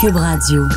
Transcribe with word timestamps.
Cube 0.00 0.16
Radio. 0.16 0.68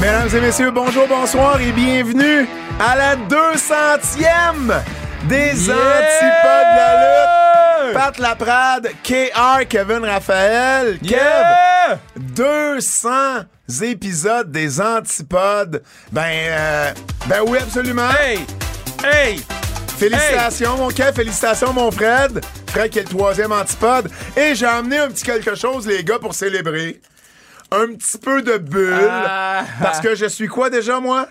Mesdames 0.00 0.28
et 0.34 0.40
messieurs, 0.40 0.70
bonjour, 0.70 1.06
bonsoir 1.08 1.60
et 1.60 1.72
bienvenue 1.72 2.48
à 2.80 2.96
la 2.96 3.16
200e 3.16 4.80
des 5.28 5.66
Yeah! 5.66 5.74
Antipodes 5.74 6.68
de 6.72 6.78
la 6.78 7.84
lutte. 7.84 7.94
Pat 7.94 8.18
Laprade, 8.18 8.88
KR, 9.02 9.68
Kevin 9.68 10.04
Raphaël. 10.06 10.98
Yeah! 11.02 11.98
Kev, 12.16 12.34
200 12.34 13.10
épisodes 13.82 14.50
des 14.50 14.80
Antipodes. 14.80 15.82
Ben, 16.12 16.22
euh, 16.24 16.92
ben 17.26 17.40
oui, 17.46 17.58
absolument. 17.58 18.08
Hey! 18.18 18.38
Hey! 19.04 19.57
Félicitations, 19.98 20.76
mon 20.76 20.88
Kev. 20.88 21.12
Félicitations, 21.12 21.72
mon 21.72 21.90
Fred. 21.90 22.40
Fred 22.68 22.90
qui 22.90 23.00
est 23.00 23.02
le 23.02 23.08
troisième 23.08 23.50
Antipode. 23.50 24.08
Et 24.36 24.54
j'ai 24.54 24.66
amené 24.66 24.98
un 24.98 25.08
petit 25.08 25.24
quelque 25.24 25.56
chose, 25.56 25.88
les 25.88 26.04
gars, 26.04 26.20
pour 26.20 26.34
célébrer. 26.34 27.00
Un 27.72 27.94
petit 27.94 28.16
peu 28.16 28.40
de 28.42 28.58
bulle. 28.58 29.08
Ah. 29.10 29.64
Parce 29.82 30.00
que 30.00 30.14
je 30.14 30.26
suis 30.26 30.46
quoi 30.46 30.70
déjà, 30.70 31.00
moi? 31.00 31.28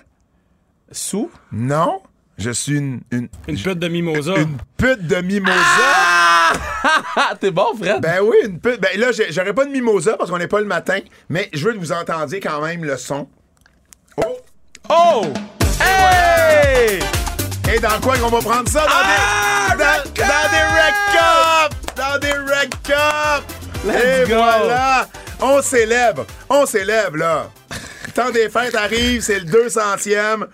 Sous? 0.92 1.32
Non, 1.52 2.02
je 2.38 2.52
suis 2.52 2.78
une, 2.78 3.02
une, 3.12 3.30
Une 3.48 3.58
pute 3.58 3.80
de 3.80 3.88
mimosa. 3.88 4.36
une 4.36 4.58
pute 4.78 5.08
de 5.08 5.22
mimosa. 5.22 5.56
Ah, 7.16 7.34
t'es 7.40 7.52
bon, 7.52 7.74
Fred? 7.78 8.02
Ben 8.02 8.20
oui, 8.22 8.36
une 8.46 8.60
pute. 8.60 8.82
Ben 8.82 9.00
là, 9.00 9.08
j'aurais 9.30 9.54
pas 9.54 9.66
de 9.66 9.72
mimosa 9.72 10.18
parce 10.18 10.30
qu'on 10.30 10.38
n'est 10.38 10.48
pas 10.48 10.60
le 10.60 10.66
matin, 10.66 11.00
mais 11.30 11.50
je 11.54 11.66
veux 11.66 11.74
que 11.74 11.80
vous 11.80 11.94
entendiez 11.94 12.42
quand 12.42 12.62
même 12.62 12.84
le 12.84 12.98
son. 12.98 13.28
Oh! 14.18 14.38
oh! 14.90 15.26
Hey! 15.82 17.00
Et 17.74 17.80
dans 17.80 18.00
quoi 18.02 18.18
qu'on 18.18 18.30
va 18.30 18.40
prendre 18.40 18.70
ça? 18.70 18.82
Dans 18.82 18.88
Ah, 18.90 19.76
des. 19.78 19.84
Dans, 19.84 20.24
des 20.24 20.64
Red 20.78 20.96
Cup! 21.12 21.96
Dans 21.96 22.18
des 22.20 22.32
Red 22.32 22.70
Cup! 22.84 23.44
Et 23.86 24.28
go! 24.30 24.36
voilà! 24.36 25.08
On 25.42 25.62
célèbre! 25.62 26.26
On 26.50 26.66
célèbre, 26.66 27.18
là! 27.18 27.50
Le 28.06 28.12
temps 28.14 28.32
des 28.32 28.50
fêtes 28.50 28.76
arrive, 28.76 29.22
c'est 29.22 29.40
le 29.40 29.46
200e. 29.46 30.48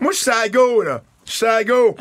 Moi, 0.00 0.12
je 0.12 0.18
suis 0.18 0.30
à 0.30 0.48
go, 0.48 0.82
là. 0.82 1.00
Je 1.24 1.32
suis 1.32 1.46
à 1.46 1.62
go. 1.64 1.96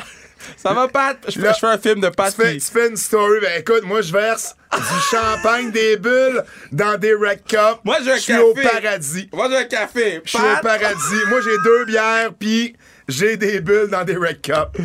Ça 0.58 0.73
va, 0.73 0.88
Pat? 0.88 1.17
Je 1.28 1.33
fais, 1.33 1.41
Là, 1.41 1.53
je 1.53 1.59
fais 1.59 1.67
un 1.67 1.78
film 1.78 2.02
de 2.02 2.09
Pat. 2.09 2.33
Tu 2.35 2.41
fais, 2.41 2.53
tu 2.58 2.66
fais 2.72 2.89
une 2.89 2.97
story. 2.97 3.39
Ben 3.41 3.59
écoute, 3.59 3.83
moi, 3.83 4.02
je 4.02 4.11
verse 4.11 4.55
du 4.75 5.00
champagne, 5.11 5.72
des 5.72 5.97
bulles 5.97 6.44
dans 6.72 6.97
des 6.97 7.13
Red 7.13 7.44
Cup. 7.47 7.80
Moi, 7.83 7.97
j'ai 8.03 8.11
un 8.11 8.16
Je 8.16 8.22
suis 8.22 8.38
au 8.38 8.53
café. 8.53 8.67
paradis. 8.81 9.30
Moi, 9.33 9.47
j'ai 9.50 9.58
un 9.58 9.63
café. 9.66 10.22
Je 10.25 10.30
suis 10.30 10.39
au 10.39 10.61
paradis. 10.61 11.25
Moi, 11.30 11.39
j'ai 11.44 11.55
deux 11.63 11.85
bières, 11.85 12.31
puis 12.38 12.75
j'ai 13.08 13.38
des 13.38 13.59
bulles 13.61 13.89
dans 13.89 14.03
des 14.03 14.16
Red 14.16 14.41
Cup. 14.41 14.77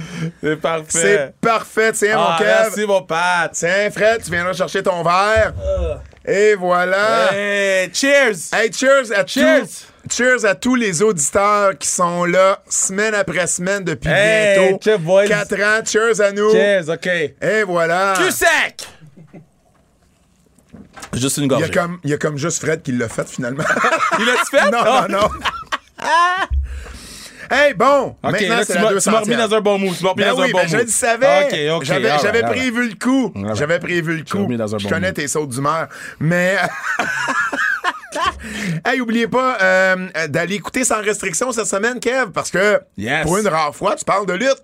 C'est 0.43 0.57
parfait. 0.57 0.87
C'est 0.93 1.35
parfait. 1.41 1.93
Tiens, 1.93 2.17
Ah, 2.19 2.31
mon 2.33 2.39
Kev. 2.39 2.47
merci, 2.49 2.87
mon 2.87 3.03
Pat. 3.03 3.51
Tiens, 3.53 3.91
Fred, 3.91 4.23
tu 4.25 4.31
viendras 4.31 4.53
chercher 4.53 4.83
ton 4.83 5.03
verre. 5.03 5.53
Et 6.25 6.55
voilà. 6.55 7.33
Hey, 7.35 7.91
cheers! 7.93 8.53
Hey, 8.53 8.73
cheers 8.73 9.11
à 9.13 9.27
Cheers. 9.27 9.61
tous. 9.63 9.87
Cheers 10.11 10.45
à 10.45 10.55
tous 10.55 10.75
les 10.75 11.01
auditeurs 11.03 11.77
qui 11.79 11.87
sont 11.89 12.25
là 12.25 12.61
semaine 12.69 13.15
après 13.15 13.47
semaine 13.47 13.83
depuis 13.85 14.11
Hey, 14.11 14.59
bientôt 14.71 14.81
cheers, 14.85 14.99
boys. 14.99 15.27
4 15.27 15.55
ans. 15.61 15.85
Cheers 15.85 16.21
à 16.21 16.33
nous. 16.33 16.51
Cheers, 16.53 16.89
OK. 16.89 17.07
Et 17.07 17.63
voilà. 17.67 18.15
Cul 18.17 18.31
sec! 18.33 18.87
Juste 21.15 21.37
une 21.39 21.45
Il 21.45 21.47
y, 21.47 21.49
gorgée. 21.49 21.65
a 21.65 21.69
comme, 21.69 21.99
il 22.05 22.11
y 22.11 22.15
a 22.15 22.19
comme 22.19 22.39
juste 22.39 22.61
Fred 22.63 22.83
qui 22.83 22.93
l'a 22.93 23.09
fait 23.09 23.29
finalement. 23.29 23.65
Il 24.19 24.25
l'a 24.25 24.33
fait? 24.51 24.71
non, 24.71 24.79
Ah. 24.85 25.07
non, 25.09 25.19
non. 25.21 25.29
hey, 27.53 27.75
bon. 27.75 28.17
OK, 28.23 28.25
maintenant, 28.33 28.59
c'est 28.65 28.73
tu 28.73 28.79
la 28.81 29.01
tu 29.01 29.11
m'as 29.11 29.21
remis 29.21 29.35
200e. 29.35 29.49
dans 29.49 29.55
un 29.57 29.61
bon 29.61 29.79
move. 29.79 29.97
Tu 29.97 30.05
m'as 30.05 30.11
remis 30.11 30.23
Ben 30.25 30.31
dans 30.31 30.41
oui, 30.43 30.49
un 30.49 30.53
bon 30.53 30.59
ben 30.59 30.69
je 30.69 30.77
move. 30.77 30.85
le 30.87 30.91
savais. 30.91 31.27
J'avais, 31.51 31.69
all 31.69 31.85
j'avais 31.85 32.11
right, 32.11 32.25
all 32.25 32.31
right. 32.33 32.47
prévu 32.47 32.89
le 32.89 32.95
coup. 32.95 33.33
right. 33.37 33.57
J'avais 33.57 33.79
prévu 33.79 34.17
le 34.19 34.25
coup. 34.25 34.43
remis 34.45 34.57
dans 34.57 34.75
un 34.75 34.79
je 34.79 34.85
bon 34.85 34.91
connais 34.91 35.13
tes 35.13 35.29
sautes 35.29 35.51
d'humeur. 35.51 35.89
Mais. 36.21 36.57
hey, 38.87 39.01
oubliez 39.01 39.29
pas 39.29 39.57
euh, 39.61 40.09
d'aller 40.29 40.57
écouter 40.57 40.85
sans 40.85 41.01
restriction 41.01 41.53
cette 41.53 41.67
semaine, 41.67 42.01
Kev, 42.01 42.31
parce 42.33 42.51
que 42.51 42.81
Yes. 42.97 43.23
pour 43.25 43.39
une 43.39 43.49
rare 43.49 43.75
fois, 43.75 43.97
tu 43.97 44.05
parles 44.05 44.27
de 44.27 44.35
lutte. 44.35 44.63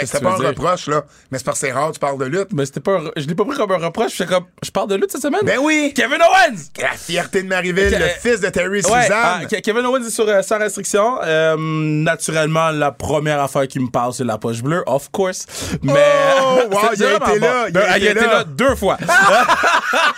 Ben, 0.00 0.06
c'était 0.06 0.20
pas 0.24 0.32
un 0.32 0.38
dire? 0.38 0.48
reproche, 0.48 0.86
là. 0.88 1.04
Mais 1.30 1.38
c'est 1.38 1.44
parce 1.44 1.60
que 1.60 1.66
c'est 1.66 1.72
rare, 1.72 1.92
tu 1.92 1.98
parles 1.98 2.18
de 2.18 2.24
lutte. 2.26 2.48
Mais 2.52 2.66
c'était 2.66 2.80
pas 2.80 2.98
un 2.98 3.10
je 3.16 3.26
l'ai 3.26 3.34
pas 3.34 3.44
pris 3.44 3.56
comme 3.56 3.70
un 3.72 3.78
reproche. 3.78 4.16
Je, 4.16 4.24
comme, 4.24 4.44
je 4.62 4.70
parle 4.70 4.88
de 4.88 4.94
lutte 4.96 5.10
cette 5.12 5.22
semaine? 5.22 5.40
Ben 5.44 5.58
oui! 5.60 5.92
Kevin 5.94 6.18
Owens! 6.20 6.58
La 6.80 6.90
fierté 6.92 7.42
de 7.42 7.48
Marieville, 7.48 7.90
le 7.90 7.96
euh, 8.04 8.08
fils 8.20 8.40
de 8.40 8.48
Terry 8.48 8.68
Ouais, 8.68 8.82
Suzanne. 8.82 9.10
ah, 9.12 9.40
Ke- 9.48 9.60
Kevin 9.62 9.84
Owens 9.86 10.04
est 10.06 10.10
sur 10.10 10.28
euh, 10.28 10.42
sans 10.42 10.58
restriction. 10.58 11.18
Euh, 11.22 11.56
naturellement, 11.58 12.70
la 12.70 12.92
première 12.92 13.40
affaire 13.40 13.66
qui 13.68 13.80
me 13.80 13.88
parle, 13.90 14.12
c'est 14.12 14.24
la 14.24 14.38
poche 14.38 14.62
bleue, 14.62 14.82
of 14.86 15.10
course. 15.10 15.46
Mais 15.82 15.92
Oh, 16.40 16.60
wow, 16.70 16.78
il 16.96 17.04
a 17.04 17.12
été 17.16 17.38
bon. 17.38 17.46
là, 17.46 17.66
il 17.68 17.76
a 17.78 17.96
été 17.96 18.00
il 18.04 18.08
a 18.08 18.10
été 18.12 18.20
là. 18.20 18.32
là 18.34 18.44
deux 18.44 18.74
fois. 18.74 18.96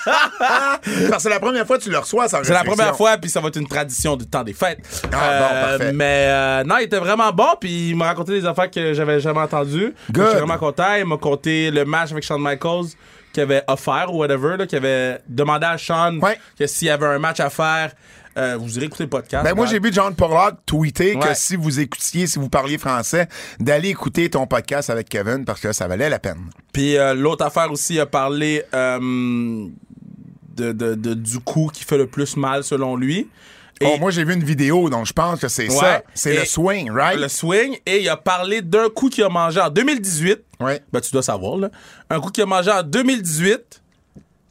Parce 0.04 0.80
que 1.16 1.18
c'est 1.22 1.28
la 1.28 1.40
première 1.40 1.66
fois 1.66 1.78
que 1.78 1.82
tu 1.82 1.90
le 1.90 1.98
reçois 1.98 2.28
sans 2.28 2.42
C'est 2.42 2.52
la 2.52 2.64
première 2.64 2.96
fois, 2.96 3.16
puis 3.16 3.30
ça 3.30 3.40
va 3.40 3.48
être 3.48 3.56
une 3.56 3.68
tradition 3.68 4.16
du 4.16 4.26
temps 4.26 4.42
des 4.42 4.52
fêtes. 4.52 4.78
Ah, 5.12 5.38
bon, 5.38 5.78
parfait. 5.78 5.92
Mais 5.92 6.64
non, 6.64 6.76
il 6.78 6.84
était 6.84 6.98
vraiment 6.98 7.30
bon, 7.32 7.48
puis 7.60 7.90
il 7.90 7.96
m'a 7.96 8.06
raconté 8.06 8.32
des 8.32 8.46
affaires 8.46 8.70
que 8.70 8.92
j'avais 8.94 9.20
jamais 9.20 9.40
entendues. 9.40 9.69
Good. 10.12 10.24
Je 10.24 10.28
suis 10.30 10.38
vraiment 10.38 10.58
content. 10.58 10.94
Il 10.98 11.04
m'a 11.06 11.16
conté 11.16 11.70
le 11.70 11.84
match 11.84 12.10
avec 12.12 12.24
Shawn 12.24 12.40
Michaels 12.42 12.86
qu'il 13.32 13.42
avait 13.44 13.62
offert 13.68 14.12
ou 14.12 14.18
whatever, 14.18 14.56
là, 14.56 14.66
qu'il 14.66 14.78
avait 14.78 15.20
demandé 15.28 15.64
à 15.66 15.76
Shawn 15.76 16.18
Ouais. 16.22 16.38
que 16.58 16.66
s'il 16.66 16.88
y 16.88 16.90
avait 16.90 17.06
un 17.06 17.18
match 17.20 17.38
à 17.40 17.48
faire, 17.48 17.92
euh, 18.36 18.56
vous 18.58 18.76
irez 18.76 18.86
écouter 18.86 19.04
le 19.04 19.08
podcast. 19.10 19.44
Ben 19.44 19.54
moi, 19.54 19.66
j'ai 19.66 19.78
vu 19.78 19.92
John 19.92 20.14
Pollock 20.14 20.54
tweeter 20.66 21.16
que 21.18 21.32
si 21.34 21.54
vous 21.56 21.78
écoutiez, 21.80 22.26
si 22.26 22.38
vous 22.40 22.48
parliez 22.48 22.78
français, 22.78 23.28
d'aller 23.60 23.88
écouter 23.90 24.28
ton 24.30 24.46
podcast 24.46 24.90
avec 24.90 25.08
Kevin 25.08 25.44
parce 25.44 25.60
que 25.60 25.72
ça 25.72 25.86
valait 25.86 26.08
la 26.08 26.18
peine. 26.18 26.50
Puis 26.72 26.96
euh, 26.96 27.14
l'autre 27.14 27.44
affaire 27.44 27.70
aussi, 27.70 27.94
il 27.94 28.00
a 28.00 28.06
parlé 28.06 28.64
euh, 28.74 28.98
de, 30.56 30.72
de- 30.72 30.94
de- 30.94 31.14
du 31.14 31.38
coup 31.40 31.70
qui 31.72 31.84
fait 31.84 31.98
le 31.98 32.06
plus 32.06 32.36
mal 32.36 32.64
selon 32.64 32.96
lui. 32.96 33.28
Et 33.82 33.86
Oh, 33.86 33.96
moi, 33.98 34.10
j'ai 34.10 34.24
vu 34.24 34.34
une 34.34 34.44
vidéo, 34.44 34.90
donc 34.90 35.06
je 35.06 35.12
pense 35.14 35.40
que 35.40 35.48
c'est 35.48 35.68
Ouais. 35.70 35.74
ça. 35.74 36.02
C'est 36.12 36.36
le 36.36 36.44
swing, 36.44 36.90
right? 36.90 37.18
le 37.18 37.28
swing. 37.28 37.78
Et 37.86 38.02
il 38.02 38.08
a 38.10 38.16
parlé 38.18 38.60
d'un 38.60 38.88
coup 38.90 39.08
qu'il 39.08 39.24
a 39.24 39.28
mangé 39.30 39.58
en 39.58 39.70
2018. 39.70 40.38
Ouais. 40.60 40.82
Ben, 40.92 41.00
tu 41.00 41.10
dois 41.12 41.22
savoir, 41.22 41.56
là. 41.56 41.70
Un 42.10 42.20
coup 42.20 42.30
qu'il 42.30 42.42
a 42.42 42.46
mangé 42.46 42.70
en 42.70 42.82
2018 42.82 43.82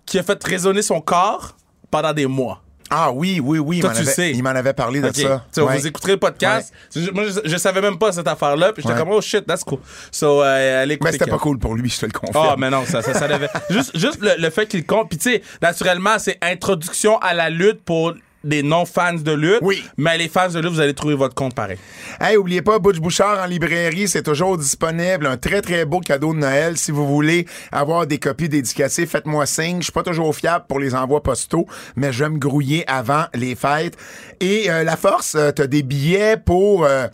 qui 0.05 0.17
a 0.17 0.23
fait 0.23 0.43
résonner 0.43 0.81
son 0.81 0.99
corps 1.01 1.55
pendant 1.91 2.11
des 2.13 2.25
mois. 2.25 2.63
Ah 2.91 3.11
oui, 3.11 3.39
oui, 3.39 3.59
oui. 3.59 3.77
il 3.77 3.81
Toi, 3.81 3.91
m'en 3.91 3.95
tu 3.97 4.01
avait- 4.01 4.11
sais. 4.11 4.31
Il 4.31 4.41
m'en 4.41 4.49
avait 4.49 4.73
parlé 4.73 4.99
de 4.99 5.11
ça. 5.15 5.45
Tu 5.53 5.61
Ouais. 5.61 5.77
Vous 5.77 5.85
écouterez 5.85 6.13
le 6.13 6.17
podcast. 6.17 6.73
Moi, 7.13 7.25
je, 7.27 7.39
je 7.47 7.57
savais 7.57 7.81
même 7.81 7.99
pas 7.99 8.11
cette 8.11 8.27
affaire-là. 8.27 8.73
Puis 8.73 8.81
j'étais 8.81 8.95
Ouais. 8.95 8.99
comme, 8.99 9.11
oh 9.11 9.21
shit, 9.21 9.45
that's 9.45 9.63
cool. 9.63 9.77
So, 10.11 10.41
euh, 10.41 10.81
allez 10.81 10.97
Mais 11.03 11.11
c'était 11.11 11.27
pas 11.29 11.37
cool 11.37 11.59
pour 11.59 11.75
lui, 11.75 11.87
je 11.87 11.99
te 11.99 12.07
le 12.07 12.11
confirme. 12.11 12.47
Ah, 12.49 12.55
mais 12.57 12.71
non, 12.71 12.83
ça, 12.87 13.03
ça, 13.03 13.13
ça 13.13 13.27
l'avait. 13.27 13.47
juste, 13.69 13.95
juste 13.95 14.17
le, 14.21 14.31
le 14.41 14.49
fait 14.49 14.65
qu'il 14.65 14.83
compte. 14.87 15.07
Puis, 15.07 15.19
tu 15.19 15.29
sais, 15.33 15.43
naturellement, 15.61 16.17
c'est 16.17 16.39
introduction 16.41 17.19
à 17.19 17.35
la 17.35 17.51
lutte 17.51 17.83
pour 17.83 18.15
des 18.43 18.63
non-fans 18.63 19.13
de 19.13 19.31
lutte. 19.31 19.59
Oui. 19.61 19.83
Mais 19.97 20.17
les 20.17 20.29
fans 20.29 20.49
de 20.49 20.59
lutte, 20.59 20.71
vous 20.71 20.79
allez 20.79 20.93
trouver 20.93 21.15
votre 21.15 21.35
compte 21.35 21.53
pareil. 21.55 21.77
Hey, 22.19 22.37
oubliez 22.37 22.61
pas, 22.61 22.79
Butch 22.79 22.99
Bouchard 22.99 23.43
en 23.43 23.45
librairie, 23.45 24.07
c'est 24.07 24.23
toujours 24.23 24.57
disponible. 24.57 25.25
Un 25.25 25.37
très, 25.37 25.61
très 25.61 25.85
beau 25.85 25.99
cadeau 25.99 26.33
de 26.33 26.39
Noël. 26.39 26.77
Si 26.77 26.91
vous 26.91 27.07
voulez 27.07 27.45
avoir 27.71 28.07
des 28.07 28.17
copies 28.17 28.49
dédicacées, 28.49 29.05
faites-moi 29.05 29.45
signe. 29.45 29.77
Je 29.79 29.83
suis 29.83 29.91
pas 29.91 30.03
toujours 30.03 30.35
fiable 30.35 30.65
pour 30.67 30.79
les 30.79 30.95
envois 30.95 31.21
postaux, 31.21 31.67
mais 31.95 32.13
je 32.13 32.23
vais 32.23 32.29
me 32.29 32.37
grouiller 32.37 32.83
avant 32.87 33.25
les 33.33 33.55
fêtes. 33.55 33.97
Et 34.39 34.69
euh, 34.71 34.83
La 34.83 34.97
Force, 34.97 35.35
euh, 35.35 35.51
t'as 35.51 35.67
des 35.67 35.83
billets 35.83 36.37
pour... 36.37 36.85
euh, 36.85 37.07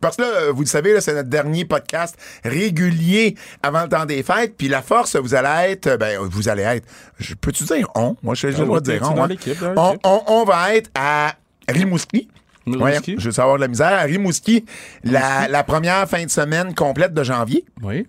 parce 0.00 0.16
que 0.16 0.22
là, 0.22 0.28
euh, 0.28 0.52
vous 0.52 0.62
le 0.62 0.66
savez, 0.66 0.92
là, 0.92 1.00
c'est 1.00 1.14
notre 1.14 1.28
dernier 1.28 1.64
podcast 1.64 2.16
régulier 2.44 3.34
avant 3.62 3.82
le 3.82 3.88
temps 3.88 4.06
des 4.06 4.22
fêtes. 4.22 4.56
Puis 4.56 4.68
La 4.68 4.82
Force, 4.82 5.16
vous 5.16 5.34
allez 5.34 5.72
être... 5.72 5.86
euh, 5.88 5.96
Ben, 5.96 6.18
vous 6.20 6.48
allez 6.48 6.62
être... 6.62 6.86
Je 7.18 7.34
Peux-tu 7.34 7.64
dire 7.64 7.88
on? 7.94 8.16
Moi, 8.22 8.34
je 8.34 8.48
droit 8.48 8.80
de 8.80 8.90
ouais, 8.92 8.98
dire 8.98 9.10
on. 9.10 9.22
hein. 9.22 9.74
On, 9.76 9.96
on- 10.04 10.22
on 10.26 10.44
va 10.44 10.74
être 10.74 10.90
à 10.94 11.34
Rimouski. 11.68 12.28
Rimouski? 12.66 13.12
Ouais, 13.12 13.18
je 13.18 13.24
veux 13.26 13.32
savoir 13.32 13.56
de 13.56 13.62
la 13.62 13.68
misère. 13.68 13.92
À 13.92 14.02
Rimouski, 14.02 14.64
la, 15.04 15.48
la 15.48 15.62
première 15.64 16.08
fin 16.08 16.24
de 16.24 16.30
semaine 16.30 16.74
complète 16.74 17.14
de 17.14 17.22
janvier, 17.24 17.64
Oui. 17.82 18.06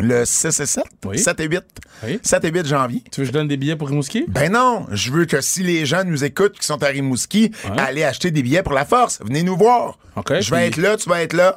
Le 0.00 0.24
6 0.24 0.60
et 0.60 0.66
7, 0.66 0.84
Oui. 1.04 1.18
7 1.18 1.40
et 1.40 1.44
8. 1.48 1.62
Oui. 2.04 2.20
7 2.22 2.44
et 2.44 2.50
8 2.50 2.66
janvier. 2.66 3.02
Tu 3.10 3.20
veux 3.20 3.26
que 3.26 3.28
je 3.28 3.32
donne 3.32 3.48
des 3.48 3.56
billets 3.56 3.76
pour 3.76 3.88
Rimouski? 3.88 4.24
Ben 4.28 4.50
non, 4.52 4.86
je 4.90 5.10
veux 5.12 5.24
que 5.26 5.40
si 5.40 5.62
les 5.62 5.86
gens 5.86 6.04
nous 6.04 6.24
écoutent 6.24 6.58
qui 6.58 6.66
sont 6.66 6.82
à 6.82 6.86
Rimouski, 6.86 7.50
allez 7.76 8.04
acheter 8.04 8.30
des 8.30 8.42
billets 8.42 8.62
pour 8.62 8.72
la 8.72 8.84
force. 8.84 9.20
Venez 9.22 9.42
nous 9.42 9.56
voir. 9.56 9.98
OK, 10.16 10.40
je 10.40 10.50
vais 10.50 10.56
puis- 10.56 10.66
être 10.68 10.76
là, 10.78 10.96
tu 10.96 11.08
vas 11.08 11.22
être 11.22 11.32
là. 11.34 11.56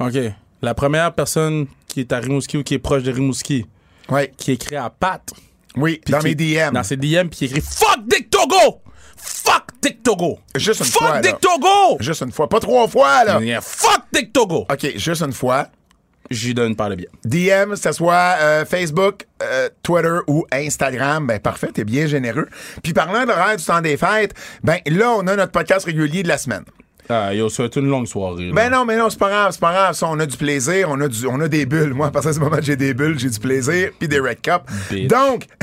OK. 0.00 0.14
La 0.62 0.74
première 0.74 1.12
personne 1.14 1.66
qui 1.88 2.00
est 2.00 2.12
à 2.12 2.18
Rimouski 2.18 2.56
ou 2.58 2.62
qui 2.62 2.74
est 2.74 2.78
proche 2.78 3.02
de 3.02 3.12
Rimouski, 3.12 3.66
qui 4.36 4.52
écrit 4.52 4.76
à 4.76 4.90
Pat. 4.90 5.22
oui, 5.76 6.00
dans 6.08 6.18
qui- 6.20 6.24
mes 6.24 6.34
DM. 6.34 6.72
Dans 6.74 6.82
ses 6.82 6.96
DM, 6.96 7.28
puis 7.28 7.38
qui 7.38 7.44
écrit 7.46 7.60
Fuck 7.62 8.06
Dick 8.06 8.30
Togo! 8.30 8.80
Fuck 9.16 9.64
Dick 9.80 10.02
Togo! 10.02 10.38
Juste 10.56 10.80
une 10.80 10.86
Fuck 10.86 11.02
fois, 11.02 11.14
là. 11.14 11.20
Dick 11.22 11.40
Togo! 11.40 11.96
Juste 12.00 12.22
une 12.22 12.32
fois, 12.32 12.48
pas 12.48 12.60
trois 12.60 12.88
fois, 12.88 13.24
là. 13.24 13.40
Fuck 13.60 14.02
Dick 14.12 14.32
Togo! 14.32 14.66
OK, 14.70 14.92
juste 14.96 15.22
une 15.22 15.32
fois. 15.32 15.68
J'y 16.32 16.54
donne 16.54 16.74
par 16.76 16.88
le 16.88 16.96
biais. 16.96 17.08
DM, 17.24 17.70
que 17.70 17.76
ce 17.76 17.92
soit 17.92 18.36
euh, 18.40 18.64
Facebook, 18.64 19.26
euh, 19.42 19.68
Twitter 19.82 20.18
ou 20.26 20.46
Instagram, 20.52 21.26
ben 21.26 21.38
parfait, 21.38 21.68
t'es 21.72 21.84
bien 21.84 22.06
généreux. 22.06 22.48
Puis 22.82 22.92
parlant 22.92 23.22
de 23.22 23.28
l'horaire 23.28 23.56
du 23.56 23.64
temps 23.64 23.80
des 23.80 23.96
fêtes, 23.96 24.34
ben 24.62 24.78
là, 24.86 25.10
on 25.16 25.26
a 25.26 25.36
notre 25.36 25.52
podcast 25.52 25.86
régulier 25.86 26.22
de 26.22 26.28
la 26.28 26.38
semaine. 26.38 26.64
Ah, 27.08 27.34
yo, 27.34 27.48
ça 27.48 27.64
va 27.64 27.66
être 27.66 27.78
une 27.78 27.88
longue 27.88 28.06
soirée. 28.06 28.46
là. 28.46 28.52
Ben 28.54 28.70
non, 28.70 28.84
mais 28.84 28.96
non, 28.96 29.10
c'est 29.10 29.18
pas 29.18 29.28
grave, 29.28 29.52
c'est 29.52 29.60
pas 29.60 29.72
grave. 29.72 29.94
Ça, 29.94 30.06
on 30.08 30.18
a 30.18 30.24
du 30.24 30.36
plaisir, 30.36 30.88
on 30.88 31.00
a, 31.00 31.08
du, 31.08 31.26
on 31.26 31.40
a 31.40 31.48
des 31.48 31.66
bulles. 31.66 31.92
Moi, 31.92 32.06
à 32.06 32.10
partir 32.10 32.30
de 32.30 32.36
ce 32.36 32.40
moment 32.40 32.56
j'ai 32.60 32.76
des 32.76 32.94
bulles, 32.94 33.18
j'ai 33.18 33.28
du 33.28 33.38
plaisir, 33.40 33.90
puis 33.98 34.08
des 34.08 34.20
Red 34.20 34.40
Cup. 34.40 34.62
Bitch. 34.90 35.08
Donc. 35.08 35.46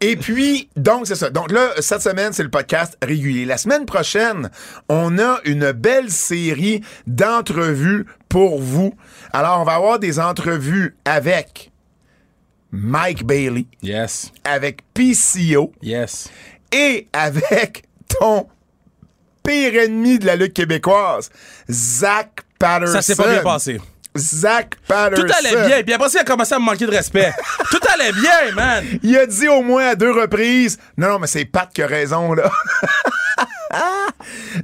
Et 0.00 0.16
puis, 0.16 0.68
donc, 0.76 1.06
c'est 1.06 1.14
ça. 1.14 1.30
Donc 1.30 1.50
là, 1.50 1.70
cette 1.80 2.02
semaine, 2.02 2.32
c'est 2.32 2.42
le 2.42 2.50
podcast 2.50 2.96
régulier. 3.02 3.44
La 3.44 3.56
semaine 3.56 3.86
prochaine, 3.86 4.50
on 4.88 5.18
a 5.18 5.40
une 5.44 5.72
belle 5.72 6.10
série 6.10 6.82
d'entrevues 7.06 8.06
pour 8.28 8.60
vous. 8.60 8.94
Alors, 9.32 9.60
on 9.60 9.64
va 9.64 9.74
avoir 9.74 9.98
des 9.98 10.18
entrevues 10.20 10.96
avec 11.04 11.70
Mike 12.70 13.24
Bailey, 13.26 13.66
Yes. 13.82 14.32
avec 14.44 14.82
PCO 14.94 15.72
Yes. 15.82 16.30
et 16.72 17.06
avec 17.12 17.84
ton 18.18 18.48
pire 19.42 19.74
ennemi 19.74 20.18
de 20.18 20.26
la 20.26 20.36
lutte 20.36 20.54
québécoise, 20.54 21.30
Zach 21.70 22.40
Patterson. 22.58 22.92
Ça 22.94 23.02
s'est 23.02 23.16
pas 23.16 23.28
bien 23.28 23.42
passé. 23.42 23.80
Zach 24.16 24.74
Patterson. 24.86 25.24
Tout 25.26 25.32
allait 25.38 25.66
bien, 25.68 25.82
puis 25.82 25.92
après 25.94 26.08
ça, 26.10 26.18
il 26.18 26.22
a 26.22 26.24
commencé 26.24 26.54
à 26.54 26.58
me 26.58 26.64
manquer 26.64 26.84
de 26.86 26.90
respect. 26.90 27.32
Tout 27.70 27.78
allait 27.94 28.12
bien, 28.12 28.52
man. 28.54 28.84
Il 29.02 29.16
a 29.16 29.24
dit 29.26 29.48
au 29.48 29.62
moins 29.62 29.86
à 29.88 29.94
deux 29.94 30.12
reprises 30.12 30.78
Non, 30.98 31.08
non, 31.08 31.18
mais 31.18 31.26
c'est 31.26 31.44
Pat 31.46 31.70
qui 31.72 31.82
a 31.82 31.86
raison, 31.86 32.34
là. 32.34 32.50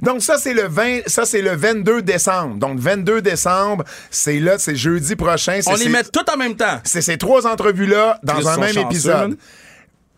Donc 0.03 0.21
ça 0.21 0.37
c'est 0.37 0.53
le 0.53 0.67
20 0.67 1.07
ça 1.07 1.25
c'est 1.25 1.41
le 1.41 1.55
22 1.55 2.01
décembre. 2.03 2.57
Donc 2.57 2.79
22 2.79 3.21
décembre, 3.21 3.83
c'est 4.11 4.39
là, 4.39 4.57
c'est 4.59 4.75
jeudi 4.75 5.15
prochain, 5.15 5.59
On 5.65 5.73
les 5.73 5.77
ces- 5.85 5.89
met 5.89 6.03
tout 6.03 6.29
en 6.31 6.37
même 6.37 6.55
temps. 6.55 6.79
c'est 6.83 7.01
ces 7.01 7.17
trois 7.17 7.47
entrevues 7.47 7.87
là 7.87 8.19
dans 8.23 8.39
Ils 8.39 8.47
un 8.47 8.57
même 8.57 8.77
épisode. 8.77 9.37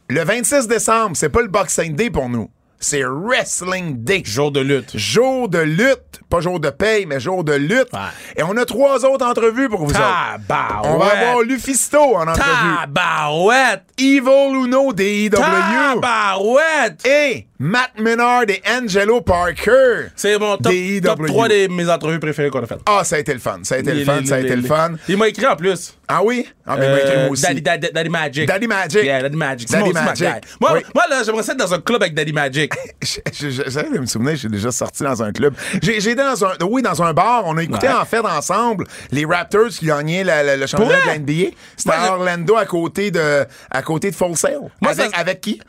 Le 0.10 0.24
26 0.26 0.68
décembre, 0.68 1.16
c'est 1.16 1.30
pas 1.30 1.42
le 1.42 1.48
Boxing 1.48 1.96
Day 1.96 2.10
pour 2.10 2.28
nous. 2.28 2.50
C'est 2.84 3.04
Wrestling 3.06 4.04
Day. 4.04 4.24
Jour 4.26 4.52
de 4.52 4.60
lutte. 4.60 4.98
Jour 4.98 5.48
de 5.48 5.60
lutte, 5.60 6.20
pas 6.30 6.42
jour 6.42 6.60
de 6.60 6.72
paye, 6.72 7.06
mais 7.06 7.20
jour 7.20 7.44
de 7.44 7.54
lutte. 7.54 7.94
Ouais. 7.94 8.00
Et 8.36 8.42
on 8.42 8.58
a 8.58 8.66
trois 8.66 9.06
autres 9.06 9.24
entrevues 9.24 9.70
pour 9.70 9.86
vous 9.86 9.92
autres. 9.92 10.40
On 10.84 10.98
va 10.98 11.06
avoir 11.06 11.42
Lufisto 11.42 12.00
en 12.00 12.28
entrevue. 12.28 12.76
Tabarouette. 12.82 13.84
Evil 14.00 14.56
Uno 14.66 14.94
des 14.94 15.26
EW. 15.26 15.30
Tabarouette. 15.30 17.06
Et 17.06 17.48
Matt 17.64 17.92
Menard 18.00 18.46
et 18.50 18.60
Angelo 18.68 19.22
Parker. 19.22 20.08
C'est 20.16 20.40
mon 20.40 20.58
top, 20.58 20.72
Des 20.72 21.00
top 21.00 21.20
EW. 21.20 21.26
3 21.28 21.48
de 21.48 21.68
mes 21.72 21.88
entrevues 21.92 22.20
préférées 22.20 22.50
qu'on 22.50 22.64
a 22.64 22.66
faites. 22.66 22.80
Ah, 22.88 23.04
ça 23.04 23.18
a 23.18 23.20
été 23.20 23.32
le 23.34 23.40
fun. 23.40 23.60
Ça 23.62 23.76
a 23.76 23.78
été 23.78 23.94
le 23.94 24.04
fun. 24.04 24.20
les- 24.22 24.26
Ça 24.26 24.36
a 24.36 24.40
les- 24.40 24.46
été 24.48 24.56
le 24.56 24.64
fun. 24.64 24.94
Il 25.08 25.16
m'a 25.18 25.28
écrit 25.28 25.46
en 25.46 25.56
plus. 25.56 25.96
Ah 26.08 26.22
oui? 26.24 26.48
Ah, 26.66 26.76
mais 26.78 26.88
il 26.88 26.92
m'a 26.92 26.98
écrit 27.00 27.12
Euh, 27.12 27.22
moi 27.26 27.30
aussi. 27.30 27.44
Daddy, 27.44 27.62
Daddy, 27.62 27.88
Daddy 27.94 28.10
Magic. 28.10 28.48
Daddy 28.48 28.66
Magic. 28.68 29.04
Yeah, 29.04 29.22
Daddy 29.22 29.36
Magic. 29.38 29.70
Daddy 29.70 29.94
Magic. 29.94 30.28
Moi, 30.60 30.72
Oui. 30.74 30.80
moi, 30.96 31.04
là, 31.08 31.22
j'aimerais 31.24 31.44
ça 31.44 31.52
être 31.52 31.60
dans 31.60 31.74
un 31.74 31.80
club 31.82 32.02
avec 32.02 32.16
Daddy 32.16 32.34
Magic. 32.34 32.74
Je- 33.04 33.20
je- 33.32 33.50
je- 33.52 33.62
J'essaie 33.64 33.84
de 33.94 34.00
me 34.00 34.06
souvenir, 34.08 34.36
j'ai 34.36 34.50
déjà 34.50 34.72
sorti 34.72 35.04
dans 35.04 35.22
un 35.22 35.32
club. 35.32 35.54
J'ai 35.84 36.16
dans 36.16 36.44
un, 36.44 36.54
oui, 36.68 36.82
dans 36.82 37.02
un 37.04 37.14
bar. 37.14 37.44
On 37.46 37.58
a 37.58 37.64
écouté 37.64 37.88
Ouais. 37.88 37.94
en 37.94 38.06
fait 38.06 38.20
ensemble 38.20 38.86
les 39.12 39.24
Raptors 39.26 39.68
qui 39.70 39.86
gagnaient 39.86 40.24
la- 40.24 40.42
la- 40.42 40.58
le 40.58 40.66
championnat 40.66 40.96
de 40.96 41.00
Pour 41.02 41.08
la 41.12 41.16
NBA. 41.20 41.52
C'était 41.78 41.92
à 41.96 42.14
Orlando 42.14 42.56
à 42.56 42.66
côté 42.66 43.12
de, 43.12 43.46
à 43.70 43.82
côté 43.84 44.10
de 44.10 44.16
Full 44.16 44.36
Sail. 44.36 44.58
Moi, 44.82 44.92
avec, 44.94 45.12
ça- 45.14 45.20
avec 45.20 45.42
qui? 45.42 45.62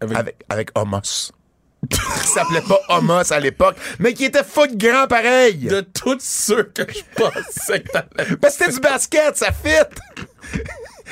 Avec- 0.00 0.16
Avec, 0.18 0.36
avec 0.48 0.70
Homos. 0.78 1.32
qui 1.90 2.26
s'appelait 2.26 2.60
pas 2.62 2.80
Homos 2.88 3.32
à 3.32 3.38
l'époque, 3.38 3.76
mais 4.00 4.12
qui 4.12 4.24
était 4.24 4.42
fuck 4.42 4.76
grand 4.76 5.06
pareil. 5.06 5.58
De 5.58 5.80
tous 5.80 6.18
ceux 6.20 6.64
que 6.64 6.82
je 6.92 7.02
pensais 7.14 7.80
que 7.82 7.90
t'allais. 7.92 8.36
Ben, 8.42 8.50
c'était 8.50 8.72
du 8.72 8.80
basket, 8.80 9.36
ça 9.36 9.52
fit! 9.52 9.86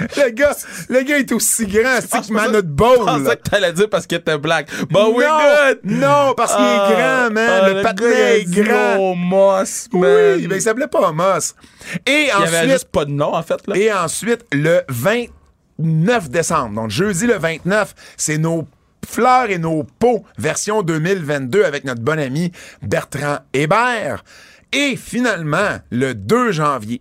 le 0.16 0.30
gars, 0.30 0.56
le 0.88 1.02
gars 1.02 1.18
est 1.18 1.30
aussi 1.30 1.66
grand, 1.66 1.98
c'est 2.00 2.26
que 2.26 2.32
Manot 2.32 2.56
Je 2.56 2.60
Bowl. 2.62 2.96
pensais 3.04 3.36
que 3.36 3.48
t'allais 3.48 3.72
dire 3.74 3.88
parce 3.88 4.08
que 4.08 4.16
t'es 4.16 4.36
black. 4.38 4.68
But 4.88 4.92
non, 4.92 5.14
we're 5.16 5.28
good. 5.28 5.78
non, 5.84 6.34
parce 6.36 6.52
qu'il 6.56 6.64
est 6.64 6.94
grand, 6.96 7.30
man. 7.30 7.48
Ah, 7.62 7.68
le 7.70 7.82
patinet 7.82 8.10
gars, 8.10 8.36
est 8.36 8.44
grand. 8.50 8.96
Oh, 8.98 9.14
moss, 9.14 9.88
man. 9.92 10.02
Oui, 10.36 10.46
ben 10.48 10.56
il 10.56 10.62
s'appelait 10.62 10.88
pas 10.88 11.08
Homos. 11.10 11.54
Et 12.06 12.22
Il 12.22 12.26
y 12.26 12.30
avait 12.30 12.56
ensuite, 12.56 12.70
juste 12.72 12.88
pas 12.90 13.04
de 13.04 13.12
nom, 13.12 13.34
en 13.36 13.42
fait, 13.44 13.64
là. 13.68 13.76
et 13.76 13.92
ensuite, 13.92 14.44
le 14.52 14.82
29 14.88 16.28
décembre, 16.30 16.74
donc 16.74 16.90
jeudi 16.90 17.26
le 17.26 17.38
29, 17.38 17.94
c'est 18.16 18.38
nos 18.38 18.66
fleurs 19.06 19.50
et 19.50 19.58
nos 19.58 19.84
pots 19.98 20.24
version 20.38 20.82
2022 20.82 21.64
avec 21.64 21.84
notre 21.84 22.02
bon 22.02 22.18
ami 22.18 22.52
Bertrand 22.82 23.38
Hébert. 23.52 24.24
Et 24.72 24.96
finalement, 24.96 25.78
le 25.90 26.14
2 26.14 26.52
janvier, 26.52 27.00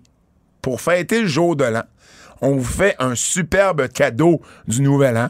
pour 0.61 0.81
fêter 0.81 1.21
le 1.21 1.27
jour 1.27 1.55
de 1.55 1.65
l'an, 1.65 1.83
on 2.41 2.55
vous 2.55 2.63
fait 2.63 2.95
un 2.99 3.15
superbe 3.15 3.87
cadeau 3.89 4.41
du 4.67 4.81
Nouvel 4.81 5.17
An. 5.17 5.29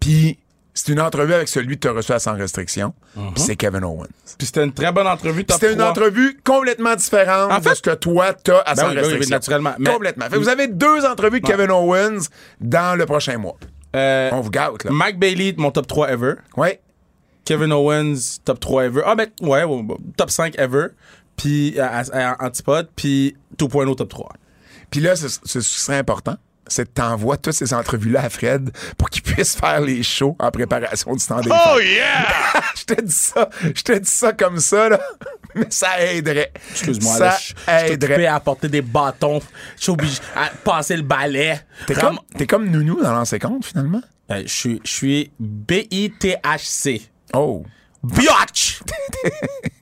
Puis 0.00 0.38
c'est 0.72 0.92
une 0.92 1.00
entrevue 1.00 1.34
avec 1.34 1.48
celui 1.48 1.76
que 1.76 1.80
tu 1.82 1.88
as 1.88 1.92
reçu 1.92 2.12
à 2.12 2.18
sans 2.18 2.34
restriction. 2.34 2.94
Puis 3.14 3.42
c'est 3.42 3.56
Kevin 3.56 3.84
Owens. 3.84 4.06
Puis 4.38 4.46
c'était 4.46 4.64
une 4.64 4.72
très 4.72 4.92
bonne 4.92 5.06
entrevue, 5.06 5.44
C'était 5.48 5.72
une 5.72 5.78
3. 5.78 5.90
entrevue 5.90 6.40
complètement 6.44 6.94
différente 6.96 7.52
En 7.52 7.58
de 7.58 7.62
fait- 7.62 7.74
ce 7.74 7.82
que 7.82 7.94
toi, 7.94 8.32
t'as 8.32 8.60
à 8.60 8.74
Ben 8.74 8.82
sans 8.82 8.88
oui, 8.88 8.94
ben 8.94 9.00
oui, 9.02 9.08
restriction. 9.08 9.36
naturellement. 9.36 9.74
Mais- 9.78 9.90
Complètement. 9.92 10.26
Fait 10.30 10.38
vous 10.38 10.48
avez 10.48 10.68
deux 10.68 11.04
entrevues 11.04 11.40
de 11.40 11.46
Kevin 11.46 11.70
Owens 11.70 12.28
dans 12.60 12.96
le 12.98 13.04
prochain 13.04 13.36
mois. 13.36 13.56
Euh, 13.96 14.30
On 14.32 14.40
vous 14.40 14.50
gâte, 14.50 14.84
là. 14.84 14.90
Mike 14.92 15.18
Bailey, 15.18 15.54
mon 15.56 15.70
top 15.70 15.86
3 15.86 16.10
ever. 16.10 16.34
Ouais. 16.56 16.80
Kevin 17.44 17.72
Owens, 17.72 18.38
top 18.44 18.60
3 18.60 18.84
ever. 18.84 19.02
Ah, 19.04 19.14
ben, 19.14 19.28
ouais, 19.42 19.64
top 20.16 20.30
5 20.30 20.58
ever. 20.58 20.88
Puis, 21.36 21.78
à, 21.80 21.98
à- 21.98 22.30
à 22.32 22.46
Antipode. 22.46 22.88
Puis, 22.94 23.36
2.0 23.58 23.94
top 23.96 24.08
3. 24.08 24.32
Puis 24.90 25.00
là, 25.00 25.16
ce, 25.16 25.28
serait 25.60 25.96
important, 25.98 26.36
c'est 26.72 26.84
que 26.86 26.90
t'envoies 26.92 27.36
toutes 27.36 27.52
ces 27.54 27.74
entrevues-là 27.74 28.22
à 28.24 28.30
Fred 28.30 28.70
pour 28.96 29.10
qu'il 29.10 29.22
puisse 29.22 29.54
faire 29.56 29.80
les 29.80 30.02
shows 30.02 30.36
en 30.38 30.50
préparation 30.50 31.14
du 31.14 31.24
temps 31.24 31.40
des 31.40 31.50
Oh, 31.52 31.76
fêtes. 31.78 31.86
yeah! 31.86 32.62
Je 32.76 32.84
te 32.94 33.00
dis 33.00 33.12
ça, 33.12 33.48
je 33.62 33.82
te 33.82 33.92
dis 33.98 34.08
ça 34.08 34.32
comme 34.32 34.58
ça, 34.58 34.88
là. 34.88 35.00
Mais 35.54 35.66
ça 35.70 36.00
aiderait. 36.00 36.52
Excuse-moi, 36.70 37.12
ça 37.14 37.24
là, 37.24 37.38
je 37.40 37.52
je 37.88 37.92
aiderait. 37.92 38.26
à 38.26 38.36
apporter 38.36 38.68
des 38.68 38.82
bâtons. 38.82 39.40
Je 39.76 39.82
suis 39.82 39.92
obligé 39.92 40.18
à 40.34 40.48
passer 40.64 40.96
le 40.96 41.02
balai. 41.02 41.60
T'es 41.86 41.94
Ram- 41.94 42.16
comme, 42.16 42.38
t'es 42.38 42.46
comme 42.46 42.68
Nounou 42.70 43.02
dans 43.02 43.12
l'ancien 43.12 43.38
compte, 43.38 43.64
finalement? 43.66 44.00
Euh, 44.30 44.42
Je 44.46 44.52
suis- 44.52 44.80
je 44.84 44.90
suis 44.90 45.30
B-I-T-H-C. 45.40 47.02
Oh. 47.34 47.64
Biatch! 48.02 48.80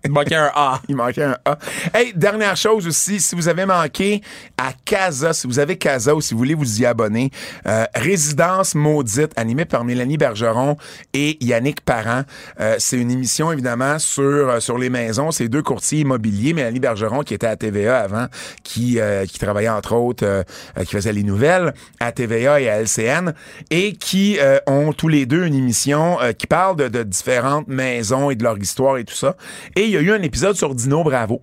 Il 0.04 0.12
manquait 0.12 0.36
un 0.36 0.50
A. 0.54 0.80
Il 0.88 0.96
manquait 0.96 1.24
un 1.24 1.36
A. 1.44 1.58
Hey, 1.92 2.12
dernière 2.14 2.56
chose 2.56 2.86
aussi, 2.86 3.20
si 3.20 3.34
vous 3.34 3.46
avez 3.46 3.66
manqué 3.66 4.22
à 4.56 4.72
Casa, 4.84 5.32
si 5.32 5.46
vous 5.46 5.58
avez 5.58 5.76
Casa 5.76 6.14
ou 6.14 6.20
si 6.20 6.32
vous 6.32 6.38
voulez 6.38 6.54
vous 6.54 6.80
y 6.80 6.86
abonner, 6.86 7.30
euh, 7.66 7.84
Résidence 7.94 8.74
maudite, 8.74 9.32
animée 9.36 9.66
par 9.66 9.84
Mélanie 9.84 10.16
Bergeron 10.16 10.76
et 11.12 11.36
Yannick 11.44 11.82
Parent. 11.82 12.22
Euh, 12.58 12.76
c'est 12.78 12.96
une 12.96 13.10
émission, 13.10 13.52
évidemment, 13.52 13.98
sur, 13.98 14.22
euh, 14.22 14.60
sur 14.60 14.78
les 14.78 14.88
maisons. 14.88 15.30
C'est 15.30 15.48
deux 15.48 15.62
courtiers 15.62 16.00
immobiliers. 16.00 16.54
Mélanie 16.54 16.80
Bergeron, 16.80 17.22
qui 17.22 17.34
était 17.34 17.46
à 17.46 17.56
TVA 17.56 17.98
avant, 17.98 18.28
qui, 18.62 18.98
euh, 18.98 19.26
qui 19.26 19.38
travaillait, 19.38 19.68
entre 19.68 19.94
autres, 19.94 20.24
euh, 20.24 20.42
qui 20.84 20.92
faisait 20.92 21.12
les 21.12 21.24
nouvelles 21.24 21.74
à 22.00 22.12
TVA 22.12 22.60
et 22.60 22.70
à 22.70 22.80
LCN, 22.80 23.34
et 23.70 23.92
qui 23.94 24.38
euh, 24.40 24.58
ont 24.66 24.92
tous 24.92 25.08
les 25.08 25.26
deux 25.26 25.44
une 25.44 25.54
émission 25.54 26.18
euh, 26.22 26.32
qui 26.32 26.46
parle 26.46 26.76
de, 26.76 26.88
de 26.88 27.02
différentes 27.02 27.68
maisons 27.68 28.07
et 28.30 28.36
de 28.36 28.42
leur 28.42 28.58
histoire 28.58 28.98
et 28.98 29.04
tout 29.04 29.14
ça. 29.14 29.36
Et 29.76 29.84
il 29.84 29.90
y 29.90 29.96
a 29.96 30.00
eu 30.00 30.12
un 30.12 30.22
épisode 30.22 30.56
sur 30.56 30.74
Dino 30.74 31.02
Bravo. 31.02 31.42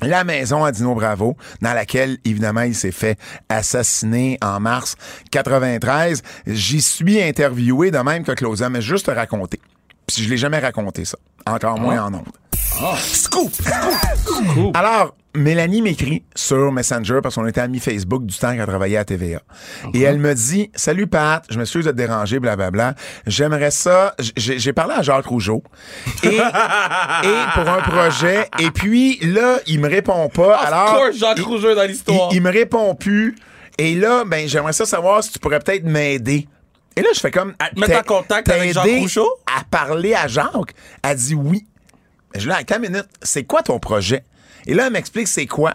La 0.00 0.24
maison 0.24 0.64
à 0.64 0.72
Dino 0.72 0.94
Bravo, 0.94 1.36
dans 1.60 1.74
laquelle, 1.74 2.18
évidemment, 2.24 2.62
il 2.62 2.74
s'est 2.74 2.90
fait 2.90 3.18
assassiner 3.48 4.36
en 4.42 4.58
mars 4.58 4.96
93. 5.30 6.22
J'y 6.46 6.82
suis 6.82 7.22
interviewé 7.22 7.92
de 7.92 7.98
même 7.98 8.24
que 8.24 8.32
Claudia, 8.32 8.68
mais 8.68 8.82
juste 8.82 9.06
te 9.06 9.12
raconter. 9.12 9.60
Puis 10.06 10.24
je 10.24 10.28
l'ai 10.28 10.36
jamais 10.36 10.58
raconté, 10.58 11.04
ça. 11.04 11.18
Encore 11.46 11.78
moins 11.78 12.04
en 12.04 12.14
ondes. 12.14 12.41
Scoop! 12.98 13.52
Scoop! 13.54 14.76
Alors, 14.76 15.14
Mélanie 15.34 15.82
m'écrit 15.82 16.24
sur 16.34 16.72
Messenger 16.72 17.20
parce 17.22 17.34
qu'on 17.36 17.46
était 17.46 17.60
amis 17.60 17.78
Facebook 17.78 18.24
du 18.26 18.36
temps 18.36 18.54
qu'elle 18.56 18.66
travaillait 18.66 18.96
à 18.96 19.04
TVA. 19.04 19.40
Et 19.94 20.00
elle 20.02 20.18
me 20.18 20.34
dit 20.34 20.70
Salut 20.74 21.06
Pat, 21.06 21.44
je 21.50 21.58
m'excuse 21.58 21.84
de 21.84 21.90
te 21.90 21.96
déranger, 21.96 22.40
blablabla. 22.40 22.94
J'aimerais 23.26 23.70
ça. 23.70 24.14
J'ai 24.36 24.72
parlé 24.72 24.94
à 24.94 25.02
Jacques 25.02 25.26
Rougeau. 25.26 25.62
Et, 26.24 26.28
et 26.28 26.40
pour 27.54 27.68
un 27.68 27.82
projet. 27.82 28.48
Et 28.58 28.70
puis 28.70 29.18
là, 29.22 29.58
il 29.66 29.78
me 29.80 29.88
répond 29.88 30.28
pas. 30.28 30.56
Alors. 30.58 30.94
of 30.94 30.98
course, 31.04 31.16
Jacques 31.18 31.38
il- 31.38 31.44
Rougeau 31.44 31.74
dans 31.74 31.84
l'histoire. 31.86 32.28
il, 32.32 32.36
il 32.36 32.42
me 32.42 32.50
répond 32.50 32.94
plus. 32.94 33.36
Et 33.78 33.94
là, 33.94 34.24
ben, 34.26 34.48
j'aimerais 34.48 34.72
ça 34.72 34.86
savoir 34.86 35.22
si 35.22 35.30
tu 35.32 35.38
pourrais 35.38 35.60
peut-être 35.60 35.84
m'aider. 35.84 36.48
Et 36.96 37.00
là, 37.00 37.08
je 37.14 37.20
fais 37.20 37.30
comme. 37.30 37.54
À 37.58 37.70
te 37.70 37.78
mettre 37.80 37.98
en 37.98 38.02
contact 38.18 38.48
avec 38.50 38.72
Jacques 38.72 38.84
Rougeau? 38.98 39.28
À 39.46 39.62
parler 39.64 40.14
à 40.14 40.26
Jacques. 40.26 40.74
Elle 41.02 41.16
dit 41.16 41.34
oui. 41.34 41.64
Je 42.34 42.46
lui 42.46 42.54
dis, 42.54 42.60
attends 42.60 42.80
minute, 42.80 43.08
c'est 43.22 43.44
quoi 43.44 43.62
ton 43.62 43.78
projet? 43.78 44.24
Et 44.66 44.74
là, 44.74 44.86
elle 44.86 44.92
m'explique 44.92 45.28
c'est 45.28 45.46
quoi. 45.46 45.74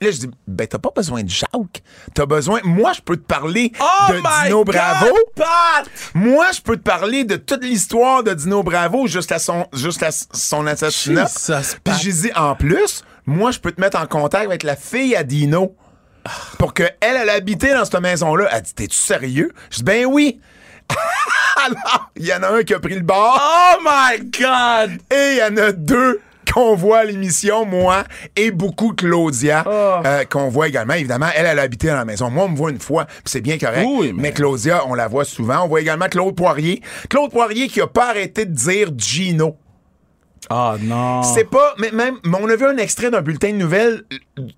Et 0.00 0.06
là, 0.06 0.10
je 0.10 0.18
dis, 0.18 0.30
ben, 0.48 0.66
t'as 0.66 0.78
pas 0.78 0.90
besoin 0.94 1.22
de 1.22 1.30
Jacques. 1.30 1.82
T'as 2.14 2.26
besoin. 2.26 2.60
Moi, 2.64 2.92
je 2.94 3.00
peux 3.00 3.16
te 3.16 3.24
parler 3.24 3.72
Oh 3.80 4.12
de 4.12 4.16
Dino 4.44 4.64
God, 4.64 4.74
Bravo. 4.74 5.14
Pat! 5.36 5.88
Moi, 6.14 6.46
je 6.52 6.60
peux 6.60 6.76
te 6.76 6.82
parler 6.82 7.24
de 7.24 7.36
toute 7.36 7.62
l'histoire 7.62 8.24
de 8.24 8.34
Dino 8.34 8.62
Bravo 8.62 9.06
jusqu'à 9.06 9.38
son, 9.38 9.66
jusqu'à 9.72 10.10
son 10.10 10.66
assassinat. 10.66 11.26
Jesus, 11.26 11.76
Puis 11.84 11.94
j'ai 12.02 12.12
dit, 12.12 12.32
en 12.34 12.56
plus, 12.56 13.04
moi, 13.24 13.52
je 13.52 13.60
peux 13.60 13.70
te 13.70 13.80
mettre 13.80 13.98
en 14.00 14.06
contact 14.06 14.46
avec 14.46 14.64
la 14.64 14.76
fille 14.76 15.14
à 15.14 15.22
Dino. 15.22 15.76
Pour 16.58 16.72
qu'elle, 16.74 16.96
elle 17.00 17.28
habité 17.28 17.72
dans 17.72 17.84
cette 17.84 18.00
maison-là. 18.00 18.48
Elle 18.50 18.62
dit, 18.62 18.74
t'es-tu 18.74 18.96
sérieux? 18.96 19.52
Je 19.70 19.76
dis, 19.76 19.84
ben 19.84 20.06
oui. 20.06 20.40
Alors, 21.64 22.10
il 22.16 22.26
y 22.26 22.32
en 22.34 22.42
a 22.42 22.48
un 22.48 22.62
qui 22.62 22.74
a 22.74 22.78
pris 22.80 22.94
le 22.94 23.00
bord 23.00 23.40
Oh 23.40 23.80
my 23.82 24.18
God! 24.30 24.98
et 25.10 25.32
il 25.32 25.38
y 25.38 25.42
en 25.42 25.56
a 25.56 25.72
deux 25.72 26.20
qu'on 26.52 26.76
voit 26.76 26.98
à 26.98 27.04
l'émission, 27.04 27.64
moi 27.64 28.04
et 28.36 28.50
beaucoup 28.52 28.92
Claudia, 28.92 29.64
Oh. 29.66 30.00
euh, 30.04 30.24
qu'on 30.24 30.48
voit 30.50 30.68
également. 30.68 30.94
Évidemment, 30.94 31.26
elle, 31.34 31.46
elle 31.46 31.58
a 31.58 31.62
habité 31.62 31.88
dans 31.88 31.96
la 31.96 32.04
maison. 32.04 32.30
Moi, 32.30 32.44
on 32.44 32.48
me 32.50 32.56
voit 32.56 32.70
une 32.70 32.78
fois, 32.78 33.06
c'est 33.24 33.40
bien 33.40 33.58
correct. 33.58 33.84
Oui, 33.88 34.12
mais... 34.14 34.22
mais- 34.24 34.32
Claudia, 34.32 34.82
on 34.86 34.94
la 34.94 35.08
voit 35.08 35.24
souvent. 35.24 35.64
On 35.64 35.68
voit 35.68 35.80
également 35.80 36.06
Claude 36.08 36.36
Poirier. 36.36 36.80
Claude 37.08 37.30
Poirier 37.32 37.66
qui 37.66 37.80
a 37.80 37.86
pas 37.88 38.10
arrêté 38.10 38.44
de 38.44 38.52
dire 38.54 38.90
Gino. 38.96 39.56
Ah 40.50 40.76
non. 40.80 41.22
C'est 41.22 41.48
pas, 41.48 41.74
mais 41.78 41.90
même, 41.90 42.16
mais 42.24 42.38
on 42.40 42.48
a 42.48 42.56
vu 42.56 42.66
un 42.66 42.76
extrait 42.76 43.10
d'un 43.10 43.22
bulletin 43.22 43.52
de 43.52 43.56
nouvelles 43.56 44.04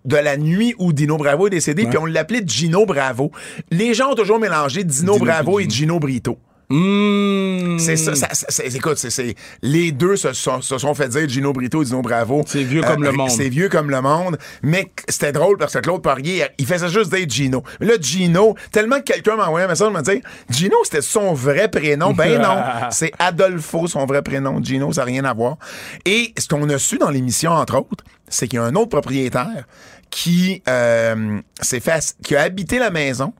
de 0.05 0.17
la 0.17 0.37
nuit 0.37 0.75
où 0.79 0.93
Dino 0.93 1.17
Bravo 1.17 1.47
est 1.47 1.51
décédé, 1.51 1.87
puis 1.87 1.99
on 1.99 2.07
l'appelait 2.07 2.43
Gino 2.47 2.87
Bravo. 2.87 3.31
Les 3.71 3.95
gens 3.95 4.13
ont 4.13 4.15
toujours 4.15 4.39
mélangé 4.39 4.85
Dino, 4.85 5.15
Dino 5.15 5.25
Bravo 5.25 5.61
et 5.61 5.69
Gino 5.69 5.99
Brito. 5.99 6.39
Mmh. 6.69 7.79
C'est 7.79 7.97
ça, 7.97 8.15
ça, 8.15 8.29
ça- 8.33 8.47
c'est- 8.49 8.75
écoute, 8.75 8.99
c'est, 8.99 9.11
c'est- 9.11 9.35
les 9.63 9.93
deux 9.93 10.17
se 10.17 10.33
sont, 10.33 10.61
se 10.61 10.79
sont 10.79 10.95
fait 10.95 11.09
dire 11.09 11.29
Gino 11.29 11.53
Brito 11.53 11.83
et 11.83 11.85
Dino 11.85 12.03
Bravo. 12.03 12.43
C'est 12.47 12.63
vieux 12.65 12.83
comme 12.83 13.03
le 13.05 13.13
monde. 13.13 13.31
C'est 13.31 13.49
vieux 13.49 13.69
comme 13.69 13.91
le 13.91 14.01
monde, 14.01 14.37
mais 14.63 14.91
c'était 15.09 15.33
drôle 15.33 15.59
parce 15.59 15.75
que 15.75 15.79
Claude 15.79 16.03
Poirier, 16.03 16.45
il 16.59 16.67
faisait 16.67 16.89
juste 16.89 17.13
dire 17.15 17.27
Gino. 17.29 17.63
Mais 17.81 17.87
là, 17.87 17.95
Gino, 18.01 18.57
tellement 18.73 18.97
que 18.99 19.05
quelqu'un 19.13 19.37
m'a 19.37 19.47
envoyé 19.47 19.65
un 19.67 19.69
message, 19.69 19.93
m'a 19.93 20.03
dit 20.03 20.21
Gino, 20.51 20.77
c'était 20.85 21.03
son 21.03 21.35
vrai 21.35 21.69
prénom. 21.71 22.13
Ben 22.13 22.41
non, 22.43 22.57
c'est 22.91 23.13
Adolfo, 23.19 23.87
son 23.87 24.05
vrai 24.07 24.23
prénom. 24.23 24.63
Gino, 24.63 24.93
ça 24.93 25.03
n'a 25.03 25.07
rien 25.07 25.25
à 25.25 25.35
voir. 25.35 25.57
Et 26.05 26.33
ce 26.39 26.49
qu'on 26.49 26.69
a 26.71 26.79
su 26.79 26.99
dans 26.99 27.11
l'émission, 27.11 27.53
entre 27.53 27.77
autres, 27.79 28.05
c'est 28.29 28.49
qu'il 28.49 28.57
y 28.59 28.61
a 28.61 28.65
un 28.65 28.75
autre 28.75 28.89
propriétaire 28.91 29.67
qui, 30.11 30.63
euh, 30.69 31.39
s'est 31.61 31.81
fait, 31.81 32.17
qui 32.25 32.35
a 32.35 32.43
habité 32.43 32.79
la 32.79 32.91
maison 32.91 33.33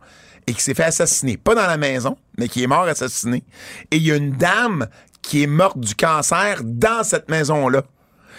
et 0.47 0.55
qui 0.55 0.63
s'est 0.63 0.75
fait 0.75 0.85
assassiner. 0.85 1.37
Pas 1.37 1.55
dans 1.55 1.67
la 1.67 1.77
maison, 1.77 2.17
mais 2.39 2.49
qui 2.49 2.63
est 2.63 2.67
mort 2.67 2.83
assassiné. 2.85 3.43
Et 3.91 3.97
il 3.97 4.03
y 4.07 4.13
a 4.13 4.17
une 4.17 4.33
dame 4.33 4.87
qui 5.23 5.43
est 5.43 5.47
morte 5.49 5.79
du 5.81 5.95
cancer 5.95 6.61
dans 6.63 7.03
cette 7.03 7.29
maison-là. 7.29 7.83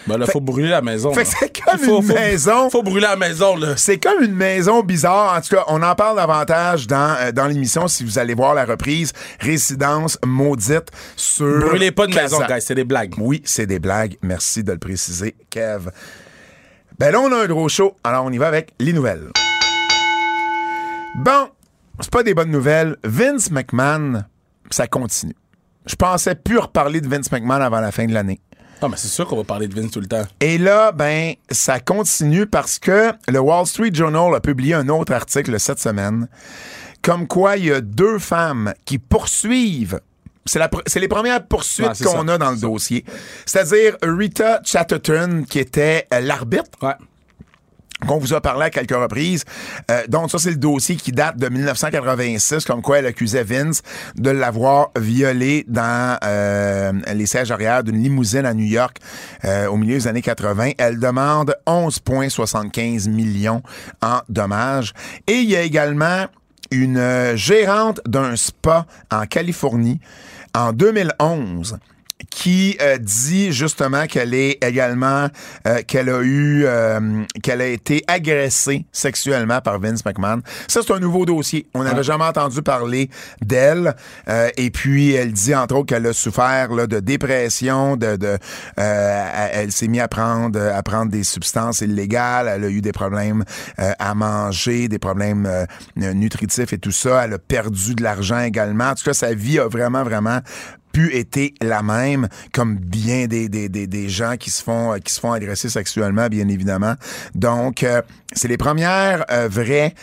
Ben 0.06 0.18
là, 0.18 0.26
faut 0.26 0.40
brûler 0.40 0.70
la 0.70 0.82
maison. 0.82 1.12
Fait 1.14 1.26
c'est 1.26 1.52
comme 1.66 1.78
Faut- 1.80 1.98
une 2.02 2.08
faut- 2.08 2.14
maison. 2.14 2.70
Faut 2.70 2.84
brûler 2.84 3.02
la 3.02 3.18
maison, 3.18 3.58
là. 3.58 3.76
C'est 3.76 3.98
comme 3.98 4.24
une 4.24 4.36
maison 4.36 4.82
bizarre. 4.82 5.36
En 5.38 5.42
tout 5.42 5.54
cas, 5.54 5.66
on 5.68 5.84
en 5.84 5.96
parle 5.96 6.16
davantage 6.16 6.88
dans, 6.88 7.18
euh, 7.20 7.32
dans 7.34 7.46
l'émission 7.48 7.90
si 7.90 8.06
vous 8.06 8.18
allez 8.18 8.34
voir 8.34 8.54
la 8.54 8.64
reprise 8.64 9.12
Résidence 9.42 10.18
maudite 10.26 10.92
sur. 11.18 11.60
Brûlez 11.60 11.92
pas 11.92 12.08
de 12.08 12.16
maison, 12.16 12.40
guys, 12.48 12.62
c'est 12.62 12.76
des 12.76 12.86
blagues. 12.86 13.16
Oui, 13.18 13.42
c'est 13.44 13.66
des 13.66 13.80
blagues. 13.80 14.16
Merci 14.22 14.64
de 14.64 14.72
le 14.72 14.78
préciser, 14.78 15.36
Kev. 15.50 15.90
Ben 17.00 17.12
là, 17.12 17.20
on 17.20 17.32
a 17.34 17.44
un 17.44 17.48
gros 17.48 17.68
show. 17.68 17.98
Alors, 18.06 18.24
on 18.24 18.32
y 18.32 18.38
va 18.38 18.48
avec 18.48 18.72
les 18.80 18.94
nouvelles. 18.94 19.28
Bon, 21.16 21.50
c'est 22.00 22.12
pas 22.12 22.24
des 22.24 22.34
bonnes 22.34 22.52
nouvelles. 22.52 22.98
Vince 23.04 23.52
McMahon, 23.52 24.24
ça 24.70 24.88
continue. 24.88 25.36
Je 25.86 25.96
pensais 25.96 26.36
plus 26.36 26.58
reparler 26.58 27.02
de 27.02 27.08
Vince 27.08 27.32
McMahon 27.32 27.62
avant 27.62 27.80
la 27.80 27.92
fin 27.92 28.06
de 28.06 28.14
l'année. 28.14 28.40
Non, 28.82 28.90
mais 28.90 28.98
c'est 28.98 29.08
sûr 29.08 29.26
qu'on 29.28 29.38
va 29.38 29.44
parler 29.44 29.68
de 29.68 29.74
Vince 29.80 29.92
tout 29.92 30.00
le 30.02 30.06
temps. 30.06 30.24
Et 30.40 30.58
là, 30.58 30.92
ben, 30.92 31.34
ça 31.50 31.80
continue 31.80 32.46
parce 32.46 32.78
que 32.78 33.12
le 33.28 33.40
Wall 33.40 33.66
Street 33.66 33.90
Journal 33.94 34.36
a 34.36 34.40
publié 34.40 34.76
un 34.76 34.88
autre 34.90 35.14
article 35.14 35.60
cette 35.60 35.80
semaine, 35.80 36.28
comme 37.02 37.28
quoi 37.28 37.58
il 37.58 37.66
y 37.66 37.72
a 37.72 37.82
deux 37.82 38.20
femmes 38.20 38.74
qui 38.86 39.00
poursuivent. 39.00 40.00
C'est, 40.46 40.60
la 40.60 40.70
c'est 40.86 41.00
les 41.00 41.08
premières 41.08 41.46
poursuites 41.46 41.88
Ouais, 41.88 42.06
qu'on 42.06 42.26
ça. 42.28 42.34
a 42.34 42.38
dans 42.38 42.52
le 42.52 42.58
dossier. 42.58 43.04
C'est-à-dire 43.46 43.98
Rita 44.04 44.62
Chatterton, 44.64 45.44
qui 45.50 45.60
était 45.60 46.08
euh, 46.14 46.20
l'arbitre, 46.22 46.70
Ouais. 46.82 46.94
Qu'on 48.06 48.18
vous 48.18 48.34
a 48.34 48.42
parlé 48.42 48.66
à 48.66 48.70
quelques 48.70 48.96
reprises. 48.96 49.44
Euh, 49.90 50.06
donc, 50.08 50.30
ça, 50.30 50.38
c'est 50.38 50.52
le 50.52 50.58
dossier 50.58 50.96
qui 50.96 51.12
date 51.12 51.38
de 51.38 51.50
1986, 51.50 52.66
comme 52.66 52.82
quoi 52.82 53.00
elle 53.00 53.06
accusait 53.06 53.44
Vince 53.44 53.82
de 54.16 54.30
l'avoir 54.30 54.90
violé 54.98 55.66
dans 55.68 56.18
euh, 56.24 56.92
les 57.14 57.26
sièges 57.26 57.52
arrière 57.52 57.84
d'une 57.84 58.02
limousine 58.02 58.46
à 58.46 58.54
New 58.54 58.66
York 58.66 58.98
euh, 59.46 59.68
au 59.68 59.78
milieu 59.78 59.96
des 59.96 60.08
années 60.08 60.22
80. 60.22 60.72
Elle 60.78 61.00
demande 61.00 61.56
11,75 61.66 63.10
millions 63.10 63.62
en 64.02 64.20
dommages. 64.30 64.94
Et 65.28 65.36
il 65.36 65.50
y 65.50 65.56
a 65.56 65.62
également 65.62 66.26
une 66.72 67.34
gérante 67.36 68.02
d'un 68.06 68.36
spa 68.36 68.86
en 69.12 69.26
Californie 69.26 70.00
en 70.54 70.74
2011 70.74 71.78
qui 72.38 72.78
euh, 72.82 73.00
dit 73.00 73.52
justement 73.52 74.06
qu'elle 74.06 74.36
est 74.36 74.64
également 74.64 75.28
euh, 75.68 75.82
qu'elle 75.88 76.08
a 76.08 76.22
eu 76.22 76.66
euh, 76.68 77.24
qu'elle 77.42 77.62
a 77.62 77.66
été 77.66 78.04
agressée 78.08 78.86
sexuellement 78.92 79.60
par 79.60 79.80
Vince 79.80 80.06
McMahon. 80.06 80.44
Ça 80.68 80.82
c'est 80.86 80.94
un 80.94 81.00
nouveau 81.00 81.26
dossier. 81.26 81.66
On 81.74 81.84
n'avait 81.84 82.04
jamais 82.04 82.26
entendu 82.26 82.62
parler 82.62 83.10
d'elle. 83.42 83.96
Euh, 84.30 84.50
et 84.56 84.70
puis 84.70 85.14
elle 85.14 85.34
dit 85.34 85.56
entre 85.56 85.78
autres 85.78 85.88
qu'elle 85.88 86.06
a 86.06 86.14
souffert 86.14 86.72
là, 86.74 86.86
de 86.86 87.00
dépression, 87.00 87.98
de, 87.98 88.18
de 88.18 88.38
euh, 88.80 89.50
elle 89.54 89.72
s'est 89.72 89.88
mise 89.88 90.02
à 90.02 90.08
prendre 90.08 90.62
à 90.62 90.84
prendre 90.84 91.12
des 91.12 91.24
substances 91.24 91.82
illégales. 91.82 92.52
Elle 92.54 92.66
a 92.66 92.70
eu 92.70 92.82
des 92.82 92.92
problèmes 92.92 93.46
euh, 93.80 93.94
à 93.98 94.14
manger, 94.14 94.88
des 94.88 95.00
problèmes 95.00 95.48
euh, 95.48 95.66
nutritifs 96.14 96.72
et 96.72 96.78
tout 96.78 96.92
ça. 96.92 97.26
Elle 97.26 97.34
a 97.34 97.40
perdu 97.40 97.96
de 97.96 98.04
l'argent 98.04 98.42
également. 98.42 98.90
En 98.90 98.94
tout 98.94 99.06
cas, 99.06 99.16
sa 99.16 99.34
vie 99.34 99.58
a 99.58 99.68
vraiment 99.68 100.04
vraiment 100.04 100.42
été 101.06 101.54
la 101.62 101.82
même 101.84 102.28
comme 102.54 102.78
bien 102.78 103.28
des, 103.28 103.50
des, 103.50 103.70
des, 103.70 103.88
des 103.88 104.10
gens 104.10 104.36
qui 104.38 104.50
se 104.52 104.64
font 104.64 104.94
euh, 104.94 104.98
qui 105.00 105.14
se 105.14 105.20
font 105.20 105.32
agresser 105.32 105.70
sexuellement 105.70 106.28
bien 106.28 106.48
évidemment 106.48 106.96
donc 107.36 107.84
euh, 107.84 108.02
c'est 108.34 108.48
les 108.48 108.58
premières 108.58 109.26
euh, 109.32 109.48
vraies 109.48 109.94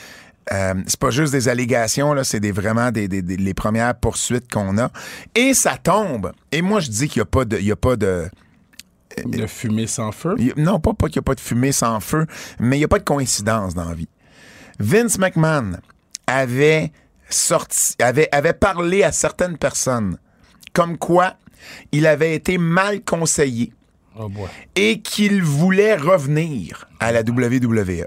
euh, 0.53 0.75
c'est 0.87 0.99
pas 1.01 1.11
juste 1.11 1.33
des 1.33 1.49
allégations 1.49 2.13
là 2.13 2.23
c'est 2.25 2.41
des 2.41 2.53
vraiment 2.53 2.91
des, 2.91 3.09
des, 3.09 3.23
des- 3.23 3.37
les 3.37 3.55
premières 3.55 3.95
poursuites 3.95 4.51
qu'on 4.53 4.77
a 4.79 4.91
et 5.35 5.55
ça 5.55 5.77
tombe 5.83 6.33
et 6.53 6.61
moi 6.63 6.81
je 6.81 6.91
dis 6.91 7.09
qu'il 7.09 7.19
y 7.19 7.23
a 7.23 7.27
pas 7.27 7.45
de 7.45 7.57
il 7.59 7.65
y 7.67 7.73
a 7.73 7.77
pas 7.77 7.97
de 7.97 8.29
De 9.25 9.47
fumer 9.47 9.87
sans 9.87 10.13
feu? 10.13 10.35
non, 10.57 10.81
pas, 10.81 10.93
pas 10.93 11.07
qu'il 11.09 11.19
n'y 11.21 11.25
a 11.25 11.29
pas 11.31 11.35
de 11.37 11.41
fumée 11.41 11.73
sans 11.73 12.01
feu, 12.01 12.27
mais 12.59 12.77
il 12.77 12.81
n'y 12.81 12.85
a 12.85 12.89
pas 12.89 12.99
de 12.99 13.05
coïncidence 13.05 13.73
dans 13.75 13.85
la 13.89 13.95
vie. 13.95 14.09
Vince 14.81 15.19
McMahon 15.19 15.75
avait 16.27 16.91
sorti, 17.31 17.95
avait, 18.01 18.29
avait 18.33 18.53
parlé 18.55 19.05
à 19.05 19.13
certaines 19.13 19.57
personnes 19.57 20.19
comme 20.75 20.99
quoi 20.99 21.37
il 21.93 22.07
avait 22.07 22.35
été 22.35 22.59
mal 22.59 23.03
conseillé 23.03 23.73
Oh 24.17 24.31
et 24.77 25.01
qu'il 25.01 25.43
voulait 25.43 25.97
revenir 25.97 26.87
à 27.01 27.11
la 27.11 27.23
WWE. 27.23 28.07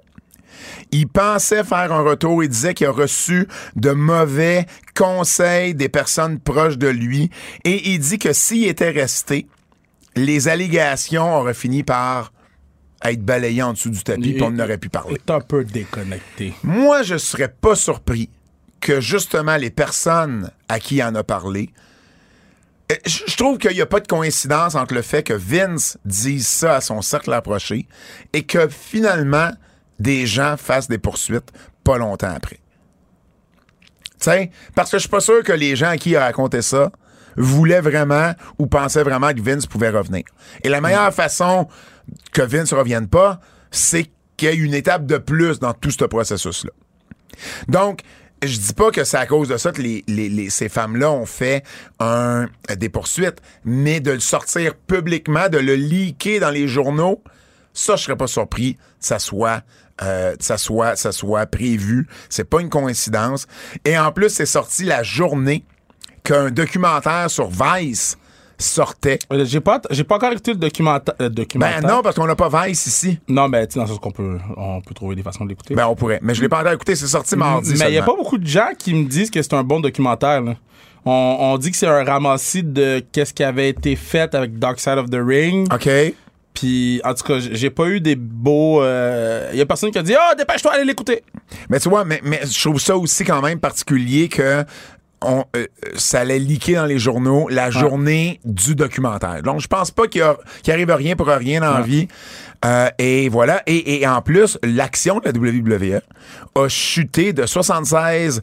Il 0.91 1.07
pensait 1.07 1.65
faire 1.65 1.91
un 1.91 2.01
retour. 2.01 2.43
Il 2.43 2.49
disait 2.49 2.73
qu'il 2.73 2.87
a 2.87 2.91
reçu 2.91 3.47
de 3.75 3.91
mauvais 3.91 4.65
conseils 4.95 5.75
des 5.75 5.89
personnes 5.89 6.39
proches 6.39 6.77
de 6.77 6.87
lui. 6.87 7.29
Et 7.65 7.89
il 7.89 7.99
dit 7.99 8.19
que 8.19 8.31
s'il 8.31 8.67
était 8.67 8.91
resté, 8.91 9.47
les 10.15 10.47
allégations 10.47 11.35
auraient 11.35 11.53
fini 11.53 11.83
par 11.83 12.31
être 13.03 13.21
balayées 13.23 13.63
en 13.63 13.73
dessous 13.73 13.89
du 13.89 14.01
tapis, 14.01 14.33
puis 14.33 14.43
on 14.43 14.51
n'aurait 14.51 14.77
pu 14.77 14.89
parler. 14.89 15.15
Est 15.15 15.29
un 15.29 15.41
peu 15.41 15.63
déconnecté. 15.63 16.53
Moi, 16.63 17.03
je 17.03 17.17
serais 17.17 17.49
pas 17.49 17.75
surpris 17.75 18.29
que 18.79 19.01
justement 19.01 19.57
les 19.57 19.69
personnes 19.69 20.51
à 20.69 20.79
qui 20.79 20.95
il 20.95 21.03
en 21.03 21.15
a 21.15 21.23
parlé. 21.23 21.69
Euh, 22.91 22.95
Je 23.05 23.35
trouve 23.35 23.57
qu'il 23.57 23.71
n'y 23.71 23.81
a 23.81 23.85
pas 23.85 23.99
de 23.99 24.07
coïncidence 24.07 24.75
entre 24.75 24.93
le 24.93 25.01
fait 25.01 25.23
que 25.23 25.33
Vince 25.33 25.97
dise 26.05 26.47
ça 26.47 26.75
à 26.75 26.81
son 26.81 27.01
cercle 27.01 27.33
approché 27.33 27.87
et 28.33 28.43
que 28.43 28.67
finalement 28.67 29.51
des 29.99 30.27
gens 30.27 30.55
fassent 30.57 30.87
des 30.87 30.97
poursuites 30.97 31.51
pas 31.83 31.97
longtemps 31.97 32.33
après. 32.35 32.59
Tu 34.19 34.31
sais, 34.31 34.51
parce 34.75 34.91
que 34.91 34.97
je 34.97 35.01
suis 35.01 35.09
pas 35.09 35.19
sûr 35.19 35.43
que 35.43 35.53
les 35.53 35.75
gens 35.75 35.89
à 35.89 35.97
qui 35.97 36.11
il 36.11 36.15
a 36.15 36.25
raconté 36.25 36.61
ça 36.61 36.91
voulaient 37.37 37.81
vraiment 37.81 38.33
ou 38.57 38.67
pensaient 38.67 39.03
vraiment 39.03 39.31
que 39.31 39.41
Vince 39.41 39.67
pouvait 39.67 39.89
revenir. 39.89 40.23
Et 40.63 40.69
la 40.69 40.81
meilleure 40.81 41.13
façon 41.13 41.67
que 42.31 42.41
Vince 42.41 42.73
revienne 42.73 43.07
pas, 43.07 43.39
c'est 43.69 44.09
qu'il 44.35 44.49
y 44.49 44.51
ait 44.51 44.55
une 44.55 44.73
étape 44.73 45.05
de 45.05 45.17
plus 45.17 45.59
dans 45.59 45.73
tout 45.73 45.91
ce 45.91 46.05
processus-là. 46.05 46.71
Donc, 47.67 48.01
je 48.43 48.57
dis 48.59 48.73
pas 48.73 48.91
que 48.91 49.03
c'est 49.03 49.17
à 49.17 49.25
cause 49.25 49.47
de 49.49 49.57
ça 49.57 49.71
que 49.71 49.81
les, 49.81 50.03
les- 50.07 50.29
les- 50.29 50.49
ces 50.49 50.69
femmes-là 50.69 51.11
ont 51.11 51.25
fait 51.25 51.63
un, 51.99 52.47
des 52.77 52.89
poursuites, 52.89 53.37
mais 53.65 53.99
de 53.99 54.11
le 54.11 54.19
sortir 54.19 54.75
publiquement, 54.75 55.49
de 55.49 55.57
le 55.57 55.75
leaker 55.75 56.39
dans 56.39 56.51
les 56.51 56.67
journaux, 56.67 57.21
ça, 57.73 57.95
je 57.95 58.03
serais 58.03 58.15
pas 58.17 58.27
surpris 58.27 58.77
ça 58.99 59.19
soit, 59.19 59.61
euh, 60.01 60.35
ça 60.39 60.57
soit, 60.57 60.95
ça 60.95 61.11
soit 61.11 61.45
prévu. 61.45 62.07
C'est 62.29 62.43
pas 62.49 62.61
une 62.61 62.69
coïncidence. 62.69 63.47
Et 63.85 63.97
en 63.97 64.11
plus, 64.11 64.29
c'est 64.29 64.45
sorti 64.47 64.83
la 64.83 65.03
journée 65.03 65.63
qu'un 66.23 66.49
documentaire 66.51 67.29
sur 67.29 67.49
Vice 67.49 68.17
sortait. 68.57 69.19
Euh, 69.31 69.45
J'ai 69.45 69.59
pas, 69.59 69.81
j'ai 69.91 70.03
pas 70.03 70.15
encore 70.15 70.31
écouté 70.31 70.51
le 70.53 70.57
documenta- 70.59 71.13
euh, 71.21 71.29
Ben 71.29 71.29
documentaire. 71.29 71.81
non, 71.87 72.01
parce 72.01 72.15
qu'on 72.15 72.25
n'a 72.27 72.35
pas 72.35 72.49
Vice 72.67 72.85
ici. 72.87 73.19
Non, 73.27 73.47
mais 73.47 73.67
tu 73.67 73.79
sais, 73.79 73.85
qu'on 74.01 74.11
peut, 74.11 74.37
on 74.55 74.81
peut 74.81 74.93
trouver 74.93 75.15
des 75.15 75.23
façons 75.23 75.43
de 75.45 75.49
l'écouter. 75.49 75.75
Ben 75.75 75.85
on 75.87 75.95
pourrait. 75.95 76.19
Mais 76.21 76.33
je 76.33 76.41
l'ai 76.41 76.49
pas 76.49 76.59
encore 76.61 76.73
écouté, 76.73 76.95
c'est 76.95 77.07
sorti 77.07 77.35
mardi. 77.35 77.75
Mais 77.77 77.89
il 77.89 77.93
y 77.93 77.97
a 77.97 78.03
pas 78.03 78.15
beaucoup 78.15 78.37
de 78.37 78.47
gens 78.47 78.69
qui 78.77 78.93
me 78.93 79.05
disent 79.07 79.29
que 79.29 79.41
c'est 79.41 79.53
un 79.53 79.63
bon 79.63 79.79
documentaire. 79.79 80.41
là. 80.41 80.55
On, 81.05 81.37
on 81.39 81.57
dit 81.57 81.71
que 81.71 81.77
c'est 81.77 81.87
un 81.87 82.03
ramassis 82.03 82.63
de 82.63 83.01
qu'est-ce 83.11 83.33
qui 83.33 83.43
avait 83.43 83.69
été 83.69 83.95
fait 83.95 84.33
avec 84.35 84.57
Dark 84.59 84.79
Side 84.79 84.97
of 84.97 85.09
the 85.09 85.19
Ring. 85.25 85.71
OK. 85.73 85.89
Puis, 86.53 86.99
en 87.05 87.13
tout 87.13 87.23
cas, 87.23 87.35
j'ai 87.39 87.69
pas 87.69 87.85
eu 87.85 88.01
des 88.01 88.15
beaux. 88.15 88.81
Il 88.83 89.57
y 89.57 89.61
a 89.61 89.65
personne 89.67 89.91
qui 89.91 89.99
a 89.99 90.03
dit 90.03 90.15
Ah, 90.19 90.33
dépêche-toi, 90.35 90.71
allez 90.73 90.85
l'écouter. 90.85 91.21
Mais 91.69 91.79
tu 91.79 91.87
vois, 91.87 92.03
mais, 92.03 92.19
mais 92.23 92.41
je 92.43 92.59
trouve 92.59 92.79
ça 92.81 92.97
aussi 92.97 93.23
quand 93.23 93.41
même 93.43 93.59
particulier 93.59 94.27
que 94.27 94.65
on, 95.21 95.45
euh, 95.55 95.65
ça 95.95 96.19
allait 96.19 96.39
leaker 96.39 96.81
dans 96.81 96.85
les 96.85 96.99
journaux 96.99 97.47
la 97.49 97.71
journée 97.71 98.39
du 98.45 98.75
documentaire. 98.75 99.41
Donc, 99.41 99.61
je 99.61 99.67
pense 99.67 99.91
pas 99.91 100.07
qu'il 100.07 100.23
y 100.67 100.71
arrive 100.71 100.91
rien 100.91 101.15
pour 101.15 101.27
rien 101.27 101.61
dans 101.61 101.73
la 101.73 101.81
vie. 101.81 102.07
Euh, 102.65 102.89
et 102.97 103.29
voilà. 103.29 103.61
Et, 103.67 104.01
et 104.01 104.07
en 104.07 104.21
plus, 104.21 104.57
l'action 104.63 105.19
de 105.19 105.25
la 105.25 105.31
WWE 105.31 106.01
a 106.55 106.67
chuté 106.67 107.33
de 107.33 107.45
76 107.45 108.41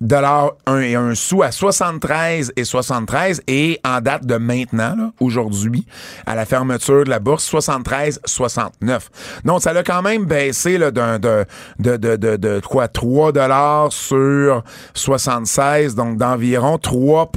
dollars 0.00 0.52
un 0.66 0.80
et 0.80 0.94
un 0.94 1.14
sou 1.14 1.42
à 1.42 1.50
73 1.50 2.52
et 2.56 2.64
73 2.64 3.42
et 3.46 3.80
en 3.84 4.00
date 4.00 4.26
de 4.26 4.36
maintenant, 4.36 5.12
aujourd'hui, 5.20 5.86
à 6.26 6.34
la 6.34 6.44
fermeture 6.44 7.04
de 7.04 7.10
la 7.10 7.18
bourse, 7.18 7.44
73 7.44 8.20
69. 8.24 9.10
Donc, 9.44 9.62
ça 9.62 9.72
l'a 9.72 9.82
quand 9.82 10.02
même 10.02 10.24
baissé 10.24 10.78
là, 10.78 10.90
d'un, 10.90 11.18
de, 11.18 11.44
de, 11.78 11.96
de, 11.96 12.16
de, 12.16 12.36
de, 12.36 12.60
quoi, 12.60 12.88
3 12.88 13.32
dollars 13.32 13.92
sur 13.92 14.62
76, 14.94 15.94
donc 15.94 16.18
d'environ 16.18 16.78
3 16.78 17.30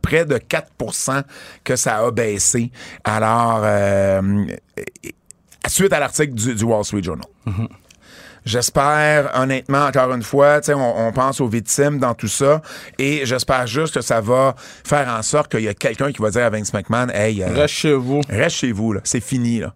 près 0.00 0.24
de 0.24 0.36
4% 0.36 1.22
que 1.64 1.76
ça 1.76 1.98
a 1.98 2.10
baissé. 2.10 2.70
Alors, 3.04 3.60
euh, 3.62 4.46
suite 5.68 5.92
à 5.92 6.00
l'article 6.00 6.34
du, 6.34 6.64
Wall 6.64 6.84
Street 6.84 7.02
Journal. 7.02 7.26
Mm-hmm. 7.46 7.68
J'espère, 8.44 9.30
honnêtement, 9.34 9.86
encore 9.86 10.12
une 10.12 10.22
fois, 10.22 10.60
on, 10.68 10.74
on 11.08 11.12
pense 11.12 11.40
aux 11.40 11.48
victimes 11.48 11.98
dans 11.98 12.14
tout 12.14 12.28
ça, 12.28 12.62
et 12.98 13.24
j'espère 13.24 13.66
juste 13.66 13.94
que 13.94 14.00
ça 14.00 14.20
va 14.20 14.54
faire 14.84 15.08
en 15.08 15.22
sorte 15.22 15.50
qu'il 15.50 15.62
y 15.62 15.68
a 15.68 15.74
quelqu'un 15.74 16.12
qui 16.12 16.22
va 16.22 16.30
dire 16.30 16.44
à 16.44 16.50
Vince 16.50 16.72
McMahon, 16.72 17.08
hey, 17.10 17.42
euh, 17.42 17.52
reste 17.52 17.74
chez 17.74 17.94
vous, 17.94 18.20
reste 18.28 18.56
chez 18.56 18.72
vous, 18.72 18.92
là, 18.94 19.00
c'est 19.04 19.20
fini, 19.20 19.60
là. 19.60 19.74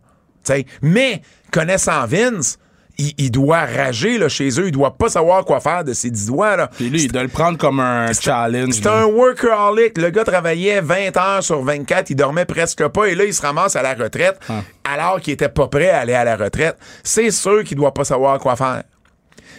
mais 0.83 1.23
connaissant 1.51 2.07
Vince, 2.07 2.59
il, 2.99 3.31
doit 3.31 3.65
rager 3.65 4.19
là, 4.19 4.29
chez 4.29 4.49
eux. 4.61 4.67
Il 4.67 4.73
doit 4.73 4.97
pas 4.97 5.09
savoir 5.09 5.45
quoi 5.45 5.61
faire 5.61 5.85
de 5.85 5.93
ses 5.93 6.11
dix 6.11 6.27
doigts. 6.27 6.57
Là. 6.57 6.69
Puis 6.69 6.91
lui, 6.91 7.05
il 7.05 7.13
doit 7.13 7.23
le 7.23 7.29
prendre 7.29 7.59
comme 7.59 7.81
un 7.81 8.13
challenge. 8.13 8.75
C'est 8.75 8.87
un 8.87 9.07
workaholic. 9.07 9.99
Le 9.99 10.11
gars 10.11 10.25
travaillait 10.25 10.81
20 10.81 11.17
heures 11.17 11.43
sur 11.43 11.63
24. 11.63 12.11
Il 12.11 12.17
dormait 12.17 12.45
presque 12.45 12.87
pas. 12.89 13.07
Et 13.07 13.15
là, 13.15 13.25
il 13.25 13.35
se 13.35 13.43
ramasse 13.43 13.77
à 13.77 13.83
la 13.83 13.95
retraite 13.95 14.39
ah. 14.49 14.63
alors 14.85 15.21
qu'il 15.21 15.33
était 15.33 15.49
pas 15.49 15.67
prêt 15.69 15.91
à 15.91 16.01
aller 16.01 16.15
à 16.15 16.25
la 16.25 16.37
retraite. 16.37 16.77
C'est 17.03 17.31
sûr 17.31 17.65
qu'il 17.65 17.77
doit 17.77 17.95
pas 17.95 18.05
savoir 18.05 18.39
quoi 18.39 18.55
faire. 18.57 18.85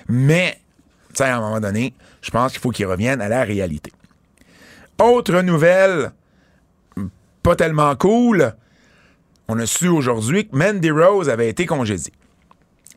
Mais, 0.07 0.57
tu 1.09 1.15
sais, 1.15 1.23
à 1.25 1.37
un 1.37 1.41
moment 1.41 1.59
donné, 1.59 1.93
je 2.21 2.31
pense 2.31 2.51
qu'il 2.51 2.61
faut 2.61 2.71
qu'il 2.71 2.85
revienne 2.85 3.21
à 3.21 3.27
la 3.27 3.43
réalité. 3.43 3.91
Autre 5.01 5.41
nouvelle, 5.41 6.11
pas 7.43 7.55
tellement 7.55 7.95
cool. 7.95 8.53
On 9.47 9.59
a 9.59 9.65
su 9.65 9.87
aujourd'hui 9.87 10.47
que 10.47 10.55
Mandy 10.55 10.89
Rose 10.89 11.29
avait 11.29 11.49
été 11.49 11.65
congédiée. 11.65 12.13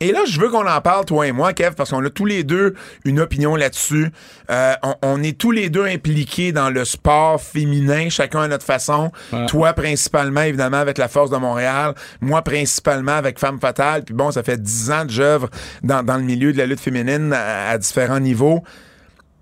Et 0.00 0.12
là, 0.12 0.20
je 0.26 0.40
veux 0.40 0.48
qu'on 0.48 0.66
en 0.66 0.80
parle, 0.80 1.04
toi 1.04 1.26
et 1.26 1.32
moi, 1.32 1.52
Kev, 1.52 1.74
parce 1.76 1.90
qu'on 1.90 2.04
a 2.04 2.10
tous 2.10 2.24
les 2.24 2.44
deux 2.44 2.74
une 3.04 3.20
opinion 3.20 3.56
là-dessus. 3.56 4.10
Euh, 4.50 4.74
on, 5.02 5.22
est 5.22 5.36
tous 5.36 5.50
les 5.50 5.70
deux 5.70 5.84
impliqués 5.84 6.52
dans 6.52 6.70
le 6.70 6.84
sport 6.84 7.40
féminin, 7.40 8.08
chacun 8.08 8.42
à 8.42 8.48
notre 8.48 8.64
façon. 8.64 9.10
Toi, 9.48 9.72
principalement, 9.72 10.42
évidemment, 10.42 10.78
avec 10.78 10.98
la 10.98 11.08
Force 11.08 11.30
de 11.30 11.36
Montréal. 11.36 11.94
Moi, 12.20 12.42
principalement, 12.42 13.12
avec 13.12 13.38
Femme 13.38 13.60
Fatale. 13.60 14.04
Puis 14.04 14.14
bon, 14.14 14.30
ça 14.30 14.42
fait 14.42 14.60
dix 14.60 14.90
ans 14.90 15.06
que 15.06 15.12
j'œuvre 15.12 15.48
dans, 15.82 16.02
le 16.16 16.22
milieu 16.22 16.52
de 16.52 16.58
la 16.58 16.66
lutte 16.66 16.80
féminine 16.80 17.32
à 17.32 17.76
différents 17.78 18.20
niveaux. 18.20 18.62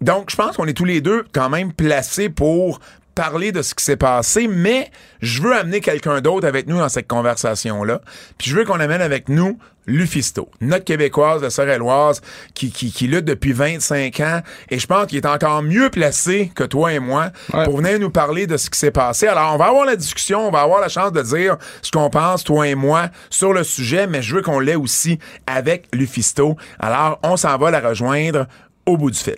Donc, 0.01 0.31
je 0.31 0.37
pense 0.37 0.57
qu'on 0.57 0.67
est 0.67 0.75
tous 0.75 0.85
les 0.85 1.01
deux 1.01 1.25
quand 1.33 1.49
même 1.49 1.73
placés 1.73 2.29
pour 2.29 2.81
parler 3.17 3.51
de 3.51 3.63
ce 3.63 3.75
qui 3.75 3.83
s'est 3.83 3.97
passé, 3.97 4.47
mais 4.47 4.91
je 5.21 5.43
veux 5.43 5.57
amener 5.57 5.81
quelqu'un 5.81 6.21
d'autre 6.21 6.47
avec 6.47 6.69
nous 6.69 6.79
dans 6.79 6.91
cette 6.91 7.09
conversation-là. 7.09 8.01
Puis 8.39 8.51
je 8.51 8.57
veux 8.57 8.65
qu'on 8.65 8.79
amène 8.79 9.01
avec 9.01 9.29
nous 9.29 9.59
Lufisto, 9.87 10.51
notre 10.61 10.85
Québécoise 10.85 11.41
de 11.41 11.49
Sorelloise 11.49 12.21
qui, 12.55 12.71
qui, 12.71 12.93
qui, 12.93 13.07
lutte 13.07 13.25
depuis 13.25 13.53
25 13.53 14.21
ans. 14.21 14.41
Et 14.69 14.79
je 14.79 14.87
pense 14.87 15.07
qu'il 15.07 15.17
est 15.17 15.27
encore 15.27 15.63
mieux 15.63 15.91
placé 15.91 16.53
que 16.55 16.65
toi 16.65 16.93
et 16.93 16.99
moi 16.99 17.31
pour 17.65 17.79
venir 17.79 17.99
nous 17.99 18.11
parler 18.11 18.47
de 18.47 18.57
ce 18.57 18.69
qui 18.69 18.79
s'est 18.79 18.91
passé. 18.91 19.27
Alors, 19.29 19.55
on 19.55 19.57
va 19.57 19.67
avoir 19.67 19.87
la 19.87 19.97
discussion, 19.97 20.47
on 20.47 20.51
va 20.51 20.61
avoir 20.61 20.81
la 20.81 20.89
chance 20.89 21.13
de 21.13 21.23
dire 21.23 21.57
ce 21.83 21.91
qu'on 21.91 22.11
pense, 22.11 22.45
toi 22.45 22.69
et 22.69 22.75
moi, 22.75 23.09
sur 23.31 23.53
le 23.53 23.65
sujet, 23.65 24.07
mais 24.07 24.23
je 24.23 24.35
veux 24.35 24.43
qu'on 24.43 24.61
l'ait 24.61 24.75
aussi 24.75 25.19
avec 25.47 25.87
Lufisto. 25.93 26.57
Alors, 26.79 27.19
on 27.23 27.37
s'en 27.37 27.57
va 27.57 27.71
la 27.71 27.81
rejoindre 27.81 28.47
au 28.85 28.97
bout 28.97 29.11
du 29.11 29.19
fil. 29.19 29.37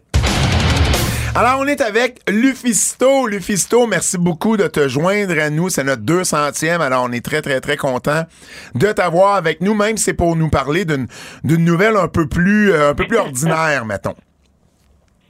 Alors, 1.41 1.61
on 1.61 1.69
est 1.69 1.81
avec 1.81 2.19
Lufisto. 2.29 3.29
Lufisto, 3.29 3.87
merci 3.87 4.19
beaucoup 4.19 4.57
de 4.57 4.67
te 4.67 4.89
joindre 4.89 5.39
à 5.41 5.51
nous. 5.51 5.69
C'est 5.69 5.85
notre 5.85 6.03
200e. 6.03 6.81
Alors, 6.81 7.07
on 7.09 7.13
est 7.13 7.25
très, 7.25 7.43
très, 7.43 7.61
très 7.61 7.77
content 7.77 8.23
de 8.75 8.91
t'avoir 8.91 9.37
avec 9.37 9.61
nous, 9.61 9.73
même 9.73 9.97
si 9.99 10.03
c'est 10.03 10.15
pour 10.15 10.35
nous 10.35 10.49
parler 10.49 10.85
d'une, 10.85 11.07
nouvelle 11.45 11.95
un 11.95 12.09
peu 12.09 12.27
plus, 12.27 12.73
euh, 12.73 12.91
un 12.91 12.95
peu 12.97 13.07
plus 13.07 13.19
ordinaire, 13.19 13.85
mettons. 13.87 14.17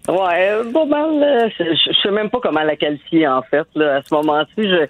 Ouais, 0.08 0.62
bon, 0.72 0.86
mal, 0.86 1.52
je, 1.58 1.64
je, 1.64 1.92
sais 2.02 2.10
même 2.10 2.30
pas 2.30 2.38
comment 2.42 2.62
la 2.62 2.76
qualifier, 2.76 3.28
en 3.28 3.42
fait. 3.42 3.66
Là. 3.74 3.96
À 3.96 4.00
ce 4.02 4.14
moment-ci, 4.14 4.52
je, 4.56 4.86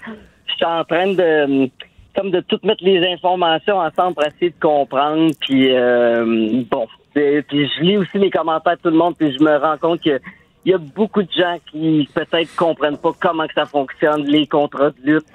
je 0.46 0.54
suis 0.54 0.64
en 0.64 0.84
train 0.84 1.14
de 1.14 1.68
comme 2.14 2.30
de 2.30 2.40
toutes 2.40 2.64
mettre 2.64 2.84
les 2.84 3.04
informations 3.12 3.78
ensemble 3.78 4.14
pour 4.14 4.24
essayer 4.24 4.50
de 4.50 4.60
comprendre. 4.60 5.32
Puis 5.40 5.74
euh, 5.74 6.62
bon, 6.70 6.86
puis 7.12 7.42
je 7.50 7.82
lis 7.82 7.96
aussi 7.96 8.18
les 8.18 8.30
commentaires 8.30 8.76
de 8.76 8.82
tout 8.82 8.90
le 8.90 8.96
monde, 8.96 9.14
puis 9.16 9.36
je 9.36 9.42
me 9.42 9.56
rends 9.56 9.78
compte 9.78 10.02
que 10.02 10.20
il 10.68 10.72
y 10.72 10.74
a 10.74 10.78
beaucoup 10.78 11.22
de 11.22 11.32
gens 11.32 11.56
qui 11.70 12.06
peut-être 12.12 12.54
comprennent 12.54 12.98
pas 12.98 13.12
comment 13.18 13.46
que 13.46 13.54
ça 13.54 13.64
fonctionne, 13.64 14.24
les 14.24 14.46
contrats 14.46 14.90
de 14.90 14.96
lutte 15.02 15.26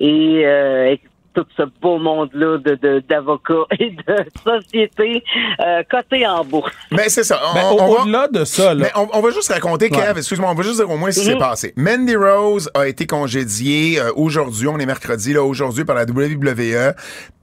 et, 0.00 0.46
euh, 0.46 0.96
tout 1.34 1.44
ce 1.58 1.62
beau 1.82 1.98
monde-là 1.98 2.56
de, 2.56 3.02
d'avocats 3.06 3.66
et 3.78 3.90
de 3.90 4.24
sociétés 4.42 5.22
euh, 5.60 5.82
cotées 5.90 6.26
en 6.26 6.42
bourse. 6.42 6.72
Mais 6.90 7.10
c'est 7.10 7.22
ça. 7.22 7.38
On, 7.54 8.00
au-delà 8.00 8.28
de 8.28 8.44
ça, 8.44 8.72
là. 8.72 8.86
Mais 8.86 9.02
on, 9.12 9.20
va 9.20 9.30
juste 9.30 9.52
raconter, 9.52 9.90
Kev, 9.90 10.16
excuse-moi, 10.16 10.50
on 10.50 10.54
va 10.54 10.62
juste 10.62 10.76
dire 10.76 10.90
au 10.90 10.96
moins 10.96 11.10
ce 11.10 11.20
qui 11.20 11.26
s'est 11.26 11.34
mhm. 11.34 11.38
passé. 11.38 11.74
Mandy 11.76 12.16
Rose 12.16 12.70
a 12.72 12.88
été 12.88 13.06
congédiée 13.06 14.00
euh, 14.00 14.10
aujourd'hui, 14.16 14.68
on 14.68 14.78
est 14.78 14.86
mercredi, 14.86 15.34
là, 15.34 15.44
aujourd'hui 15.44 15.84
par 15.84 15.96
la 15.96 16.04
WWE, 16.04 16.94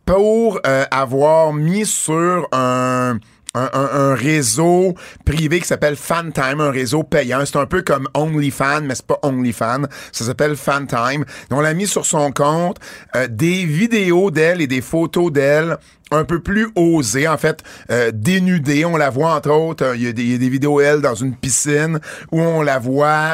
pour 0.04 0.60
euh, 0.66 0.84
avoir 0.90 1.54
mis 1.54 1.86
sur 1.86 2.48
un 2.52 3.20
un, 3.56 4.16
réseau 4.16 4.96
privé 5.26 5.60
qui 5.60 5.68
s'appelle 5.68 5.96
FanTime, 5.96 6.60
un 6.60 6.72
réseau 6.72 7.04
payant. 7.04 7.44
C'est 7.46 7.58
un 7.58 7.66
peu 7.66 7.82
comme 7.82 8.08
OnlyFan, 8.14 8.82
mais 8.86 8.96
c'est 8.96 9.06
pas 9.06 9.20
OnlyFan. 9.24 9.88
Ça 10.12 10.26
s'appelle 10.26 10.56
FanTime. 10.56 11.26
On 11.52 11.62
l'a 11.62 11.74
mis 11.74 11.88
sur 11.88 12.06
son 12.06 12.32
compte 12.32 12.78
euh, 13.16 13.28
des 13.28 13.66
vidéos 13.66 14.32
d'elle 14.32 14.62
et 14.62 14.68
des 14.68 14.82
photos 14.82 15.32
d'elle 15.32 15.78
un 16.12 16.24
peu 16.24 16.40
plus 16.40 16.68
osées, 16.76 17.28
en 17.28 17.38
fait, 17.38 17.64
euh, 17.90 18.12
dénudées. 18.14 18.86
On 18.86 18.96
la 18.96 19.10
voit, 19.10 19.34
entre 19.34 19.50
autres, 19.50 19.84
euh, 19.84 19.96
il 19.96 20.04
y, 20.04 20.08
a 20.08 20.38
des 20.38 20.50
vidéos, 20.50 20.80
elle, 20.80 21.02
dans 21.02 21.16
une 21.16 21.36
piscine, 21.36 22.00
où 22.32 22.40
on 22.40 22.62
la 22.62 22.78
voit, 22.78 23.32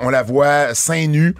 on 0.00 0.08
la 0.08 0.22
voit 0.22 0.74
seins 0.74 1.06
nus, 1.06 1.34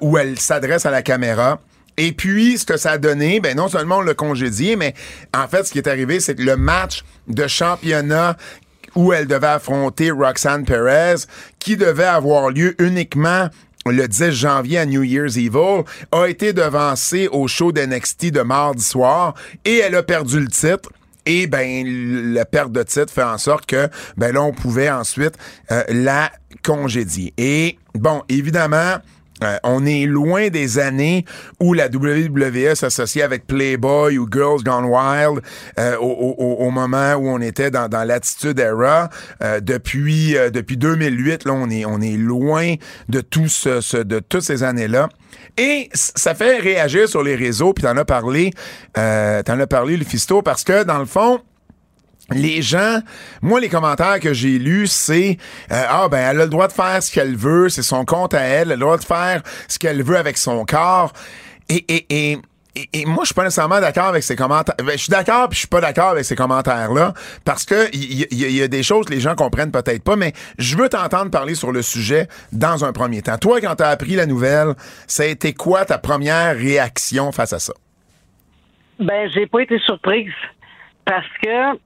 où 0.00 0.18
elle 0.18 0.38
s'adresse 0.38 0.86
à 0.86 0.90
la 0.90 1.02
caméra. 1.02 1.60
Et 1.98 2.12
puis, 2.12 2.58
ce 2.58 2.64
que 2.64 2.76
ça 2.76 2.92
a 2.92 2.98
donné, 2.98 3.40
ben 3.40 3.56
non 3.56 3.68
seulement 3.68 3.98
on 3.98 4.02
l'a 4.02 4.14
congédié, 4.14 4.76
mais 4.76 4.94
en 5.34 5.48
fait, 5.48 5.64
ce 5.64 5.72
qui 5.72 5.78
est 5.78 5.88
arrivé, 5.88 6.20
c'est 6.20 6.36
que 6.36 6.42
le 6.42 6.56
match 6.56 7.04
de 7.26 7.46
championnat 7.48 8.36
où 8.94 9.12
elle 9.12 9.26
devait 9.26 9.48
affronter 9.48 10.12
Roxanne 10.12 10.64
Perez, 10.64 11.26
qui 11.58 11.76
devait 11.76 12.04
avoir 12.04 12.50
lieu 12.50 12.76
uniquement 12.80 13.48
le 13.84 14.06
10 14.06 14.30
janvier 14.30 14.78
à 14.78 14.86
New 14.86 15.02
Year's 15.02 15.36
Evil, 15.36 15.82
a 16.12 16.26
été 16.26 16.52
devancé 16.52 17.28
au 17.32 17.48
show 17.48 17.72
d'NXT 17.72 18.26
de 18.26 18.42
mardi 18.42 18.84
soir 18.84 19.34
et 19.64 19.78
elle 19.78 19.96
a 19.96 20.02
perdu 20.02 20.40
le 20.40 20.48
titre. 20.48 20.90
Et 21.26 21.46
ben 21.46 22.32
la 22.32 22.44
perte 22.44 22.72
de 22.72 22.82
titre 22.82 23.12
fait 23.12 23.22
en 23.22 23.38
sorte 23.38 23.66
que 23.66 23.88
ben 24.16 24.32
là 24.32 24.42
on 24.42 24.52
pouvait 24.52 24.90
ensuite 24.90 25.34
euh, 25.70 25.82
la 25.88 26.30
congédier. 26.62 27.34
Et 27.36 27.78
bon, 27.94 28.22
évidemment, 28.28 28.96
euh, 29.42 29.56
on 29.62 29.86
est 29.86 30.06
loin 30.06 30.48
des 30.48 30.78
années 30.78 31.24
où 31.60 31.74
la 31.74 31.86
WWE 31.86 32.74
s'associait 32.74 33.22
avec 33.22 33.46
Playboy 33.46 34.18
ou 34.18 34.28
Girls 34.30 34.62
Gone 34.62 34.86
Wild 34.86 35.40
euh, 35.78 35.96
au, 35.98 36.70
moment 36.70 37.14
où 37.14 37.28
on 37.28 37.40
était 37.40 37.70
dans, 37.70 37.88
l'attitude 38.06 38.58
era. 38.58 39.08
Euh, 39.42 39.60
depuis 39.60 40.36
depuis 40.52 40.76
2008, 40.76 41.44
là, 41.44 41.52
on 41.52 41.70
est 41.70 41.84
on 41.84 42.00
est 42.00 42.16
loin 42.16 42.74
de 43.08 43.20
tout 43.20 43.48
ce, 43.48 44.02
de 44.02 44.20
toutes 44.20 44.42
ces 44.42 44.62
années-là. 44.62 45.08
Et 45.56 45.88
ça 45.92 46.34
fait 46.34 46.58
réagir 46.58 47.08
sur 47.08 47.22
les 47.22 47.34
réseaux. 47.34 47.72
Puis 47.72 47.82
t'en 47.82 47.96
as 47.96 48.04
parlé, 48.04 48.50
t'en 48.94 49.60
as 49.60 49.66
parlé, 49.68 49.96
le 49.96 50.04
Fisto, 50.04 50.42
parce 50.42 50.64
que 50.64 50.84
dans 50.84 50.98
le 50.98 51.06
fond 51.06 51.40
les 52.30 52.62
gens, 52.62 53.00
moi, 53.42 53.60
les 53.60 53.68
commentaires 53.68 54.20
que 54.20 54.34
j'ai 54.34 54.58
lus, 54.58 54.88
c'est 54.88 55.38
euh, 55.72 55.84
Ah, 55.88 56.08
ben, 56.08 56.18
elle 56.18 56.40
a 56.40 56.44
le 56.44 56.50
droit 56.50 56.68
de 56.68 56.72
faire 56.72 57.02
ce 57.02 57.12
qu'elle 57.12 57.36
veut, 57.36 57.68
c'est 57.68 57.82
son 57.82 58.04
compte 58.04 58.34
à 58.34 58.40
elle, 58.40 58.68
elle 58.68 58.72
a 58.72 58.76
le 58.76 58.80
droit 58.80 58.98
de 58.98 59.04
faire 59.04 59.42
ce 59.66 59.78
qu'elle 59.78 60.02
veut 60.02 60.16
avec 60.16 60.36
son 60.36 60.64
corps. 60.64 61.12
Et, 61.70 61.84
et, 61.88 62.06
et, 62.10 62.38
et, 62.92 63.04
moi, 63.06 63.20
je 63.22 63.26
suis 63.26 63.34
pas 63.34 63.44
nécessairement 63.44 63.80
d'accord 63.80 64.06
avec 64.06 64.22
ces 64.22 64.36
commentaires. 64.36 64.74
Ben, 64.78 64.92
je 64.92 64.98
suis 64.98 65.10
d'accord, 65.10 65.48
puis 65.48 65.56
je 65.56 65.60
suis 65.60 65.68
pas 65.68 65.80
d'accord 65.80 66.10
avec 66.10 66.24
ces 66.24 66.36
commentaires-là, 66.36 67.14
parce 67.44 67.64
que 67.64 67.88
il 67.94 68.26
y, 68.32 68.62
a 68.62 68.68
des 68.68 68.82
choses 68.82 69.06
que 69.06 69.12
les 69.12 69.20
gens 69.20 69.34
comprennent 69.34 69.72
peut-être 69.72 70.02
pas, 70.04 70.16
mais 70.16 70.32
je 70.58 70.76
veux 70.76 70.88
t'entendre 70.88 71.30
parler 71.30 71.54
sur 71.54 71.72
le 71.72 71.82
sujet 71.82 72.28
dans 72.52 72.84
un 72.84 72.92
premier 72.92 73.22
temps. 73.22 73.38
Toi, 73.38 73.60
quand 73.60 73.76
tu 73.76 73.82
as 73.82 73.88
appris 73.88 74.14
la 74.14 74.26
nouvelle, 74.26 74.74
ça 75.06 75.22
a 75.22 75.26
été 75.26 75.54
quoi 75.54 75.84
ta 75.84 75.98
première 75.98 76.56
réaction 76.56 77.32
face 77.32 77.52
à 77.52 77.58
ça? 77.58 77.72
Ben, 78.98 79.30
j'ai 79.34 79.46
pas 79.46 79.60
été 79.60 79.78
surprise, 79.80 80.32
parce 81.04 81.26
que 81.42 81.78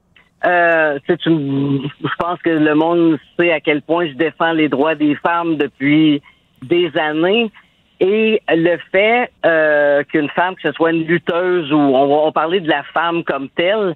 Euh, 0.45 0.99
une, 1.25 1.89
je 2.01 2.15
pense 2.19 2.41
que 2.41 2.49
le 2.49 2.75
monde 2.75 3.17
sait 3.39 3.51
à 3.51 3.61
quel 3.61 3.81
point 3.81 4.07
je 4.07 4.13
défends 4.13 4.51
les 4.51 4.67
droits 4.67 4.95
des 4.95 5.15
femmes 5.15 5.55
depuis 5.55 6.21
des 6.61 6.91
années. 6.97 7.49
Et 7.99 8.41
le 8.49 8.77
fait 8.91 9.31
euh, 9.45 10.03
qu'une 10.03 10.29
femme, 10.29 10.55
que 10.55 10.61
ce 10.63 10.71
soit 10.73 10.91
une 10.91 11.05
lutteuse 11.05 11.71
ou 11.71 11.77
on 11.77 12.25
va 12.25 12.31
parler 12.31 12.59
de 12.59 12.69
la 12.69 12.83
femme 12.83 13.23
comme 13.23 13.47
telle, 13.49 13.95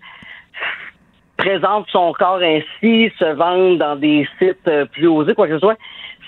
présente 1.35 1.87
son 1.89 2.13
corps 2.13 2.41
ainsi, 2.41 3.11
se 3.19 3.33
vendre 3.33 3.77
dans 3.77 3.95
des 3.95 4.27
sites 4.39 4.67
euh, 4.67 4.85
plus 4.85 5.07
osés, 5.07 5.33
quoi 5.33 5.47
que 5.47 5.55
ce 5.55 5.59
soit, 5.59 5.77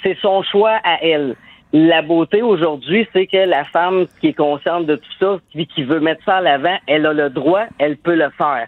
c'est 0.04 0.18
son 0.22 0.44
choix 0.44 0.80
à 0.84 0.98
elle. 1.02 1.36
La 1.72 2.02
beauté 2.02 2.42
aujourd'hui, 2.42 3.08
c'est 3.14 3.28
que 3.28 3.38
la 3.38 3.64
femme 3.66 4.08
qui 4.20 4.28
est 4.28 4.34
consciente 4.34 4.86
de 4.86 4.96
tout 4.96 5.14
ça, 5.20 5.38
qui 5.54 5.84
veut 5.84 6.00
mettre 6.00 6.24
ça 6.26 6.38
à 6.38 6.42
l'avant, 6.42 6.78
elle 6.88 7.06
a 7.06 7.14
le 7.14 7.30
droit, 7.30 7.66
elle 7.78 7.96
peut 7.96 8.16
le 8.16 8.30
faire. 8.32 8.68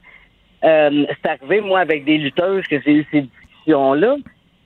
Euh, 0.63 1.05
c'est 1.09 1.29
arrivé, 1.29 1.61
moi, 1.61 1.79
avec 1.79 2.05
des 2.05 2.17
lutteuses, 2.17 2.65
que 2.67 2.79
j'ai 2.81 2.93
eu 2.93 3.07
ces 3.11 3.21
discussions-là, 3.21 4.15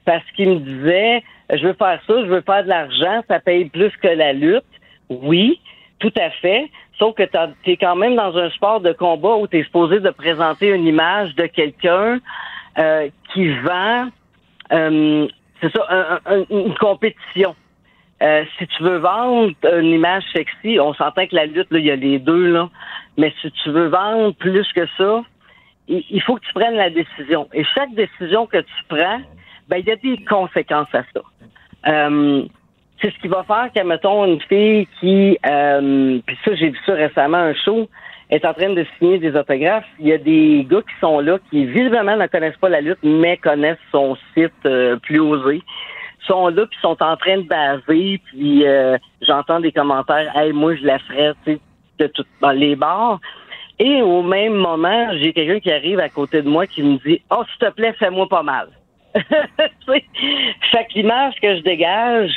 parce 0.05 0.23
qu'ils 0.35 0.49
me 0.49 0.59
disaient, 0.59 1.23
je 1.51 1.67
veux 1.67 1.73
faire 1.73 1.99
ça, 2.05 2.13
je 2.21 2.25
veux 2.27 2.41
faire 2.41 2.63
de 2.63 2.69
l'argent, 2.69 3.23
ça 3.27 3.39
paye 3.39 3.65
plus 3.65 3.91
que 4.01 4.07
la 4.07 4.33
lutte. 4.33 4.63
Oui, 5.09 5.59
tout 5.99 6.13
à 6.19 6.29
fait. 6.31 6.69
Sauf 6.97 7.15
que 7.15 7.23
tu 7.63 7.71
es 7.71 7.77
quand 7.77 7.95
même 7.95 8.15
dans 8.15 8.37
un 8.37 8.49
sport 8.51 8.79
de 8.81 8.93
combat 8.93 9.35
où 9.35 9.47
tu 9.47 9.59
es 9.59 9.63
supposé 9.63 9.99
de 9.99 10.09
présenter 10.09 10.69
une 10.69 10.87
image 10.87 11.35
de 11.35 11.45
quelqu'un 11.45 12.19
euh, 12.77 13.09
qui 13.33 13.47
vend, 13.59 14.07
euh, 14.73 15.27
c'est 15.61 15.71
ça, 15.71 15.85
un- 15.89 16.19
un- 16.25 16.45
une 16.49 16.73
compétition. 16.75 17.55
Euh, 18.21 18.43
si 18.57 18.67
tu 18.67 18.83
veux 18.83 18.97
vendre 18.97 19.51
une 19.77 19.87
image 19.91 20.23
sexy, 20.33 20.79
on 20.79 20.93
s'entend 20.93 21.27
que 21.27 21.35
la 21.35 21.45
lutte, 21.45 21.67
il 21.71 21.85
y 21.85 21.91
a 21.91 21.95
les 21.95 22.17
deux, 22.19 22.51
là. 22.51 22.69
Mais 23.17 23.33
si 23.41 23.51
tu 23.51 23.69
veux 23.71 23.87
vendre 23.87 24.33
plus 24.35 24.65
que 24.73 24.87
ça, 24.97 25.23
il, 25.87 26.21
faut 26.21 26.35
que 26.35 26.45
tu 26.45 26.53
prennes 26.53 26.75
la 26.75 26.89
décision. 26.89 27.47
Et 27.53 27.63
chaque 27.63 27.93
décision 27.93 28.47
que 28.47 28.57
tu 28.57 28.83
prends, 28.87 29.21
ben, 29.67 29.77
il 29.77 29.85
y 29.85 29.91
a 29.91 29.95
des 29.95 30.23
conséquences 30.25 30.93
à 30.93 31.03
ça. 31.13 31.21
Euh, 31.87 32.43
c'est 33.01 33.11
ce 33.11 33.19
qui 33.19 33.27
va 33.27 33.43
faire 33.43 33.69
que, 33.75 33.81
mettons, 33.83 34.25
une 34.25 34.41
fille 34.41 34.87
qui, 34.99 35.37
euh, 35.45 36.19
puis 36.25 36.37
ça, 36.43 36.55
j'ai 36.55 36.69
vu 36.69 36.79
ça 36.85 36.93
récemment, 36.93 37.37
un 37.37 37.53
show, 37.53 37.87
est 38.29 38.43
en 38.45 38.53
train 38.53 38.73
de 38.73 38.85
signer 38.97 39.19
des 39.19 39.35
autographes. 39.35 39.85
Il 39.99 40.07
y 40.07 40.13
a 40.13 40.17
des 40.17 40.65
gars 40.69 40.81
qui 40.81 40.99
sont 40.99 41.19
là, 41.19 41.37
qui 41.49 41.65
visiblement 41.65 42.15
ne 42.15 42.27
connaissent 42.27 42.57
pas 42.57 42.69
la 42.69 42.81
lutte, 42.81 42.99
mais 43.03 43.37
connaissent 43.37 43.77
son 43.91 44.17
site 44.33 44.53
euh, 44.65 44.97
plus 44.97 45.19
osé. 45.19 45.61
sont 46.25 46.47
là, 46.47 46.65
puis 46.65 46.79
sont 46.81 47.01
en 47.03 47.17
train 47.17 47.37
de 47.37 47.47
baser, 47.47 48.19
puis 48.25 48.65
euh, 48.65 48.97
j'entends 49.21 49.59
des 49.59 49.71
commentaires, 49.71 50.31
«Hey, 50.35 50.53
moi, 50.53 50.75
je 50.75 50.85
la 50.85 50.97
ferais, 50.99 51.33
tu 51.45 51.53
sais, 51.53 51.59
de 51.99 52.07
tout, 52.07 52.25
dans 52.41 52.51
les 52.51 52.75
bars.» 52.75 53.19
Et 53.79 54.01
au 54.01 54.21
même 54.21 54.53
moment, 54.53 55.09
j'ai 55.19 55.33
quelqu'un 55.33 55.59
qui 55.59 55.71
arrive 55.71 55.99
à 55.99 56.09
côté 56.09 56.41
de 56.41 56.49
moi 56.49 56.65
qui 56.65 56.81
me 56.81 56.97
dit, 56.97 57.21
«Oh, 57.29 57.43
s'il 57.49 57.67
te 57.67 57.73
plaît, 57.73 57.93
fais-moi 57.99 58.27
pas 58.29 58.43
mal.» 58.43 58.69
Tu 59.15 59.21
sais, 59.87 60.05
Fait 60.71 60.85
que 60.85 60.93
l'image 60.95 61.35
que 61.41 61.57
je 61.57 61.61
dégage, 61.61 62.31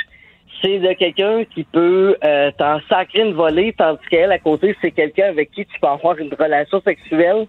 c'est 0.61 0.81
de 0.81 0.93
quelqu'un 0.95 1.45
qui 1.45 1.63
peut 1.63 2.17
euh, 2.25 2.51
t'en 2.59 2.81
sacrer 2.89 3.21
une 3.21 3.35
volée, 3.35 3.73
tandis 3.77 4.05
qu'elle, 4.11 4.33
à 4.33 4.39
côté, 4.39 4.77
c'est 4.81 4.91
quelqu'un 4.91 5.29
avec 5.29 5.53
qui 5.53 5.65
tu 5.65 5.79
peux 5.81 5.87
avoir 5.87 6.19
une 6.19 6.35
relation 6.35 6.81
sexuelle. 6.81 7.47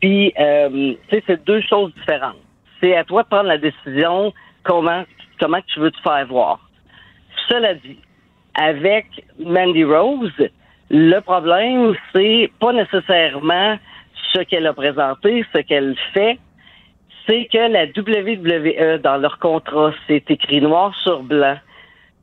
Puis, 0.00 0.32
euh, 0.38 0.94
tu 1.08 1.16
sais, 1.16 1.22
c'est 1.26 1.44
deux 1.44 1.60
choses 1.62 1.94
différentes. 1.94 2.38
C'est 2.80 2.96
à 2.96 3.04
toi 3.04 3.22
de 3.22 3.28
prendre 3.28 3.48
la 3.48 3.58
décision 3.58 4.32
comment, 4.64 5.04
comment 5.38 5.60
tu 5.68 5.78
veux 5.78 5.92
te 5.92 6.00
faire 6.00 6.26
voir. 6.26 6.58
Cela 7.48 7.74
dit, 7.74 7.98
avec 8.54 9.06
Mandy 9.38 9.84
Rose, 9.84 10.32
le 10.90 11.20
problème, 11.20 11.94
c'est 12.12 12.50
pas 12.58 12.72
nécessairement 12.72 13.78
ce 14.32 14.40
qu'elle 14.40 14.66
a 14.66 14.72
présenté, 14.72 15.44
ce 15.54 15.60
qu'elle 15.60 15.96
fait, 16.12 16.38
c'est 17.26 17.46
que 17.46 17.58
la 17.58 17.84
WWE, 17.86 18.98
dans 19.00 19.16
leur 19.16 19.38
contrat, 19.38 19.92
c'est 20.06 20.28
écrit 20.30 20.60
noir 20.60 20.94
sur 21.02 21.22
blanc 21.22 21.56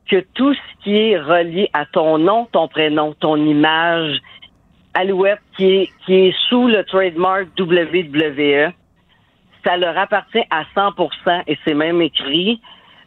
que 0.08 0.24
tout 0.34 0.54
ce 0.54 0.84
qui 0.84 0.96
est 0.96 1.18
relié 1.18 1.70
à 1.72 1.86
ton 1.86 2.18
nom, 2.18 2.46
ton 2.52 2.68
prénom, 2.68 3.14
ton 3.20 3.36
image, 3.36 4.18
Alouette, 4.94 5.40
qui 5.56 5.64
est, 5.64 5.90
qui 6.04 6.14
est 6.14 6.36
sous 6.48 6.66
le 6.66 6.82
trademark 6.84 7.48
WWE, 7.58 8.72
ça 9.64 9.76
leur 9.76 9.96
appartient 9.96 10.44
à 10.50 10.64
100% 10.74 11.42
et 11.46 11.58
c'est 11.64 11.74
même 11.74 12.00
écrit 12.00 12.60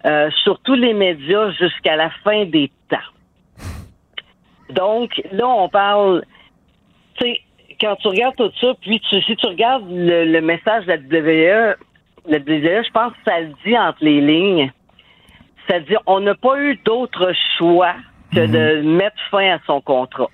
euh, 0.06 0.30
sur 0.44 0.60
tous 0.60 0.76
les 0.76 0.94
médias 0.94 1.52
jusqu'à 1.52 1.96
la 1.96 2.10
fin 2.24 2.46
des 2.46 2.72
temps. 2.90 2.98
Donc, 4.72 5.22
là, 5.32 5.48
on 5.48 5.70
parle, 5.70 6.24
tu 7.20 7.26
sais, 7.26 7.42
quand 7.80 7.96
tu 7.98 8.08
regardes 8.08 8.36
tout 8.36 8.52
ça, 8.60 8.74
puis 8.82 9.00
tu- 9.10 9.22
si 9.22 9.36
tu 9.36 9.48
regardes 9.48 9.90
le, 9.90 10.26
le 10.26 10.42
message 10.42 10.86
de 10.86 10.92
la 10.92 10.98
WWE, 10.98 11.76
la 12.28 12.38
WWE, 12.38 12.84
je 12.86 12.92
pense 12.92 13.14
que 13.14 13.20
ça 13.26 13.40
le 13.40 13.52
dit 13.66 13.78
entre 13.78 14.00
les 14.04 14.22
lignes. 14.22 14.72
C'est-à-dire, 15.68 16.00
on 16.06 16.20
n'a 16.20 16.36
pas 16.36 16.60
eu 16.60 16.76
d'autre 16.86 17.32
choix 17.58 17.94
que 18.34 18.46
de 18.46 18.82
mettre 18.82 19.18
fin 19.30 19.56
à 19.56 19.60
son 19.66 19.82
contrat. 19.82 20.30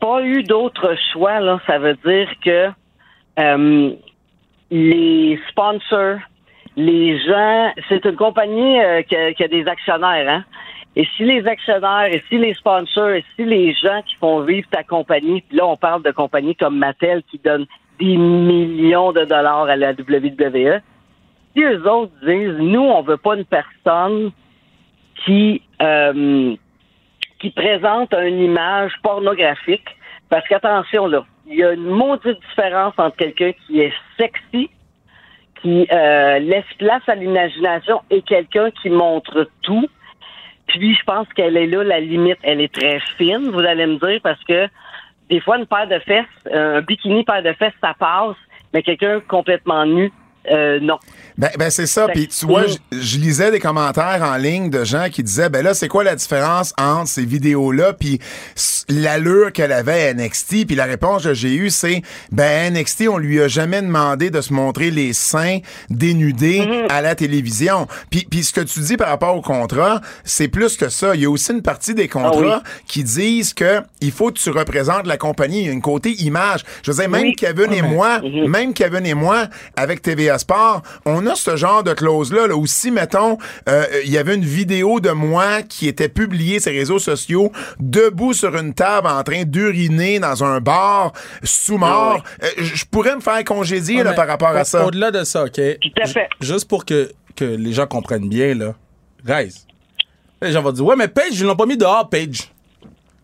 Pas 0.00 0.22
eu 0.22 0.42
d'autre 0.42 0.94
choix, 1.12 1.40
là, 1.40 1.60
ça 1.66 1.78
veut 1.78 1.96
dire 2.04 2.28
que 2.44 2.70
euh, 3.38 3.90
les 4.70 5.38
sponsors, 5.48 6.18
les 6.76 7.18
gens, 7.24 7.72
c'est 7.88 8.04
une 8.04 8.16
compagnie 8.16 8.80
euh, 8.80 9.02
qui, 9.02 9.16
a, 9.16 9.32
qui 9.32 9.44
a 9.44 9.48
des 9.48 9.66
actionnaires, 9.66 10.28
hein. 10.28 10.44
Et 10.96 11.06
si 11.16 11.24
les 11.24 11.46
actionnaires, 11.46 12.06
et 12.06 12.22
si 12.28 12.38
les 12.38 12.54
sponsors, 12.54 13.10
et 13.10 13.24
si 13.34 13.44
les 13.44 13.74
gens 13.74 14.02
qui 14.06 14.14
font 14.16 14.40
vivre 14.42 14.68
ta 14.70 14.84
compagnie, 14.84 15.42
puis 15.42 15.58
là 15.58 15.66
on 15.66 15.76
parle 15.76 16.02
de 16.02 16.12
compagnies 16.12 16.54
comme 16.54 16.78
Mattel 16.78 17.22
qui 17.30 17.38
donnent 17.38 17.66
des 17.98 18.16
millions 18.16 19.12
de 19.12 19.24
dollars 19.24 19.64
à 19.64 19.76
la 19.76 19.90
WWE, 19.92 20.80
si 21.54 21.62
eux 21.62 21.88
autres 21.88 22.12
disent 22.24 22.58
nous 22.58 22.82
on 22.82 23.02
veut 23.02 23.16
pas 23.16 23.36
une 23.36 23.44
personne 23.44 24.30
qui 25.24 25.62
euh, 25.82 26.54
qui 27.40 27.50
présente 27.50 28.14
une 28.14 28.40
image 28.40 28.92
pornographique, 29.02 29.88
parce 30.28 30.46
qu'attention 30.48 31.06
là, 31.08 31.24
il 31.46 31.56
y 31.56 31.64
a 31.64 31.72
une 31.72 31.84
maudite 31.84 32.38
différence 32.48 32.94
entre 32.96 33.16
quelqu'un 33.16 33.52
qui 33.66 33.80
est 33.80 33.92
sexy, 34.16 34.70
qui 35.60 35.86
euh, 35.92 36.38
laisse 36.38 36.64
place 36.78 37.02
à 37.08 37.14
l'imagination, 37.14 38.00
et 38.10 38.22
quelqu'un 38.22 38.70
qui 38.70 38.90
montre 38.90 39.48
tout. 39.62 39.88
Puis 40.66 40.94
je 40.94 41.04
pense 41.04 41.28
qu'elle 41.34 41.56
est 41.56 41.66
là, 41.66 41.84
la 41.84 42.00
limite, 42.00 42.38
elle 42.42 42.60
est 42.60 42.72
très 42.72 43.00
fine, 43.16 43.50
vous 43.50 43.60
allez 43.60 43.86
me 43.86 43.96
dire, 43.96 44.20
parce 44.22 44.42
que 44.44 44.68
des 45.30 45.40
fois, 45.40 45.58
une 45.58 45.66
paire 45.66 45.88
de 45.88 45.98
fesses, 46.00 46.52
un 46.52 46.80
bikini 46.82 47.24
paire 47.24 47.42
de 47.42 47.52
fesses, 47.52 47.72
ça 47.80 47.94
passe, 47.98 48.36
mais 48.72 48.82
quelqu'un 48.82 49.20
complètement 49.20 49.84
nu, 49.86 50.12
euh, 50.50 50.78
non. 50.80 50.98
Ben, 51.36 51.50
ben 51.58 51.68
c'est 51.70 51.86
ça. 51.86 52.06
Puis 52.08 52.28
tu 52.28 52.46
vois, 52.46 52.64
je, 52.66 52.76
je 52.92 53.18
lisais 53.18 53.50
des 53.50 53.58
commentaires 53.58 54.20
en 54.22 54.36
ligne 54.36 54.70
de 54.70 54.84
gens 54.84 55.08
qui 55.10 55.22
disaient, 55.24 55.48
ben 55.48 55.64
là, 55.64 55.74
c'est 55.74 55.88
quoi 55.88 56.04
la 56.04 56.14
différence 56.14 56.72
entre 56.78 57.08
ces 57.08 57.24
vidéos-là 57.24 57.92
puis 57.92 58.20
l'allure 58.88 59.52
qu'elle 59.52 59.72
avait 59.72 60.08
à 60.08 60.14
NXT? 60.14 60.66
Puis 60.66 60.76
la 60.76 60.84
réponse 60.84 61.24
que 61.24 61.34
j'ai 61.34 61.54
eue, 61.54 61.70
c'est, 61.70 62.02
ben 62.30 62.72
NXT, 62.74 63.08
on 63.08 63.18
lui 63.18 63.40
a 63.40 63.48
jamais 63.48 63.82
demandé 63.82 64.30
de 64.30 64.40
se 64.40 64.52
montrer 64.52 64.90
les 64.90 65.12
seins 65.12 65.58
dénudés 65.90 66.60
Mhm. 66.60 66.86
à 66.88 67.00
la 67.02 67.14
télévision. 67.14 67.88
Puis, 68.10 68.26
puis 68.30 68.44
ce 68.44 68.52
que 68.52 68.60
tu 68.60 68.80
dis 68.80 68.96
par 68.96 69.08
rapport 69.08 69.36
au 69.36 69.40
contrat, 69.42 70.00
c'est 70.24 70.48
plus 70.48 70.76
que 70.76 70.88
ça. 70.88 71.14
Il 71.14 71.22
y 71.22 71.24
a 71.26 71.30
aussi 71.30 71.52
une 71.52 71.62
partie 71.62 71.94
des 71.94 72.08
contrats 72.08 72.62
Ah 72.64 72.68
qui 72.86 73.02
disent 73.02 73.54
que 73.54 73.80
il 74.00 74.12
faut 74.12 74.28
que 74.30 74.38
tu 74.38 74.50
représentes 74.50 75.06
la 75.06 75.16
compagnie. 75.16 75.60
Il 75.62 75.66
y 75.66 75.68
a 75.68 75.72
une 75.72 75.82
côté 75.82 76.10
image. 76.22 76.62
Je 76.82 76.92
veux 76.92 76.98
dire, 76.98 77.08
même 77.10 77.22
Oui. 77.24 77.34
Kevin 77.36 77.72
et 77.72 77.82
moi, 77.82 78.20
même 78.48 78.72
Kevin 78.74 79.04
et 79.06 79.14
moi, 79.14 79.46
avec 79.76 80.02
TVA 80.02 80.33
On 81.04 81.26
a 81.26 81.34
ce 81.34 81.56
genre 81.56 81.82
de 81.82 81.92
clause-là, 81.92 82.46
là, 82.48 82.56
où 82.56 82.66
si, 82.66 82.90
mettons, 82.90 83.38
euh, 83.68 83.84
il 84.04 84.10
y 84.10 84.18
avait 84.18 84.34
une 84.34 84.44
vidéo 84.44 85.00
de 85.00 85.10
moi 85.10 85.62
qui 85.62 85.86
était 85.88 86.08
publiée 86.08 86.60
sur 86.60 86.70
les 86.72 86.78
réseaux 86.80 86.98
sociaux, 86.98 87.52
debout 87.80 88.32
sur 88.32 88.56
une 88.56 88.74
table 88.74 89.06
en 89.08 89.22
train 89.22 89.44
d'uriner 89.44 90.18
dans 90.18 90.42
un 90.44 90.60
bar, 90.60 91.12
sous-mort, 91.42 92.22
euh, 92.42 92.48
je 92.58 92.84
pourrais 92.84 93.14
me 93.16 93.20
faire 93.20 93.42
congédier 93.44 94.02
là, 94.02 94.10
mais 94.10 94.16
par 94.16 94.26
rapport 94.26 94.48
à 94.48 94.64
ça. 94.64 94.86
Au-delà 94.86 95.10
de 95.10 95.24
ça, 95.24 95.44
OK? 95.44 95.52
Tout 95.54 96.02
à 96.02 96.06
fait. 96.06 96.28
Ju- 96.40 96.52
Juste 96.54 96.68
pour 96.68 96.84
que, 96.84 97.10
que 97.36 97.44
les 97.44 97.72
gens 97.72 97.86
comprennent 97.86 98.28
bien, 98.28 98.54
là. 98.54 98.74
Guys, 99.26 99.66
les 100.42 100.52
gens 100.52 100.62
vont 100.62 100.72
dire, 100.72 100.84
ouais, 100.84 100.96
mais 100.96 101.08
Paige, 101.08 101.38
ils 101.40 101.44
l'ont 101.44 101.56
pas 101.56 101.66
mis 101.66 101.76
dehors, 101.76 102.08
Paige. 102.08 102.50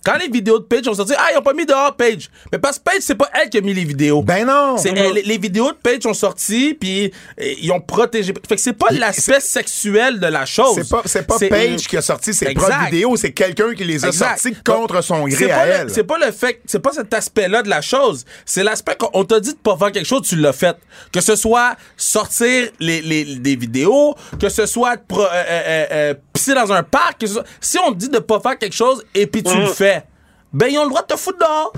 Quand 0.04 0.16
les 0.18 0.28
vidéos 0.28 0.58
de 0.58 0.64
Paige 0.64 0.88
ont 0.88 0.94
sorti, 0.94 1.12
ah, 1.18 1.28
ils 1.34 1.38
ont 1.38 1.42
pas 1.42 1.52
mis 1.52 1.66
dehors 1.66 1.94
Paige. 1.94 2.30
Mais 2.52 2.58
parce 2.58 2.78
que 2.78 2.84
Paige, 2.84 3.00
c'est 3.02 3.14
pas 3.14 3.28
elle 3.34 3.50
qui 3.50 3.58
a 3.58 3.60
mis 3.60 3.74
les 3.74 3.84
vidéos. 3.84 4.22
Ben 4.22 4.46
non! 4.46 4.76
C'est 4.78 4.90
elle- 4.96 5.12
les, 5.12 5.22
les 5.22 5.38
vidéos 5.38 5.72
de 5.72 5.76
Paige 5.76 6.06
ont 6.06 6.14
sorti, 6.14 6.74
puis 6.80 7.12
ils 7.38 7.70
ont 7.72 7.80
protégé. 7.80 8.32
Fait 8.48 8.56
que 8.56 8.60
c'est 8.62 8.72
pas 8.72 8.90
l'aspect 8.90 9.40
sexuel 9.40 10.18
de 10.20 10.26
la 10.26 10.46
chose. 10.46 10.74
C'est 10.76 10.88
pas, 10.88 11.02
c'est 11.04 11.26
pas 11.26 11.38
Paige 11.38 11.86
qui 11.86 11.96
a 11.96 12.02
sorti 12.02 12.32
ses 12.32 12.46
Exact. 12.46 12.68
propres 12.70 12.84
vidéos, 12.90 13.16
c'est 13.16 13.32
quelqu'un 13.32 13.74
qui 13.74 13.84
les 13.84 14.04
a 14.04 14.08
Exact. 14.08 14.38
sorties 14.38 14.56
contre 14.64 15.02
son 15.02 15.26
C'est 15.28 15.36
gré 15.36 15.48
pas 15.48 15.54
à 15.56 15.66
le- 15.66 15.72
elle. 15.72 15.90
C'est 15.90 16.04
pas 16.04 16.18
le 16.18 16.32
fait, 16.32 16.60
c'est 16.66 16.80
pas 16.80 16.92
cet 16.92 17.12
aspect-là 17.12 17.62
de 17.62 17.68
la 17.68 17.80
chose. 17.82 18.24
C'est 18.46 18.64
l'aspect 18.64 18.96
qu'on 18.98 19.10
on 19.12 19.24
t'a 19.24 19.40
dit 19.40 19.52
de 19.52 19.58
pas 19.58 19.76
faire 19.76 19.92
quelque 19.92 20.06
chose, 20.06 20.22
tu 20.26 20.36
l'as 20.36 20.52
fait. 20.52 20.76
Que 21.12 21.20
ce 21.20 21.36
soit 21.36 21.76
sortir 21.96 22.68
les, 22.80 23.02
les- 23.02 23.36
des 23.36 23.56
vidéos, 23.56 24.14
que 24.40 24.48
ce 24.48 24.66
soit 24.66 24.96
pro- 24.96 25.20
euh, 25.22 25.26
euh, 25.32 25.86
euh, 25.90 26.14
pisser 26.40 26.54
dans 26.54 26.72
un 26.72 26.82
parc, 26.82 27.18
que 27.20 27.26
ce 27.26 27.34
soit- 27.34 27.44
si 27.60 27.78
on 27.78 27.92
te 27.92 27.98
dit 27.98 28.08
de 28.08 28.18
pas 28.18 28.40
faire 28.40 28.58
quelque 28.58 28.74
chose 28.76 29.04
et 29.14 29.26
puis 29.26 29.42
tu 29.42 29.56
le 29.56 29.66
fais, 29.66 30.04
ben 30.52 30.66
ils 30.68 30.78
ont 30.78 30.84
le 30.84 30.88
droit 30.88 31.02
de 31.02 31.06
te 31.06 31.16
foutre 31.16 31.38
dehors. 31.38 31.72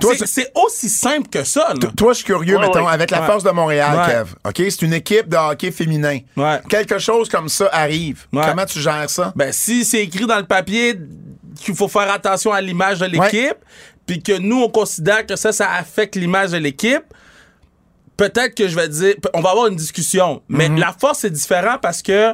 Toi, 0.00 0.14
C'est- 0.24 0.50
aussi 0.54 0.88
simple 0.88 1.28
que 1.28 1.44
ça. 1.44 1.74
là. 1.74 1.90
Toi, 1.96 2.12
je 2.12 2.16
suis 2.18 2.24
curieux, 2.24 2.56
Ouais, 2.56 2.66
mettons, 2.66 2.86
ouais. 2.86 2.92
avec 2.92 3.10
la 3.10 3.20
Ouais. 3.20 3.26
Force 3.26 3.44
de 3.44 3.50
Montréal, 3.50 3.98
Ouais. 3.98 4.06
Kev. 4.06 4.34
OK? 4.44 4.70
C'est 4.70 4.82
une 4.82 4.94
équipe 4.94 5.28
de 5.28 5.36
hockey 5.36 5.70
féminin. 5.70 6.18
Ouais. 6.36 6.60
Quelque 6.68 6.98
chose 6.98 7.28
comme 7.28 7.48
ça 7.50 7.68
arrive. 7.72 8.26
Ouais. 8.32 8.42
Comment 8.48 8.64
tu 8.64 8.80
gères 8.80 9.10
ça? 9.10 9.32
Ben, 9.36 9.52
si 9.52 9.84
c'est 9.84 10.02
écrit 10.02 10.26
dans 10.26 10.38
le 10.38 10.46
papier 10.46 10.98
qu'il 11.60 11.74
faut 11.74 11.88
faire 11.88 12.10
attention 12.10 12.52
à 12.52 12.60
l'image 12.62 13.00
de 13.00 13.06
l'équipe, 13.06 13.56
puis 14.06 14.22
que 14.22 14.38
nous, 14.38 14.62
on 14.62 14.70
considère 14.70 15.26
que 15.26 15.36
ça, 15.36 15.52
ça 15.52 15.70
affecte 15.72 16.16
l'image 16.16 16.52
de 16.52 16.58
l'équipe, 16.58 17.04
peut-être 18.16 18.54
que 18.54 18.68
je 18.68 18.74
vais 18.76 18.88
dire, 18.88 19.14
on 19.34 19.40
va 19.42 19.50
avoir 19.50 19.66
une 19.66 19.76
discussion. 19.76 20.42
Mais 20.48 20.68
Mhm. 20.70 20.78
la 20.78 20.94
force, 20.98 21.18
c'est 21.20 21.30
différent 21.30 21.76
parce 21.80 22.00
que 22.02 22.32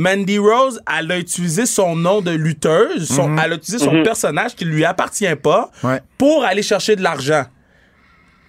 Mandy 0.00 0.38
Rose, 0.38 0.80
elle 0.98 1.12
a 1.12 1.18
utilisé 1.18 1.66
son 1.66 1.94
nom 1.94 2.20
de 2.22 2.30
lutteuse, 2.30 3.06
son- 3.06 3.36
elle 3.36 3.52
a 3.52 3.56
utilisé 3.56 3.78
son 3.84 4.02
personnage 4.02 4.54
qui 4.56 4.64
lui 4.64 4.84
appartient 4.84 5.34
pas 5.36 5.70
Mhm. 5.82 5.90
Ouais. 5.90 6.00
pour 6.16 6.42
aller 6.44 6.62
chercher 6.62 6.96
de 6.96 7.02
l'argent. 7.02 7.44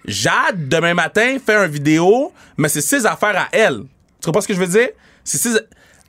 Jade, 0.04 0.68
demain 0.68 0.94
matin, 0.94 1.36
fait 1.44 1.54
une 1.54 1.70
vidéo, 1.70 2.32
mais 2.56 2.68
c'est 2.68 2.80
ses 2.80 3.06
affaires 3.06 3.36
à 3.38 3.48
elle. 3.52 3.82
Tu 4.20 4.26
comprends 4.26 4.40
ce 4.40 4.48
que 4.48 4.54
je 4.54 4.58
veux 4.60 4.66
dire? 4.66 4.88
Ses- 5.24 5.60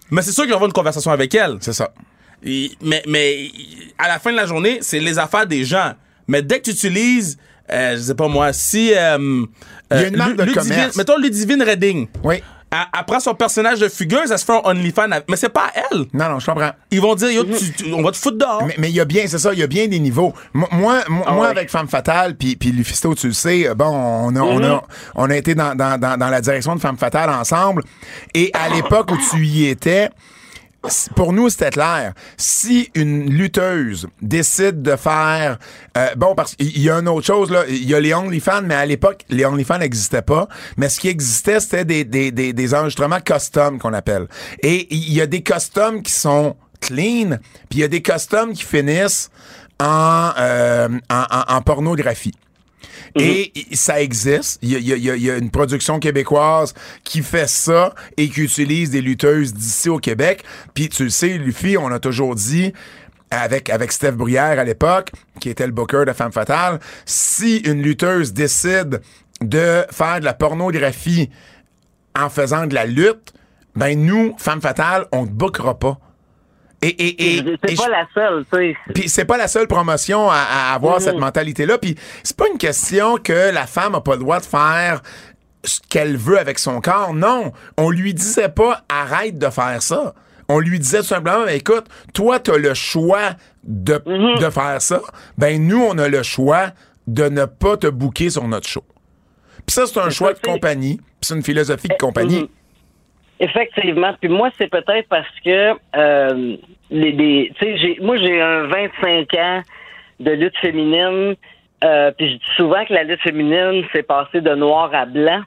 Mais 0.10 0.22
c'est 0.22 0.32
sûr 0.32 0.44
qu'il 0.44 0.52
y 0.52 0.54
avoir 0.54 0.68
une 0.68 0.74
conversation 0.74 1.12
avec 1.12 1.34
elle. 1.36 1.58
C'est 1.62 1.74
ça. 1.74 1.92
Mais, 2.44 3.04
mais 3.08 3.50
à 3.98 4.08
la 4.08 4.20
fin 4.20 4.32
de 4.32 4.36
la 4.38 4.46
journée, 4.46 4.80
c'est 4.82 5.00
les 5.00 5.18
affaires 5.20 5.46
des 5.48 5.64
gens. 5.64 5.94
Mais 6.28 6.42
dès 6.42 6.60
que 6.60 6.66
tu 6.66 6.72
utilises, 6.72 7.38
euh, 7.72 7.96
je 7.96 8.02
sais 8.02 8.16
pas 8.16 8.28
moi, 8.28 8.52
si. 8.54 8.94
euh, 8.96 9.46
Il 9.92 9.98
y 9.98 10.04
a 10.04 10.08
une 10.08 10.16
euh, 10.16 10.18
marque 10.18 10.36
de 10.36 10.44
Ludivine- 10.44 10.70
commerce. 10.70 10.96
Mettons 10.96 11.18
Ludivine 11.18 11.62
Redding. 11.64 12.08
Oui. 12.24 12.42
Elle, 12.74 12.80
elle 13.00 13.06
prend 13.06 13.20
son 13.20 13.36
personnage 13.36 13.80
de 13.80 13.88
fugueuse, 13.88 14.32
elle 14.32 14.40
se 14.40 14.46
fait 14.46 14.52
un 14.54 14.62
OnlyFans. 14.64 15.12
avec- 15.12 15.26
Mais 15.30 15.36
c'est 15.36 15.50
pas 15.50 15.72
elle. 15.76 16.06
Non, 16.12 16.28
non, 16.30 16.40
je 16.40 16.46
comprends. 16.48 16.72
Ils 16.90 17.00
vont 17.00 17.14
dire, 17.14 17.30
yo, 17.32 17.44
tu- 17.44 17.72
tu- 17.74 17.94
on 17.94 18.02
va 18.02 18.12
te 18.12 18.18
foutre 18.18 18.38
dehors. 18.40 18.64
Mais 18.66 18.76
mais 18.80 18.90
il 18.90 18.96
y 18.96 19.00
a 19.00 19.06
bien, 19.06 19.26
c'est 19.28 19.38
ça, 19.38 19.54
il 19.54 19.60
y 19.60 19.64
a 19.64 19.68
bien 19.68 19.88
des 19.88 20.00
niveaux. 20.00 20.34
Moi, 20.54 20.68
moi, 20.72 21.00
moi, 21.08 21.26
moi, 21.32 21.42
ouais. 21.44 21.48
avec 21.50 21.70
Femme 21.70 21.88
Fatale, 21.88 22.36
puis 22.36 22.56
puis 22.56 22.72
Lufisto, 22.72 23.14
tu 23.16 23.28
le 23.28 23.34
sais, 23.34 23.68
euh, 23.68 23.76
bon, 23.76 23.86
on 23.86 24.36
a, 24.36 24.40
on 24.42 24.64
a, 24.64 24.84
on 25.16 25.30
a 25.30 25.36
été 25.38 25.54
dans, 25.56 25.76
dans, 25.76 26.00
dans, 26.00 26.18
dans 26.18 26.30
la 26.30 26.42
direction 26.42 26.76
de 26.76 26.82
Femme 26.82 26.98
Fatale 26.98 27.30
ensemble. 27.30 27.84
Et 28.34 28.52
à 28.54 28.70
l'époque 28.74 29.12
où 29.12 29.18
tu 29.32 29.46
y 29.46 29.68
étais, 29.68 30.10
pour 31.16 31.32
nous, 31.34 31.50
c'était 31.50 31.70
clair. 31.70 32.14
Si 32.38 32.90
une 32.96 33.30
lutteuse 33.30 34.08
décide 34.22 34.82
de 34.82 34.96
faire... 34.96 35.58
euh, 35.98 36.08
bon, 36.16 36.36
parce 36.36 36.56
qu'il 36.56 36.78
y 36.80 36.90
a 36.90 37.00
une 37.00 37.08
autre 37.08 37.26
chose, 37.26 37.50
là. 37.52 37.64
Il 37.70 37.88
y 37.90 37.96
a 37.96 38.00
les 38.00 38.14
OnlyFans, 38.14 38.64
mais 38.64 38.76
à 38.76 38.86
l'époque, 38.86 39.24
les 39.30 39.46
OnlyFans 39.46 39.78
n'existaient 39.80 40.22
pas. 40.22 40.48
Mais 40.78 40.90
ce 40.90 41.00
qui 41.00 41.08
existait, 41.08 41.60
c'était 41.60 41.86
des, 41.86 42.04
des, 42.04 42.32
des, 42.32 42.54
des 42.54 42.74
enregistrements 42.74 43.22
custom 43.22 43.80
qu'on 43.80 43.94
appelle. 43.94 44.28
Et 44.62 44.94
il 44.94 45.14
y 45.14 45.22
a 45.22 45.26
des 45.28 45.42
customs 45.42 46.02
qui 46.02 46.12
sont 46.12 46.56
clean, 46.82 47.38
puis 47.70 47.80
il 47.80 47.80
y 47.80 47.84
a 47.84 47.88
des 47.88 48.02
customs 48.02 48.52
qui 48.54 48.64
finissent 48.64 49.30
en, 49.80 50.32
euh, 50.38 50.90
en, 51.10 51.24
en- 51.32 51.56
en 51.56 51.62
pornographie. 51.62 52.34
Et 53.16 53.52
i- 53.56 53.76
ça 53.76 54.02
existe. 54.02 54.60
Il 54.62 54.70
y 54.70 54.74
y 54.74 54.94
a- 54.94 54.96
il 54.98 55.04
y 55.04 55.10
a- 55.12 55.16
il 55.16 55.24
y 55.24 55.30
a 55.32 55.38
une 55.38 55.52
production 55.52 56.00
québécoise 56.00 56.74
qui 57.04 57.22
fait 57.22 57.48
ça 57.50 57.94
et 58.18 58.30
qui 58.30 58.42
utilise 58.42 58.90
des 58.90 59.02
lutteuses 59.02 59.54
d'ici 59.54 59.90
au 59.90 60.00
Québec. 60.00 60.44
Puis 60.74 60.90
tu 60.90 61.04
le 61.04 61.10
sais, 61.10 61.38
Luffy, 61.38 61.78
on 61.78 61.88
a 61.92 62.00
toujours 62.00 62.36
dit, 62.36 62.74
avec, 63.32 63.70
avec 63.70 63.92
Steph 63.92 64.12
Bruyère 64.12 64.60
à 64.60 64.64
l'époque, 64.64 65.10
qui 65.40 65.50
était 65.50 65.66
le 65.66 65.72
booker 65.74 66.04
de 66.06 66.14
Femme 66.14 66.32
Fatale, 66.32 66.80
si 67.06 67.58
une 67.58 67.82
lutteuse 67.82 68.32
décide 68.34 69.02
de 69.42 69.86
faire 69.92 70.20
de 70.20 70.26
la 70.26 70.34
pornographie 70.34 71.30
en 72.16 72.30
faisant 72.30 72.68
de 72.68 72.76
la 72.76 72.86
lutte, 72.86 73.34
ben 73.76 74.00
nous, 74.00 74.36
Femme 74.38 74.62
Fatale, 74.62 75.08
on 75.12 75.24
ne 75.24 75.28
bookera 75.32 75.80
pas. 75.80 75.98
Et, 76.84 76.88
et, 76.88 77.24
et, 77.24 77.38
et 77.40 77.58
C'est 77.68 77.76
pas 77.78 77.84
je- 77.86 77.92
la 77.92 78.08
seule, 78.14 78.46
tu 78.52 78.58
sais. 78.60 78.78
puis 78.94 79.10
c'est 79.10 79.26
pas 79.26 79.38
la 79.38 79.48
seule 79.48 79.68
promotion 79.68 80.30
à, 80.30 80.36
à 80.36 80.74
avoir 80.76 80.96
Mhm. 80.96 81.00
cette 81.02 81.18
mentalité-là. 81.18 81.78
Puis 81.78 81.96
c'est 82.24 82.36
pas 82.38 82.46
une 82.52 82.58
question 82.58 83.18
que 83.18 83.52
la 83.54 83.66
femme 83.68 83.96
a 83.96 84.02
pas 84.02 84.14
le 84.14 84.20
droit 84.20 84.40
de 84.40 84.46
faire 84.46 85.02
ce 85.64 85.80
qu'elle 85.90 86.18
veut 86.18 86.38
avec 86.38 86.60
son 86.60 86.82
corps. 86.82 87.14
Non, 87.14 87.54
on 87.78 87.90
lui 87.90 88.14
disait 88.14 88.50
pas 88.50 88.82
arrête 88.90 89.38
de 89.40 89.50
faire 89.50 89.82
ça. 89.82 90.14
On 90.50 90.60
lui 90.60 90.78
disait 90.78 91.00
tout 91.00 91.06
simplement, 91.06 91.46
Ben, 91.46 91.56
écoute, 91.56 91.86
toi, 92.14 92.38
tu 92.40 92.52
as 92.52 92.58
le 92.58 92.74
choix 92.74 93.32
de, 93.64 94.02
Mhm. 94.06 94.40
de 94.40 94.50
faire 94.50 94.82
ça. 94.82 95.02
Ben, 95.38 95.66
nous, 95.66 95.82
on 95.82 95.98
a 95.98 96.10
le 96.10 96.22
choix 96.22 96.68
de 97.08 97.30
ne 97.30 97.46
pas 97.46 97.78
te 97.78 97.88
booker 97.88 98.30
sur 98.30 98.46
notre 98.48 98.68
show. 98.68 98.84
Puis 99.66 99.74
ça, 99.74 99.86
c'est 99.88 100.00
un 100.00 100.10
choix 100.10 100.34
de 100.34 100.40
compagnie. 100.40 100.98
Puis 100.98 101.06
c'est 101.22 101.36
une 101.36 101.44
philosophie 101.44 101.88
de 101.88 101.94
compagnie. 101.98 102.42
Mhm. 102.42 102.48
Effectivement. 103.40 104.14
Puis 104.20 104.30
moi, 104.30 104.50
c'est 104.58 104.70
peut-être 104.70 105.08
parce 105.10 105.28
que 105.44 105.74
euh, 105.96 106.58
les, 106.90 107.52
sais, 107.60 107.78
j'ai, 107.78 107.98
moi 108.02 108.18
j'ai 108.18 108.42
un 108.42 108.68
25 108.68 109.34
ans 109.36 109.62
de 110.20 110.32
lutte 110.32 110.58
féminine. 110.58 111.36
Euh, 111.84 112.12
puis 112.18 112.30
je 112.30 112.34
dis 112.36 112.56
souvent 112.56 112.86
que 112.86 112.94
la 112.94 113.04
lutte 113.04 113.22
féminine 113.22 113.84
c'est 113.94 114.04
passé 114.04 114.42
de 114.42 114.56
noir 114.56 114.90
à 114.94 115.06
blanc. 115.06 115.42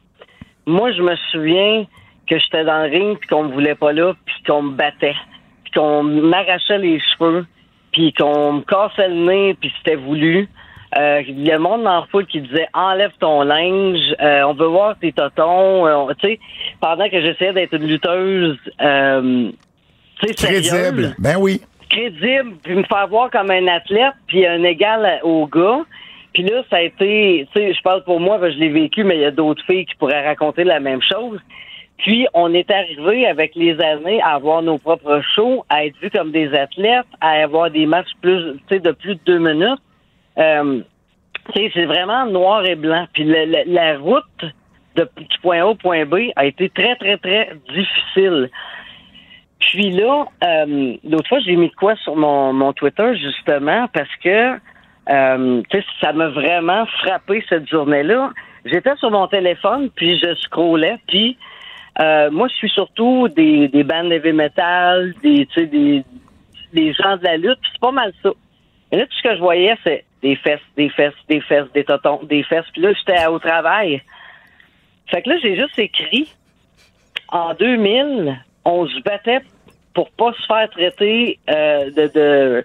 Moi, 0.67 0.91
je 0.93 1.01
me 1.01 1.15
souviens 1.31 1.87
que 2.29 2.39
j'étais 2.39 2.65
dans 2.65 2.83
le 2.83 2.91
ring 2.91 3.19
puis 3.19 3.29
qu'on 3.29 3.45
me 3.45 3.53
voulait 3.53 3.77
pas 3.77 3.93
là 3.93 4.15
puis 4.25 4.35
qu'on 4.47 4.63
me 4.63 4.73
battait, 4.73 5.15
puis 5.63 5.73
qu'on 5.75 6.03
m'arrachait 6.03 6.79
les 6.79 6.99
cheveux, 6.99 7.47
puis 7.93 8.13
qu'on 8.13 8.55
me 8.55 8.61
cassait 8.63 9.09
le 9.09 9.15
nez 9.15 9.55
puis 9.55 9.73
c'était 9.79 9.97
voulu. 9.97 10.49
Euh, 10.99 11.23
il 11.27 11.47
y 11.47 11.51
a 11.53 11.55
le 11.55 11.61
monde 11.61 11.85
dans 11.85 12.01
la 12.01 12.07
foule 12.11 12.27
qui 12.27 12.41
disait 12.41 12.69
enlève 12.75 13.13
ton 13.21 13.43
linge, 13.43 14.15
euh, 14.21 14.43
on 14.43 14.55
veut 14.55 14.67
voir 14.67 14.99
tes 14.99 15.13
totons. 15.13 15.87
Euh, 15.87 16.13
tu 16.19 16.29
sais, 16.29 16.41
pendant 16.81 17.09
que 17.09 17.21
j'essayais 17.21 17.53
d'être 17.53 17.75
une 17.75 17.87
lutteuse, 17.87 18.59
euh, 18.81 19.51
Crédible. 20.19 20.65
sérieuse, 20.65 21.15
Ben 21.19 21.37
oui. 21.39 21.61
crédible, 21.91 22.55
puis 22.63 22.75
me 22.75 22.83
faire 22.85 23.07
voir 23.09 23.31
comme 23.31 23.51
un 23.51 23.67
athlète, 23.69 24.15
puis 24.27 24.47
un 24.47 24.63
égal 24.65 25.21
au 25.23 25.47
gars. 25.47 25.81
Puis 26.33 26.43
là, 26.43 26.63
ça 26.69 26.77
a 26.77 26.83
été, 26.83 27.47
tu 27.55 27.61
sais, 27.61 27.73
je 27.73 27.81
parle 27.83 28.05
pour 28.05 28.21
moi, 28.21 28.39
je 28.43 28.59
l'ai 28.59 28.69
vécu, 28.69 29.05
mais 29.05 29.17
il 29.17 29.21
y 29.23 29.25
a 29.27 29.31
d'autres 29.31 29.65
filles 29.65 29.87
qui 29.87 29.95
pourraient 29.95 30.27
raconter 30.27 30.65
la 30.65 30.81
même 30.81 31.01
chose. 31.03 31.39
Puis, 31.99 32.27
on 32.35 32.53
est 32.53 32.71
arrivé 32.71 33.27
avec 33.27 33.55
les 33.55 33.81
années 33.81 34.21
à 34.21 34.35
avoir 34.35 34.61
nos 34.61 34.77
propres 34.77 35.23
shows, 35.35 35.65
à 35.71 35.87
être 35.87 35.97
vus 36.03 36.11
comme 36.11 36.31
des 36.31 36.53
athlètes, 36.55 37.07
à 37.23 37.31
avoir 37.43 37.71
des 37.71 37.87
matchs 37.87 38.11
plus, 38.21 38.55
de 38.71 38.91
plus 38.93 39.15
de 39.15 39.21
deux 39.25 39.39
minutes. 39.39 39.81
Euh, 40.37 40.81
tu 41.55 41.63
sais, 41.63 41.71
c'est 41.73 41.87
vraiment 41.87 42.27
noir 42.27 42.67
et 42.67 42.75
blanc. 42.75 43.07
Puis 43.15 43.25
le- 43.25 43.65
la 43.73 43.97
route 43.97 44.25
de, 44.97 45.09
du 45.17 45.39
point 45.41 45.61
A 45.63 45.67
au 45.69 45.75
point 45.75 46.05
B 46.05 46.17
a 46.37 46.45
été 46.45 46.69
très, 46.69 46.97
très, 46.97 47.17
très 47.17 47.53
difficile. 47.75 48.51
Puis 49.67 49.91
là, 49.91 50.27
euh, 50.45 50.97
l'autre 51.03 51.29
fois, 51.29 51.41
j'ai 51.41 51.57
mis 51.57 51.69
de 51.69 51.75
quoi 51.75 51.97
sur 51.97 52.15
mon, 52.15 52.53
mon 52.53 52.73
Twitter, 52.73 53.17
justement, 53.17 53.89
parce 53.93 54.15
que 54.23 54.59
euh, 55.09 55.63
ça 56.01 56.13
m'a 56.13 56.29
vraiment 56.29 56.87
frappé 56.87 57.45
cette 57.49 57.69
journée-là. 57.69 58.31
J'étais 58.65 58.95
sur 58.97 59.11
mon 59.11 59.27
téléphone, 59.27 59.91
puis 59.95 60.19
je 60.19 60.35
scrollais, 60.37 60.99
puis 61.09 61.37
euh, 62.01 62.31
moi, 62.31 62.47
je 62.49 62.55
suis 62.55 62.71
surtout 62.71 63.29
des, 63.29 63.67
des 63.69 63.83
bandes 63.83 64.13
heavy 64.13 64.33
metal, 64.33 65.15
des, 65.23 65.49
des, 65.57 66.05
des 66.73 66.93
gens 66.93 67.17
de 67.17 67.25
la 67.25 67.37
lutte, 67.37 67.59
puis 67.61 67.71
c'est 67.73 67.81
pas 67.81 67.93
mal 67.93 68.13
ça. 68.23 68.31
Et 68.93 68.99
là, 68.99 69.07
tout 69.07 69.17
ce 69.17 69.23
que 69.23 69.35
je 69.35 69.41
voyais, 69.41 69.77
c'est 69.83 70.05
des 70.23 70.37
fesses, 70.37 70.61
des 70.77 70.91
fesses, 70.91 71.15
des 71.29 71.41
fesses, 71.41 71.71
des 71.75 71.85
totons, 71.85 72.21
des 72.23 72.45
fesses. 72.45 72.67
Puis 72.73 72.83
là, 72.83 72.93
j'étais 72.93 73.27
au 73.27 73.41
travail. 73.41 74.01
Fait 75.09 75.23
que 75.23 75.31
là, 75.31 75.39
j'ai 75.43 75.57
juste 75.57 75.79
écrit 75.79 76.33
en 77.29 77.55
2000, 77.55 78.37
on 78.65 78.87
se 78.87 79.01
battait 79.01 79.41
pour 79.97 80.11
pas 80.11 80.35
se 80.35 80.47
faire 80.47 80.69
traiter 80.69 81.39
euh, 81.49 82.63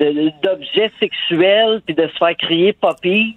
de, 0.00 0.30
d'objets 0.42 0.90
sexuels 0.98 1.80
puis 1.86 1.94
de 1.94 2.08
se 2.08 2.16
faire 2.18 2.36
crier 2.36 2.72
puppies. 2.72 3.36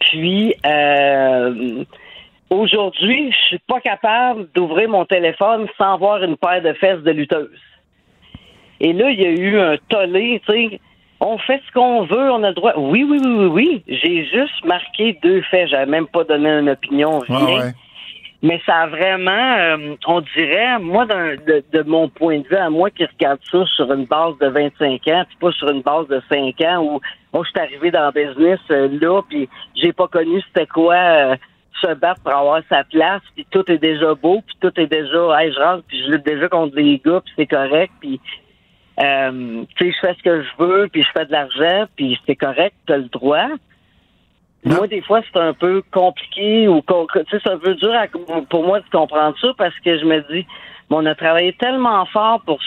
Puis 0.00 0.54
euh, 0.64 1.84
aujourd'hui, 2.48 3.30
je 3.32 3.46
suis 3.48 3.58
pas 3.58 3.80
capable 3.80 4.48
d'ouvrir 4.54 4.88
mon 4.88 5.04
téléphone 5.04 5.66
sans 5.76 5.98
voir 5.98 6.24
une 6.24 6.38
paire 6.38 6.62
de 6.62 6.72
fesses 6.72 7.02
de 7.02 7.10
lutteuse. 7.10 7.50
Et 8.80 8.94
là, 8.94 9.10
il 9.10 9.20
y 9.20 9.26
a 9.26 9.30
eu 9.30 9.58
un 9.58 9.76
tollé, 9.90 10.40
tu 10.46 10.52
sais. 10.52 10.80
On 11.20 11.36
fait 11.36 11.60
ce 11.66 11.72
qu'on 11.72 12.04
veut, 12.04 12.32
on 12.32 12.42
a 12.42 12.48
le 12.48 12.54
droit. 12.54 12.72
Oui, 12.76 13.06
oui, 13.08 13.18
oui, 13.22 13.30
oui, 13.30 13.46
oui. 13.46 13.82
J'ai 13.86 14.24
juste 14.24 14.64
marqué 14.64 15.18
deux 15.22 15.42
faits. 15.42 15.68
J'avais 15.68 15.86
même 15.86 16.06
pas 16.06 16.24
donné 16.24 16.48
une 16.48 16.70
opinion, 16.70 17.18
rien. 17.18 17.44
Ouais, 17.44 17.54
ouais. 17.56 17.72
Mais 18.44 18.60
ça 18.66 18.82
a 18.82 18.86
vraiment, 18.88 19.56
euh, 19.56 19.96
on 20.06 20.20
dirait, 20.20 20.78
moi, 20.78 21.06
de, 21.06 21.64
de 21.72 21.82
mon 21.82 22.10
point 22.10 22.40
de 22.40 22.46
vue, 22.46 22.56
à 22.56 22.68
moi 22.68 22.90
qui 22.90 23.06
regarde 23.06 23.38
ça 23.50 23.64
sur 23.74 23.90
une 23.90 24.04
base 24.04 24.36
de 24.38 24.48
25 24.48 25.08
ans, 25.08 25.24
puis 25.26 25.36
pas 25.40 25.50
sur 25.52 25.70
une 25.70 25.80
base 25.80 26.06
de 26.08 26.20
5 26.28 26.60
ans 26.60 26.84
où 26.84 27.00
moi, 27.32 27.42
je 27.42 27.48
suis 27.48 27.58
arrivé 27.58 27.90
dans 27.90 28.04
le 28.04 28.12
business 28.12 28.60
euh, 28.70 28.88
là, 29.00 29.22
puis 29.30 29.48
j'ai 29.74 29.94
pas 29.94 30.08
connu 30.08 30.42
c'était 30.42 30.66
quoi 30.66 30.94
euh, 30.94 31.36
se 31.80 31.94
battre 31.94 32.20
pour 32.20 32.34
avoir 32.34 32.60
sa 32.68 32.84
place, 32.84 33.22
puis 33.34 33.46
tout 33.50 33.64
est 33.72 33.78
déjà 33.78 34.14
beau, 34.14 34.42
puis 34.46 34.56
tout 34.60 34.78
est 34.78 34.88
déjà, 34.88 35.40
hey, 35.40 35.50
je 35.50 35.58
rentre, 35.58 35.84
puis 35.88 36.04
je 36.04 36.10
lutte 36.10 36.26
déjà 36.26 36.46
contre 36.46 36.74
des 36.74 37.00
gars, 37.02 37.22
puis 37.24 37.32
c'est 37.38 37.46
correct, 37.46 37.94
puis 37.98 38.20
euh, 39.00 39.64
tu 39.76 39.86
sais, 39.86 39.92
je 39.92 40.06
fais 40.06 40.14
ce 40.18 40.22
que 40.22 40.42
je 40.42 40.50
veux, 40.58 40.88
puis 40.88 41.02
je 41.02 41.08
fais 41.16 41.24
de 41.24 41.32
l'argent, 41.32 41.86
puis 41.96 42.20
c'est 42.26 42.36
correct, 42.36 42.76
t'as 42.86 42.98
le 42.98 43.04
droit. 43.04 43.48
Moi, 44.64 44.86
des 44.86 45.02
fois, 45.02 45.20
c'est 45.30 45.38
un 45.38 45.52
peu 45.52 45.82
compliqué 45.92 46.68
ou 46.68 46.80
con- 46.82 47.06
tu 47.12 47.20
sais, 47.30 47.38
c'est 47.44 47.50
un 47.52 47.58
peu 47.58 47.74
dur 47.74 47.92
à- 47.94 48.06
pour 48.48 48.64
moi 48.66 48.80
de 48.80 48.88
comprendre 48.90 49.36
ça 49.40 49.48
parce 49.58 49.78
que 49.80 49.98
je 49.98 50.04
me 50.04 50.20
dis, 50.32 50.46
mais 50.90 50.96
on 50.96 51.06
a 51.06 51.14
travaillé 51.14 51.52
tellement 51.54 52.04
fort 52.06 52.40
pour 52.46 52.58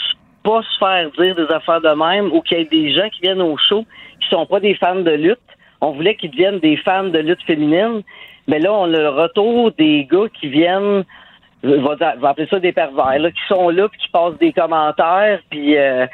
pas 0.44 0.62
se 0.62 0.78
faire 0.78 1.10
dire 1.20 1.36
des 1.36 1.52
affaires 1.54 1.82
de 1.82 1.90
même 1.90 2.32
ou 2.32 2.42
qu'il 2.42 2.58
y 2.58 2.62
ait 2.62 2.66
des 2.66 2.92
gens 2.94 3.10
qui 3.10 3.22
viennent 3.22 3.42
au 3.42 3.58
show 3.58 3.84
qui 4.22 4.30
sont 4.30 4.46
pas 4.46 4.60
des 4.60 4.76
fans 4.76 4.96
de 4.96 5.12
lutte. 5.12 5.40
on 5.82 5.92
voulait 5.92 6.16
qu'ils 6.16 6.32
deviennent 6.32 6.60
des 6.60 6.78
fans 6.78 7.04
de 7.04 7.20
lutte 7.20 7.42
féminine. 7.44 8.02
Mais 8.48 8.60
là, 8.60 8.74
on 8.74 8.86
a 8.94 8.98
le 9.00 9.10
retour 9.10 9.72
des 9.74 10.06
gars 10.10 10.28
qui 10.40 10.48
viennent, 10.48 11.04
je 11.64 11.70
vais 11.70 12.26
appeler 12.28 12.48
ça 12.50 12.60
des 12.60 12.72
pervers, 12.72 13.20
là, 13.20 13.30
qui 13.30 13.42
sont 13.48 13.70
là, 13.70 13.88
puis 13.90 14.00
qui 14.00 14.10
passent 14.10 14.38
des 14.40 14.54
commentaires, 14.54 15.40
puis 15.50 15.78
euh, 15.78 16.08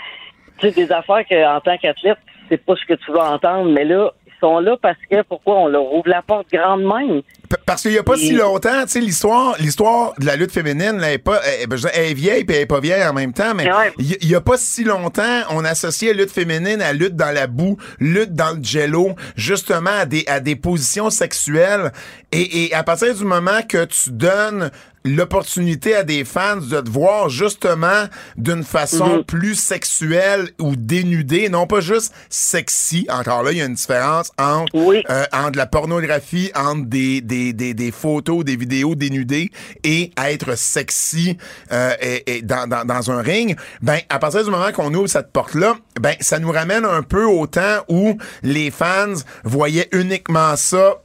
tu 0.59 0.69
sais, 0.69 0.73
des 0.85 0.91
affaires 0.91 1.23
qu'en 1.29 1.59
tant 1.61 1.77
qu'athlète, 1.77 2.17
c'est 2.49 2.57
pas 2.65 2.75
ce 2.75 2.85
que 2.85 2.95
tu 2.95 3.11
veux 3.11 3.19
entendre, 3.19 3.69
mais 3.69 3.85
là, 3.85 4.11
sont 4.43 4.59
là 4.59 4.75
parce 4.81 4.97
que 5.09 5.21
pourquoi 5.23 5.55
on 5.59 5.67
leur 5.67 5.91
ouvre 5.93 6.07
la 6.09 6.21
porte 6.21 6.47
grande 6.51 6.81
même? 6.83 7.21
P- 7.49 7.55
Parce 7.65 7.81
qu'il 7.81 7.91
n'y 7.91 7.97
a 7.97 8.03
pas 8.03 8.17
si 8.17 8.33
longtemps, 8.33 8.81
tu 8.83 8.89
sais, 8.89 8.99
l'histoire, 8.99 9.55
l'histoire 9.59 10.13
de 10.19 10.25
la 10.25 10.35
lutte 10.35 10.51
féminine, 10.51 10.97
là, 10.97 11.07
elle 11.09 11.13
est 11.13 11.17
pas, 11.17 11.39
elle, 11.61 11.67
ben, 11.67 11.77
elle 11.93 12.11
est 12.11 12.13
vieille 12.13 12.43
puis 12.43 12.55
elle 12.55 12.63
est 12.63 12.65
pas 12.65 12.79
vieille 12.79 13.05
en 13.05 13.13
même 13.13 13.31
temps, 13.33 13.53
mais 13.55 13.65
Ouais. 13.71 13.93
il 13.99 14.27
n'y 14.27 14.35
a 14.35 14.41
pas 14.41 14.57
si 14.57 14.83
longtemps, 14.83 15.41
on 15.51 15.63
associait 15.63 16.13
lutte 16.13 16.31
féminine 16.31 16.81
à 16.81 16.93
lutte 16.93 17.15
dans 17.15 17.33
la 17.33 17.47
boue, 17.47 17.77
lutte 17.99 18.33
dans 18.33 18.51
le 18.57 18.63
jello, 18.63 19.11
justement 19.35 19.91
à 19.99 20.05
des, 20.05 20.23
à 20.27 20.39
des 20.39 20.55
positions 20.55 21.09
sexuelles. 21.09 21.91
Et, 22.31 22.65
et 22.65 22.73
à 22.73 22.83
partir 22.83 23.13
du 23.15 23.23
moment 23.23 23.61
que 23.67 23.85
tu 23.85 24.09
donnes 24.11 24.71
l'opportunité 25.05 25.95
à 25.95 26.03
des 26.03 26.23
fans 26.25 26.57
de 26.57 26.79
te 26.81 26.89
voir 26.89 27.29
justement 27.29 28.05
d'une 28.37 28.63
façon 28.63 29.17
Mhm. 29.17 29.23
plus 29.23 29.55
sexuelle 29.55 30.49
ou 30.59 30.75
dénudée, 30.75 31.49
non 31.49 31.67
pas 31.67 31.81
juste 31.81 32.13
sexy. 32.29 33.05
Encore 33.09 33.43
là, 33.43 33.51
il 33.51 33.57
y 33.57 33.61
a 33.61 33.65
une 33.65 33.73
différence 33.73 34.31
entre, 34.37 34.73
Oui. 34.75 35.03
euh, 35.09 35.25
entre 35.33 35.57
la 35.57 35.65
pornographie, 35.65 36.51
entre 36.55 36.85
des, 36.85 37.21
des, 37.21 37.53
des, 37.53 37.73
des 37.73 37.91
photos, 37.91 38.43
des 38.45 38.55
vidéos 38.55 38.95
dénudées 38.95 39.51
et 39.83 40.11
être 40.17 40.57
sexy 40.57 41.37
euh, 41.71 41.93
et, 42.01 42.37
et 42.37 42.41
dans, 42.41 42.67
dans, 42.67 42.85
dans 42.85 43.11
un 43.11 43.21
ring. 43.21 43.57
Ben, 43.81 43.99
à 44.09 44.19
partir 44.19 44.43
du 44.43 44.49
moment 44.51 44.71
qu'on 44.71 44.93
ouvre 44.93 45.07
cette 45.07 45.31
porte-là, 45.31 45.75
ben, 45.99 46.15
ça 46.19 46.39
nous 46.39 46.51
ramène 46.51 46.85
un 46.85 47.03
peu 47.03 47.25
au 47.25 47.47
temps 47.47 47.83
où 47.89 48.17
les 48.41 48.71
fans 48.71 49.13
voyaient 49.43 49.89
uniquement 49.91 50.55
ça 50.55 50.95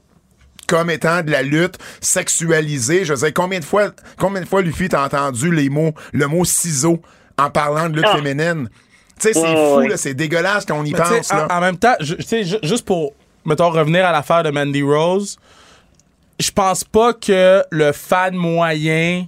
comme 0.69 0.91
étant 0.91 1.23
de 1.23 1.33
la 1.33 1.43
lutte 1.43 1.79
sexualisée. 2.01 3.05
Je 3.05 3.15
sais 3.17 3.33
combien 3.33 3.59
de 3.59 3.65
fois, 3.65 3.89
combien 4.19 4.41
de 4.43 4.47
fois, 4.47 4.63
Luffy, 4.63 4.89
t'as 4.89 5.05
entendu 5.05 5.53
les 5.53 5.69
mots, 5.69 5.93
le 6.13 6.27
mot 6.29 6.45
ciseau 6.45 7.01
en 7.37 7.51
parlant 7.51 7.89
de 7.89 7.97
lutte 7.97 8.07
Ah. 8.09 8.17
féminine? 8.17 8.69
Tu 9.21 9.29
sais, 9.29 9.33
c'est 9.33 9.41
Ouais, 9.41 9.55
fou, 9.55 9.77
ouais. 9.79 9.89
là, 9.89 9.97
c'est 9.97 10.15
dégueulasse 10.15 10.65
quand 10.65 10.79
on 10.79 10.85
y 10.85 10.93
Mais 10.93 10.99
pense, 10.99 11.33
là. 11.33 11.49
en, 11.51 11.57
en 11.57 11.61
même 11.61 11.77
temps, 11.77 11.95
tu 11.99 12.23
sais, 12.23 12.45
juste 12.63 12.85
pour, 12.85 13.15
mettons, 13.45 13.71
revenir 13.71 14.07
à 14.07 14.13
l'affaire 14.13 14.45
de 14.45 14.51
Mandy 14.51 14.83
Rose, 14.83 15.37
je 16.39 16.51
pense 16.53 16.85
pas 16.85 17.15
que 17.15 17.65
le 17.71 17.91
fan 17.91 18.35
moyen 18.37 19.27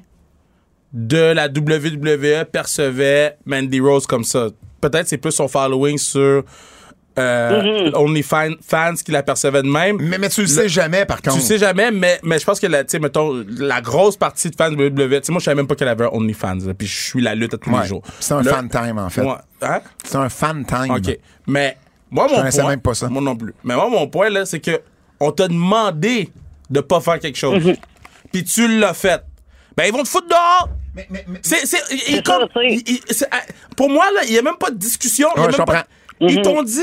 de 0.93 1.33
la 1.33 1.47
WWE 1.49 2.45
percevait 2.51 3.37
Mandy 3.47 3.81
Rose 3.81 4.07
comme 4.07 4.25
ça. 4.25 4.49
Peut-être 4.81 5.09
c'est 5.09 5.19
plus 5.19 5.33
son 5.33 5.49
following 5.49 5.99
sur 5.99 6.45
euh, 7.21 7.91
OnlyFans 7.95 8.55
fans 8.67 8.95
qui 9.05 9.11
la 9.13 9.23
percevaient 9.23 9.63
de 9.63 9.69
même. 9.69 9.97
Mais, 10.01 10.19
mais 10.19 10.29
tu 10.29 10.41
le 10.43 10.47
sais 10.47 10.69
jamais, 10.69 11.05
par 11.07 11.23
contre. 11.23 11.37
Tu 11.37 11.43
sais 11.43 11.59
jamais, 11.59 11.91
mais, 11.91 12.19
mais 12.23 12.39
je 12.39 12.45
pense 12.45 12.59
que 12.61 12.67
la, 12.67 12.85
tu 12.85 12.91
sais, 12.93 12.99
mettons, 12.99 13.45
la 13.59 13.81
grosse 13.81 14.17
partie 14.17 14.51
de 14.51 14.57
fans 14.57 14.71
de 14.71 14.77
WWE, 14.77 15.21
moi, 15.31 15.39
je 15.41 15.45
savais 15.45 15.55
même 15.55 15.67
pas 15.67 15.75
qu'elle 15.75 15.89
avait 15.89 16.05
un 16.05 16.11
OnlyFans, 16.13 16.59
puis 16.77 16.87
je 16.87 16.97
suis 17.11 17.21
la 17.21 17.35
lutte 17.35 17.55
à 17.55 17.59
tous 17.59 17.71
Ouais. 17.71 17.83
les 17.83 17.87
jours. 17.89 18.03
C'est 18.21 18.35
un 18.35 18.43
Là, 18.43 18.53
fan 18.55 18.69
time, 18.69 18.99
en 18.99 19.11
fait. 19.11 19.23
moi- 19.23 19.43
hein? 19.63 19.81
C'est 20.05 20.17
un 20.17 20.29
fan 20.29 20.65
time. 20.65 20.91
OK. 20.95 21.19
Mais 21.47 21.77
moi, 22.11 22.27
mon 22.29 22.37
connaissais 22.37 22.61
point, 22.63 22.71
même 22.71 22.81
pas 22.81 22.95
ça. 22.95 23.09
Moi 23.09 23.23
non 23.23 23.37
plus. 23.37 23.55
Mais 23.65 23.75
moi, 23.75 23.89
mon 23.89 24.07
point, 24.09 24.29
là, 24.31 24.45
c'est 24.47 24.61
que 24.61 24.81
on 25.21 25.31
t'a 25.33 25.49
demandé 25.49 26.31
de 26.71 26.81
pas 26.81 27.01
faire 27.01 27.19
quelque 27.21 27.37
chose. 27.39 27.65
Mhm. 27.65 27.77
Puis 28.33 28.45
tu 28.45 28.79
l'as 28.79 28.95
fait. 28.95 29.23
Ben, 29.77 29.85
ils 29.87 29.93
vont 29.93 30.03
te 30.03 30.09
foutre 30.09 30.29
dehors! 30.29 30.69
Mais, 30.95 31.07
mais, 31.11 31.25
mais- 31.29 31.39
C'est, 31.43 31.65
pour 33.77 33.89
moi, 33.89 34.07
là, 34.15 34.21
il 34.27 34.33
n'y 34.33 34.39
a 34.39 34.43
même 34.43 34.57
pas 34.59 34.71
de 34.71 34.77
discussion. 34.77 35.29
y 35.37 35.39
a 35.39 35.43
Ouais, 35.43 35.53
je 35.53 35.57
même 35.59 35.67
pas- 35.67 35.87
Ils 36.21 36.43
t'ont 36.43 36.63
dit 36.63 36.81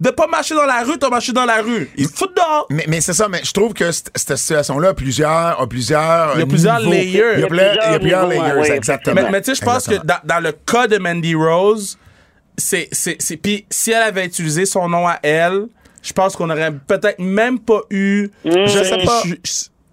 de 0.00 0.10
pas 0.10 0.26
marcher 0.26 0.54
dans 0.54 0.64
la 0.66 0.82
rue, 0.82 0.98
t'as 0.98 1.10
marché 1.10 1.32
dans 1.32 1.44
la 1.44 1.62
rue. 1.62 1.88
Ils 1.96 2.10
te 2.10 2.16
foutent 2.16 2.34
dehors. 2.36 2.66
Mais, 2.70 2.84
mais 2.88 3.00
c'est 3.00 3.12
ça, 3.12 3.28
mais 3.28 3.40
je 3.44 3.52
trouve 3.52 3.72
que 3.74 3.92
cette, 3.92 4.10
cette 4.16 4.36
situation-là 4.36 4.88
a 4.88 4.94
plusieurs, 4.94 5.60
a 5.60 5.66
plusieurs. 5.68 6.32
Il 6.34 6.40
y 6.40 6.42
a 6.42 6.46
plusieurs 6.46 6.78
niveaux. 6.80 6.90
layers. 6.90 7.04
Il 7.12 7.14
y 7.16 7.20
a, 7.22 7.34
Il 7.36 7.40
y 7.40 7.44
a 7.44 7.48
plusieurs, 7.48 7.72
il 7.72 7.92
y 7.92 7.94
a 7.94 7.98
plusieurs 7.98 8.00
plusieurs 8.00 8.28
niveaux, 8.28 8.42
layers, 8.44 8.60
ouais, 8.70 8.76
exactement. 8.76 9.22
Mais, 9.22 9.30
mais 9.30 9.40
tu 9.42 9.54
sais, 9.54 9.60
je 9.60 9.64
pense 9.64 9.86
que 9.86 9.94
dans, 10.04 10.18
dans 10.24 10.40
le 10.40 10.52
cas 10.52 10.86
de 10.88 10.98
Mandy 10.98 11.34
Rose, 11.34 11.98
c'est, 12.56 12.88
c'est, 12.92 13.16
c'est, 13.20 13.36
puis 13.36 13.64
si 13.70 13.92
elle 13.92 14.02
avait 14.02 14.24
utilisé 14.26 14.66
son 14.66 14.88
nom 14.88 15.06
à 15.06 15.18
elle, 15.22 15.66
je 16.02 16.12
pense 16.12 16.34
qu'on 16.34 16.50
aurait 16.50 16.72
peut-être 16.72 17.18
même 17.18 17.58
pas 17.58 17.80
eu. 17.90 18.30
Je 18.44 18.66
sais 18.66 19.04
pas. 19.04 19.22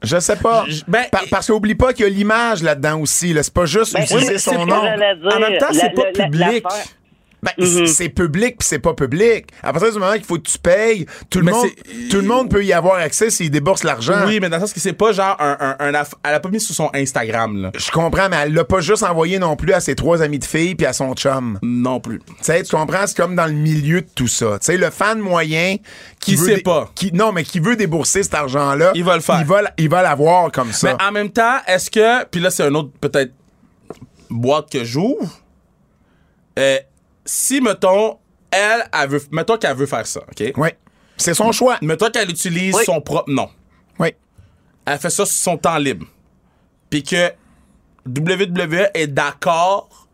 Je- 0.03 0.19
sais 0.19 0.36
pas. 0.36 0.65
Je- 0.69 0.81
ben, 0.88 1.05
Par- 1.12 1.23
parce 1.29 1.47
qu'oublie 1.47 1.75
pas 1.75 1.91
qu'il 1.91 2.05
y 2.05 2.07
a 2.07 2.12
l'image 2.12 2.62
là-dedans 2.63 2.99
aussi. 3.01 3.33
Là. 3.33 3.41
C'est 3.43 3.53
pas 3.53 3.65
juste 3.65 3.93
Ben, 3.93 4.03
utiliser 4.03 4.33
oui, 4.33 4.39
son 4.39 4.65
nom. 4.65 4.75
En 4.75 4.83
même 4.97 5.19
temps, 5.60 5.67
La- 5.71 5.73
c'est 5.73 5.89
pas 5.89 6.03
la- 6.03 6.12
la- 6.13 6.25
public. 6.25 6.65
Ben, 7.57 7.65
Mhm. 7.65 7.86
c- 7.86 7.88
c'est 7.88 8.10
public 8.10 8.57
puis 8.60 8.67
c'est 8.67 8.79
pas 8.79 8.93
public. 8.93 9.47
À 9.63 9.71
partir 9.71 9.91
du 9.93 9.99
moment 9.99 10.13
qu'il 10.13 10.23
faut 10.25 10.36
que 10.38 10.49
tu 10.49 10.57
payes, 10.57 11.05
tout 11.29 11.39
le, 11.39 11.51
monde, 11.51 11.67
tout 12.10 12.17
le 12.17 12.23
monde 12.27 12.49
peut 12.49 12.63
y 12.65 12.73
avoir 12.73 12.95
accès 12.99 13.29
s'il 13.29 13.49
débourse 13.51 13.83
l'argent. 13.83 14.25
Oui, 14.25 14.39
mais 14.41 14.49
dans 14.49 14.57
le 14.57 14.62
sens 14.62 14.73
que 14.73 14.79
c'est 14.79 14.93
pas 14.93 15.12
genre 15.13 15.36
un, 15.39 15.55
un, 15.60 15.75
un 15.79 15.91
aff- 15.93 16.13
Elle 16.23 16.33
a 16.33 16.39
pas 16.39 16.49
mis 16.49 16.60
sur 16.60 16.75
son 16.75 16.89
Instagram, 16.93 17.62
là. 17.62 17.71
Je 17.75 17.89
comprends, 17.91 18.27
mais 18.29 18.38
elle 18.43 18.53
l'a 18.53 18.63
pas 18.65 18.81
juste 18.81 19.03
envoyé 19.03 19.39
non 19.39 19.55
plus 19.55 19.71
à 19.73 19.79
ses 19.79 19.95
trois 19.95 20.21
amis 20.21 20.39
de 20.39 20.45
filles 20.45 20.75
puis 20.75 20.86
à 20.86 20.93
son 20.93 21.13
chum. 21.13 21.60
Non 21.62 21.99
plus. 21.99 22.19
Tu 22.19 22.33
sais, 22.41 22.63
tu 22.63 22.75
comprends, 22.75 23.05
c'est 23.07 23.15
comme 23.17 23.36
dans 23.36 23.45
le 23.47 23.53
milieu 23.53 24.01
de 24.01 24.07
tout 24.13 24.27
ça. 24.27 24.57
Tu 24.60 24.65
sais, 24.65 24.77
le 24.77 24.89
fan 24.89 25.19
moyen 25.19 25.77
qui, 26.19 26.31
Qui 26.31 26.36
veut 26.36 26.55
sait 26.55 26.62
pas. 26.62 26.91
qui 26.95 27.12
non, 27.13 27.31
mais 27.31 27.43
qui 27.43 27.60
veut 27.60 27.75
débourser 27.75 28.23
cet 28.23 28.33
argent-là, 28.33 28.91
Il 28.95 29.03
va 29.03 29.15
le 29.15 29.21
faire. 29.21 29.39
Il 29.39 29.45
va, 29.45 29.60
l- 29.60 29.73
il 29.77 29.89
va 29.89 30.01
l'avoir 30.01 30.51
comme 30.51 30.71
ça. 30.73 30.95
Mais 30.97 31.03
en 31.03 31.12
même 31.12 31.29
temps, 31.29 31.57
est-ce 31.67 31.89
que. 31.89 32.25
Puis 32.25 32.41
là, 32.41 32.49
c'est 32.49 32.63
un 32.63 32.73
autre, 32.75 32.89
peut-être, 32.99 33.31
boîte 34.29 34.71
que 34.71 34.83
j'ouvre. 34.83 35.39
Euh, 36.60 36.77
si, 37.28 37.62
mettons, 37.62 38.18
elle, 38.50 38.84
elle 38.92 39.10
veut. 39.10 39.22
Mettons 39.32 39.58
qu'elle 39.58 39.76
veut 39.76 39.86
faire 39.86 40.08
ça, 40.08 40.22
OK? 40.22 40.54
Oui, 40.58 40.70
c'est 41.18 41.34
son 41.36 41.52
choix. 41.52 41.78
Mettons 41.84 42.10
qu'elle 42.10 42.30
utilise 42.32 42.74
Oui. 42.76 42.84
son 42.86 43.02
propre 43.02 43.30
nom. 43.30 43.50
Oui. 44.00 44.13
Elle 44.86 44.98
fait 44.98 45.10
ça 45.10 45.26
sur 45.26 45.36
son 45.36 45.58
temps 45.58 45.78
libre. 45.78 46.06
Puis 46.90 47.04
que 47.04 47.32
WWE 48.08 48.88
est 48.94 49.08
d'accord, 49.08 50.08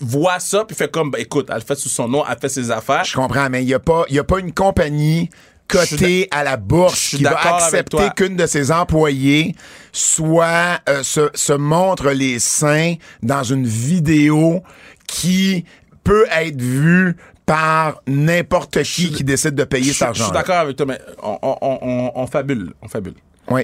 voit 0.00 0.38
ça, 0.40 0.64
puis 0.64 0.76
fait 0.76 0.90
comme, 0.90 1.10
ben, 1.10 1.20
écoute, 1.20 1.48
elle 1.52 1.62
fait 1.62 1.74
sous 1.74 1.88
son 1.88 2.08
nom, 2.08 2.24
elle 2.28 2.38
fait 2.38 2.48
ses 2.48 2.70
affaires. 2.70 3.04
Je 3.04 3.14
comprends, 3.14 3.48
mais 3.50 3.62
il 3.62 3.66
n'y 3.66 3.74
a, 3.74 3.80
pas- 3.80 4.04
il 4.08 4.14
y 4.14 4.18
a 4.18 4.24
pas 4.24 4.38
une 4.38 4.52
compagnie 4.52 5.28
cotée 5.66 6.26
à 6.32 6.42
la 6.44 6.56
bourse 6.56 7.10
qui 7.10 7.22
va 7.22 7.38
accepter 7.56 8.08
qu'une 8.16 8.36
de 8.36 8.46
ses 8.46 8.72
employées 8.72 9.54
soit 9.92 10.80
euh, 10.88 11.02
se, 11.04 11.30
se 11.34 11.52
montre 11.52 12.10
les 12.10 12.40
seins 12.40 12.94
dans 13.22 13.44
une 13.44 13.66
vidéo 13.66 14.62
qui 15.06 15.64
peut 16.04 16.24
être 16.30 16.60
vue 16.60 17.16
par 17.46 18.00
n'importe 18.06 18.82
qui 18.82 19.10
qui 19.10 19.24
décide 19.24 19.54
de 19.54 19.64
payer 19.64 19.92
cet 19.92 19.94
suis- 19.94 19.98
je 20.00 20.04
argent. 20.04 20.24
suis 20.24 20.32
d'accord 20.32 20.56
avec 20.58 20.76
toi, 20.76 20.86
mais 20.86 20.98
on, 21.22 21.38
on, 21.42 21.56
on, 21.82 22.12
on- 22.14 22.26
fabule. 22.26 22.70
On 22.82 22.88
fabule. 22.88 23.14
Oui. 23.50 23.62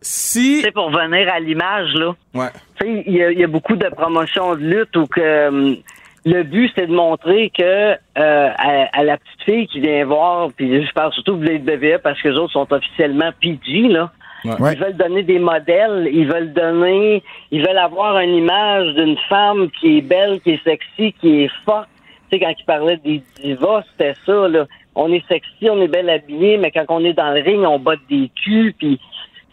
Si. 0.00 0.58
Tu 0.58 0.62
sais, 0.66 0.70
pour 0.72 0.90
venir 0.90 1.28
à 1.32 1.40
l'image, 1.40 1.92
là. 1.94 2.14
Ouais. 2.34 2.48
Tu 2.80 2.86
sais, 2.86 3.04
il 3.06 3.14
y, 3.14 3.22
a- 3.22 3.30
il 3.32 3.38
y 3.38 3.44
a 3.44 3.48
beaucoup 3.48 3.74
de 3.76 3.88
promotions 3.88 4.54
de 4.54 4.60
lutte 4.60 4.96
où 4.96 5.06
que 5.06 5.48
hum, 5.48 5.76
le 6.24 6.42
but 6.44 6.70
c'est 6.76 6.86
de 6.86 6.92
montrer 6.94 7.50
que 7.56 7.62
euh, 7.62 7.96
à, 8.16 8.88
à 8.92 9.04
la 9.04 9.16
petite 9.16 9.42
fille 9.44 9.66
qui 9.68 9.80
vient 9.80 10.04
voir, 10.04 10.50
puis 10.56 10.84
je 10.86 10.92
parle 10.92 11.12
surtout 11.12 11.36
de 11.36 11.46
WWE 11.46 11.98
parce 12.02 12.20
que 12.22 12.28
les 12.28 12.36
autres 12.36 12.52
sont 12.52 12.66
officiellement 12.72 13.30
PG 13.40 13.88
là. 13.88 14.12
Ils 14.58 14.78
veulent 14.78 14.96
donner 14.96 15.22
des 15.22 15.38
modèles, 15.38 16.08
ils 16.12 16.26
veulent 16.26 16.52
donner, 16.52 17.22
ils 17.50 17.66
veulent 17.66 17.78
avoir 17.78 18.18
une 18.18 18.34
image 18.34 18.94
d'une 18.94 19.16
femme 19.28 19.70
qui 19.80 19.98
est 19.98 20.02
belle, 20.02 20.40
qui 20.40 20.52
est 20.52 20.64
sexy, 20.64 21.12
qui 21.20 21.42
est 21.42 21.50
forte. 21.64 21.88
Tu 22.30 22.38
sais, 22.38 22.44
quand 22.44 22.54
ils 22.58 22.64
parlaient 22.64 22.96
des 22.96 23.22
divas, 23.40 23.82
c'était 23.92 24.14
ça, 24.24 24.48
là. 24.48 24.66
On 24.94 25.12
est 25.12 25.26
sexy, 25.28 25.68
on 25.70 25.80
est 25.80 25.88
belle 25.88 26.08
habillé, 26.08 26.56
mais 26.56 26.70
quand 26.70 26.86
on 26.88 27.04
est 27.04 27.12
dans 27.12 27.32
le 27.32 27.42
ring, 27.42 27.64
on 27.64 27.78
botte 27.78 28.00
des 28.08 28.30
culs, 28.42 28.74
puis, 28.78 28.98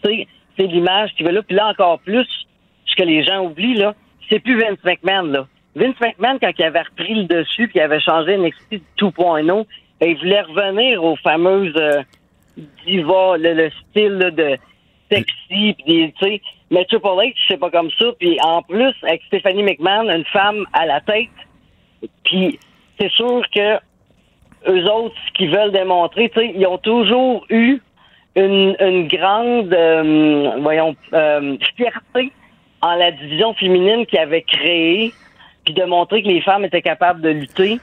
tu 0.02 0.10
sais, 0.10 0.28
c'est 0.56 0.66
l'image 0.66 1.10
qui 1.16 1.22
va 1.22 1.32
là. 1.32 1.42
Puis 1.42 1.54
là, 1.54 1.68
encore 1.68 1.98
plus, 2.00 2.26
ce 2.86 2.96
que 2.96 3.02
les 3.02 3.22
gens 3.24 3.44
oublient, 3.44 3.74
là, 3.74 3.94
c'est 4.28 4.38
plus 4.38 4.58
Vince 4.58 4.78
McMahon, 4.84 5.24
là. 5.24 5.46
Vince 5.76 5.96
McMahon, 6.00 6.38
quand 6.40 6.52
il 6.56 6.64
avait 6.64 6.82
repris 6.82 7.14
le 7.14 7.24
dessus, 7.24 7.68
puis 7.68 7.78
il 7.78 7.82
avait 7.82 8.00
changé 8.00 8.36
NXT 8.36 8.82
2.0, 8.98 9.66
ben, 10.00 10.10
il 10.10 10.16
voulait 10.18 10.42
revenir 10.42 11.02
aux 11.02 11.16
fameuses 11.16 11.74
euh, 11.76 12.02
divas, 12.86 13.36
le, 13.36 13.54
le 13.54 13.70
style 13.70 14.18
là, 14.18 14.30
de 14.30 14.56
sexy, 15.10 15.74
puis 15.74 15.84
des, 15.86 16.14
tu 16.18 16.24
sais. 16.24 16.40
Mais 16.70 16.84
Triple 16.86 17.06
H, 17.06 17.34
c'est 17.48 17.58
pas 17.58 17.70
comme 17.70 17.90
ça. 17.98 18.06
Puis 18.18 18.38
en 18.42 18.62
plus, 18.62 18.94
avec 19.02 19.22
Stephanie 19.26 19.62
McMahon, 19.62 20.10
une 20.10 20.24
femme 20.26 20.64
à 20.72 20.86
la 20.86 21.00
tête, 21.00 21.28
puis 22.24 22.58
c'est 22.98 23.10
sûr 23.10 23.42
que 23.54 23.78
eux 24.68 24.90
autres, 24.90 25.14
ce 25.26 25.32
qu'ils 25.32 25.50
veulent 25.50 25.72
démontrer, 25.72 26.30
tu 26.30 26.40
sais, 26.40 26.52
ils 26.56 26.66
ont 26.66 26.78
toujours 26.78 27.44
eu 27.50 27.80
une, 28.34 28.74
une 28.80 29.08
grande, 29.08 29.72
euh, 29.72 30.52
voyons, 30.60 30.96
euh, 31.12 31.56
fierté 31.76 32.32
en 32.80 32.94
la 32.94 33.12
division 33.12 33.54
féminine 33.54 34.06
qu'ils 34.06 34.18
avaient 34.18 34.42
créée, 34.42 35.12
puis 35.64 35.74
de 35.74 35.84
montrer 35.84 36.22
que 36.22 36.28
les 36.28 36.40
femmes 36.40 36.64
étaient 36.64 36.82
capables 36.82 37.20
de 37.20 37.30
lutter. 37.30 37.78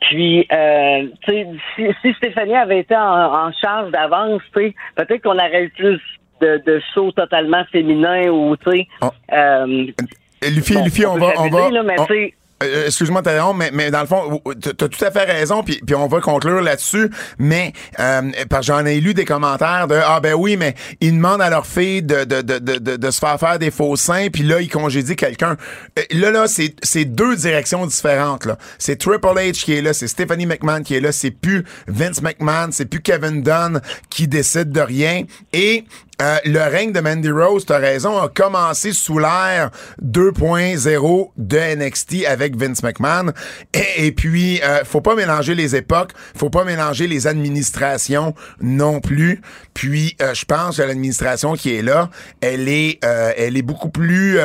Puis, 0.00 0.46
euh, 0.52 1.08
tu 1.24 1.32
sais, 1.32 1.46
si, 1.76 1.86
si 2.02 2.14
Stéphanie 2.14 2.56
avait 2.56 2.80
été 2.80 2.94
en, 2.94 3.46
en 3.46 3.52
charge 3.52 3.90
d'avance, 3.90 4.42
tu 4.54 4.60
sais, 4.60 4.74
peut-être 4.96 5.22
qu'on 5.22 5.38
aurait 5.38 5.64
eu 5.64 5.70
plus 5.70 6.00
de, 6.40 6.62
de 6.66 7.12
totalement 7.12 7.64
féminins 7.70 8.28
ou, 8.30 8.56
tu 8.56 8.70
sais, 8.70 8.86
Oh. 9.02 9.10
euh, 9.32 9.86
Luffy, 10.42 10.74
Bon, 10.74 10.84
Luffy, 10.84 11.06
on, 11.06 11.16
va, 11.16 11.32
on 11.38 11.48
va, 11.48 11.70
là, 11.70 11.82
mais 11.82 11.98
on, 11.98 12.06
tu 12.06 12.34
euh, 12.62 12.86
excuse-moi 12.86 13.20
t'interrompre, 13.20 13.56
mais, 13.58 13.70
mais 13.72 13.90
dans 13.90 14.00
le 14.00 14.06
fond, 14.06 14.40
t'as 14.60 14.72
t'as 14.72 14.88
tout 14.88 15.04
à 15.04 15.10
fait 15.10 15.24
raison, 15.24 15.62
puis, 15.64 15.80
puis 15.84 15.94
on 15.96 16.06
va 16.06 16.20
conclure 16.20 16.60
là-dessus, 16.62 17.10
mais 17.38 17.72
euh, 17.98 18.22
parce 18.48 18.66
que 18.68 18.72
j'en 18.72 18.86
ai 18.86 19.00
lu 19.00 19.12
des 19.12 19.24
commentaires 19.24 19.88
de 19.88 19.96
Ah 19.96 20.20
ben 20.20 20.34
oui, 20.34 20.56
mais 20.56 20.74
ils 21.00 21.12
demandent 21.12 21.42
à 21.42 21.50
leur 21.50 21.66
fille 21.66 22.02
de, 22.02 22.24
de, 22.24 22.42
de, 22.42 22.58
de, 22.58 22.96
de, 22.96 23.10
se 23.10 23.18
faire 23.18 23.38
faire 23.40 23.58
des 23.58 23.72
faux 23.72 23.96
seins, 23.96 24.28
puis 24.32 24.44
là, 24.44 24.60
ils 24.60 24.70
congédient 24.70 25.16
quelqu'un. 25.16 25.56
Euh, 25.98 26.02
Là, 26.12 26.30
là, 26.30 26.46
c'est 26.46 26.74
c'est 26.82 27.04
deux 27.04 27.34
directions 27.36 27.86
différentes. 27.86 28.46
là. 28.46 28.56
C'est 28.78 28.96
Triple 28.96 29.26
H 29.26 29.64
qui 29.64 29.74
est 29.74 29.82
là, 29.82 29.92
c'est 29.92 30.06
Stephanie 30.06 30.46
McMahon 30.46 30.82
qui 30.82 30.94
est 30.94 31.00
là, 31.00 31.10
c'est 31.10 31.32
plus 31.32 31.64
Vince 31.88 32.22
McMahon, 32.22 32.68
c'est 32.70 32.86
plus 32.86 33.02
Kevin 33.02 33.42
Dunn 33.42 33.80
qui 34.10 34.28
décide 34.28 34.70
de 34.70 34.80
rien. 34.80 35.22
Et 35.52 35.84
euh, 36.22 36.36
le 36.44 36.60
règne 36.60 36.92
de 36.92 37.00
Mandy 37.00 37.30
Rose, 37.30 37.66
t'as 37.66 37.78
raison, 37.78 38.18
a 38.18 38.28
commencé 38.28 38.92
sous 38.92 39.18
l'ère 39.18 39.70
2.0 40.02 41.30
de 41.36 41.58
NXT 41.76 42.26
avec 42.26 42.56
Vince 42.56 42.82
McMahon. 42.82 43.32
Et, 43.72 44.06
et 44.06 44.12
puis, 44.12 44.60
euh, 44.62 44.84
faut 44.84 45.00
pas 45.00 45.14
mélanger 45.14 45.54
les 45.54 45.74
époques, 45.74 46.12
faut 46.36 46.50
pas 46.50 46.64
mélanger 46.64 47.06
les 47.06 47.26
administrations 47.26 48.34
non 48.60 49.00
plus. 49.00 49.40
Puis, 49.74 50.16
euh, 50.22 50.34
je 50.34 50.44
pense 50.44 50.76
que 50.76 50.82
l'administration 50.82 51.54
qui 51.54 51.74
est 51.74 51.82
là, 51.82 52.10
elle 52.40 52.68
est, 52.68 52.98
elle 53.02 53.56
est 53.56 53.62
beaucoup 53.62 53.88
plus 53.88 54.38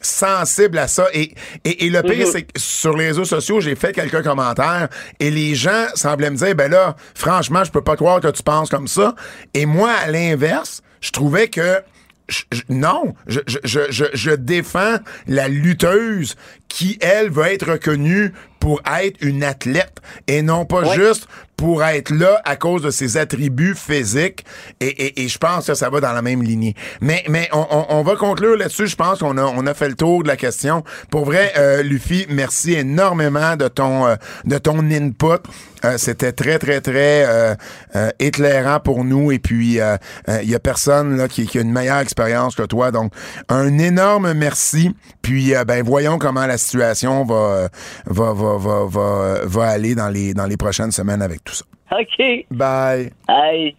sensible 0.00 0.78
à 0.78 0.88
ça. 0.88 1.06
Et, 1.12 1.34
et, 1.64 1.86
et 1.86 1.90
le 1.90 2.02
pire, 2.02 2.26
c'est 2.26 2.42
que 2.42 2.52
sur 2.56 2.96
les 2.96 3.08
réseaux 3.08 3.24
sociaux, 3.24 3.60
j'ai 3.60 3.74
fait 3.74 3.92
quelques 3.92 4.22
commentaires 4.22 4.88
et 5.20 5.30
les 5.30 5.54
gens 5.54 5.86
semblaient 5.94 6.30
me 6.30 6.36
dire, 6.36 6.54
ben 6.54 6.70
là, 6.70 6.96
franchement, 7.14 7.64
je 7.64 7.70
peux 7.70 7.82
pas 7.82 7.96
croire 7.96 8.20
que 8.20 8.28
tu 8.28 8.42
penses 8.42 8.68
comme 8.68 8.88
ça. 8.88 9.14
Et 9.54 9.66
moi, 9.66 9.90
à 9.90 10.10
l'inverse, 10.10 10.82
je 11.04 11.10
trouvais 11.10 11.48
que 11.48 11.82
je- 12.28 12.42
je- 12.52 12.62
non, 12.70 13.14
je, 13.26 13.40
je, 13.46 13.58
je, 13.64 13.80
je, 13.90 14.04
je 14.14 14.30
défends 14.30 14.96
la 15.26 15.48
lutteuse 15.48 16.36
qui, 16.68 16.96
elle, 17.02 17.28
veut 17.30 17.44
être 17.44 17.70
reconnue 17.72 18.32
pour 18.60 18.80
être 18.90 19.18
une 19.20 19.44
athlète 19.44 19.98
et 20.26 20.40
non 20.40 20.64
pas 20.64 20.88
Ouais. 20.88 20.94
juste 20.94 21.28
pour 21.64 21.82
être 21.82 22.10
là 22.10 22.42
à 22.44 22.56
cause 22.56 22.82
de 22.82 22.90
ses 22.90 23.16
attributs 23.16 23.74
physiques. 23.74 24.44
Et, 24.80 24.88
et, 24.88 25.22
et 25.22 25.28
je 25.28 25.38
pense 25.38 25.66
que 25.66 25.72
ça 25.72 25.88
va 25.88 25.98
dans 25.98 26.12
la 26.12 26.20
même 26.20 26.42
lignée. 26.42 26.74
Mais, 27.00 27.24
mais 27.30 27.48
on, 27.54 27.66
on, 27.70 27.86
on 27.88 28.02
va 28.02 28.16
conclure 28.16 28.58
là-dessus. 28.58 28.86
Je 28.86 28.96
pense 28.96 29.20
qu'on 29.20 29.38
a, 29.38 29.44
on 29.44 29.66
a 29.66 29.72
fait 29.72 29.88
le 29.88 29.94
tour 29.94 30.22
de 30.24 30.28
la 30.28 30.36
question. 30.36 30.84
Pour 31.10 31.24
vrai, 31.24 31.54
euh, 31.56 31.82
Luffy, 31.82 32.26
merci 32.28 32.74
énormément 32.74 33.56
de 33.56 33.68
ton, 33.68 34.06
euh, 34.06 34.16
de 34.44 34.58
ton 34.58 34.78
input. 34.90 35.40
Euh, 35.86 35.96
C'était 35.96 36.32
très, 36.32 36.58
très, 36.58 36.82
très 36.82 37.24
euh, 37.26 37.54
euh, 37.96 38.10
éclairant 38.18 38.80
pour 38.80 39.02
nous. 39.02 39.32
Et 39.32 39.38
puis, 39.38 39.80
euh, 39.80 39.96
euh, 40.28 40.40
il 40.42 40.50
y 40.50 40.54
a 40.54 40.58
personne 40.60 41.16
là, 41.16 41.28
qui, 41.28 41.46
qui 41.46 41.56
a 41.56 41.62
une 41.62 41.72
meilleure 41.72 42.00
expérience 42.00 42.56
que 42.56 42.64
toi. 42.64 42.90
Donc, 42.90 43.10
un 43.48 43.78
énorme 43.78 44.34
merci. 44.34 44.94
Puis, 45.22 45.54
ben, 45.66 45.82
voyons 45.82 46.18
comment 46.18 46.44
la 46.46 46.58
situation 46.58 47.24
va, 47.24 47.68
va, 48.04 48.34
va, 48.34 48.58
va, 48.86 49.40
va, 49.44 49.66
aller 49.66 49.94
dans 49.94 50.10
les, 50.10 50.34
dans 50.34 50.44
les 50.44 50.58
prochaines 50.58 50.92
semaines 50.92 51.22
avec 51.22 51.42
tout. 51.42 51.53
OK. 52.00 52.46
Bye. 52.50 53.12
Hey. 53.28 53.76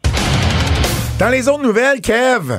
Dans 1.19 1.29
les 1.29 1.47
autres 1.47 1.63
nouvelles, 1.63 2.01
Kev, 2.01 2.51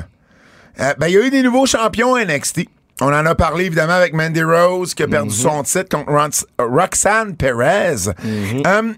euh, 0.79 0.93
ben, 0.97 1.07
il 1.07 1.13
y 1.13 1.17
a 1.17 1.25
eu 1.25 1.29
des 1.29 1.43
nouveaux 1.43 1.65
champions 1.65 2.15
NXT. 2.17 2.65
On 3.01 3.07
en 3.13 3.25
a 3.27 3.35
parlé 3.35 3.65
évidemment 3.65 3.93
avec 3.93 4.13
Mandy 4.13 4.41
Rose 4.41 4.95
qui 4.95 5.03
a 5.03 5.07
perdu 5.07 5.33
son 5.33 5.61
titre 5.61 5.89
contre 5.95 6.11
Ron- 6.11 6.47
Roxanne 6.59 7.35
Perez. 7.35 8.07
Euh, 8.25 8.93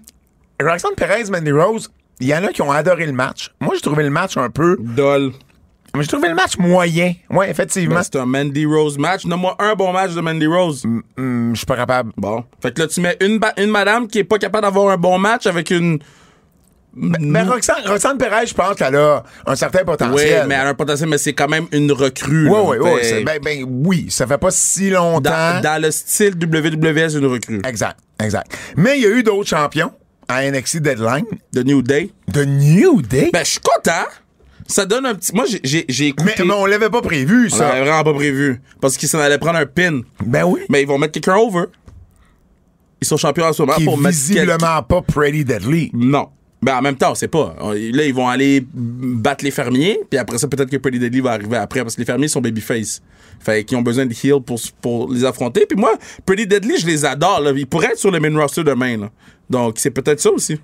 Roxanne 0.62 0.94
Perez, 0.96 1.24
Mandy 1.30 1.52
Rose, 1.52 1.90
il 2.18 2.28
y 2.28 2.34
en 2.34 2.42
a 2.44 2.48
qui 2.48 2.62
ont 2.62 2.72
adoré 2.72 3.04
le 3.04 3.12
match. 3.12 3.50
Moi, 3.60 3.74
j'ai 3.74 3.82
trouvé 3.82 4.02
le 4.02 4.10
match 4.10 4.38
un 4.38 4.48
peu. 4.48 4.78
Dol. 4.80 5.32
Mais 5.94 6.02
j'ai 6.02 6.08
trouvé 6.08 6.28
le 6.28 6.34
match 6.34 6.56
moyen. 6.56 7.12
Oui, 7.28 7.44
effectivement. 7.48 7.96
Ben, 7.96 8.02
c'est 8.02 8.16
un 8.16 8.24
Mandy 8.24 8.64
Rose 8.64 8.96
match. 8.96 9.26
Donne-moi 9.26 9.56
un 9.58 9.74
bon 9.74 9.92
match 9.92 10.12
de 10.12 10.20
Mandy 10.22 10.46
Rose. 10.46 10.84
Hum, 10.86 11.50
je 11.52 11.58
suis 11.58 11.66
pas 11.66 11.76
capable. 11.76 12.12
Bon. 12.16 12.44
Fait 12.62 12.72
que 12.72 12.80
là, 12.80 12.88
tu 12.88 13.00
mets 13.02 13.16
une, 13.20 13.38
une 13.58 13.70
madame 13.70 14.06
qui 14.06 14.18
est 14.20 14.24
pas 14.24 14.38
capable 14.38 14.62
d'avoir 14.62 14.90
un 14.92 14.96
bon 14.96 15.18
match 15.18 15.46
avec 15.46 15.70
une. 15.70 15.98
Mais 16.94 17.42
Roxanne, 17.42 17.86
Roxanne 17.86 18.18
Perez, 18.18 18.46
je 18.46 18.54
pense 18.54 18.74
qu'elle 18.74 18.96
a 18.96 19.22
un 19.46 19.54
certain 19.54 19.78
Oui, 19.80 19.84
potentiel. 19.84 20.46
mais 20.48 20.54
elle 20.56 20.60
a 20.66 20.68
un 20.70 20.74
potentiel, 20.74 21.08
mais 21.08 21.18
c'est 21.18 21.32
quand 21.34 21.48
même 21.48 21.66
une 21.72 21.92
recrue. 21.92 22.48
Oui, 22.48 22.76
là. 22.78 22.92
oui, 22.92 23.00
oui. 23.02 23.24
Ben, 23.24 23.38
ben, 23.42 23.64
oui, 23.68 24.06
ça 24.10 24.26
fait 24.26 24.38
pas 24.38 24.50
si 24.50 24.90
longtemps. 24.90 25.30
dans, 25.30 25.60
dans 25.62 25.82
le 25.82 25.90
style 25.90 26.34
WWS, 26.34 27.16
une 27.18 27.26
recrue. 27.26 27.60
Exact, 27.64 27.96
exact. 28.20 28.52
Mais 28.76 28.98
il 28.98 29.02
y 29.02 29.06
a 29.06 29.10
eu 29.10 29.22
d'autres 29.22 29.48
champions 29.48 29.92
à 30.28 30.48
NXT 30.50 30.78
Deadline. 30.78 31.24
The 31.52 31.64
New 31.64 31.82
Day. 31.82 32.10
De 32.28 32.44
New 32.44 33.02
Day? 33.02 33.30
Ben, 33.32 33.44
je 33.44 33.50
suis 33.52 33.60
content. 33.60 34.06
Ça 34.66 34.86
donne 34.86 35.06
un 35.06 35.14
petit. 35.14 35.34
Moi, 35.34 35.44
j'ai- 35.64 36.06
écouté. 36.08 36.32
mais, 36.38 36.44
mais 36.44 36.54
on 36.54 36.66
l'avait 36.66 36.90
pas 36.90 37.02
prévu, 37.02 37.48
On 37.52 37.56
ça. 37.56 37.68
l'avait 37.68 37.80
vraiment 37.82 38.04
pas 38.04 38.14
prévu. 38.14 38.60
Parce 38.80 38.96
qu'ils 38.96 39.08
s'en 39.08 39.18
allaient 39.18 39.38
prendre 39.38 39.58
un 39.58 39.66
pin. 39.66 40.00
Ben 40.24 40.44
oui. 40.44 40.60
Mais 40.68 40.82
ils 40.82 40.86
vont 40.88 40.98
mettre 40.98 41.12
quelqu'un 41.12 41.36
over. 41.36 41.64
Ils 43.00 43.06
sont 43.06 43.16
champions 43.16 43.46
en 43.46 43.52
ce 43.52 43.62
moment 43.62 43.74
Qui 43.74 43.84
pour 43.84 43.94
est 43.94 44.02
mettre 44.02 44.14
visiblement 44.16 44.82
pas 44.82 45.02
Pretty 45.02 45.44
Deadly. 45.44 45.90
Non. 45.94 46.28
Ben, 46.62 46.76
en 46.76 46.82
même 46.82 46.96
temps, 46.96 47.12
on 47.12 47.14
sait 47.14 47.28
pas. 47.28 47.56
Là, 47.58 48.04
ils 48.04 48.14
vont 48.14 48.28
aller 48.28 48.64
battre 48.72 49.44
les 49.44 49.50
fermiers, 49.50 50.00
puis 50.10 50.18
après 50.18 50.36
ça, 50.36 50.46
peut-être 50.46 50.70
que 50.70 50.76
Pretty 50.76 50.98
Deadly 50.98 51.20
va 51.20 51.32
arriver 51.32 51.56
après, 51.56 51.80
parce 51.80 51.94
que 51.94 52.00
les 52.00 52.06
fermiers 52.06 52.28
sont 52.28 52.40
babyface. 52.40 53.00
Fait 53.40 53.64
qu'ils 53.64 53.78
ont 53.78 53.82
besoin 53.82 54.04
de 54.04 54.12
heal 54.12 54.42
pour, 54.44 54.60
pour 54.82 55.10
les 55.10 55.24
affronter. 55.24 55.64
Puis 55.66 55.78
moi, 55.78 55.94
Pretty 56.26 56.46
Deadly, 56.46 56.78
je 56.78 56.86
les 56.86 57.04
adore. 57.06 57.40
Là. 57.40 57.52
Ils 57.56 57.66
pourraient 57.66 57.92
être 57.92 57.98
sur 57.98 58.10
le 58.10 58.20
main 58.20 58.38
roster 58.38 58.62
demain. 58.62 58.98
Là. 58.98 59.10
Donc, 59.50 59.74
c'est 59.78 59.90
peut-être 59.90 60.20
ça 60.20 60.30
aussi. 60.30 60.60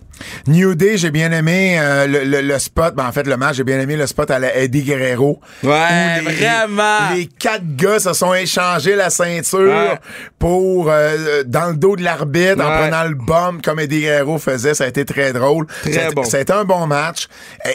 New 0.47 0.75
Day, 0.77 0.97
j'ai 0.97 1.11
bien 1.11 1.33
aimé 1.33 1.77
euh, 1.81 2.07
le, 2.07 2.25
le- 2.25 2.41
le 2.41 2.59
spot. 2.59 2.95
Ben, 2.95 3.05
en 3.07 3.13
fait, 3.13 3.27
le 3.27 3.37
match, 3.37 3.57
j'ai 3.57 3.65
bien 3.65 3.81
aimé 3.81 3.97
le 3.97 4.07
spot 4.07 4.31
à 4.31 4.39
la 4.39 4.57
Eddie 4.57 4.83
Guerrero. 4.85 5.41
Ouais, 5.65 6.21
les- 6.25 6.33
vraiment. 6.33 7.11
Les 7.15 7.27
quatre 7.27 7.65
gars 7.77 7.99
se 7.99 8.13
sont 8.13 8.33
échangés 8.33 8.95
la 8.97 9.11
ceinture 9.11 9.59
Ouais. 9.59 9.99
pour 10.39 10.89
euh, 10.91 11.43
dans 11.45 11.71
le 11.71 11.75
dos 11.77 11.97
de 11.97 12.03
l'arbitre 12.05 12.63
en 12.65 12.79
prenant 12.79 13.05
le 13.05 13.15
bomb 13.17 13.61
comme 13.63 13.81
Eddie 13.81 14.01
Guerrero 14.03 14.39
faisait. 14.39 14.75
Ça 14.75 14.85
a 14.85 14.87
été 14.87 15.05
très 15.05 15.33
drôle. 15.33 15.67
Très 15.83 15.93
Ça 15.93 16.01
a 16.01 16.05
été- 16.07 16.15
bon. 16.15 16.23
Été 16.23 16.53
un 16.53 16.65
bon 16.65 16.87
match. 16.87 17.27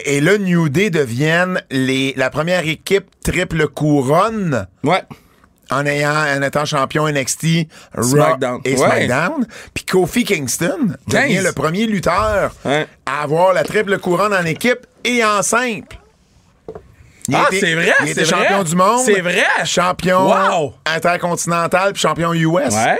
Et, 0.06 0.16
et 0.16 0.20
là, 0.22 0.38
New 0.38 0.68
Day 0.70 0.88
deviennent 0.90 1.60
les, 1.70 2.14
la 2.16 2.30
première 2.30 2.66
équipe 2.66 3.04
triple 3.22 3.68
couronne 3.68 4.66
Ouais. 4.82 5.02
En 5.72 5.86
ayant 5.86 6.14
en 6.14 6.42
étant 6.42 6.64
champion 6.64 7.08
NXT, 7.08 7.68
Raw 7.96 8.02
SmackDown. 8.02 8.60
et 8.64 8.72
Ouais. 8.72 8.76
SmackDown. 8.76 9.46
Puis 9.74 9.84
Kofi 9.84 10.24
Kingston 10.24 10.94
devient 11.08 11.34
15. 11.36 11.44
le 11.44 11.52
premier 11.52 11.86
lutteur 11.86 12.52
Ouais. 12.64 12.86
à 13.06 13.22
avoir 13.22 13.52
la 13.52 13.64
triple 13.64 13.98
couronne 13.98 14.34
en 14.34 14.44
équipe 14.44 14.86
et 15.04 15.24
en 15.24 15.42
simple. 15.42 15.96
Il 17.28 17.36
Ah, 17.36 17.46
c'est 17.50 17.74
vrai, 17.74 17.92
Il 18.02 18.08
était 18.10 18.24
champion 18.24 18.56
vrai. 18.56 18.64
du 18.64 18.74
monde. 18.76 19.00
C'est 19.04 19.20
vrai. 19.20 19.44
Champion 19.64 20.28
Wow. 20.28 20.74
intercontinental 20.84 21.92
puis 21.92 22.02
champion 22.02 22.32
US. 22.34 22.74
Ouais. 22.74 22.98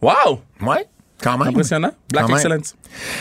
Wow. 0.00 0.40
Ouais, 0.60 0.86
quand 1.22 1.36
même. 1.38 1.48
Impressionnant. 1.48 1.90
Black. 2.12 2.30
Excellence. 2.30 2.74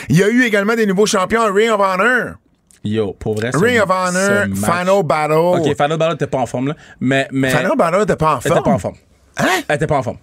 Il 0.09 0.17
y 0.17 0.23
a 0.23 0.27
eu 0.29 0.43
également 0.43 0.75
des 0.75 0.85
nouveaux 0.85 1.05
champions 1.07 1.41
à 1.41 1.51
Ring 1.51 1.71
of 1.71 1.79
Honor. 1.79 2.35
Yo, 2.83 3.13
pour 3.13 3.35
vrai, 3.35 3.49
Ring 3.53 3.79
of 3.81 3.89
Honor, 3.89 4.45
Final 4.55 5.03
Battle. 5.03 5.33
Ok, 5.61 5.75
Final 5.75 5.97
Battle 5.97 6.15
était 6.15 6.27
pas 6.27 6.39
en 6.39 6.45
forme, 6.45 6.67
là. 6.69 6.75
Mais. 6.99 7.27
mais 7.31 7.49
Final 7.49 7.71
Battle 7.77 7.99
n'était 7.99 8.15
pas 8.17 8.35
en 8.35 8.39
Elle 8.39 8.41
forme? 8.51 8.57
était 8.59 8.63
pas 8.69 8.71
en 8.75 8.79
forme. 8.79 8.95
Hein? 9.37 9.45
Elle 9.69 9.75
était 9.75 9.87
pas 9.87 9.97
en 9.97 10.03
forme. 10.03 10.17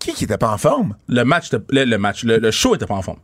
Qui 0.00 0.12
qui 0.14 0.24
était 0.24 0.38
pas 0.38 0.50
en 0.52 0.58
forme? 0.58 0.94
Le 1.08 1.24
match, 1.24 1.50
le, 1.52 1.84
le 1.84 1.98
match, 1.98 2.22
le, 2.24 2.38
le 2.38 2.50
show 2.50 2.74
était 2.76 2.86
pas 2.86 2.94
en 2.94 3.02
forme. 3.02 3.18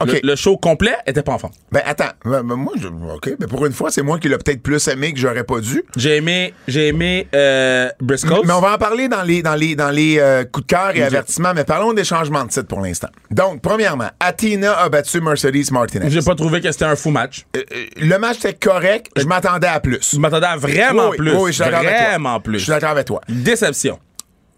OK. 0.00 0.12
Le, 0.12 0.20
le 0.30 0.36
show 0.36 0.56
complet 0.56 0.94
était 1.06 1.22
pas 1.22 1.32
en 1.32 1.38
forme. 1.38 1.52
Ben 1.72 1.82
attends, 1.84 2.10
Ben, 2.24 2.42
ben, 2.42 2.56
moi, 2.56 2.72
je, 2.80 2.86
ok, 2.88 3.36
ben 3.38 3.48
pour 3.48 3.64
une 3.66 3.72
fois, 3.72 3.90
c'est 3.90 4.02
moi 4.02 4.18
qui 4.18 4.28
l'ai 4.28 4.38
peut-être 4.38 4.62
plus 4.62 4.86
aimé 4.88 5.12
que 5.12 5.18
j'aurais 5.18 5.44
pas 5.44 5.60
dû. 5.60 5.82
J'ai 5.96 6.16
aimé, 6.16 6.54
j'ai 6.68 6.88
aimé 6.88 7.26
euh, 7.34 7.88
Briscoe. 8.00 8.42
Mais 8.44 8.52
on 8.52 8.60
va 8.60 8.74
en 8.74 8.78
parler 8.78 9.08
dans 9.08 9.22
les 9.22 9.42
dans 9.42 9.54
les 9.54 9.74
dans 9.76 9.90
les 9.90 10.18
euh, 10.18 10.44
coups 10.44 10.66
de 10.66 10.72
cœur 10.72 10.96
et 10.96 11.02
avertissements, 11.02 11.52
mais 11.54 11.64
parlons 11.64 11.92
des 11.92 12.04
changements 12.04 12.44
de 12.44 12.48
titre 12.50 12.66
pour 12.66 12.80
l'instant. 12.80 13.08
Donc, 13.30 13.60
premièrement, 13.62 14.08
Athena 14.20 14.72
a 14.78 14.88
battu 14.88 15.20
Mercedes 15.20 15.70
Martinez. 15.70 16.10
J'ai 16.10 16.22
pas 16.22 16.34
trouvé 16.34 16.60
que 16.60 16.70
c'était 16.72 16.84
un 16.86 16.96
fou 16.96 17.10
match. 17.10 17.44
Euh, 17.56 17.62
euh, 17.74 17.84
le 17.96 18.18
match 18.18 18.38
était 18.38 18.54
correct, 18.54 19.08
je 19.16 19.24
m'attendais 19.24 19.66
à 19.66 19.80
plus. 19.80 20.14
Je 20.14 20.18
m'attendais 20.18 20.46
à 20.46 20.56
vraiment 20.56 21.10
Oui, 21.10 21.16
plus. 21.18 21.32
oui, 21.36 21.52
je 21.52 21.62
suis 21.62 21.64
d'accord 21.64 21.80
avec 21.80 21.96
toi. 21.96 22.08
vraiment 22.08 22.36
Je 22.38 22.42
plus. 22.42 22.58
suis 22.60 22.70
d'accord 22.70 22.90
avec 22.90 23.06
toi. 23.06 23.20
Déception. 23.28 23.98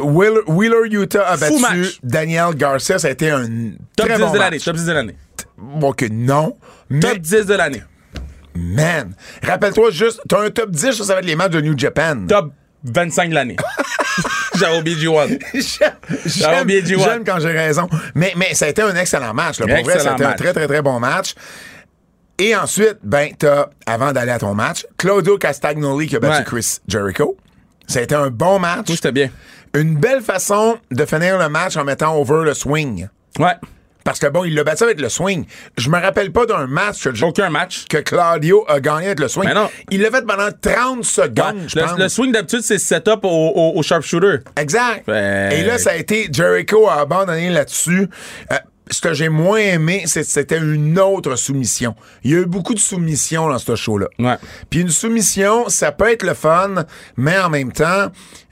Wheeler, 0.02 0.40
Wheeler 0.46 0.88
Utah 0.90 1.26
a 1.28 1.36
Fou 1.36 1.58
battu 1.60 1.78
match. 1.80 1.98
Daniel 2.02 2.54
Garcia, 2.54 2.98
ça 2.98 3.08
a 3.08 3.10
été 3.10 3.30
un 3.30 3.46
Top 3.96 4.06
très 4.06 4.16
10 4.16 4.22
bon 4.22 4.32
de 4.32 4.38
l'année. 4.38 4.58
Top 4.60 4.76
10 4.76 4.84
de 4.86 4.92
l'année. 4.92 5.16
Ok, 5.80 6.06
non. 6.10 6.56
Mais, 6.90 7.00
Top 7.00 7.18
10 7.18 7.46
de 7.46 7.54
l'année. 7.54 7.82
man, 8.54 9.14
rappelle-toi 9.42 9.90
juste, 9.90 10.20
t'as 10.28 10.40
un 10.42 10.50
top 10.50 10.70
10, 10.70 10.92
ça, 10.92 11.04
ça 11.04 11.14
va 11.14 11.20
être 11.20 11.26
les 11.26 11.36
matchs 11.36 11.52
de 11.52 11.60
New 11.60 11.78
Japan. 11.78 12.26
Top 12.28 12.52
25 12.84 13.30
de 13.30 13.34
l'année. 13.34 13.56
J'avais 14.58 14.78
oublié 14.78 14.96
G1. 14.96 15.38
J'aime- 15.54 15.92
J'aime 16.26 16.62
oublié 16.62 16.82
G1. 16.82 17.02
j'aime 17.04 17.24
quand 17.24 17.40
j'ai 17.40 17.52
raison. 17.52 17.88
Mais, 18.14 18.32
mais 18.36 18.54
ça 18.54 18.66
a 18.66 18.68
été 18.68 18.82
un 18.82 18.94
excellent 18.96 19.32
match. 19.32 19.58
Là. 19.60 19.66
Pour 19.66 19.84
vrai, 19.84 19.94
Excellent 19.94 20.12
c'était 20.12 20.24
un 20.26 20.32
très, 20.34 20.52
très, 20.52 20.66
très 20.66 20.82
bon 20.82 21.00
match. 21.00 21.34
Et 22.38 22.54
ensuite, 22.56 22.98
ben, 23.02 23.30
t'as, 23.38 23.66
avant 23.86 24.12
d'aller 24.12 24.32
à 24.32 24.38
ton 24.38 24.52
match, 24.54 24.86
Claudio 24.98 25.38
Castagnoli 25.38 26.06
qui 26.08 26.16
a 26.16 26.20
battu 26.20 26.38
Ouais. 26.38 26.44
Chris 26.44 26.78
Jericho. 26.88 27.36
Ça 27.86 28.00
a 28.00 28.02
été 28.02 28.14
un 28.14 28.28
bon 28.30 28.58
match. 28.58 28.86
Tout 28.86 28.94
c'était 28.96 29.12
bien. 29.12 29.30
Une 29.74 29.96
belle 29.96 30.20
façon 30.20 30.78
de 30.90 31.04
finir 31.06 31.38
le 31.38 31.48
match 31.48 31.76
en 31.76 31.84
mettant 31.84 32.16
over 32.16 32.44
le 32.44 32.54
swing. 32.54 33.08
Ouais. 33.38 33.54
Parce 34.04 34.18
que 34.18 34.26
bon, 34.26 34.44
il 34.44 34.54
l'a 34.54 34.64
battu 34.64 34.82
avec 34.82 35.00
le 35.00 35.08
swing. 35.08 35.44
Je 35.78 35.88
me 35.88 35.98
rappelle 35.98 36.32
pas 36.32 36.44
d'un 36.44 36.66
match 36.66 37.04
que, 37.04 37.24
Aucun 37.24 37.50
match. 37.50 37.84
que 37.88 37.98
Claudio 37.98 38.64
a 38.68 38.80
gagné 38.80 39.06
avec 39.06 39.20
le 39.20 39.28
swing. 39.28 39.46
Mais 39.48 39.54
non. 39.54 39.70
Il 39.90 40.02
l'a 40.02 40.10
fait 40.10 40.26
pendant 40.26 40.48
30 40.60 41.04
secondes, 41.04 41.64
je 41.68 41.78
pense. 41.78 41.98
Le, 41.98 42.08
swing 42.08 42.32
d'habitude, 42.32 42.62
c'est 42.62 42.78
setup 42.78 43.20
au, 43.22 43.28
au, 43.28 43.72
au 43.78 43.82
sharpshooter. 43.82 44.38
Exact. 44.56 45.04
Ben- 45.06 45.52
Et 45.52 45.62
là, 45.62 45.78
ça 45.78 45.90
a 45.92 45.94
été 45.96 46.28
Jericho 46.32 46.88
a 46.88 47.00
abandonné 47.00 47.48
là-dessus. 47.50 48.08
Euh, 48.50 48.56
ce 48.90 49.00
que 49.00 49.14
j'ai 49.14 49.28
moins 49.28 49.58
aimé, 49.60 50.02
c'était 50.06 50.58
une 50.58 50.98
autre 50.98 51.36
soumission. 51.36 51.94
Il 52.24 52.30
y 52.32 52.34
a 52.34 52.38
eu 52.40 52.46
beaucoup 52.46 52.74
de 52.74 52.80
soumissions 52.80 53.48
dans 53.48 53.58
ce 53.58 53.76
show-là. 53.76 54.08
Ouais. 54.18 54.36
Puis 54.68 54.80
une 54.80 54.90
soumission, 54.90 55.68
ça 55.68 55.92
peut 55.92 56.10
être 56.10 56.24
le 56.24 56.34
fun, 56.34 56.84
mais 57.16 57.38
en 57.38 57.48
même 57.48 57.70
temps, 57.72 58.08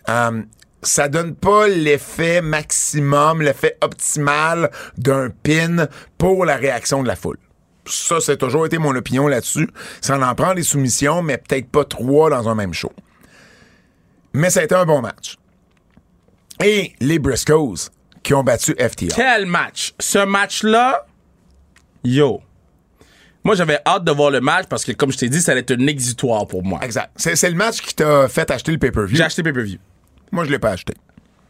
euh, 0.08 0.42
ça 0.82 1.08
donne 1.08 1.34
pas 1.34 1.68
l'effet 1.68 2.40
maximum, 2.40 3.42
l'effet 3.42 3.76
optimal 3.80 4.70
d'un 4.96 5.30
pin 5.30 5.86
pour 6.18 6.44
la 6.44 6.56
réaction 6.56 7.02
de 7.02 7.08
la 7.08 7.16
foule. 7.16 7.38
Ça, 7.86 8.20
c'est 8.20 8.36
toujours 8.36 8.66
été 8.66 8.78
mon 8.78 8.94
opinion 8.94 9.26
là-dessus. 9.26 9.68
Ça 10.00 10.18
en 10.18 10.34
prend 10.34 10.54
des 10.54 10.62
soumissions, 10.62 11.22
mais 11.22 11.38
peut-être 11.38 11.68
pas 11.68 11.84
trois 11.84 12.30
dans 12.30 12.48
un 12.48 12.54
même 12.54 12.74
show. 12.74 12.92
Mais 14.32 14.50
ça 14.50 14.60
a 14.60 14.64
été 14.64 14.74
un 14.74 14.84
bon 14.84 15.00
match. 15.00 15.36
Et 16.62 16.92
les 17.00 17.18
Briscoes 17.18 17.90
qui 18.22 18.34
ont 18.34 18.44
battu 18.44 18.74
FTR. 18.78 19.14
Quel 19.14 19.46
match! 19.46 19.94
Ce 19.98 20.18
match-là, 20.18 21.06
yo. 22.04 22.42
Moi, 23.42 23.54
j'avais 23.54 23.80
hâte 23.86 24.04
de 24.04 24.12
voir 24.12 24.30
le 24.30 24.42
match 24.42 24.66
parce 24.68 24.84
que, 24.84 24.92
comme 24.92 25.10
je 25.10 25.16
t'ai 25.16 25.30
dit, 25.30 25.40
ça 25.40 25.52
allait 25.52 25.62
être 25.62 25.72
un 25.72 25.86
exutoire 25.86 26.46
pour 26.46 26.62
moi. 26.62 26.78
Exact. 26.82 27.10
C'est 27.16 27.48
le 27.48 27.56
match 27.56 27.80
qui 27.80 27.94
t'a 27.94 28.28
fait 28.28 28.50
acheter 28.50 28.72
le 28.72 28.78
pay-per-view. 28.78 29.16
J'ai 29.16 29.22
acheté 29.22 29.42
pay-per-view. 29.42 29.78
Moi, 30.32 30.44
je 30.44 30.50
l'ai 30.50 30.58
pas 30.58 30.70
acheté. 30.70 30.94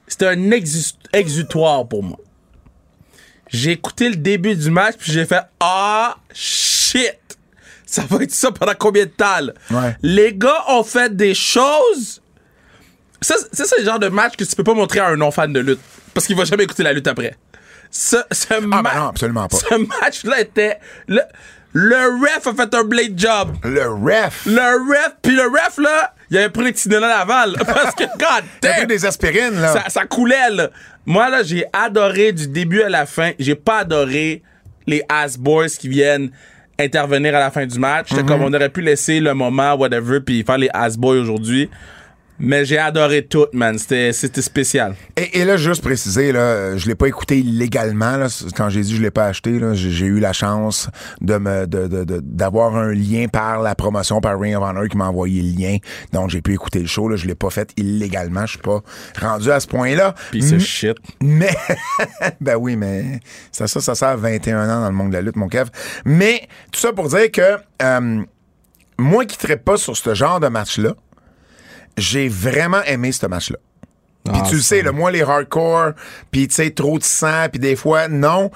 C'était 0.07 0.27
un 0.27 0.51
exu- 0.51 0.95
exutoire 1.13 1.87
pour 1.87 2.03
moi. 2.03 2.19
J'ai 3.49 3.73
écouté 3.73 4.09
le 4.09 4.17
début 4.17 4.55
du 4.55 4.71
match, 4.71 4.95
puis 4.99 5.13
j'ai 5.13 5.25
fait 5.27 5.43
Ah, 5.61 6.17
shit! 6.33 7.17
Ça 7.87 8.03
va 8.09 8.23
être 8.23 8.31
ça 8.33 8.53
pendant 8.53 8.75
combien 8.79 9.05
de 9.05 9.11
temps? 9.11 9.41
là? 9.41 9.53
Ouais. 9.71 9.97
Les 10.03 10.33
gars 10.35 10.65
ont 10.69 10.85
fait 10.85 11.15
des 11.15 11.35
choses. 11.35 12.23
Ça, 13.21 13.35
c'est 13.53 13.67
ça 13.67 13.75
le 13.79 13.85
genre 13.85 13.99
de 13.99 14.09
match 14.09 14.37
que 14.37 14.45
tu 14.45 14.55
peux 14.55 14.63
pas 14.65 14.75
montrer 14.75 15.01
à 15.01 15.09
un 15.09 15.17
non-fan 15.17 15.53
de 15.53 15.59
lutte. 15.61 15.81
Parce 16.15 16.27
qu'il 16.27 16.37
va 16.37 16.45
jamais 16.45 16.65
écouter 16.65 16.85
la 16.85 16.93
lutte 16.93 17.09
après. 17.09 17.37
Ce, 17.91 18.17
ce 18.31 18.47
Ah, 18.55 18.61
ma- 18.61 18.83
ben 18.83 18.95
non, 18.95 19.07
absolument 19.09 19.49
pas. 19.49 19.57
Ce 19.59 19.75
match-là 20.01 20.41
était. 20.41 20.79
Le, 21.09 21.21
le 21.73 22.21
ref 22.21 22.47
a 22.47 22.55
fait 22.55 22.75
un 22.75 22.85
blade 22.85 23.19
job. 23.19 23.57
Le 23.65 23.89
ref. 23.89 24.47
Le 24.47 24.91
ref, 24.91 25.17
puis 25.23 25.35
le 25.35 25.43
ref, 25.43 25.79
là, 25.79 26.15
il 26.31 26.39
avait 26.39 26.49
pris 26.49 26.65
les 26.65 26.73
Tylenol 26.73 27.05
avant, 27.05 27.47
là, 27.47 27.59
Parce 27.67 27.95
que, 27.95 28.05
god 28.19 28.45
damn! 28.61 28.75
pris 28.77 28.87
des 28.87 29.07
aspirines, 29.07 29.61
là. 29.61 29.73
ça, 29.73 29.89
ça 29.89 30.05
coulait, 30.05 30.51
là. 30.51 30.71
Moi, 31.07 31.29
là, 31.29 31.43
j'ai 31.43 31.65
adoré 31.73 32.33
du 32.33 32.49
début 32.49 32.83
à 32.83 32.89
la 32.89 33.07
fin. 33.07 33.33
J'ai 33.39 33.55
pas 33.55 33.79
adoré 33.79 34.43
les 34.87 35.03
ass 35.09 35.37
boys 35.37 35.69
qui 35.69 35.89
viennent 35.89 36.31
intervenir 36.79 37.35
à 37.37 37.41
la 37.41 37.51
fin 37.51 37.67
du 37.67 37.79
match. 37.79 38.09
J'étais 38.11 38.25
comme, 38.25 38.43
on 38.43 38.53
aurait 38.53 38.69
pu 38.69 38.81
laisser 38.81 39.21
le 39.21 39.35
moment, 39.35 39.75
whatever, 39.75 40.21
puis 40.21 40.43
faire 40.45 40.59
les 40.59 40.71
ass 40.73 40.97
boys 40.97 41.17
aujourd'hui. 41.17 41.71
Mais 42.43 42.65
j'ai 42.65 42.79
adoré 42.79 43.27
tout, 43.27 43.47
man. 43.53 43.79
C'était 43.79 44.13
spécial. 44.13 44.95
Et, 45.17 45.41
et 45.41 45.45
là, 45.45 45.59
juste 45.59 45.83
préciser, 45.83 46.33
là, 46.33 46.77
je 46.77 46.89
l'ai 46.89 46.95
pas 46.95 47.07
écouté 47.07 47.39
illégalement. 47.39 48.17
Là, 48.17 48.29
quand 48.57 48.71
j'ai 48.71 48.81
dit 48.81 48.97
je 48.97 49.03
l'ai 49.03 49.11
pas 49.11 49.27
acheté, 49.27 49.61
j'ai, 49.75 50.07
eu 50.07 50.21
la 50.21 50.33
chance 50.33 50.89
de 51.21 51.37
me 51.37 51.67
d'avoir 51.67 52.77
un 52.77 52.93
lien 52.93 53.27
par 53.29 53.61
la 53.61 53.75
promotion 53.75 54.21
par 54.21 54.41
Ring 54.41 54.57
of 54.57 54.63
Honor 54.63 54.89
qui 54.89 54.97
m'a 54.97 55.09
envoyé 55.09 55.43
le 55.43 55.61
lien. 55.61 55.77
Donc 56.13 56.31
j'ai 56.31 56.41
pu 56.41 56.55
écouter 56.55 56.81
le 56.81 56.87
show. 56.87 57.09
Là, 57.09 57.17
je 57.17 57.27
l'ai 57.27 57.35
pas 57.35 57.51
fait 57.51 57.73
illégalement. 57.77 58.47
Je 58.47 58.53
suis 58.53 58.59
pas 58.59 58.81
rendu 59.21 59.51
à 59.51 59.61
ce 59.61 59.67
point-là. 59.67 60.15
Puis 60.31 60.43
ce 60.43 60.55
M- 60.55 60.61
shit. 60.61 60.97
Mais, 61.21 61.55
ben 62.41 62.57
oui, 62.57 62.77
mais 62.77 63.21
ça, 63.53 63.67
ça, 63.67 63.81
ça 63.81 63.95
sert 63.95 64.09
à 64.09 64.17
21 64.17 64.65
ans 64.65 64.81
dans 64.81 64.89
le 64.89 64.95
monde 64.95 65.11
de 65.11 65.15
la 65.15 65.23
lutte, 65.23 65.37
mon 65.37 65.49
Kev. 65.49 65.69
Mais, 66.07 66.49
tout 66.73 66.81
ça 66.81 66.93
pour 66.93 67.09
dire 67.09 67.31
que, 67.31 67.59
euh, 67.83 68.23
moi 68.99 69.27
qui 69.27 69.39
ne 69.47 69.55
pas 69.57 69.77
sur 69.77 69.97
ce 69.97 70.15
genre 70.15 70.41
de 70.41 70.49
match-là, 70.49 70.95
j'ai 71.97 72.29
vraiment 72.29 72.83
aimé 72.85 73.13
ce 73.13 73.27
match-là. 73.27 73.59
Puis 74.25 74.41
Ah, 74.45 74.47
tu 74.49 74.57
le 74.57 74.61
sais, 74.61 74.83
là, 74.83 74.93
moi, 74.93 75.11
les 75.11 75.23
hardcore, 75.23 75.93
puis 76.31 76.47
tu 76.49 76.55
sais, 76.55 76.71
trop 76.71 76.99
de 76.99 77.05
sang, 77.05 77.47
puis 77.51 77.59
des 77.59 77.75
fois, 77.77 78.09
non. 78.09 78.51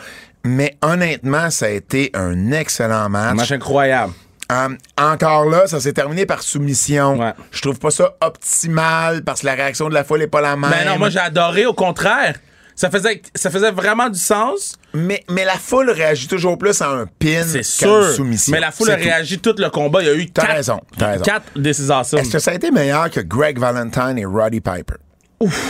Mais 0.45 0.77
honnêtement, 0.83 1.51
ça 1.51 1.67
a 1.67 1.71
été 1.71 2.11
un 2.13 2.53
excellent 2.53 3.05
Un 3.05 3.09
match. 3.09 3.37
match 3.37 3.53
incroyable. 3.53 4.13
Euh, 4.53 4.69
encore 5.01 5.47
là, 5.47 5.67
ça 5.67 5.81
s'est 5.81 5.95
terminé 5.95 6.27
par 6.27 6.43
soumission. 6.43 7.19
Ouais. 7.19 7.33
Je 7.51 7.63
trouve 7.63 7.79
pas 7.79 7.91
ça 7.91 8.15
optimal 8.21 9.23
parce 9.25 9.41
que 9.41 9.47
la 9.47 9.55
réaction 9.55 9.89
de 9.89 9.95
la 9.95 10.05
foule 10.05 10.21
est 10.21 10.27
pas 10.27 10.43
la 10.43 10.55
même. 10.55 10.71
Mais 10.71 10.85
non, 10.85 10.99
moi, 10.99 11.09
j'ai 11.09 11.19
adoré, 11.19 11.65
au 11.65 11.73
contraire. 11.73 12.37
Ça 12.77 12.91
faisait, 12.91 13.23
ça 13.35 13.51
faisait 13.51 13.71
vraiment 13.71 14.09
du 14.09 14.19
sens. 14.19 14.77
Mais, 14.93 15.23
mais 15.31 15.45
la 15.45 15.55
foule 15.55 15.91
réagit 15.91 16.27
toujours 16.29 16.59
plus 16.59 16.81
à 16.83 16.89
un 16.91 17.07
pin 17.07 17.43
C'est 17.45 17.63
qu'à 17.85 17.87
une 18.09 18.13
soumission. 18.13 18.53
Mais 18.53 18.61
la 18.61 18.71
foule 18.73 18.91
a 18.91 18.97
tout. 18.97 19.03
réagi 19.05 19.39
tout 19.39 19.55
le 19.59 19.71
combat. 19.71 20.03
Il 20.03 20.07
y 20.07 20.11
a 20.11 20.15
eu 20.15 20.27
quatre, 20.27 20.49
raison, 20.55 20.81
raison. 20.99 21.23
quatre 21.25 21.47
awesome. 21.91 22.19
Est-ce 22.21 22.31
que 22.31 22.39
ça 22.39 22.51
a 22.51 22.55
été 22.55 22.71
meilleur 22.71 23.11
que 23.11 23.21
Greg 23.21 23.59
Valentine 23.59 24.19
et 24.19 24.25
Roddy 24.25 24.61
Piper? 24.61 24.95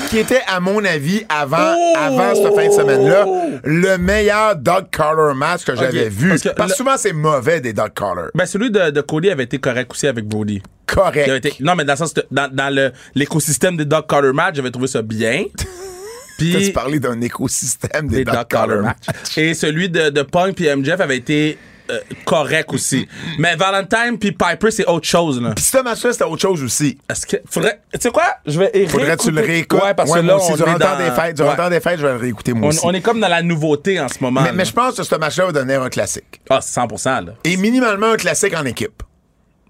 Qui 0.08 0.18
était, 0.18 0.42
à 0.46 0.60
mon 0.60 0.84
avis, 0.84 1.24
avant, 1.28 1.74
Oh! 1.76 1.94
avant 1.98 2.34
cette 2.34 2.54
fin 2.54 2.68
de 2.68 2.72
semaine-là, 2.72 3.26
le 3.64 3.96
meilleur 3.98 4.54
Doug 4.56 4.86
Carter 4.90 5.34
match 5.34 5.64
que 5.64 5.74
j'avais 5.74 6.08
vu. 6.08 6.28
parce 6.28 6.42
que 6.42 6.48
le- 6.62 6.68
souvent, 6.68 6.96
c'est 6.96 7.12
mauvais 7.12 7.60
des 7.60 7.72
Doug 7.72 7.92
Carter. 7.94 8.28
Ben, 8.34 8.46
celui 8.46 8.70
de, 8.70 8.90
de 8.90 9.00
Cody 9.00 9.30
avait 9.30 9.44
été 9.44 9.58
correct 9.58 9.90
aussi 9.90 10.06
avec 10.06 10.26
Brody. 10.26 10.62
Correct. 10.86 11.28
été- 11.28 11.56
non, 11.60 11.74
mais 11.74 11.84
dans 11.84 11.94
le 11.94 11.96
sens, 11.96 12.14
dans, 12.30 12.48
dans 12.54 12.72
le, 12.72 12.92
l'écosystème 13.14 13.76
des 13.76 13.84
Doug 13.84 14.06
Carter 14.06 14.32
match, 14.32 14.54
j'avais 14.56 14.70
trouvé 14.70 14.86
ça 14.86 15.02
bien. 15.02 15.44
Puis, 16.38 16.70
parlé 16.72 17.00
d'un 17.00 17.20
écosystème 17.20 18.08
des, 18.08 18.18
des 18.18 18.24
Carter 18.24 18.56
Carter 18.56 18.76
match? 18.82 19.36
Et 19.36 19.54
celui 19.54 19.88
de, 19.88 20.10
de 20.10 20.22
Punk 20.22 20.56
puis 20.56 20.68
MJF 20.74 21.00
avait 21.00 21.16
été 21.16 21.58
euh, 21.90 21.98
correct 22.24 22.72
aussi. 22.72 23.06
mais 23.38 23.56
Valentine 23.56 24.18
puis 24.18 24.32
Piper, 24.32 24.70
c'est 24.70 24.86
autre 24.86 25.06
chose, 25.06 25.40
là. 25.40 25.52
Puis 25.54 25.64
ce 25.64 25.78
match-là, 25.82 26.12
c'était 26.12 26.24
autre 26.24 26.40
chose 26.40 26.62
aussi. 26.62 26.96
Est-ce 27.10 27.26
que. 27.26 27.36
Faudrait. 27.48 27.80
Tu 27.92 28.00
sais 28.00 28.10
quoi? 28.10 28.24
Je 28.46 28.58
vais. 28.58 28.86
Faudrait 28.88 29.16
que 29.16 29.22
tu 29.22 29.30
le 29.30 29.40
réécouter- 29.42 29.46
réécoutes. 29.46 29.82
Ouais, 29.82 29.94
parce 29.94 30.10
Ouais, 30.10 30.20
que 30.22 30.26
là, 30.26 30.36
aussi, 30.36 30.52
on 30.52 30.56
durant 30.56 30.76
est 30.76 30.78
dans- 30.78 30.96
des 30.98 31.10
fêtes, 31.10 31.36
durant 31.36 31.48
Ouais. 31.50 31.56
le 31.56 31.62
temps 31.62 31.70
des 31.70 31.80
fêtes, 31.80 31.98
je 32.00 32.06
vais 32.06 32.12
le 32.14 32.18
réécouter 32.18 32.52
moi 32.54 32.66
On, 32.66 32.68
aussi. 32.70 32.80
on 32.84 32.92
est 32.92 33.02
comme 33.02 33.20
dans 33.20 33.28
la 33.28 33.42
nouveauté 33.42 34.00
en 34.00 34.08
ce 34.08 34.14
moment. 34.20 34.42
mais, 34.54 34.64
je 34.64 34.72
pense 34.72 34.96
que 34.96 35.02
ce 35.02 35.14
match-là 35.16 35.46
va 35.46 35.52
devenir 35.52 35.82
un 35.82 35.90
classique. 35.90 36.40
Ah, 36.48 36.60
100%, 36.60 37.20
là. 37.26 37.34
Et 37.44 37.56
minimalement 37.58 38.12
un 38.12 38.16
classique 38.16 38.54
en 38.56 38.64
équipe. 38.64 39.02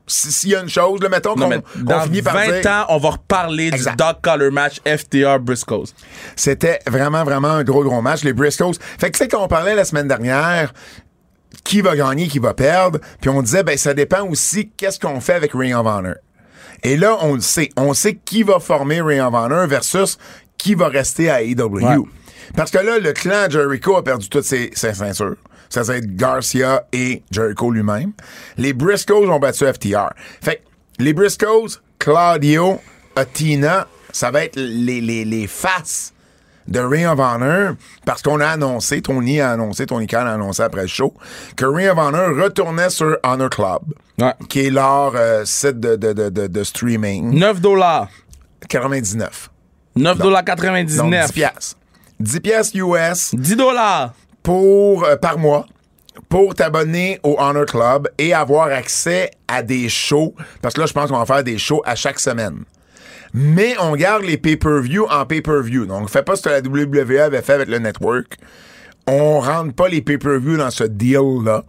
Si- 0.06 0.32
S'il 0.32 0.50
y 0.50 0.54
a 0.56 0.60
une 0.60 0.68
chose, 0.68 1.00
là, 1.02 1.08
mettons 1.08 1.34
qu'on 1.34 1.48
qu'on 1.48 1.62
dans 1.82 2.00
finit 2.02 2.20
par 2.22 2.34
20 2.34 2.60
dire... 2.60 2.70
ans, 2.70 2.84
on 2.90 2.98
va 2.98 3.10
reparler 3.10 3.68
Exact. 3.68 3.92
du 3.92 3.96
Dog 4.04 4.16
Collar 4.22 4.52
match 4.52 4.80
FTR 4.86 5.38
Briscoes. 5.40 5.86
C'était 6.36 6.78
vraiment, 6.86 7.24
vraiment 7.24 7.48
un 7.48 7.64
gros, 7.64 7.82
gros 7.82 8.02
match, 8.02 8.22
les 8.22 8.32
Briscoes. 8.34 8.72
Fait 8.98 9.10
que, 9.10 9.16
tu 9.16 9.24
sais, 9.24 9.28
quand 9.28 9.42
on 9.42 9.48
parlait 9.48 9.74
la 9.74 9.84
semaine 9.84 10.08
dernière, 10.08 10.72
qui 11.64 11.80
va 11.80 11.96
gagner, 11.96 12.28
qui 12.28 12.38
va 12.38 12.52
perdre, 12.52 12.98
puis 13.20 13.30
on 13.30 13.40
disait, 13.40 13.62
ben, 13.62 13.78
ça 13.78 13.94
dépend 13.94 14.22
aussi 14.28 14.70
qu'est-ce 14.76 14.98
qu'on 15.00 15.20
fait 15.20 15.34
avec 15.34 15.52
Ring 15.54 15.74
of 15.74 15.86
Honor. 15.86 16.14
Et 16.82 16.96
là, 16.96 17.16
on 17.22 17.34
le 17.34 17.40
sait. 17.40 17.70
On 17.78 17.94
sait 17.94 18.14
qui 18.16 18.42
va 18.42 18.58
former 18.60 19.00
Ring 19.00 19.20
of 19.22 19.32
Honor 19.32 19.66
versus 19.66 20.18
qui 20.58 20.74
va 20.74 20.88
rester 20.88 21.30
à 21.30 21.42
AEW. 21.42 21.82
Ouais. 21.82 21.96
Parce 22.56 22.70
que 22.70 22.78
là, 22.78 22.98
le 22.98 23.12
clan 23.12 23.48
Jericho 23.48 23.96
a 23.96 24.04
perdu 24.04 24.28
toutes 24.28 24.44
ses, 24.44 24.70
ses 24.74 24.92
ceintures. 24.92 25.36
Ça 25.68 25.82
va 25.82 25.96
être 25.96 26.14
Garcia 26.16 26.84
et 26.92 27.22
Jericho 27.30 27.70
lui-même. 27.70 28.12
Les 28.56 28.72
Briscoes 28.72 29.28
ont 29.30 29.38
battu 29.38 29.64
FTR. 29.64 30.10
Fait 30.40 30.56
que 30.98 31.02
les 31.02 31.12
Briscoes, 31.12 31.80
Claudio, 31.98 32.80
Atina, 33.16 33.86
ça 34.12 34.30
va 34.30 34.44
être 34.44 34.56
les, 34.56 35.00
les, 35.00 35.24
les 35.24 35.46
faces 35.46 36.12
de 36.68 36.80
Ring 36.80 37.06
of 37.06 37.18
Honor 37.18 37.74
parce 38.06 38.22
qu'on 38.22 38.40
a 38.40 38.46
annoncé, 38.48 39.02
Tony 39.02 39.40
a 39.40 39.50
annoncé, 39.52 39.86
Tony 39.86 40.06
Khan 40.06 40.24
a 40.26 40.32
annoncé 40.32 40.62
après 40.62 40.82
le 40.82 40.86
show, 40.88 41.12
que 41.56 41.64
Ring 41.66 41.88
of 41.90 41.98
Honor 41.98 42.36
retournait 42.42 42.90
sur 42.90 43.16
Honor 43.22 43.50
Club, 43.50 43.82
Ouais. 44.18 44.32
qui 44.48 44.66
est 44.66 44.70
leur 44.70 45.12
euh, 45.16 45.44
site 45.44 45.80
de, 45.80 45.96
de, 45.96 46.12
de, 46.12 46.46
de, 46.46 46.64
streaming. 46.64 47.36
9 47.38 47.60
dollars. 47.60 48.08
99. 48.68 49.50
9 49.96 50.18
dollars 50.18 50.42
Donc 50.44 50.46
99. 50.46 51.26
10 51.26 51.32
piastres. 51.32 51.76
10 52.20 52.40
piastres 52.40 52.76
US 52.78 53.34
10 53.34 53.56
dollars. 53.56 54.14
Pour, 54.44 55.04
euh, 55.04 55.16
par 55.16 55.38
mois 55.38 55.66
pour 56.28 56.54
t'abonner 56.54 57.18
au 57.24 57.36
Honor 57.38 57.66
Club 57.66 58.08
et 58.18 58.32
avoir 58.32 58.68
accès 58.68 59.32
à 59.48 59.62
des 59.62 59.88
shows. 59.88 60.34
Parce 60.62 60.74
que 60.74 60.80
là, 60.80 60.86
je 60.86 60.92
pense 60.92 61.10
qu'on 61.10 61.18
va 61.18 61.26
faire 61.26 61.42
des 61.42 61.58
shows 61.58 61.82
à 61.84 61.96
chaque 61.96 62.20
semaine. 62.20 62.64
Mais 63.32 63.74
on 63.80 63.96
garde 63.96 64.22
les 64.22 64.36
pay-per-view 64.36 65.06
en 65.10 65.26
pay-per-view. 65.26 65.86
Donc, 65.86 66.08
fais 66.08 66.22
pas 66.22 66.36
ce 66.36 66.42
que 66.42 66.48
la 66.50 66.60
WWE 66.60 67.20
avait 67.20 67.42
fait 67.42 67.54
avec 67.54 67.68
le 67.68 67.78
network. 67.78 68.36
On 69.08 69.40
rentre 69.40 69.74
pas 69.74 69.88
les 69.88 70.02
pay-per-view 70.02 70.56
dans 70.56 70.70
ce 70.70 70.84
deal-là. 70.84 71.64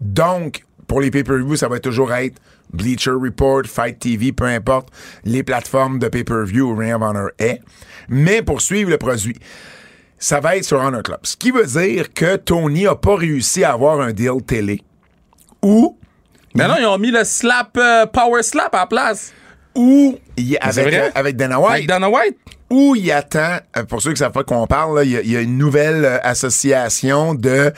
Donc, 0.00 0.64
pour 0.86 1.00
les 1.00 1.10
pay-per-view, 1.10 1.56
ça 1.56 1.66
va 1.66 1.80
toujours 1.80 2.12
être 2.14 2.40
Bleacher 2.72 3.10
Report, 3.10 3.62
Fight 3.64 3.98
TV, 3.98 4.32
peu 4.32 4.44
importe 4.44 4.88
les 5.24 5.42
plateformes 5.42 5.98
de 5.98 6.08
pay-per-view 6.08 6.70
où 6.70 6.76
Ring 6.76 6.94
of 6.94 7.02
Honor 7.02 7.30
est. 7.38 7.60
Mais 8.08 8.42
pour 8.42 8.60
suivre 8.60 8.90
le 8.90 8.98
produit, 8.98 9.36
ça 10.18 10.40
va 10.40 10.56
être 10.56 10.64
sur 10.64 10.78
Honor 10.80 11.02
Club. 11.02 11.20
Ce 11.22 11.36
qui 11.36 11.50
veut 11.50 11.66
dire 11.66 12.12
que 12.12 12.36
Tony 12.36 12.86
a 12.86 12.94
pas 12.94 13.16
réussi 13.16 13.64
à 13.64 13.72
avoir 13.72 14.00
un 14.00 14.12
deal 14.12 14.42
télé. 14.46 14.80
Ou, 15.62 15.96
Mais 16.54 16.68
non, 16.68 16.74
ils 16.78 16.86
ont 16.86 16.98
mis 16.98 17.10
le 17.10 17.24
slap, 17.24 17.76
euh, 17.76 18.06
power 18.06 18.42
slap 18.42 18.74
à 18.74 18.78
la 18.80 18.86
place. 18.86 19.32
avec, 20.60 20.86
vrai? 20.86 21.08
euh, 21.08 21.10
avec 21.14 21.36
Dana 21.36 21.58
White, 21.58 21.70
Avec 21.72 21.86
Dana 21.88 22.08
White? 22.08 22.36
Où 22.70 22.96
il 22.96 23.12
attend, 23.12 23.58
euh, 23.76 23.84
pour 23.84 24.00
ceux 24.02 24.12
qui 24.12 24.16
savent 24.18 24.32
pas 24.32 24.40
de 24.40 24.46
quoi 24.46 24.56
on 24.56 24.66
parle, 24.66 24.96
là, 24.96 25.04
il 25.04 25.10
y, 25.10 25.16
a- 25.16 25.20
il 25.20 25.30
y 25.30 25.36
a 25.36 25.40
une 25.40 25.58
nouvelle 25.58 26.04
euh, 26.04 26.18
association 26.22 27.34
de 27.34 27.72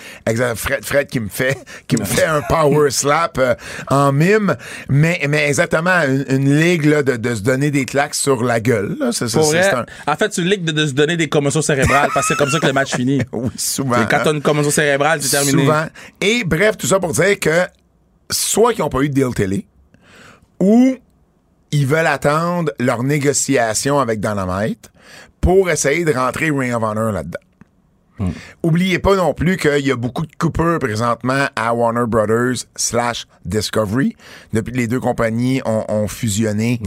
Fred, 0.54 0.84
Fred 0.84 1.08
qui 1.08 1.20
me 1.20 1.28
fait 1.28 1.58
qui 1.88 1.96
me 1.96 2.04
fait 2.04 2.24
un 2.24 2.40
power 2.42 2.90
slap 2.90 3.36
euh, 3.38 3.54
en 3.88 4.12
mime, 4.12 4.56
mais, 4.88 5.20
mais 5.28 5.48
exactement 5.48 5.90
une, 6.06 6.24
une 6.28 6.58
ligue 6.60 6.84
là, 6.86 7.02
de, 7.02 7.16
de 7.16 7.34
se 7.34 7.42
donner 7.42 7.70
des 7.70 7.84
claques 7.84 8.14
sur 8.14 8.42
la 8.44 8.60
gueule. 8.60 8.96
là. 9.00 9.10
C'est, 9.12 9.28
c'est- 9.28 9.42
c'est 9.42 9.74
un- 9.74 9.86
En 10.06 10.16
fait, 10.16 10.32
c'est 10.32 10.42
une 10.42 10.48
ligue 10.50 10.64
de, 10.64 10.72
de 10.72 10.86
se 10.86 10.92
donner 10.92 11.16
des 11.16 11.28
commotions 11.28 11.62
cérébrales 11.62 12.08
parce 12.14 12.28
que 12.28 12.34
c'est 12.34 12.38
comme 12.38 12.50
ça 12.50 12.60
que 12.60 12.66
le 12.66 12.72
match 12.72 12.94
finit. 12.94 13.22
oui, 13.32 13.50
souvent. 13.56 13.96
Et 14.02 14.06
quand 14.08 14.16
hein. 14.18 14.22
t'as 14.24 14.32
une 14.32 14.42
commotion 14.42 14.70
cérébrale, 14.70 15.20
c'est 15.22 15.36
terminé. 15.36 15.62
Souvent. 15.64 15.86
Et 16.20 16.44
bref, 16.44 16.76
tout 16.76 16.86
ça 16.86 17.00
pour 17.00 17.12
dire 17.12 17.38
que 17.40 17.66
soit 18.30 18.72
qu'ils 18.72 18.82
n'ont 18.82 18.88
pas 18.88 19.00
eu 19.00 19.08
de 19.08 19.14
deal 19.14 19.34
télé, 19.34 19.66
ou 20.60 20.96
ils 21.70 21.86
veulent 21.86 22.06
attendre 22.06 22.72
leur 22.78 23.02
négociation 23.02 23.98
avec 23.98 24.20
Dynamite 24.20 24.90
pour 25.40 25.70
essayer 25.70 26.04
de 26.04 26.12
rentrer 26.12 26.50
Ring 26.50 26.74
of 26.74 26.82
Honor 26.82 27.12
là-dedans. 27.12 27.45
Oubliez 28.62 28.98
pas 28.98 29.16
non 29.16 29.34
plus 29.34 29.56
qu'il 29.56 29.86
y 29.86 29.90
a 29.90 29.96
beaucoup 29.96 30.26
de 30.26 30.34
coupures 30.36 30.78
présentement 30.78 31.46
à 31.54 31.74
Warner 31.74 32.04
Brothers 32.06 32.66
slash 32.74 33.26
Discovery. 33.44 34.16
Depuis 34.52 34.72
que 34.72 34.78
les 34.78 34.86
deux 34.86 35.00
compagnies 35.00 35.60
ont, 35.64 35.84
ont 35.88 36.08
fusionné, 36.08 36.80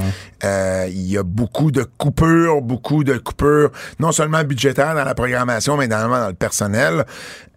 euh, 0.43 0.87
il 0.89 1.11
y 1.11 1.17
a 1.17 1.23
beaucoup 1.23 1.71
de 1.71 1.83
coupures, 1.83 2.61
beaucoup 2.61 3.03
de 3.03 3.17
coupures, 3.17 3.71
non 3.99 4.11
seulement 4.11 4.43
budgétaires 4.43 4.95
dans 4.95 5.05
la 5.05 5.15
programmation, 5.15 5.77
mais 5.77 5.85
également 5.85 6.19
dans 6.19 6.27
le 6.27 6.33
personnel. 6.33 7.05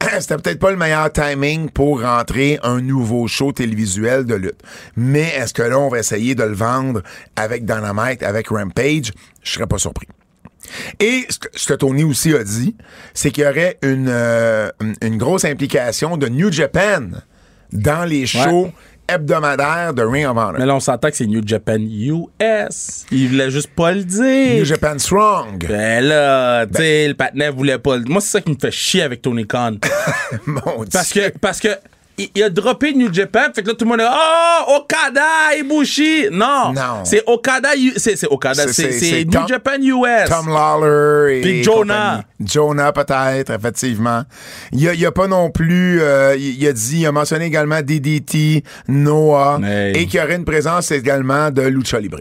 C'était 0.20 0.36
peut-être 0.36 0.58
pas 0.58 0.70
le 0.70 0.76
meilleur 0.76 1.10
timing 1.12 1.70
pour 1.70 2.02
rentrer 2.02 2.58
un 2.62 2.80
nouveau 2.80 3.26
show 3.28 3.52
télévisuel 3.52 4.24
de 4.24 4.34
lutte. 4.34 4.60
Mais 4.96 5.28
est-ce 5.36 5.54
que 5.54 5.62
là, 5.62 5.78
on 5.78 5.88
va 5.88 5.98
essayer 6.00 6.34
de 6.34 6.42
le 6.42 6.54
vendre 6.54 7.02
avec 7.36 7.64
Dynamite, 7.64 8.22
avec 8.22 8.48
Rampage? 8.48 9.12
Je 9.42 9.52
serais 9.52 9.66
pas 9.66 9.78
surpris. 9.78 10.06
Et 11.00 11.26
ce 11.28 11.38
que, 11.38 11.48
ce 11.54 11.66
que 11.66 11.74
Tony 11.74 12.04
aussi 12.04 12.34
a 12.34 12.42
dit, 12.44 12.76
c'est 13.14 13.30
qu'il 13.30 13.44
y 13.44 13.46
aurait 13.46 13.78
une, 13.82 14.08
euh, 14.08 14.70
une- 15.02 15.18
grosse 15.18 15.44
implication 15.44 16.16
de 16.16 16.28
New 16.28 16.50
Japan 16.52 17.02
dans 17.72 18.04
les 18.04 18.26
shows 18.26 18.70
hebdomadaires 19.08 19.92
de 19.94 20.02
Ring 20.02 20.24
of 20.26 20.36
Honor. 20.36 20.54
Mais 20.58 20.66
là, 20.66 20.74
on 20.76 20.80
s'entend 20.80 21.10
que 21.10 21.16
c'est 21.16 21.26
New 21.26 21.42
Japan 21.44 21.78
US. 21.78 23.04
Il 23.10 23.28
voulait 23.28 23.50
juste 23.50 23.70
pas 23.74 23.92
le 23.92 24.04
dire. 24.04 24.56
New 24.58 24.64
Japan 24.64 24.98
Strong. 24.98 25.66
Ben 25.68 26.04
là, 26.04 26.66
tu 26.66 26.74
sais, 26.76 27.08
le 27.08 27.14
patinet 27.14 27.50
voulait 27.50 27.78
pas 27.78 27.96
le 27.96 28.04
Moi, 28.04 28.20
c'est 28.20 28.30
ça 28.30 28.40
qui 28.40 28.50
me 28.52 28.56
fait 28.58 28.70
chier 28.70 29.02
avec 29.02 29.20
Tony 29.22 29.46
Khan. 29.46 29.76
Mon 30.46 30.84
Parce 30.90 31.12
Dieu. 31.12 31.30
que, 31.30 31.38
parce 31.38 31.60
que, 31.60 31.68
il, 32.18 32.28
il 32.34 32.42
a 32.42 32.50
droppé 32.50 32.92
New 32.94 33.12
Japan, 33.12 33.46
fait 33.54 33.62
que 33.62 33.68
là, 33.68 33.74
tout 33.74 33.84
le 33.84 33.90
monde 33.90 34.00
est, 34.00 34.06
oh, 34.08 34.76
Okada, 34.76 35.56
Ibushi. 35.58 36.28
Non. 36.30 36.72
Non. 36.74 37.04
C'est 37.04 37.22
Okada, 37.26 37.70
c'est, 37.96 38.26
Okada, 38.30 38.68
C'est- 38.68 39.24
New 39.24 39.30
Tom- 39.32 39.48
Japan 39.48 39.76
US. 39.80 40.28
Tom 40.28 40.48
Lawler 40.48 41.38
et 41.38 41.40
Puis 41.42 41.62
Jonah. 41.64 42.22
compagnie. 42.38 42.48
Jonah 42.52 42.92
peut-être, 42.92 43.50
effectivement. 43.52 44.22
Il 44.72 44.88
a, 44.88 44.94
il 44.94 45.06
a 45.06 45.12
pas 45.12 45.26
non 45.26 45.50
plus, 45.50 46.00
euh, 46.00 46.34
il, 46.36 46.60
il 46.62 46.66
a 46.68 46.72
dit, 46.72 47.00
il 47.00 47.06
a 47.06 47.12
mentionné 47.12 47.46
également 47.46 47.80
DDT, 47.82 48.62
Noah, 48.88 49.58
Hey. 49.64 49.96
et 49.96 50.06
qu'il 50.06 50.20
y 50.20 50.22
aurait 50.22 50.36
une 50.36 50.44
présence 50.44 50.90
également 50.90 51.50
de 51.50 51.62
Lucha 51.62 51.98
Libre. 52.00 52.18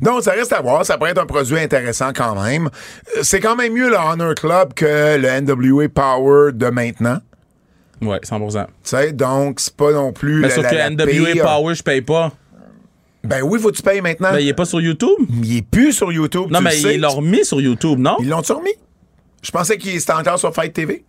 Donc, 0.00 0.22
ça 0.22 0.30
reste 0.32 0.52
à 0.52 0.60
voir. 0.60 0.84
Ça 0.86 0.96
pourrait 0.96 1.10
être 1.10 1.20
un 1.22 1.26
produit 1.26 1.58
intéressant 1.58 2.10
quand 2.14 2.40
même. 2.40 2.68
Euh, 3.16 3.20
C'est 3.22 3.40
quand 3.40 3.56
même 3.56 3.72
mieux 3.72 3.88
le 3.90 3.96
Honor 3.96 4.34
Club 4.34 4.74
que 4.74 5.16
le 5.16 5.28
NWA 5.40 5.88
Power 5.88 6.52
de 6.52 6.66
maintenant. 6.68 7.18
Ouais, 8.02 8.18
100%. 8.18 8.66
Tu 8.66 8.70
sais, 8.82 9.12
donc, 9.12 9.60
c'est 9.60 9.74
pas 9.74 9.92
non 9.92 10.12
plus 10.12 10.40
Mais 10.40 10.48
la, 10.48 10.90
NWA 10.90 11.32
pire. 11.32 11.44
Power, 11.44 11.74
je 11.74 11.82
paye 11.82 12.02
pas. 12.02 12.32
Ben 13.24 13.42
oui, 13.42 13.60
faut 13.60 13.70
que 13.70 13.76
tu 13.76 13.82
payes 13.82 14.00
maintenant. 14.00 14.32
Ben, 14.32 14.40
il 14.40 14.48
est 14.48 14.54
pas 14.54 14.64
sur 14.64 14.80
YouTube? 14.80 15.26
il 15.42 15.58
est 15.58 15.62
plus 15.62 15.92
sur 15.92 16.12
YouTube. 16.12 16.50
Non, 16.50 16.58
tu 16.58 16.64
mais 16.64 16.80
ils 16.80 17.00
l'ont 17.00 17.10
remis 17.10 17.44
sur 17.44 17.60
YouTube, 17.60 17.98
non? 17.98 18.16
Ils 18.20 18.28
l'ont-tu 18.28 18.52
remis? 18.52 18.74
Je 19.42 19.50
pensais 19.50 19.78
qu'il 19.78 19.94
était 19.94 20.12
encore 20.12 20.38
sur 20.38 20.52
Fight 20.52 20.72
TV. 20.72 21.04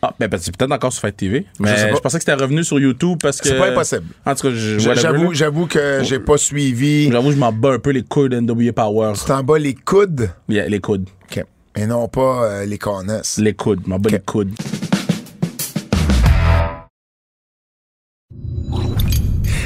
Ah, 0.00 0.14
ben, 0.18 0.28
ben, 0.28 0.38
c'est 0.40 0.56
peut-être 0.56 0.72
encore 0.72 0.92
sur 0.92 1.02
Fight 1.02 1.16
TV. 1.16 1.44
Mais 1.58 1.76
je, 1.76 1.98
pensais 1.98 2.18
que 2.18 2.24
c'était 2.24 2.40
revenu 2.40 2.64
sur 2.64 2.78
YouTube 2.78 3.18
parce 3.20 3.40
que. 3.40 3.48
C'est 3.48 3.58
pas 3.58 3.70
impossible. 3.70 4.06
En 4.24 4.34
tout 4.34 4.48
cas, 4.48 4.54
J'avoue, 4.54 5.34
j'avoue 5.34 5.66
que 5.66 6.00
j'ai 6.04 6.20
pas 6.20 6.38
suivi. 6.38 7.10
J'avoue, 7.10 7.32
je 7.32 7.36
m'en 7.36 7.52
bats 7.52 7.72
un 7.72 7.78
peu 7.78 7.90
les 7.90 8.02
coudes 8.02 8.34
NWA 8.34 8.72
Power. 8.72 9.12
Tu 9.18 9.24
t'en 9.26 9.42
bats 9.42 9.58
les 9.58 9.74
coudes? 9.74 10.30
Yeah, 10.48 10.68
les 10.68 10.80
coudes. 10.80 11.08
OK. 11.24 11.44
Et 11.76 11.86
non 11.86 12.08
pas 12.08 12.44
euh, 12.44 12.64
les 12.64 12.78
cornesses. 12.78 13.38
Les 13.38 13.54
coudes. 13.54 13.86
M'en 13.86 13.98
bats 13.98 14.10
les 14.10 14.20
coudes. 14.20 14.54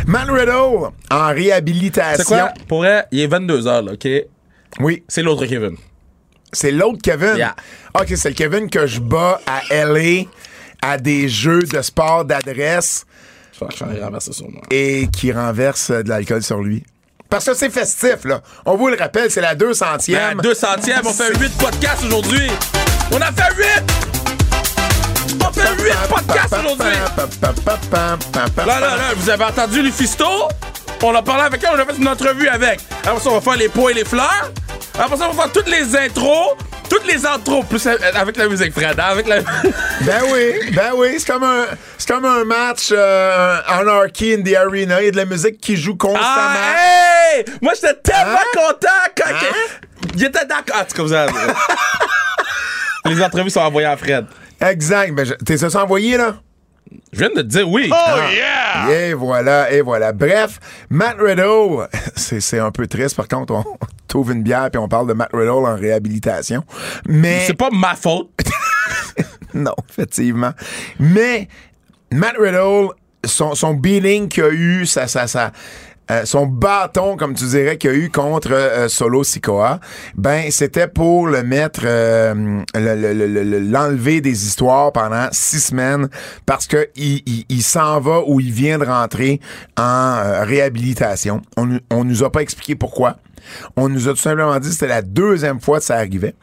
Man 0.07 0.31
Riddle 0.31 0.91
en 1.11 1.27
réhabilitation. 1.29 2.17
C'est 2.19 2.25
quoi? 2.25 2.53
Pour 2.69 2.79
vrai, 2.79 3.07
il 3.13 3.21
est 3.21 3.29
22h, 3.29 3.85
là, 3.85 3.93
OK? 3.93 4.09
Oui, 4.81 5.03
C'est 5.09 5.23
l'autre 5.23 5.47
Kevin. 5.47 5.77
c'est 6.53 6.71
l'autre 6.73 6.99
Kevin? 7.03 7.37
Yeah. 7.37 7.55
OK, 7.95 8.13
c'est 8.17 8.31
le 8.31 8.35
Kevin 8.35 8.69
que 8.71 8.87
je 8.87 9.01
bats 9.01 9.41
à 9.47 9.61
LA 9.85 10.25
à 10.83 10.99
des 10.99 11.29
jeux 11.29 11.63
de 11.63 11.81
sport 11.83 12.25
d'adresse 12.25 13.05
Je 13.59 13.65
vais 13.65 13.71
faire 13.73 14.05
renverser 14.05 14.33
sur 14.33 14.51
moi. 14.51 14.63
et 14.71 15.07
qui 15.13 15.31
renverse 15.33 15.91
euh, 15.91 16.03
de 16.03 16.09
l'alcool 16.09 16.43
sur 16.43 16.61
lui. 16.63 16.83
Parce 17.31 17.47
que 17.47 17.55
c'est 17.55 17.71
festif, 17.71 18.25
là. 18.25 18.43
On 18.67 18.77
vous 18.77 18.89
le 18.89 18.97
rappelle, 18.97 19.31
c'est 19.31 19.41
la 19.41 19.55
200e. 19.55 20.13
Ben, 20.13 20.37
200e, 20.43 21.01
on 21.05 21.11
fait 21.13 21.39
8 21.39 21.57
podcasts 21.59 22.05
aujourd'hui. 22.05 22.51
On 23.13 23.21
a 23.21 23.31
fait 23.33 23.55
8! 23.57 24.52
On 25.41 25.53
fait 25.53 25.83
8 25.83 25.93
podcasts 26.09 26.53
aujourd'hui! 26.53 26.93
Là, 28.57 28.67
là, 28.67 28.81
là, 28.81 28.97
vous 29.17 29.31
avez 29.31 29.45
entendu 29.45 29.83
Lufisto? 29.83 30.27
On 31.03 31.15
a 31.15 31.23
parlé 31.23 31.43
avec 31.45 31.63
elle, 31.65 31.71
on 31.75 31.79
a 31.81 31.85
fait 31.87 31.99
une 31.99 32.09
entrevue 32.09 32.49
avec. 32.49 32.81
Après 33.05 33.19
ça, 33.21 33.31
on 33.31 33.35
va 33.35 33.41
faire 33.41 33.57
les 33.57 33.69
pots 33.69 33.89
et 33.91 33.95
les 33.95 34.05
fleurs. 34.05 34.51
Après 34.99 35.17
ça, 35.17 35.29
on 35.29 35.33
va 35.33 35.43
faire 35.45 35.53
toutes 35.53 35.69
les 35.69 35.97
intros, 35.97 36.57
toutes 36.89 37.07
les 37.07 37.27
intros, 37.27 37.65
plus 37.67 37.85
avec 37.87 38.37
la 38.37 38.47
musique, 38.49 38.73
Fred. 38.73 38.99
hein, 39.01 39.05
Avec 39.11 39.27
la... 39.27 39.41
Ben 40.03 40.23
oui, 40.33 40.71
ben 40.73 40.93
oui, 40.95 41.15
c'est 41.19 41.27
comme 41.33 41.43
un, 41.45 41.65
c'est 41.99 42.09
comme 42.09 42.25
un 42.25 42.45
match 42.45 42.89
euh, 42.93 43.61
Anarchy 43.69 44.35
in 44.35 44.43
the 44.43 44.55
Arena. 44.57 45.01
Il 45.01 45.07
y 45.07 45.09
a 45.09 45.11
de 45.13 45.17
la 45.17 45.25
musique 45.25 45.59
qui 45.61 45.77
joue 45.77 45.97
constamment. 45.97 46.25
Ah, 46.25 46.75
hey! 47.37 47.45
Moi, 47.61 47.73
j'étais 47.75 47.95
tellement 48.03 48.33
Hein? 48.35 48.45
content 48.55 48.89
quand. 49.17 49.31
Hein? 49.31 49.81
Il 50.17 50.25
était 50.25 50.45
d'accord. 50.45 50.77
Ah, 50.79 50.85
tu 50.85 50.95
comme 50.95 51.09
ça. 51.09 51.27
les 53.07 53.23
entrevues 53.23 53.51
sont 53.51 53.61
envoyées 53.61 53.89
à 53.89 53.97
Fred. 53.97 54.27
Exact. 54.63 55.15
Ben, 55.15 55.25
je- 55.27 55.35
t'es 55.35 55.57
ça 55.57 55.83
envoyé, 55.83 56.17
là? 56.17 56.37
Je 57.13 57.19
viens 57.21 57.31
de 57.31 57.35
te 57.37 57.41
dire 57.47 57.69
oui. 57.69 57.91
Ah. 57.93 58.91
Et 58.91 59.15
voilà, 59.15 59.73
et 59.73 59.81
voilà. 59.81 60.13
Bref, 60.13 60.59
Matt 60.91 61.17
Riddle, 61.19 61.89
c'est, 62.17 62.41
c'est 62.41 62.59
un 62.59 62.71
peu 62.71 62.87
triste, 62.87 63.17
par 63.17 63.29
contre, 63.29 63.55
on 63.55 63.65
trouve 64.09 64.33
une 64.33 64.43
bière 64.43 64.69
puis 64.71 64.79
on 64.79 64.89
parle 64.89 65.09
de 65.09 65.13
Matt 65.15 65.31
Riddle 65.33 65.51
en 65.51 65.75
réhabilitation. 65.77 66.65
Mais. 67.07 67.45
C'est 67.47 67.55
pas 67.55 67.71
ma 67.73 67.95
faute. 67.95 68.31
Non, 69.55 69.75
effectivement. 69.91 70.53
Mais 70.99 71.47
Matt 72.11 72.37
Riddle, 72.39 72.89
son, 73.23 73.55
son 73.55 73.75
beating 73.75 74.29
qu'il 74.29 74.45
a 74.45 74.49
eu, 74.49 74.87
ça, 74.87 75.07
ça, 75.09 75.27
ça, 75.27 75.53
euh, 76.13 76.25
son 76.27 76.47
bâton, 76.47 77.17
comme 77.17 77.35
tu 77.35 77.45
dirais, 77.47 77.79
qu'il 77.79 77.91
a 77.91 77.95
eu 77.95 78.11
contre 78.11 78.53
euh, 78.53 78.89
Solo 78.89 79.25
Sikoa, 79.25 79.81
ben 80.15 80.51
c'était 80.51 80.87
pour 80.89 81.27
le 81.27 81.43
mettre, 81.43 81.81
euh, 81.85 82.35
le- 82.75 82.95
le- 82.97 83.27
le- 83.27 83.43
le- 83.45 83.59
l'enlever 83.61 84.21
des 84.21 84.47
histoires 84.47 84.93
pendant 84.93 85.29
six 85.33 85.61
semaines 85.61 86.09
parce 86.47 86.67
que 86.67 86.89
il, 86.97 87.23
il- 87.27 87.45
il 87.49 87.63
s'en 87.63 87.99
va 88.01 88.21
ou 88.27 88.41
il 88.41 88.53
vient 88.53 88.79
de 88.79 88.85
rentrer 88.85 89.41
en 89.79 89.83
euh, 89.83 90.45
réhabilitation. 90.45 91.41
On, 91.57 91.79
on 91.91 92.05
nous 92.05 92.23
a 92.23 92.31
pas 92.31 92.41
expliqué 92.43 92.75
pourquoi. 92.75 93.17
On 93.77 93.89
nous 93.89 94.09
a 94.09 94.13
tout 94.13 94.19
simplement 94.19 94.59
dit 94.61 94.69
que 94.69 94.75
c'était 94.75 94.87
la 94.89 95.03
deuxième 95.03 95.61
fois 95.61 95.79
que 95.79 95.85
ça 95.85 95.97
arrivait 95.97 96.35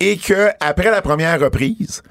et 0.00 0.16
que 0.16 0.48
après 0.60 0.90
la 0.90 1.02
première 1.02 1.38
reprise, 1.40 2.02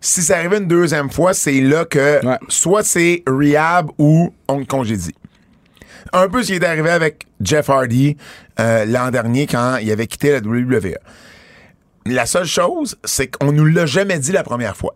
si 0.00 0.22
ça 0.22 0.36
arrivait 0.36 0.58
une 0.58 0.68
deuxième 0.68 1.10
fois, 1.10 1.34
c'est 1.34 1.60
là 1.60 1.84
que 1.84 2.24
Ouais. 2.24 2.38
soit 2.48 2.84
c'est 2.84 3.22
rehab 3.26 3.90
ou 3.98 4.32
on 4.48 4.58
le 4.58 4.64
congédie. 4.64 5.14
Un 6.12 6.28
peu 6.28 6.42
ce 6.42 6.48
qui 6.48 6.54
est 6.54 6.64
arrivé 6.64 6.90
avec 6.90 7.26
Jeff 7.40 7.68
Hardy 7.68 8.16
euh, 8.60 8.84
l'an 8.84 9.10
dernier 9.10 9.46
quand 9.46 9.76
il 9.76 9.90
avait 9.90 10.06
quitté 10.06 10.32
la 10.32 10.38
WWE. 10.38 10.94
La 12.06 12.26
seule 12.26 12.46
chose, 12.46 12.96
c'est 13.04 13.28
qu'on 13.28 13.52
nous 13.52 13.64
l'a 13.64 13.86
jamais 13.86 14.18
dit 14.18 14.32
la 14.32 14.44
première 14.44 14.76
fois. 14.76 14.94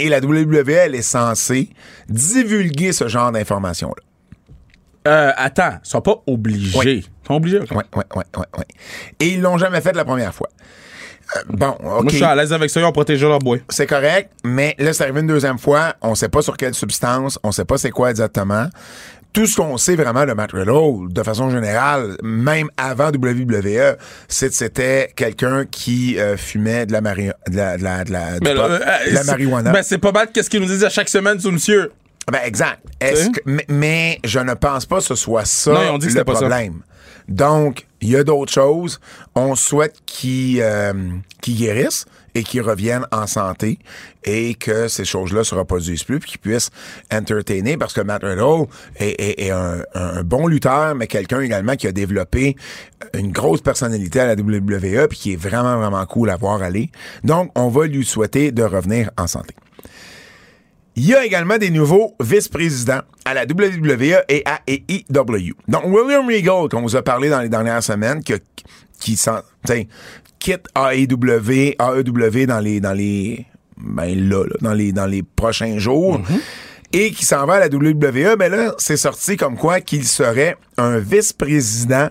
Et 0.00 0.08
la 0.08 0.20
WWE, 0.20 0.70
elle 0.70 0.94
est 0.94 1.02
censée 1.02 1.70
divulguer 2.08 2.92
ce 2.92 3.08
genre 3.08 3.32
d'informations-là. 3.32 4.02
Euh, 5.08 5.32
attends, 5.36 5.78
ils 5.84 5.88
sont 5.88 6.00
pas 6.00 6.22
obligés. 6.26 6.78
Ouais. 6.78 6.96
Ils 6.96 7.04
sont 7.26 7.34
obligés. 7.34 7.58
ok. 7.60 7.70
Ouais, 7.70 7.76
ouais, 7.96 8.04
ouais, 8.14 8.24
ouais, 8.36 8.46
ouais. 8.58 8.66
Et 9.20 9.28
ils 9.28 9.40
l'ont 9.40 9.58
jamais 9.58 9.80
fait 9.80 9.94
la 9.94 10.04
première 10.04 10.34
fois. 10.34 10.48
Euh, 11.36 11.40
bon, 11.48 11.70
OK. 11.70 11.82
Moi, 11.82 12.04
je 12.08 12.16
suis 12.16 12.24
à 12.24 12.34
l'aise 12.34 12.52
avec 12.52 12.70
ça, 12.70 12.80
ils 12.80 12.84
ont 12.84 12.92
protégé 12.92 13.26
leur 13.26 13.38
bois. 13.38 13.58
c'est 13.68 13.86
correct, 13.86 14.30
mais 14.44 14.74
là, 14.78 14.92
c'est 14.92 15.04
arrivé 15.04 15.20
une 15.20 15.26
deuxième 15.26 15.58
fois. 15.58 15.94
On 16.00 16.14
sait 16.14 16.28
pas 16.28 16.42
sur 16.42 16.56
quelle 16.56 16.74
substance, 16.74 17.38
on 17.42 17.52
sait 17.52 17.64
pas 17.64 17.78
c'est 17.78 17.90
quoi 17.90 18.10
exactement. 18.10 18.68
Tout 19.32 19.46
ce 19.46 19.56
qu'on 19.56 19.76
sait 19.76 19.94
vraiment 19.94 20.24
de 20.26 20.32
Matt 20.32 20.52
Riddle, 20.52 21.12
de 21.12 21.22
façon 21.22 21.50
générale, 21.50 22.16
même 22.22 22.68
avant 22.76 23.08
WWE, 23.10 23.96
c'est 24.26 24.48
que 24.48 24.54
c'était 24.54 25.12
quelqu'un 25.14 25.64
qui 25.70 26.18
euh, 26.18 26.36
fumait 26.36 26.86
de 26.86 26.92
la, 26.92 27.00
mari- 27.00 27.30
de 27.48 27.56
la, 27.56 27.76
de 27.76 27.82
la, 27.84 28.04
de 28.04 28.12
la, 28.12 28.32
du 28.34 28.40
Ben, 28.40 28.56
pot, 28.56 28.62
là, 28.68 28.78
de 28.78 29.14
la 29.14 29.20
c'est- 29.20 29.26
marijuana. 29.26 29.70
Ben, 29.72 29.82
c'est 29.82 29.98
pas 29.98 30.12
mal 30.12 30.28
qu'est-ce 30.32 30.48
qu'ils 30.50 30.60
nous 30.60 30.66
disent 30.66 30.84
à 30.84 30.90
chaque 30.90 31.08
semaine 31.08 31.38
sur 31.38 31.52
monsieur. 31.52 31.92
Ben, 32.32 32.40
exact. 32.44 32.80
Est-ce 33.00 33.30
que- 33.30 33.40
mais, 33.68 34.18
je 34.24 34.38
ne 34.40 34.54
pense 34.54 34.86
pas 34.86 34.96
que 34.96 35.04
ce 35.04 35.14
soit 35.14 35.44
ça 35.44 35.72
Non, 35.72 35.94
ont 35.94 35.98
dit 35.98 36.08
que 36.08 36.14
le 36.14 36.24
pas 36.24 36.34
ça. 36.34 36.40
problème. 36.40 36.80
Donc, 37.28 37.86
Il 38.00 38.10
y 38.10 38.16
a 38.16 38.24
d'autres 38.24 38.52
choses. 38.52 39.00
On 39.34 39.54
souhaite 39.54 39.96
qu'il 40.06 40.60
euh, 40.60 40.92
qu'il 41.40 41.56
guérisse 41.56 42.06
et 42.34 42.42
qu'il 42.42 42.62
revienne 42.62 43.06
en 43.10 43.26
santé 43.26 43.78
et 44.24 44.54
que 44.54 44.86
ces 44.86 45.04
choses-là 45.04 45.42
se 45.44 45.54
reproduisent 45.54 46.04
plus 46.04 46.20
puis 46.20 46.32
qu'il 46.32 46.40
puisse 46.40 46.70
entertainer 47.12 47.76
parce 47.76 47.92
que 47.94 48.00
Matt 48.00 48.22
Riddle 48.22 48.66
est, 49.00 49.50
un 49.50 50.22
bon 50.22 50.46
lutteur 50.46 50.94
mais 50.94 51.06
quelqu'un 51.06 51.40
également 51.40 51.74
qui 51.74 51.86
a 51.86 51.92
développé 51.92 52.54
une 53.14 53.32
grosse 53.32 53.62
personnalité 53.62 54.20
à 54.20 54.26
la 54.26 54.34
WWE 54.34 55.08
puis 55.08 55.18
qui 55.18 55.32
est 55.32 55.36
vraiment 55.36 55.78
vraiment 55.78 56.04
cool 56.06 56.30
à 56.30 56.36
voir 56.36 56.62
aller. 56.62 56.90
Donc 57.24 57.50
on 57.56 57.68
va 57.68 57.86
lui 57.86 58.04
souhaiter 58.04 58.52
de 58.52 58.62
revenir 58.62 59.10
en 59.16 59.26
santé. 59.26 59.54
Il 60.98 61.06
y 61.06 61.14
a 61.14 61.24
également 61.24 61.58
des 61.58 61.70
nouveaux 61.70 62.14
vice-présidents 62.20 63.02
à 63.24 63.32
la 63.32 63.44
WWE 63.44 64.24
et 64.28 64.42
à 64.44 64.60
AEW. 64.66 65.52
Donc, 65.68 65.84
William 65.86 66.26
Regal, 66.26 66.68
qu'on 66.68 66.82
vous 66.82 66.96
a 66.96 67.02
parlé 67.02 67.28
dans 67.30 67.40
les 67.40 67.48
dernières 67.48 67.82
semaines, 67.84 68.20
qui 69.00 69.16
s'en- 69.16 69.42
tiens, 69.64 69.84
quitte 70.40 70.66
AEW, 70.76 71.76
AEW 71.78 72.46
dans 72.46 72.58
les, 72.58 72.80
dans 72.80 72.92
les, 72.94 73.46
ben 73.76 74.28
là, 74.28 74.44
là, 74.44 74.56
dans 74.60 74.74
les, 74.74 74.90
dans 74.92 75.06
les 75.06 75.22
prochains 75.22 75.78
jours. 75.78 76.20
Et 76.92 77.12
qui 77.12 77.24
s'en 77.24 77.46
va 77.46 77.54
à 77.54 77.60
la 77.60 77.68
WWE, 77.68 78.36
ben 78.36 78.50
là, 78.50 78.74
c'est 78.78 78.96
sorti 78.96 79.36
comme 79.36 79.56
quoi 79.56 79.80
qu'il 79.80 80.04
serait 80.04 80.56
un 80.78 80.98
vice-président 80.98 82.08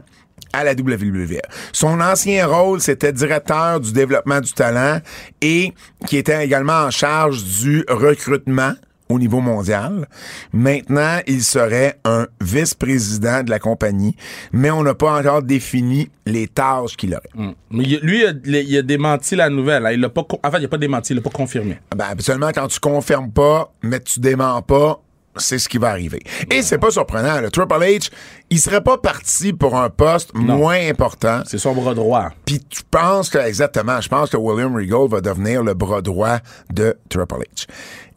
à 0.54 0.64
la 0.64 0.74
WWE. 0.74 1.40
Son 1.74 2.00
ancien 2.02 2.48
rôle, 2.48 2.82
c'était 2.82 3.14
directeur 3.14 3.80
du 3.80 3.92
développement 3.94 4.42
du 4.42 4.52
talent 4.54 5.00
et 5.42 5.74
qui 6.08 6.18
était 6.18 6.44
également 6.44 6.84
en 6.86 6.92
charge 6.92 7.44
du 7.44 7.84
recrutement 7.90 8.74
au 9.10 9.20
niveau 9.20 9.40
mondial. 9.40 10.06
Maintenant, 10.52 11.20
il 11.28 11.42
serait 11.42 11.98
un 12.04 12.28
vice-président 12.42 13.42
de 13.44 13.50
la 13.50 13.58
compagnie, 13.60 14.16
mais 14.52 14.70
on 14.70 14.84
n'a 14.84 14.96
pas 14.96 15.18
encore 15.18 15.44
défini 15.44 16.10
les 16.26 16.48
tâches 16.48 16.98
qu'il 16.98 17.14
aurait. 17.14 17.54
Mais 17.72 17.84
il- 17.86 18.00
lui, 18.02 18.26
il 18.46 18.56
a, 18.56 18.60
il 18.60 18.78
a 18.78 18.82
démenti 18.82 19.38
la 19.38 19.50
nouvelle. 19.50 19.86
hein. 19.86 19.92
Il 19.94 20.02
l'a 20.02 20.10
pas, 20.10 20.26
en 20.44 20.52
fait, 20.52 20.58
il 20.60 20.66
a 20.66 20.68
pas 20.68 20.78
démenti, 20.78 21.14
il 21.14 21.16
l'a 21.16 21.22
pas 21.22 21.30
confirmé. 21.30 21.80
Ben, 21.96 22.06
habituellement, 22.10 22.50
quand 22.54 22.68
tu 22.68 22.82
confirmes 22.82 23.32
pas, 23.32 23.72
mais 23.82 24.02
tu 24.02 24.20
déments 24.20 24.62
pas, 24.62 25.00
c'est 25.40 25.60
ce 25.60 25.70
qui 25.70 25.78
va 25.78 25.90
arriver. 25.90 26.22
Et 26.52 26.62
c'est 26.62 26.78
pas 26.78 26.92
surprenant. 26.92 27.42
Le 27.42 27.50
Triple 27.50 27.74
H, 27.74 28.12
il 28.50 28.60
serait 28.60 28.82
pas 28.82 28.98
parti 28.98 29.54
pour 29.54 29.78
un 29.78 29.90
poste 29.90 30.34
moins 30.34 30.88
important. 30.90 31.42
C'est 31.46 31.58
son 31.58 31.74
bras 31.74 31.94
droit. 31.94 32.30
Puis 32.46 32.60
tu 32.70 32.82
penses 32.90 33.30
que, 33.30 33.38
exactement, 33.38 34.00
je 34.02 34.10
pense 34.10 34.30
que 34.30 34.38
William 34.38 34.76
Regal 34.76 35.08
va 35.10 35.22
devenir 35.22 35.64
le 35.64 35.74
bras 35.74 36.02
droit 36.02 36.38
de 36.72 36.98
Triple 37.10 37.44
H. 37.56 37.68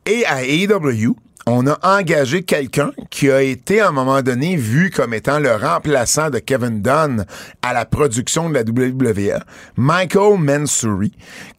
Et 0.06 0.24
à 0.26 0.42
AEW, 0.44 1.14
on 1.50 1.66
a 1.66 1.78
engagé 1.82 2.42
quelqu'un 2.42 2.92
qui 3.10 3.30
a 3.30 3.42
été 3.42 3.80
à 3.80 3.88
un 3.88 3.92
moment 3.92 4.22
donné 4.22 4.56
vu 4.56 4.90
comme 4.90 5.12
étant 5.12 5.40
le 5.40 5.52
remplaçant 5.52 6.30
de 6.30 6.38
Kevin 6.38 6.80
Dunn 6.80 7.26
à 7.62 7.72
la 7.72 7.84
production 7.84 8.48
de 8.48 8.54
la 8.54 8.62
WWE, 8.62 9.40
Michael 9.76 10.38
Mansouri, 10.38 11.12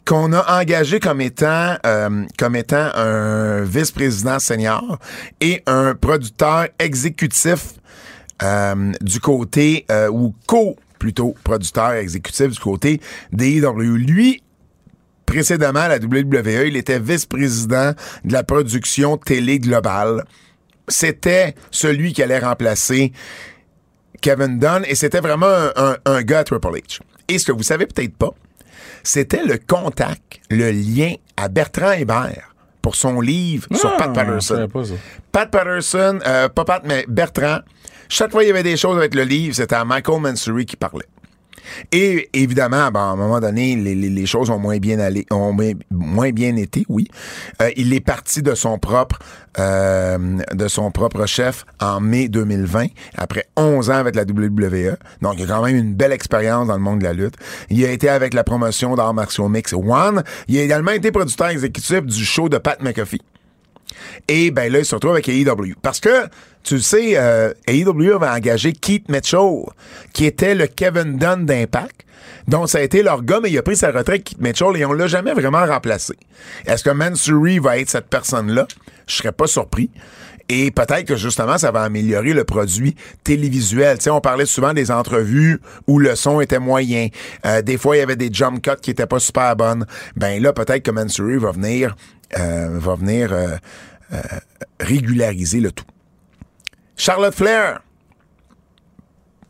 qu'on 0.06 0.32
a 0.32 0.62
engagé 0.62 1.00
comme 1.00 1.20
étant 1.20 1.76
euh, 1.86 2.24
comme 2.40 2.56
étant 2.56 2.90
un 2.96 3.64
vice-président 3.64 4.40
senior 4.40 4.98
et 5.42 5.62
un 5.68 5.94
producteur 5.94 6.68
exécutif 6.80 7.74
euh, 8.44 8.94
du 9.02 9.20
côté 9.20 9.86
euh, 9.92 10.08
ou 10.10 10.34
co 10.48 10.78
plutôt 11.00 11.36
producteur 11.44 11.92
exécutif 11.94 12.48
du 12.48 12.60
côté 12.60 13.02
d'AEW. 13.34 13.98
Lui 13.98 14.42
précédemment 15.32 15.80
à 15.82 15.88
la 15.88 15.96
WWE, 15.98 16.68
il 16.68 16.76
était 16.76 17.00
vice-président 17.00 17.94
de 18.26 18.34
la 18.34 18.44
production 18.44 19.16
télé 19.18 19.60
globale. 19.60 20.26
C'était 20.90 21.56
celui 21.72 22.12
qui 22.12 22.22
allait 22.22 22.40
remplacer 22.40 23.14
Kevin 24.22 24.60
Dunn 24.60 24.84
et 24.88 24.96
c'était 24.96 25.22
vraiment 25.22 25.48
un, 25.48 25.72
un- 25.76 25.98
un 26.06 26.22
gars 26.22 26.40
à 26.40 26.44
Triple 26.44 26.68
H. 26.68 27.00
Et 27.30 27.40
ce 27.40 27.46
que 27.46 27.52
vous 27.54 27.64
savez 27.64 27.86
peut-être 27.86 28.16
pas, 28.18 28.32
c'était 29.04 29.44
le 29.46 29.58
contact, 29.58 30.42
le 30.50 30.70
lien 30.72 31.14
à 31.38 31.48
Bertrand 31.48 31.94
Hébert 31.94 32.54
pour 32.82 32.96
son 32.96 33.22
livre 33.22 33.68
sur 33.74 33.90
Ah, 33.94 33.98
Pat 33.98 34.14
Patterson. 34.14 34.56
savais 34.56 34.68
pas 34.68 34.84
ça. 34.86 34.94
Pat 35.32 35.50
Patterson, 35.50 36.20
euh, 36.28 36.50
pas 36.50 36.66
Pat, 36.66 36.84
mais 36.86 37.06
Bertrand, 37.08 37.60
chaque 38.10 38.32
fois 38.32 38.44
il 38.44 38.48
y 38.48 38.52
avait 38.52 38.64
des 38.64 38.76
choses 38.76 38.98
avec 38.98 39.16
le 39.16 39.24
livre, 39.24 39.56
c'était 39.56 39.76
à 39.76 39.86
Michael 39.86 40.20
Mansouri 40.20 40.66
qui 40.66 40.76
parlait. 40.76 41.06
Et 41.92 42.30
évidemment, 42.34 42.90
ben, 42.92 43.00
à 43.00 43.04
un 43.04 43.16
moment 43.16 43.40
donné, 43.40 43.76
les, 43.76 43.96
les- 43.96 44.10
les 44.10 44.26
choses 44.26 44.50
ont 44.50 44.60
moins 44.60 44.78
bien 44.78 45.00
allé, 45.00 45.26
ont 45.32 45.56
moins, 45.90 46.32
bien 46.32 46.56
été, 46.56 46.86
oui. 46.90 47.08
Euh, 47.62 47.70
il 47.78 47.94
est 47.94 48.00
parti 48.00 48.42
de 48.42 48.54
son 48.56 48.78
propre, 48.80 49.20
euh, 49.60 50.38
de 50.54 50.68
son 50.68 50.92
propre 50.92 51.26
chef 51.26 51.66
en 51.80 52.00
mai 52.00 52.28
2020, 52.28 52.88
après 53.18 53.46
11 53.58 53.90
ans 53.90 53.96
avec 53.96 54.16
la 54.16 54.24
WWE. 54.24 54.98
Donc, 55.22 55.36
il 55.38 55.44
a 55.44 55.48
quand 55.56 55.64
même 55.66 55.76
une 55.76 55.94
belle 55.94 56.12
expérience 56.12 56.68
dans 56.68 56.76
le 56.76 56.82
monde 56.82 57.00
de 57.00 57.04
la 57.06 57.14
lutte. 57.14 57.36
Il 57.70 57.84
a 57.86 57.92
été 57.92 58.10
avec 58.10 58.34
la 58.34 58.44
promotion 58.44 58.96
d'arts 58.96 59.14
martiaux 59.14 59.50
mix 59.50 59.74
One. 59.74 60.24
Il 60.48 60.58
a 60.58 60.64
également 60.64 60.92
été 60.92 61.12
producteur 61.12 61.48
exécutif 61.50 62.02
du 62.02 62.26
show 62.26 62.50
de 62.50 62.58
Pat 62.58 62.82
McAfee. 62.82 63.22
Et 64.28 64.52
ben 64.52 64.72
là, 64.72 64.80
il 64.80 64.86
se 64.86 64.96
retrouve 64.96 65.12
avec 65.12 65.28
AEW. 65.30 65.76
Parce 65.82 66.00
que, 66.00 66.28
tu 66.64 66.76
le 66.76 66.82
sais, 66.82 67.14
euh, 67.18 67.54
AEW 67.68 68.16
avait 68.16 68.28
engagé 68.28 68.74
Keith 68.74 69.10
Mitchell, 69.10 69.64
qui 70.14 70.26
était 70.26 70.56
le 70.56 70.68
Kevin 70.68 71.18
Dunn 71.18 71.46
d'Impact. 71.46 72.06
Donc, 72.48 72.70
ça 72.70 72.80
a 72.80 72.82
été 72.82 73.04
leur 73.04 73.24
gars, 73.24 73.40
mais 73.42 73.52
il 73.52 73.58
a 73.58 73.62
pris 73.62 73.76
sa 73.76 73.92
retraite, 73.92 74.24
Keith 74.24 74.42
Mitchell, 74.42 74.76
et 74.76 74.86
on 74.86 74.94
l'a 74.94 75.08
jamais 75.08 75.34
vraiment 75.34 75.66
remplacé. 75.66 76.16
Est-ce 76.66 76.84
que 76.84 76.90
Mansouri 76.90 77.60
va 77.60 77.78
être 77.78 77.90
cette 77.90 78.08
personne-là? 78.08 78.68
Je 79.08 79.16
serais 79.16 79.32
pas 79.32 79.48
surpris. 79.48 79.90
Et 80.50 80.70
peut-être 80.70 81.06
que 81.06 81.16
justement, 81.16 81.58
ça 81.58 81.72
va 81.72 81.84
améliorer 81.84 82.34
le 82.34 82.44
produit 82.44 82.96
télévisuel. 83.24 83.98
Tu 83.98 84.04
sais, 84.04 84.10
on 84.10 84.20
parlait 84.20 84.46
souvent 84.46 84.74
des 84.74 84.92
entrevues 84.92 85.62
où 85.88 85.98
le 85.98 86.16
son 86.16 86.42
était 86.42 86.60
moyen. 86.60 87.08
Euh, 87.46 87.62
des 87.62 87.78
fois, 87.78 87.96
il 87.96 88.00
y 88.00 88.02
avait 88.02 88.18
des 88.18 88.30
jump 88.34 88.62
cuts 88.62 88.72
qui 88.82 88.92
étaient 88.92 89.06
pas 89.06 89.20
super 89.20 89.56
bonnes. 89.56 89.86
Ben 90.18 90.44
là, 90.44 90.52
peut-être 90.52 90.84
que 90.84 90.92
Mansouri 90.92 91.38
va 91.38 91.52
venir, 91.52 91.96
va 92.38 92.96
venir 92.96 93.34
euh, 93.34 93.56
euh, 94.14 94.22
régulariser 94.80 95.60
le 95.60 95.72
tout. 95.72 95.86
Charlotte 96.98 97.34
Flair. 97.34 97.82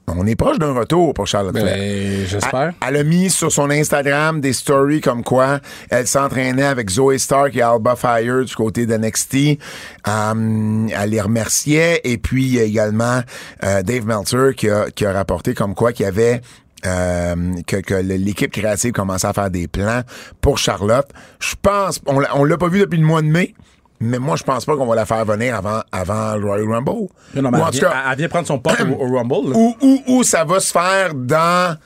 On 0.07 0.27
est 0.27 0.36
proche 0.36 0.59
d'un 0.59 0.73
retour 0.73 1.13
pour 1.13 1.25
Charlotte 1.25 1.57
Flair. 1.57 1.77
Ben, 1.77 2.25
j'espère. 2.27 2.73
Elle, 2.82 2.89
elle 2.89 2.97
a 2.97 3.03
mis 3.03 3.29
sur 3.29 3.51
son 3.51 3.69
Instagram 3.69 4.41
des 4.41 4.53
stories 4.53 4.99
comme 4.99 5.23
quoi 5.23 5.61
elle 5.89 6.05
s'entraînait 6.05 6.65
avec 6.65 6.89
Zoe 6.89 7.17
Stark 7.17 7.55
et 7.55 7.61
Alba 7.61 7.95
Fire 7.95 8.43
du 8.43 8.53
côté 8.53 8.86
d'NXT. 8.86 9.57
Euh, 10.07 10.88
elle 10.93 11.09
les 11.09 11.21
remerciait. 11.21 12.01
Et 12.03 12.17
puis, 12.17 12.43
il 12.43 12.53
y 12.53 12.59
a 12.59 12.63
également 12.63 13.21
euh, 13.63 13.82
Dave 13.84 14.05
Meltzer 14.05 14.53
qui 14.55 14.69
a, 14.69 14.91
qui 14.91 15.05
a 15.05 15.13
rapporté 15.13 15.53
comme 15.53 15.75
quoi 15.75 15.93
qu'il 15.93 16.05
y 16.05 16.09
avait 16.09 16.41
euh, 16.86 17.36
que, 17.67 17.77
que 17.77 17.93
l'équipe 17.95 18.51
créative 18.51 18.91
commençait 18.91 19.27
à 19.27 19.34
faire 19.34 19.49
des 19.49 19.67
plans 19.67 20.01
pour 20.41 20.57
Charlotte. 20.57 21.07
Je 21.39 21.55
pense, 21.61 21.99
on 22.05 22.19
l'a- 22.19 22.36
on 22.36 22.43
l'a 22.43 22.57
pas 22.57 22.67
vu 22.69 22.79
depuis 22.79 22.99
le 22.99 23.05
mois 23.05 23.21
de 23.21 23.27
mai, 23.27 23.53
mais 23.99 24.17
moi, 24.19 24.36
je 24.36 24.43
pense 24.43 24.65
pas 24.65 24.75
qu'on 24.75 24.86
va 24.88 24.95
la 24.95 25.05
faire 25.05 25.23
venir 25.25 25.55
avant, 25.55 25.82
avant 25.91 26.36
le 26.36 26.45
Royal 26.45 26.67
Rumble. 26.67 27.07
Non, 27.36 27.49
mais 27.51 27.57
Ou 27.59 27.61
en 27.61 27.67
elle, 27.67 27.73
tout 27.73 27.79
vient, 27.79 27.89
cas, 27.89 28.03
elle 28.11 28.17
vient 28.17 28.29
prendre 28.29 28.47
son 28.47 28.59
pop 28.59 28.73
au, 28.79 29.03
au 29.05 29.15
Rumble. 29.17 29.49
là. 29.51 29.55
où, 29.57 29.75
où, 29.82 30.01
où 30.07 30.23
ça 30.23 30.43
va 30.43 30.59
se 30.59 30.71
faire 30.71 31.13
dans 31.13 31.77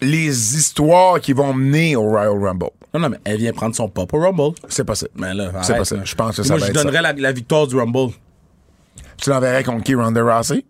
les 0.00 0.56
histoires 0.56 1.20
qui 1.20 1.32
vont 1.32 1.52
mener 1.54 1.94
au 1.94 2.02
Royal 2.02 2.30
Rumble. 2.42 2.70
Non, 2.92 3.00
non, 3.00 3.08
mais 3.10 3.18
elle 3.24 3.36
vient 3.38 3.52
prendre 3.52 3.76
son 3.76 3.88
pop 3.88 4.12
au 4.12 4.18
Rumble. 4.18 4.56
C'est 4.68 4.82
possible. 4.84 5.10
Mais 5.14 5.32
là, 5.32 5.52
C'est 5.62 5.76
possible. 5.76 6.00
Je 6.04 6.14
pense 6.16 6.36
que 6.36 6.42
ça 6.42 6.48
Moi, 6.54 6.58
va 6.58 6.66
je 6.66 6.70
être 6.70 6.76
ça. 6.78 6.84
donnerais 6.84 7.02
la, 7.02 7.12
la 7.12 7.32
victoire 7.32 7.66
du 7.68 7.76
Rumble. 7.76 8.12
Tu 9.18 9.30
l'enverrais 9.30 9.62
contre 9.62 9.84
qui, 9.84 9.94
Ronda 9.94 10.22
Rousey? 10.22 10.64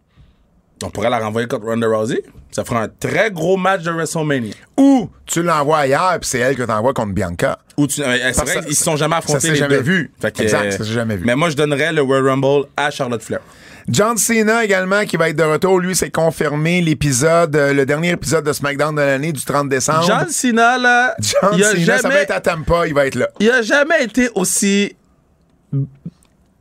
On 0.83 0.91
pourrait 0.91 1.09
la 1.11 1.19
renvoyer 1.21 1.47
contre 1.47 1.67
Ronda 1.67 1.87
Rousey. 1.87 2.23
Ça 2.53 2.65
fera 2.65 2.83
un 2.83 2.89
très 2.89 3.31
gros 3.31 3.57
match 3.57 3.83
de 3.83 3.91
WrestleMania. 3.93 4.55
Ou 4.77 5.09
tu 5.27 5.43
l'envoies 5.43 5.79
ailleurs, 5.79 6.19
puis 6.21 6.29
c'est 6.29 6.39
elle 6.41 6.57
que 6.57 6.63
t'envoies 6.65 6.93
contre 6.95 7.13
Bianca. 7.13 7.59
Ou 7.77 7.87
tu, 7.87 8.03
euh, 8.03 8.17
c'est 8.17 8.23
Parce 8.37 8.51
vrai 8.51 8.61
que 8.61 8.67
qu'ils 8.67 8.75
ça- 8.75 8.79
se 8.81 8.85
sont 8.85 8.97
jamais 8.97 9.13
ça 9.13 9.19
affrontés. 9.19 9.41
s'est 9.41 9.51
les 9.51 9.57
jamais 9.57 9.77
deux. 9.77 9.83
vu. 9.83 10.13
Fait 10.21 10.35
que, 10.37 10.43
Exact, 10.43 10.65
euh, 10.67 10.71
ça 10.73 10.79
s'est 10.79 10.85
jamais 10.93 11.17
vu. 11.17 11.23
Mais 11.25 11.37
moi, 11.37 11.49
je 11.51 11.57
donnerais 11.57 11.93
le 11.93 12.03
Royal 12.03 12.29
Rumble 12.29 12.67
à 12.77 12.91
Charlotte 12.91 13.23
Flair. 13.23 13.41
John 13.89 14.17
Cena 14.19 14.65
également, 14.65 15.05
qui 15.05 15.17
va 15.17 15.29
être 15.31 15.37
de 15.37 15.43
retour. 15.43 15.79
Lui, 15.81 15.97
c'est 15.97 16.11
confirmé 16.11 16.81
l'épisode, 16.81 17.57
euh, 17.57 17.73
le 17.73 17.87
dernier 17.87 18.11
épisode 18.11 18.45
de 18.45 18.53
SmackDown 18.53 18.95
de 18.95 19.01
l'année 19.01 19.33
du 19.33 19.45
30 19.45 19.69
décembre. 19.69 20.05
John 20.07 20.29
Cena, 20.29 20.77
là, 20.79 21.15
John 21.19 21.53
Cena, 21.59 21.97
ça 21.99 22.09
va 22.09 22.11
jamais, 22.11 22.15
être 22.23 22.31
à 22.33 22.41
Tampa, 22.41 22.87
il 22.87 22.95
va 22.95 23.07
être 23.07 23.15
là. 23.17 23.29
il 23.41 23.51
a 23.51 23.63
jamais 23.63 24.05
été 24.05 24.29
aussi 24.35 24.95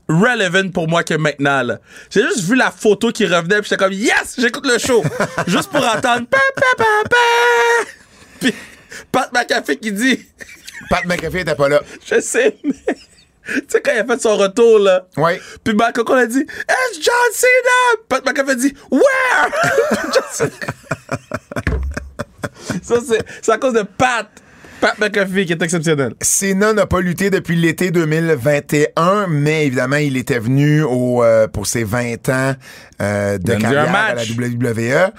relevant 0.10 0.70
pour 0.72 0.88
moi 0.88 1.04
que 1.04 1.14
maintenant, 1.14 1.64
là. 1.64 1.80
J'ai 2.10 2.24
juste 2.24 2.42
vu 2.42 2.56
la 2.56 2.72
photo 2.72 3.12
qui 3.12 3.26
revenait, 3.26 3.62
puis 3.62 3.70
j'étais 3.70 3.84
comme, 3.84 3.94
yes, 3.94 4.36
j'écoute 4.38 4.66
le 4.66 4.78
show. 4.78 5.04
juste 5.48 5.70
pour 5.70 5.86
entendre, 5.86 6.28
pa, 6.28 6.40
pa, 6.56 6.62
pa, 6.78 7.10
pa. 7.10 7.18
Puis 8.40 8.54
Pat 9.12 9.32
McAfee 9.32 9.78
qui 9.78 9.92
dit, 9.92 10.26
Pat 10.90 11.06
McAfee 11.06 11.40
était 11.40 11.56
pas 11.56 11.70
là. 11.70 11.82
je 12.06 12.20
sais, 12.20 12.58
mais. 12.64 12.74
Tu 13.46 13.64
sais, 13.68 13.82
quand 13.82 13.92
il 13.94 14.00
a 14.00 14.06
fait 14.06 14.22
son 14.22 14.38
retour, 14.38 14.78
là. 14.80 15.08
Ouais. 15.18 15.42
Puis 15.64 15.74
ben, 15.74 15.92
quand 15.94 16.08
on 16.10 16.14
a 16.14 16.28
dit 16.28 16.42
It's 16.42 17.02
John 17.02 17.14
Cena! 17.34 18.04
Pat 18.08 18.24
McAfee 18.24 18.56
dit 18.58 18.74
Where? 18.92 19.50
Ça, 22.84 22.96
c'est, 23.06 23.26
c'est 23.42 23.52
à 23.52 23.58
cause 23.58 23.74
de 23.74 23.84
Pat. 23.84 24.28
Pat 24.82 24.98
McAfee 24.98 25.46
qui 25.46 25.52
est 25.52 25.62
exceptionnel. 25.62 26.14
Cena 26.22 26.72
n'a 26.74 26.86
pas 26.86 27.02
lutté 27.02 27.30
depuis 27.30 27.56
l'été 27.56 27.92
2021, 27.92 29.28
mais 29.28 29.66
évidemment, 29.66 29.98
il 29.98 30.16
était 30.16 30.40
venu 30.40 30.84
au, 30.84 31.24
euh, 31.24 31.48
pour 31.48 31.68
ses 31.68 31.84
20 31.84 32.30
ans 32.30 32.54
euh, 33.02 33.38
de 33.38 33.56
carrière 33.56 33.94
à 33.94 34.16
la. 34.16 34.24
WWE. 34.24 35.12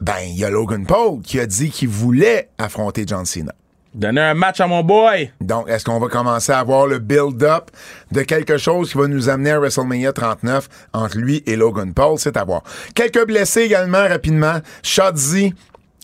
Ben, 0.00 0.14
il 0.26 0.38
y 0.38 0.44
a 0.44 0.50
Logan 0.50 0.86
Paul 0.86 1.20
qui 1.22 1.40
a 1.40 1.46
dit 1.46 1.70
qu'il 1.70 1.88
voulait 1.88 2.48
affronter 2.58 3.04
John 3.06 3.26
Cena. 3.26 3.52
Donnez 3.92 4.20
un 4.20 4.34
match 4.34 4.60
à 4.60 4.68
mon 4.68 4.84
boy. 4.84 5.32
Donc, 5.40 5.68
est-ce 5.68 5.84
qu'on 5.84 5.98
va 5.98 6.06
commencer 6.06 6.52
à 6.52 6.62
voir 6.62 6.86
le 6.86 7.00
build-up 7.00 7.72
de 8.12 8.22
quelque 8.22 8.56
chose 8.56 8.92
qui 8.92 8.98
va 8.98 9.08
nous 9.08 9.28
amener 9.28 9.50
à 9.50 9.58
WrestleMania 9.58 10.12
39 10.12 10.68
entre 10.92 11.18
lui 11.18 11.42
et 11.46 11.56
Logan 11.56 11.92
Paul? 11.92 12.16
C'est 12.16 12.36
à 12.36 12.44
voir. 12.44 12.62
Quelques 12.94 13.26
blessés 13.26 13.62
également, 13.62 14.06
rapidement. 14.06 14.60
Shotzi, 14.84 15.54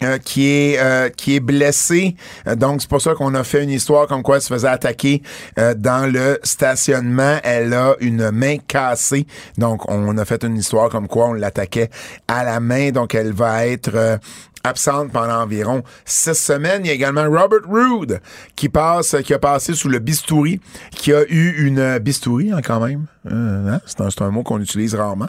euh, 0.03 0.19
qui 0.19 0.47
est 0.47 0.79
euh, 0.79 1.09
qui 1.09 1.37
est 1.37 1.41
blessé. 1.41 2.17
Euh, 2.47 2.55
donc 2.55 2.83
c'est 2.83 2.91
pour 2.91 3.01
ça 3.01 3.15
qu'on 3.15 3.35
a 3.35 3.43
fait 3.45 3.63
une 3.63 3.71
histoire 3.71 4.07
comme 4.07 4.23
quoi 4.23 4.37
elle 4.37 4.43
se 4.43 4.53
faisait 4.53 4.69
attaquer 4.69 5.23
dans 5.57 6.11
le 6.13 6.39
stationnement. 6.43 7.39
Elle 7.43 7.73
a 7.73 7.97
une 8.01 8.31
main 8.31 8.59
cassée. 8.59 9.27
Donc 9.57 9.91
on 9.91 10.19
a 10.19 10.25
fait 10.27 10.45
une 10.45 10.57
histoire 10.57 10.91
comme 10.91 11.09
quoi 11.09 11.29
on 11.29 11.33
l'attaquait 11.33 11.89
à 12.29 12.45
la 12.45 12.61
main. 12.61 12.91
Donc 12.91 13.15
elle 13.15 13.33
va 13.33 13.67
être 13.67 14.19
absente 14.67 15.13
pendant 15.13 15.43
environ 15.43 15.83
six 16.05 16.35
semaines. 16.35 16.83
Il 16.85 16.89
y 16.89 16.91
a 16.91 16.95
également 16.95 17.25
Robert 17.25 17.67
Roode 17.69 18.21
qui 18.55 18.69
passe, 18.69 19.17
qui 19.25 19.35
a 19.35 19.39
passé 19.39 19.75
sous 19.75 19.89
le 19.89 19.99
bistouri, 19.99 20.61
qui 20.93 21.13
a 21.13 21.23
eu 21.29 21.67
une 21.67 21.99
bistouri 21.99 22.53
hein, 22.53 22.61
quand 22.63 22.81
même. 22.81 23.07
Euh, 23.31 23.69
hein? 23.75 23.81
C'est 23.87 24.23
un, 24.23 24.31
mot 24.31 24.43
qu'on 24.43 24.61
utilise 24.61 24.95
rarement. 24.95 25.29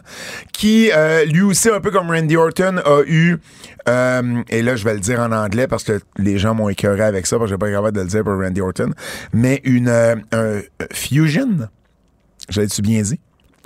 Qui 0.54 0.92
euh, 0.92 1.26
lui 1.26 1.42
aussi, 1.42 1.70
un 1.70 1.80
peu 1.80 1.92
comme 1.92 2.10
Randy 2.10 2.38
Orton, 2.38 2.78
a 2.78 3.02
eu 3.06 3.38
euh, 3.88 4.44
et 4.50 4.62
là 4.62 4.76
je 4.76 4.84
vais 4.84 4.94
le 4.94 5.00
dire 5.00 5.20
en 5.20 5.32
anglais 5.32 5.68
parce 5.68 5.84
que 5.84 6.02
les 6.18 6.38
gens 6.38 6.54
m'ont 6.54 6.70
écœuré 6.70 7.04
avec 7.04 7.26
ça 7.26 7.38
parce 7.38 7.50
que 7.50 7.56
j'ai 7.56 7.58
pas 7.58 7.72
capable 7.72 7.96
de 7.96 8.02
le 8.02 8.08
dire 8.08 8.24
pour 8.24 8.34
Randy 8.34 8.62
Orton, 8.62 8.92
mais 9.34 9.62
une 9.64 9.90
un, 9.90 10.62
fusion. 10.92 11.70
J'avais-tu 12.50 12.82
bien 12.82 13.02
dit? 13.02 13.20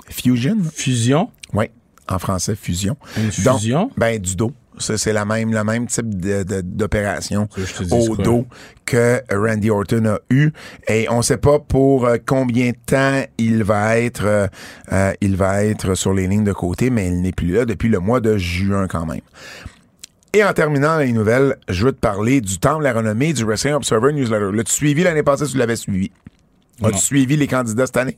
Fusion? 0.08 0.58
Fusion? 0.74 1.30
Oui, 1.52 1.66
en 2.08 2.18
français, 2.18 2.56
fusion. 2.56 2.96
Une 3.16 3.30
fusion? 3.30 3.90
ben, 3.96 4.18
du 4.18 4.36
dos. 4.36 4.52
C'est 4.78 5.12
la 5.12 5.24
même, 5.24 5.52
le 5.52 5.64
même 5.64 5.86
type 5.86 6.08
d'opération 6.64 7.48
au 7.90 8.16
dos 8.16 8.46
que 8.84 9.22
Randy 9.30 9.70
Orton 9.70 10.06
a 10.06 10.18
eu. 10.30 10.50
Et 10.88 11.06
on 11.10 11.18
ne 11.18 11.22
sait 11.22 11.36
pas 11.36 11.58
pour 11.58 12.06
euh, 12.06 12.16
combien 12.24 12.70
de 12.70 12.76
temps 12.84 13.22
il 13.38 13.64
va 13.64 13.98
être 13.98 14.24
euh, 14.24 14.46
euh, 14.92 15.12
il 15.20 15.36
va 15.36 15.64
être 15.64 15.94
sur 15.94 16.12
les 16.12 16.26
lignes 16.26 16.44
de 16.44 16.52
côté, 16.52 16.90
mais 16.90 17.08
il 17.08 17.22
n'est 17.22 17.32
plus 17.32 17.52
là 17.52 17.64
depuis 17.64 17.88
le 17.88 18.00
mois 18.00 18.20
de 18.20 18.36
juin 18.36 18.88
quand 18.88 19.06
même. 19.06 19.20
Et 20.34 20.42
en 20.42 20.52
terminant 20.52 20.98
les 20.98 21.12
nouvelles, 21.12 21.56
je 21.68 21.84
veux 21.84 21.92
te 21.92 22.00
parler 22.00 22.40
du 22.40 22.58
temps 22.58 22.78
de 22.78 22.84
la 22.84 22.94
renommée 22.94 23.34
du 23.34 23.44
Wrestling 23.44 23.74
Observer 23.74 24.12
Newsletter. 24.12 24.50
L'as-tu 24.54 24.72
suivi? 24.72 25.02
L'année 25.02 25.22
passée? 25.22 25.46
Tu 25.46 25.58
l'avais 25.58 25.76
suivi. 25.76 26.10
As-tu 26.82 26.98
suivi 26.98 27.36
les 27.36 27.46
candidats 27.46 27.86
cette 27.86 27.98
année? 27.98 28.16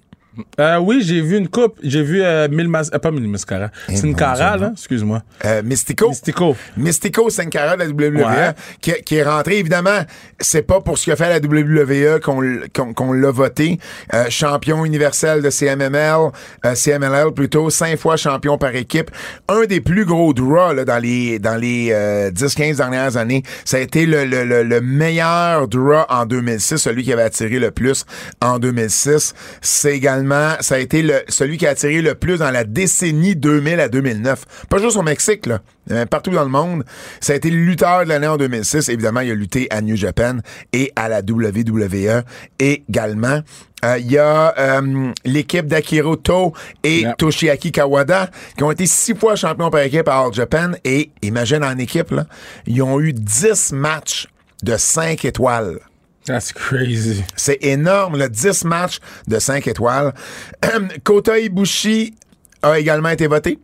Euh, 0.59 0.79
oui, 0.79 1.03
j'ai 1.03 1.21
vu 1.21 1.37
une 1.37 1.49
coupe. 1.49 1.79
J'ai 1.83 2.03
vu 2.03 2.23
euh, 2.23 2.49
Mil 2.49 2.69
Mas 2.69 2.91
euh, 2.93 2.99
pas 2.99 3.11
Mil 3.11 3.29
Mascara. 3.29 3.71
Eh, 3.89 3.97
c'est 3.97 4.07
une 4.07 4.17
cara, 4.17 4.57
là. 4.57 4.71
Excuse-moi. 4.73 5.23
Euh, 5.45 5.63
Mystico. 5.63 6.09
Mystico. 6.09 6.57
Mystico 6.77 7.31
Sin 7.31 7.47
Cara 7.47 7.77
de 7.77 7.85
la 7.85 7.89
WWE, 7.89 8.55
qui, 8.81 8.93
qui, 9.05 9.17
est 9.17 9.23
rentré. 9.23 9.59
Évidemment, 9.59 10.01
c'est 10.41 10.63
pas 10.63 10.81
pour 10.81 10.99
ce 10.99 11.07
qu'a 11.07 11.17
fait 11.17 11.29
la 11.29 11.39
WWE 11.39 12.21
qu'on 12.21 12.93
qu'on 12.95 13.13
l'a 13.13 13.31
voté. 13.31 13.79
Euh, 14.13 14.27
champion 14.29 14.85
universel 14.85 15.43
de 15.43 15.51
CMML, 15.51 16.31
CMLL 16.75 17.33
plutôt, 17.35 17.71
cinq 17.71 17.99
fois 17.99 18.17
champion 18.17 18.59
par 18.59 18.75
équipe. 18.75 19.11
Un 19.49 19.65
des 19.65 19.81
plus 19.81 20.05
gros 20.05 20.33
draws 20.33 20.73
là, 20.73 20.85
dans 20.85 20.99
les 20.99 21.39
dans 21.39 21.57
les 21.57 21.91
10-15 22.33 22.77
dernières 22.77 23.17
années. 23.17 23.43
Ça 23.65 23.77
a 23.77 23.81
été 23.81 24.07
le, 24.07 24.25
le, 24.25 24.45
le, 24.45 24.63
le 24.63 24.81
meilleur 24.81 25.69
draw 25.69 26.05
en 26.09 26.27
2006, 26.27 26.77
celui 26.79 27.05
qui 27.05 27.13
avait 27.13 27.23
attiré 27.23 27.59
le 27.59 27.71
plus 27.71 28.05
en 28.43 28.59
2006. 28.59 29.35
C'est 29.61 29.95
également 29.95 30.24
ça 30.61 30.77
a 30.77 30.79
été 30.79 31.03
le, 31.03 31.23
celui 31.29 31.59
qui 31.59 31.67
a 31.67 31.71
attiré 31.71 32.03
le 32.03 32.15
plus 32.15 32.39
dans 32.39 32.51
la 32.51 32.65
décennie 32.65 33.37
2000 33.37 33.81
à 33.81 33.89
2009. 33.89 34.45
Pas 34.69 34.79
juste 34.79 34.97
au 34.97 35.03
Mexique, 35.03 35.47
là. 35.47 35.61
Euh, 35.91 36.07
partout 36.07 36.31
dans 36.31 36.45
le 36.45 36.49
monde. 36.49 36.85
Ça 37.21 37.35
a 37.35 37.37
été 37.37 37.51
le 37.51 37.59
lutteur 37.59 38.05
de 38.05 38.09
l'année 38.09 38.27
en 38.27 38.39
2006. 38.39 38.89
Évidemment, 38.89 39.21
il 39.21 39.31
a 39.31 39.35
lutté 39.35 39.67
à 39.71 39.83
New 39.83 39.97
Japan 39.97 40.39
et 40.73 40.93
à 40.97 41.09
la 41.09 41.21
WWE 41.21 42.23
également. 42.59 43.41
Euh, 43.85 43.99
il 43.99 44.11
y 44.11 44.17
a 44.17 44.55
euh, 44.59 45.13
l'équipe 45.27 45.67
d'Akiro 45.67 46.17
To 46.17 46.55
et 46.83 47.05
Toshiaki 47.19 47.71
Kawada 47.71 48.31
qui 48.57 48.65
ont 48.65 48.71
été 48.71 48.87
six 48.87 49.15
fois 49.15 49.37
champions 49.37 49.69
par 49.69 49.83
équipe 49.83 50.09
à 50.09 50.21
All 50.21 50.33
Japan. 50.33 50.73
Et 50.85 51.11
imagine 51.21 51.63
en 51.63 51.77
équipe, 51.77 52.11
là, 52.11 52.25
ils 52.67 52.83
ont 52.83 52.99
eu 52.99 53.13
dix 53.13 53.73
matchs 53.73 54.27
de 54.63 54.77
cinq 54.79 55.27
étoiles. 55.27 55.81
That's 56.27 56.53
crazy. 56.53 57.23
C'est 57.37 57.63
énorme, 57.63 58.17
le 58.17 58.29
10 58.29 58.65
matchs 58.65 58.99
de 59.29 59.39
5 59.39 59.67
étoiles. 59.69 60.15
Kota 61.05 61.39
Ibushi 61.39 62.15
a 62.63 62.79
également 62.79 63.11
été 63.11 63.27
voté. 63.27 63.59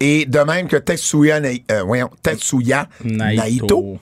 Et 0.00 0.26
de 0.26 0.38
même 0.40 0.68
que 0.68 0.76
Tetsuya, 0.76 1.40
euh, 1.70 2.04
Tetsuya 2.22 2.88
Naito. 3.04 3.98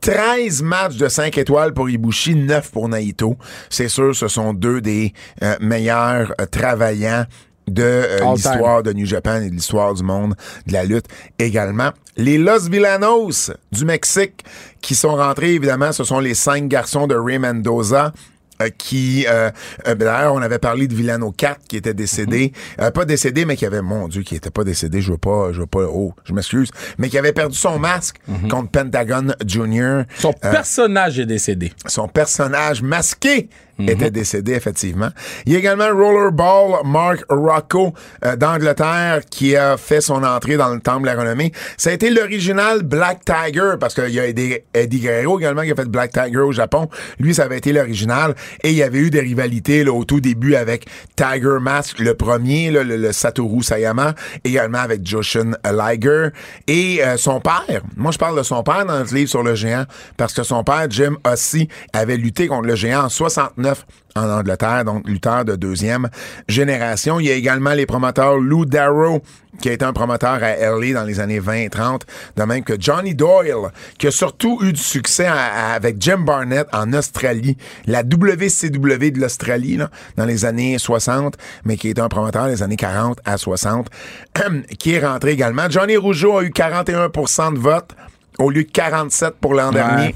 13 0.00 0.62
matchs 0.62 0.96
de 0.96 1.08
5 1.08 1.36
étoiles 1.38 1.74
pour 1.74 1.90
Ibushi, 1.90 2.34
9 2.34 2.70
pour 2.70 2.88
Naito. 2.88 3.36
C'est 3.68 3.88
sûr, 3.88 4.14
ce 4.14 4.28
sont 4.28 4.54
deux 4.54 4.80
des 4.80 5.12
euh, 5.42 5.56
meilleurs 5.60 6.32
euh, 6.40 6.46
travaillants 6.46 7.24
de 7.68 7.82
euh, 7.82 8.34
l'histoire 8.34 8.82
de 8.82 8.92
New 8.92 9.06
Japan 9.06 9.40
et 9.42 9.50
de 9.50 9.54
l'histoire 9.54 9.94
du 9.94 10.02
monde 10.02 10.34
de 10.66 10.72
la 10.72 10.84
lutte 10.84 11.06
également. 11.38 11.90
Les 12.16 12.38
Los 12.38 12.68
Villanos 12.68 13.52
du 13.72 13.84
Mexique 13.84 14.44
qui 14.80 14.94
sont 14.94 15.14
rentrés, 15.14 15.54
évidemment, 15.54 15.92
ce 15.92 16.04
sont 16.04 16.20
les 16.20 16.34
cinq 16.34 16.68
garçons 16.68 17.06
de 17.06 17.14
Ray 17.14 17.38
Mendoza. 17.38 18.12
Euh, 18.60 18.70
qui 18.76 19.24
euh, 19.28 19.50
d'ailleurs 19.86 20.34
on 20.34 20.42
avait 20.42 20.58
parlé 20.58 20.88
de 20.88 20.94
Villano 20.94 21.30
4 21.30 21.60
qui 21.68 21.76
était 21.76 21.94
décédé 21.94 22.52
mm-hmm. 22.76 22.90
pas 22.90 23.04
décédé 23.04 23.44
mais 23.44 23.54
qui 23.54 23.64
avait 23.64 23.82
mon 23.82 24.08
dieu 24.08 24.22
qui 24.22 24.34
était 24.34 24.50
pas 24.50 24.64
décédé 24.64 25.00
je 25.00 25.12
veux 25.12 25.18
pas 25.18 25.52
je 25.52 25.60
veux 25.60 25.68
pas 25.68 25.84
oh 25.88 26.12
je 26.24 26.32
m'excuse 26.32 26.70
mais 26.98 27.08
qui 27.08 27.16
avait 27.18 27.32
perdu 27.32 27.56
son 27.56 27.78
masque 27.78 28.16
mm-hmm. 28.28 28.48
contre 28.48 28.70
Pentagon 28.72 29.28
Junior 29.46 30.02
son 30.18 30.32
personnage 30.32 31.20
est 31.20 31.26
décédé 31.26 31.72
son 31.86 32.08
personnage 32.08 32.82
masqué 32.82 33.48
Mhm. 33.78 33.88
était 33.90 34.10
décédé, 34.10 34.52
effectivement. 34.52 35.10
Il 35.46 35.52
y 35.52 35.56
a 35.56 35.58
également 35.58 35.88
Rollerball 35.88 36.84
Mark 36.84 37.24
Rocco 37.28 37.94
euh, 38.24 38.34
d'Angleterre 38.34 39.20
qui 39.30 39.56
a 39.56 39.76
fait 39.76 40.00
son 40.00 40.24
entrée 40.24 40.56
dans 40.56 40.74
le 40.74 40.80
temple 40.80 41.02
de 41.02 41.06
la 41.06 41.14
renommée. 41.14 41.52
Ça 41.76 41.90
a 41.90 41.92
été 41.92 42.10
l'original 42.10 42.82
Black 42.82 43.20
Tiger, 43.24 43.74
parce 43.78 43.94
qu'il 43.94 44.10
y 44.10 44.18
a 44.18 44.26
Eddie, 44.26 44.60
Guerrero 44.74 45.38
également 45.38 45.62
qui 45.62 45.70
a 45.70 45.76
fait 45.76 45.88
Black 45.88 46.12
Tiger 46.12 46.40
au 46.40 46.52
Japon. 46.52 46.88
Lui, 47.20 47.34
ça 47.34 47.44
avait 47.44 47.58
été 47.58 47.72
l'original. 47.72 48.34
Et 48.64 48.70
il 48.70 48.76
y 48.76 48.82
avait 48.82 48.98
eu 48.98 49.10
des 49.10 49.20
rivalités 49.20 49.84
là, 49.84 49.92
au 49.92 50.04
tout 50.04 50.20
début 50.20 50.56
avec 50.56 50.86
Tiger 51.14 51.58
Mask, 51.60 52.00
le 52.00 52.14
premier, 52.14 52.72
là, 52.72 52.82
le, 52.82 53.12
Satoru 53.12 53.62
Sayama, 53.62 54.14
également 54.44 54.78
avec 54.78 55.06
Joshin 55.06 55.52
Liger. 55.64 56.28
Et 56.66 57.00
euh, 57.04 57.16
son 57.16 57.40
père, 57.40 57.82
moi 57.96 58.10
je 58.10 58.18
parle 58.18 58.36
de 58.36 58.42
son 58.42 58.62
père 58.62 58.84
dans 58.84 58.98
le 58.98 59.04
livre 59.04 59.30
sur 59.30 59.42
le 59.42 59.54
géant, 59.54 59.84
parce 60.16 60.34
que 60.34 60.42
son 60.42 60.64
père, 60.64 60.86
Jim 60.90 61.16
Ossie, 61.24 61.68
avait 61.92 62.16
lutté 62.16 62.48
contre 62.48 62.66
le 62.66 62.74
géant 62.74 63.04
en 63.04 63.08
69 63.08 63.67
en 64.16 64.28
Angleterre, 64.28 64.84
donc 64.84 65.08
lutteur 65.08 65.44
de 65.44 65.56
deuxième 65.56 66.08
génération. 66.48 67.20
Il 67.20 67.26
y 67.26 67.30
a 67.30 67.34
également 67.34 67.72
les 67.72 67.86
promoteurs 67.86 68.36
Lou 68.38 68.64
Darrow, 68.64 69.22
qui 69.60 69.68
a 69.68 69.72
été 69.72 69.84
un 69.84 69.92
promoteur 69.92 70.40
à 70.42 70.56
LA 70.56 70.92
dans 70.92 71.04
les 71.04 71.20
années 71.20 71.38
20 71.38 71.52
et 71.54 71.68
30, 71.70 72.06
de 72.36 72.42
même 72.42 72.62
que 72.62 72.74
Johnny 72.78 73.14
Doyle, 73.14 73.70
qui 73.98 74.06
a 74.06 74.10
surtout 74.10 74.58
eu 74.62 74.72
du 74.72 74.80
succès 74.80 75.26
avec 75.26 75.96
Jim 76.00 76.18
Barnett 76.18 76.66
en 76.72 76.92
Australie, 76.92 77.56
la 77.86 78.02
WCW 78.02 79.10
de 79.10 79.20
l'Australie, 79.20 79.78
dans 80.16 80.24
les 80.24 80.44
années 80.44 80.78
60, 80.78 81.36
mais 81.64 81.76
qui 81.76 81.88
est 81.88 81.98
un 81.98 82.08
promoteur 82.08 82.46
des 82.46 82.62
années 82.62 82.76
40 82.76 83.20
à 83.24 83.36
60, 83.36 83.88
qui 84.78 84.94
est 84.94 85.06
rentré 85.06 85.32
également. 85.32 85.68
Johnny 85.68 85.96
Rougeau 85.96 86.38
a 86.38 86.44
eu 86.44 86.50
41% 86.50 87.54
de 87.54 87.58
vote 87.58 87.94
au 88.38 88.50
lieu 88.50 88.64
de 88.64 88.70
47 88.70 89.34
pour 89.40 89.54
l'an 89.54 89.72
dernier. 89.72 90.14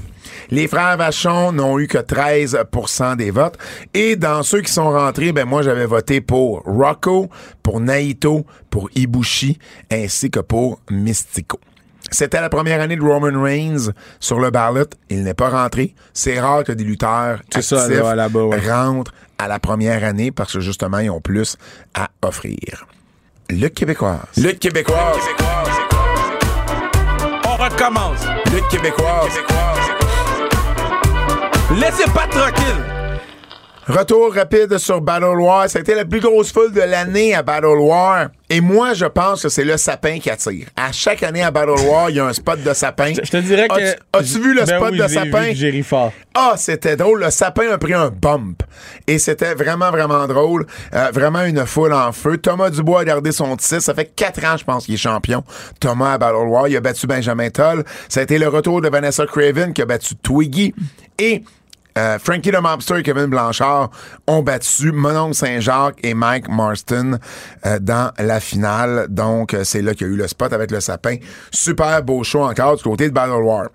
Les 0.49 0.67
frères 0.67 0.97
Vachon 0.97 1.51
n'ont 1.51 1.79
eu 1.79 1.87
que 1.87 1.97
13% 1.97 3.15
des 3.15 3.31
votes. 3.31 3.57
Et 3.93 4.15
dans 4.15 4.43
ceux 4.43 4.61
qui 4.61 4.71
sont 4.71 4.91
rentrés, 4.91 5.31
ben 5.31 5.45
moi 5.45 5.61
j'avais 5.61 5.85
voté 5.85 6.21
pour 6.21 6.61
Rocco, 6.65 7.29
pour 7.61 7.79
Naito, 7.79 8.45
pour 8.69 8.89
Ibushi, 8.95 9.57
ainsi 9.91 10.29
que 10.29 10.39
pour 10.39 10.79
Mystico. 10.89 11.59
C'était 12.11 12.41
la 12.41 12.49
première 12.49 12.79
année 12.79 12.95
de 12.95 13.01
Roman 13.01 13.41
Reigns 13.41 13.91
sur 14.19 14.39
le 14.39 14.51
ballot. 14.51 14.85
Il 15.09 15.23
n'est 15.23 15.33
pas 15.33 15.49
rentré. 15.49 15.95
C'est 16.13 16.39
rare 16.39 16.63
que 16.63 16.71
des 16.71 16.83
lutteurs 16.83 17.39
actifs 17.55 17.73
rentrent 18.69 19.13
à 19.39 19.47
la 19.47 19.59
première 19.59 20.03
année 20.03 20.31
parce 20.31 20.53
que 20.53 20.59
justement, 20.59 20.99
ils 20.99 21.09
ont 21.09 21.21
plus 21.21 21.57
à 21.95 22.09
offrir. 22.21 22.85
Le 23.49 23.67
Québécois. 23.67 24.19
Le 24.37 24.51
Québécois. 24.51 25.13
On 27.45 27.55
recommence. 27.55 28.25
Le 28.45 28.69
Québécois. 28.69 29.27
Laissez 31.79 32.05
pas 32.13 32.27
tranquille. 32.27 32.83
Retour 33.85 34.33
rapide 34.33 34.77
sur 34.77 35.01
Battle 35.01 35.25
War. 35.41 35.69
Ça 35.69 35.79
a 35.79 35.81
été 35.81 35.93
la 35.93 36.05
plus 36.05 36.21
grosse 36.21 36.53
foule 36.53 36.71
de 36.71 36.79
l'année 36.79 37.35
à 37.35 37.43
Battle 37.43 37.65
War. 37.79 38.27
Et 38.49 38.61
moi, 38.61 38.93
je 38.93 39.05
pense 39.05 39.41
que 39.43 39.49
c'est 39.49 39.65
le 39.65 39.75
sapin 39.75 40.19
qui 40.19 40.29
attire. 40.29 40.67
À 40.77 40.93
chaque 40.93 41.21
année 41.21 41.43
à 41.43 41.51
Battle 41.51 41.81
War, 41.89 42.09
il 42.09 42.15
y 42.15 42.19
a 42.21 42.25
un 42.25 42.31
spot 42.31 42.61
de 42.63 42.73
sapin. 42.73 43.11
Je 43.13 43.29
te 43.29 43.37
dirais 43.37 43.67
que. 43.67 44.17
As-tu- 44.17 44.39
vu 44.39 44.53
le 44.53 44.63
Ben 44.63 44.77
spot 44.77 44.89
oui, 44.91 44.99
de 44.99 45.03
vu 45.03 45.13
sapin? 45.13 45.49
que 45.49 45.53
J'ai 45.55 45.69
ri 45.69 45.83
fort. 45.83 46.13
Ah, 46.33 46.53
c'était 46.55 46.95
drôle. 46.95 47.19
Le 47.25 47.29
sapin 47.29 47.71
a 47.73 47.77
pris 47.77 47.93
un 47.93 48.09
bump. 48.09 48.63
Et 49.05 49.19
c'était 49.19 49.53
vraiment, 49.53 49.91
vraiment 49.91 50.25
drôle. 50.27 50.65
Euh, 50.93 51.09
vraiment 51.11 51.43
une 51.43 51.65
foule 51.65 51.91
en 51.91 52.13
feu. 52.13 52.37
Thomas 52.37 52.69
Dubois 52.69 53.01
a 53.01 53.05
gardé 53.05 53.33
son 53.33 53.57
titre. 53.57 53.81
Ça 53.81 53.93
fait 53.93 54.13
quatre 54.15 54.45
ans, 54.45 54.55
je 54.55 54.63
pense, 54.63 54.85
qu'il 54.85 54.93
est 54.93 54.97
champion. 54.97 55.43
Thomas 55.81 56.13
à 56.13 56.17
Battle 56.17 56.47
War. 56.47 56.69
Il 56.69 56.77
a 56.77 56.79
battu 56.79 57.05
Benjamin 57.05 57.49
Toll. 57.49 57.83
Ça 58.07 58.21
a 58.21 58.23
été 58.23 58.37
le 58.37 58.47
retour 58.47 58.79
de 58.79 58.87
Vanessa 58.87 59.25
Craven 59.25 59.73
qui 59.73 59.81
a 59.81 59.85
battu 59.85 60.15
Twiggy. 60.15 60.73
Et 61.19 61.43
euh, 61.97 62.17
Frankie 62.19 62.51
the 62.51 62.61
Mobster 62.61 62.99
et 62.99 63.03
Kevin 63.03 63.27
Blanchard 63.27 63.89
ont 64.27 64.41
battu 64.41 64.91
Monon 64.91 65.33
Saint-Jacques 65.33 65.99
et 66.03 66.13
Mike 66.13 66.49
Marston 66.49 67.19
euh, 67.65 67.79
dans 67.79 68.11
la 68.17 68.39
finale. 68.39 69.07
Donc, 69.09 69.53
euh, 69.53 69.63
c'est 69.63 69.81
là 69.81 69.93
qu'il 69.93 70.07
y 70.07 70.09
a 70.09 70.13
eu 70.13 70.17
le 70.17 70.27
spot 70.27 70.53
avec 70.53 70.71
le 70.71 70.79
sapin. 70.79 71.17
Super 71.51 72.03
beau 72.03 72.23
show 72.23 72.43
encore 72.43 72.77
du 72.77 72.83
côté 72.83 73.09
de 73.09 73.13
Battle 73.13 73.43
War. 73.43 73.67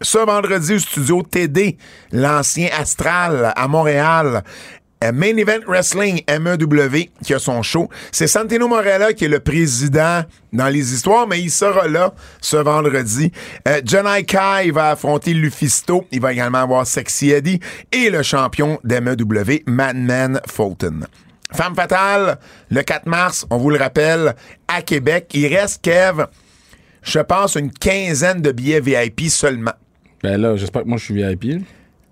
Ce 0.00 0.18
vendredi 0.18 0.74
au 0.74 0.78
studio 0.78 1.22
TD, 1.22 1.78
l'ancien 2.12 2.68
Astral 2.78 3.52
à 3.56 3.68
Montréal. 3.68 4.42
Euh, 5.04 5.12
Main 5.12 5.36
Event 5.36 5.60
Wrestling 5.66 6.22
MEW 6.28 7.10
qui 7.22 7.34
a 7.34 7.38
son 7.38 7.62
show. 7.62 7.88
C'est 8.10 8.26
Santino 8.26 8.66
Morella 8.68 9.12
qui 9.12 9.26
est 9.26 9.28
le 9.28 9.40
président 9.40 10.22
dans 10.52 10.68
les 10.68 10.94
histoires, 10.94 11.26
mais 11.26 11.40
il 11.40 11.50
sera 11.50 11.86
là 11.88 12.14
ce 12.40 12.56
vendredi. 12.56 13.30
Euh, 13.68 13.80
Kai 13.82 14.70
va 14.70 14.90
affronter 14.90 15.34
Lufisto. 15.34 16.04
Il 16.10 16.20
va 16.20 16.32
également 16.32 16.58
avoir 16.58 16.86
Sexy 16.86 17.30
Eddie 17.30 17.60
et 17.92 18.10
le 18.10 18.22
champion 18.22 18.78
d'MEW, 18.84 19.62
Madman 19.66 20.40
Fulton. 20.46 21.00
Femme 21.52 21.74
fatale, 21.74 22.38
le 22.70 22.82
4 22.82 23.06
mars, 23.06 23.46
on 23.50 23.58
vous 23.58 23.70
le 23.70 23.78
rappelle, 23.78 24.34
à 24.66 24.82
Québec. 24.82 25.30
Il 25.34 25.54
reste, 25.54 25.82
Kev, 25.82 26.24
je 27.02 27.20
pense, 27.20 27.54
une 27.54 27.70
quinzaine 27.70 28.42
de 28.42 28.50
billets 28.50 28.80
VIP 28.80 29.28
seulement. 29.28 29.74
Ben 30.22 30.40
là, 30.40 30.56
j'espère 30.56 30.82
que 30.82 30.88
moi, 30.88 30.98
je 30.98 31.04
suis 31.04 31.14
VIP. 31.14 31.64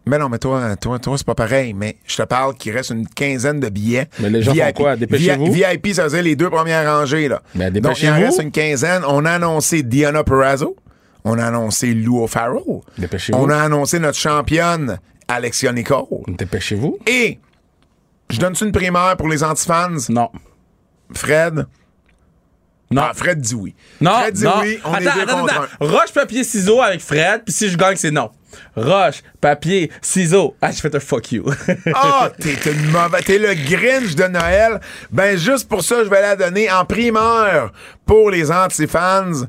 Mais 0.07 0.18
non, 0.18 0.28
mais 0.28 0.38
toi, 0.38 0.74
toi, 0.76 0.98
toi, 0.98 1.16
c'est 1.16 1.26
pas 1.26 1.34
pareil. 1.34 1.74
Mais 1.74 1.96
je 2.07 2.16
te 2.16 2.22
parle 2.22 2.55
qu'il 2.55 2.72
reste 2.72 2.90
une 2.90 3.07
quinzaine 3.07 3.61
de 3.61 3.68
billets. 3.68 4.09
Mais 4.18 4.30
les 4.30 4.42
gens 4.42 4.53
font 4.53 4.72
quoi? 4.74 4.96
Dépêchez-vous? 4.96 5.53
Vi- 5.53 5.62
VIP, 5.72 5.94
ça 5.94 6.09
dire 6.09 6.22
les 6.22 6.34
deux 6.36 6.50
premières 6.50 6.84
rangées, 6.98 7.28
là. 7.28 7.40
Ben, 7.55 7.72
Donc, 7.72 8.03
il 8.03 8.09
en 8.11 8.14
reste 8.14 8.42
une 8.42 8.50
quinzaine. 8.50 9.03
On 9.07 9.24
a 9.24 9.32
annoncé 9.32 9.82
Diana 9.82 10.24
Perrazzo. 10.24 10.76
On 11.24 11.38
a 11.38 11.46
annoncé 11.46 11.94
Lou 11.94 12.20
O'Farrell. 12.22 12.62
Dépêchez-vous. 12.98 13.38
On 13.38 13.48
a 13.48 13.57
annoncé 13.62 14.00
notre 14.00 14.18
championne, 14.18 14.98
Alexia 15.28 15.72
Nicole. 15.72 16.05
Dépêchez-vous. 16.26 16.98
Et, 17.07 17.38
je 18.28 18.40
donne-tu 18.40 18.64
une 18.64 18.72
primaire 18.72 19.16
pour 19.16 19.28
les 19.28 19.44
antifans? 19.44 19.90
Non. 20.09 20.30
Fred? 21.14 21.66
Non. 22.93 23.03
Ah, 23.03 23.12
Fred 23.14 23.40
dit 23.40 23.55
oui. 23.55 23.74
Non, 24.01 24.18
Fred 24.20 24.34
dit 24.34 24.45
non. 24.45 24.61
oui. 24.61 24.78
On 24.84 24.93
attends, 24.93 25.01
est 25.01 25.26
deux 25.26 25.32
attends. 25.32 25.66
Roche, 25.80 26.12
papier, 26.14 26.45
ciseaux 26.45 26.80
avec 26.80 27.01
Fred, 27.01 27.43
puis 27.45 27.55
si 27.55 27.68
je 27.68 27.76
gagne, 27.76 27.97
c'est 27.97 28.11
non. 28.11 28.30
Roche, 28.76 29.22
papier, 29.40 29.90
ciseaux. 30.01 30.57
Ah, 30.61 30.70
j'ai 30.70 30.80
fait 30.80 30.95
un 30.95 31.01
fuck 31.01 31.32
you. 31.32 31.45
Ah, 31.95 32.30
t'es 32.38 32.70
une 32.70 32.90
mauvaise. 32.90 33.24
T'es 33.24 33.38
le 33.38 33.55
Grinch 33.55 34.14
de 34.14 34.24
Noël. 34.24 34.80
Ben, 35.11 35.38
juste 35.38 35.68
pour 35.68 35.82
ça, 35.82 36.05
je 36.05 36.09
vais 36.11 36.20
la 36.20 36.36
donner 36.36 36.70
en 36.70 36.84
primeur 36.84 37.72
pour 38.07 38.30
les 38.30 38.51
antifans. 38.51 39.47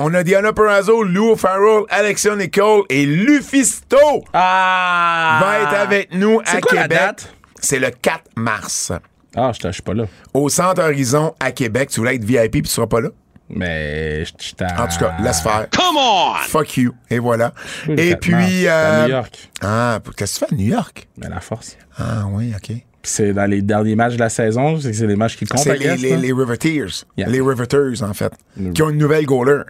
On 0.00 0.14
a 0.14 0.22
Diana 0.22 0.52
Perrazzo, 0.52 1.02
Lou 1.02 1.34
Farrell, 1.34 1.82
Alexia 1.90 2.36
Nicole 2.36 2.84
et 2.88 3.04
Lufisto 3.04 4.24
ah! 4.32 5.40
va 5.42 5.58
être 5.58 5.74
avec 5.74 6.14
nous 6.14 6.40
à 6.46 6.60
quoi 6.60 6.82
Québec. 6.82 7.26
C'est 7.60 7.80
le 7.80 7.90
4 7.90 8.22
mars. 8.36 8.92
Ah, 9.36 9.52
je 9.62 9.70
suis 9.70 9.82
pas 9.82 9.94
là. 9.94 10.04
Au 10.34 10.48
Centre 10.48 10.82
Horizon 10.82 11.34
à 11.40 11.52
Québec. 11.52 11.90
Tu 11.90 12.00
voulais 12.00 12.16
être 12.16 12.24
VIP 12.24 12.52
puis 12.52 12.62
tu 12.62 12.68
seras 12.68 12.86
pas 12.86 13.00
là? 13.00 13.10
Mais 13.50 14.24
je 14.26 14.32
En 14.78 14.86
tout 14.88 14.98
cas, 14.98 15.16
laisse 15.22 15.40
faire. 15.40 15.68
Come 15.70 15.96
on! 15.96 16.34
Fuck 16.46 16.76
you. 16.76 16.92
Et 17.08 17.18
voilà. 17.18 17.54
Oui, 17.88 17.94
Et 17.96 18.10
4 18.10 18.20
puis. 18.20 18.32
mars, 18.32 18.44
à 18.44 18.70
euh, 18.70 19.02
New 19.04 19.10
York. 19.10 19.50
Ah, 19.62 20.00
qu'est-ce 20.16 20.38
que 20.40 20.44
tu 20.44 20.50
fais 20.50 20.54
à 20.54 20.58
New 20.58 20.66
York? 20.74 21.08
Mais 21.16 21.28
la 21.28 21.40
force. 21.40 21.76
Ah, 21.96 22.24
oui, 22.30 22.52
OK. 22.54 22.66
Puis 22.66 22.82
c'est 23.02 23.32
dans 23.32 23.46
les 23.48 23.62
derniers 23.62 23.94
matchs 23.96 24.14
de 24.14 24.18
la 24.18 24.28
saison, 24.28 24.78
c'est 24.80 24.90
que 24.90 24.96
c'est 24.96 25.06
les 25.06 25.16
matchs 25.16 25.36
qui 25.36 25.46
comptent. 25.46 25.60
C'est 25.60 25.78
les, 25.78 25.96
les, 25.96 26.16
les 26.16 26.32
Riveteers. 26.32 27.04
Yeah. 27.16 27.28
Les 27.28 27.40
Riveters, 27.40 28.02
en 28.02 28.12
fait. 28.12 28.32
Qui 28.74 28.82
ont 28.82 28.90
une 28.90 28.98
nouvelle 28.98 29.24
goaler. 29.24 29.62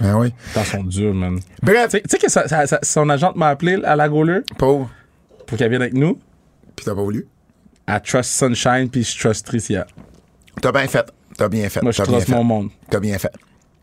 Ah 0.00 0.16
oui. 0.18 0.32
Ils 0.56 0.64
sont 0.64 0.82
durs, 0.84 1.14
man. 1.14 1.38
Bref, 1.62 1.90
Tu 1.92 2.00
sais- 2.08 2.18
que 2.18 2.30
ça- 2.30 2.48
ça- 2.48 2.66
ça- 2.66 2.78
son 2.82 3.08
agente 3.10 3.36
m'a 3.36 3.48
appelé 3.48 3.78
à 3.84 3.94
la 3.96 4.08
goaler 4.08 4.40
pauvre. 4.56 4.90
pour 5.46 5.58
qu'elle 5.58 5.68
vienne 5.70 5.82
avec 5.82 5.94
nous 5.94 6.18
Puis 6.74 6.84
t'as 6.86 6.94
pas 6.94 7.02
voulu. 7.02 7.26
À 7.88 8.00
Trust 8.00 8.30
Sunshine 8.30 8.88
puis 8.90 9.02
je 9.02 9.18
Trust 9.18 9.46
Tricia. 9.46 9.86
T'as 10.60 10.72
bien 10.72 10.86
fait. 10.86 11.10
T'as 11.36 11.48
bien 11.48 11.68
fait. 11.68 11.82
Moi, 11.82 11.92
je 11.92 12.02
trust 12.02 12.28
mon 12.28 12.44
monde 12.44 12.70
T'as 12.90 13.00
bien 13.00 13.18
fait. 13.18 13.32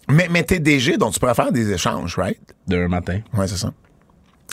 Mais, 0.07 0.27
mais 0.29 0.43
t'es 0.43 0.59
DG, 0.59 0.97
donc 0.97 1.13
tu 1.13 1.19
pourrais 1.19 1.33
faire 1.33 1.51
des 1.51 1.71
échanges, 1.71 2.15
right? 2.17 2.39
d'un 2.67 2.87
matin. 2.87 3.21
Ouais, 3.33 3.47
c'est 3.47 3.57
ça. 3.57 3.71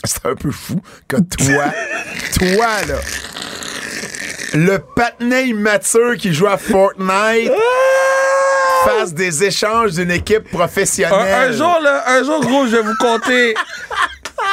C'est 0.03 0.25
un 0.25 0.35
peu 0.35 0.51
fou 0.51 0.81
que 1.07 1.17
toi, 1.17 1.65
toi, 2.33 2.81
là, 2.87 2.99
le 4.53 4.77
patinet 4.95 5.49
immature 5.49 6.17
qui 6.17 6.33
joue 6.33 6.47
à 6.47 6.57
Fortnite 6.57 7.51
fasse 8.85 9.13
des 9.13 9.43
échanges 9.43 9.93
d'une 9.93 10.11
équipe 10.11 10.49
professionnelle. 10.49 11.49
un 11.49 11.51
jour, 11.51 11.79
là, 11.81 12.03
un 12.07 12.23
jour, 12.23 12.41
gros, 12.41 12.65
je 12.65 12.77
vais 12.77 12.81
vous 12.81 12.95
conter 12.99 13.53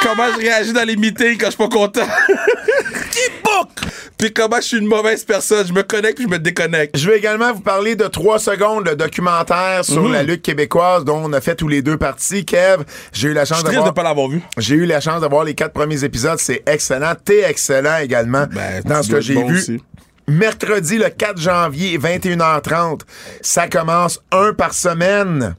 comment 0.01 0.27
je 0.35 0.39
réagis 0.39 0.73
dans 0.73 0.83
les 0.87 0.95
meetings 0.95 1.37
quand 1.37 1.47
je 1.47 1.51
suis 1.51 1.57
pas 1.57 1.69
content? 1.69 2.05
Qui 3.11 3.29
book? 3.43 3.69
Puis 4.17 4.31
comment 4.31 4.57
je 4.57 4.61
suis 4.61 4.77
une 4.77 4.85
mauvaise 4.87 5.23
personne? 5.25 5.65
Je 5.67 5.73
me 5.73 5.81
connecte 5.83 6.15
puis 6.15 6.25
je 6.25 6.29
me 6.29 6.37
déconnecte. 6.39 6.95
Je 6.97 7.09
vais 7.09 7.17
également 7.17 7.51
vous 7.53 7.61
parler 7.61 7.95
de 7.95 8.05
trois 8.05 8.37
secondes 8.39 8.85
de 8.85 8.93
documentaire 8.93 9.83
sur 9.83 10.03
Mhm. 10.03 10.11
la 10.13 10.23
lutte 10.23 10.41
québécoise 10.43 11.03
dont 11.03 11.21
on 11.25 11.33
a 11.33 11.41
fait 11.41 11.55
tous 11.55 11.67
les 11.67 11.81
deux 11.81 11.97
parties. 11.97 12.45
Kev, 12.45 12.83
j'ai 13.11 13.29
eu 13.29 13.33
la 13.33 13.43
Je 13.45 13.49
chance 13.49 13.57
suis 13.59 13.65
triste 13.65 13.79
de 13.79 13.85
d'avoir 13.85 13.93
pas 13.95 14.03
l'avoir 14.03 14.27
vu. 14.27 14.41
J'ai 14.57 14.75
eu 14.75 14.85
la 14.85 14.99
chance 15.01 15.21
d'avoir 15.21 15.43
les 15.43 15.55
quatre 15.55 15.73
premiers 15.73 16.03
épisodes. 16.03 16.37
C'est 16.39 16.61
excellent. 16.67 17.13
T'es 17.23 17.41
excellent 17.49 17.97
également 17.97 18.45
Ben, 18.51 18.81
dans 18.85 19.01
tu 19.01 19.07
ce 19.07 19.09
dois 19.09 19.19
que 19.19 19.23
être 19.23 19.27
j'ai 19.27 19.33
bon 19.33 19.47
vu. 19.47 19.57
aussi. 19.57 19.83
Mercredi, 20.27 20.97
le 20.99 21.09
4 21.09 21.39
janvier, 21.39 21.97
21h30. 21.97 23.01
Ça 23.41 23.67
commence 23.67 24.21
un 24.31 24.53
par 24.53 24.73
semaine. 24.73 25.55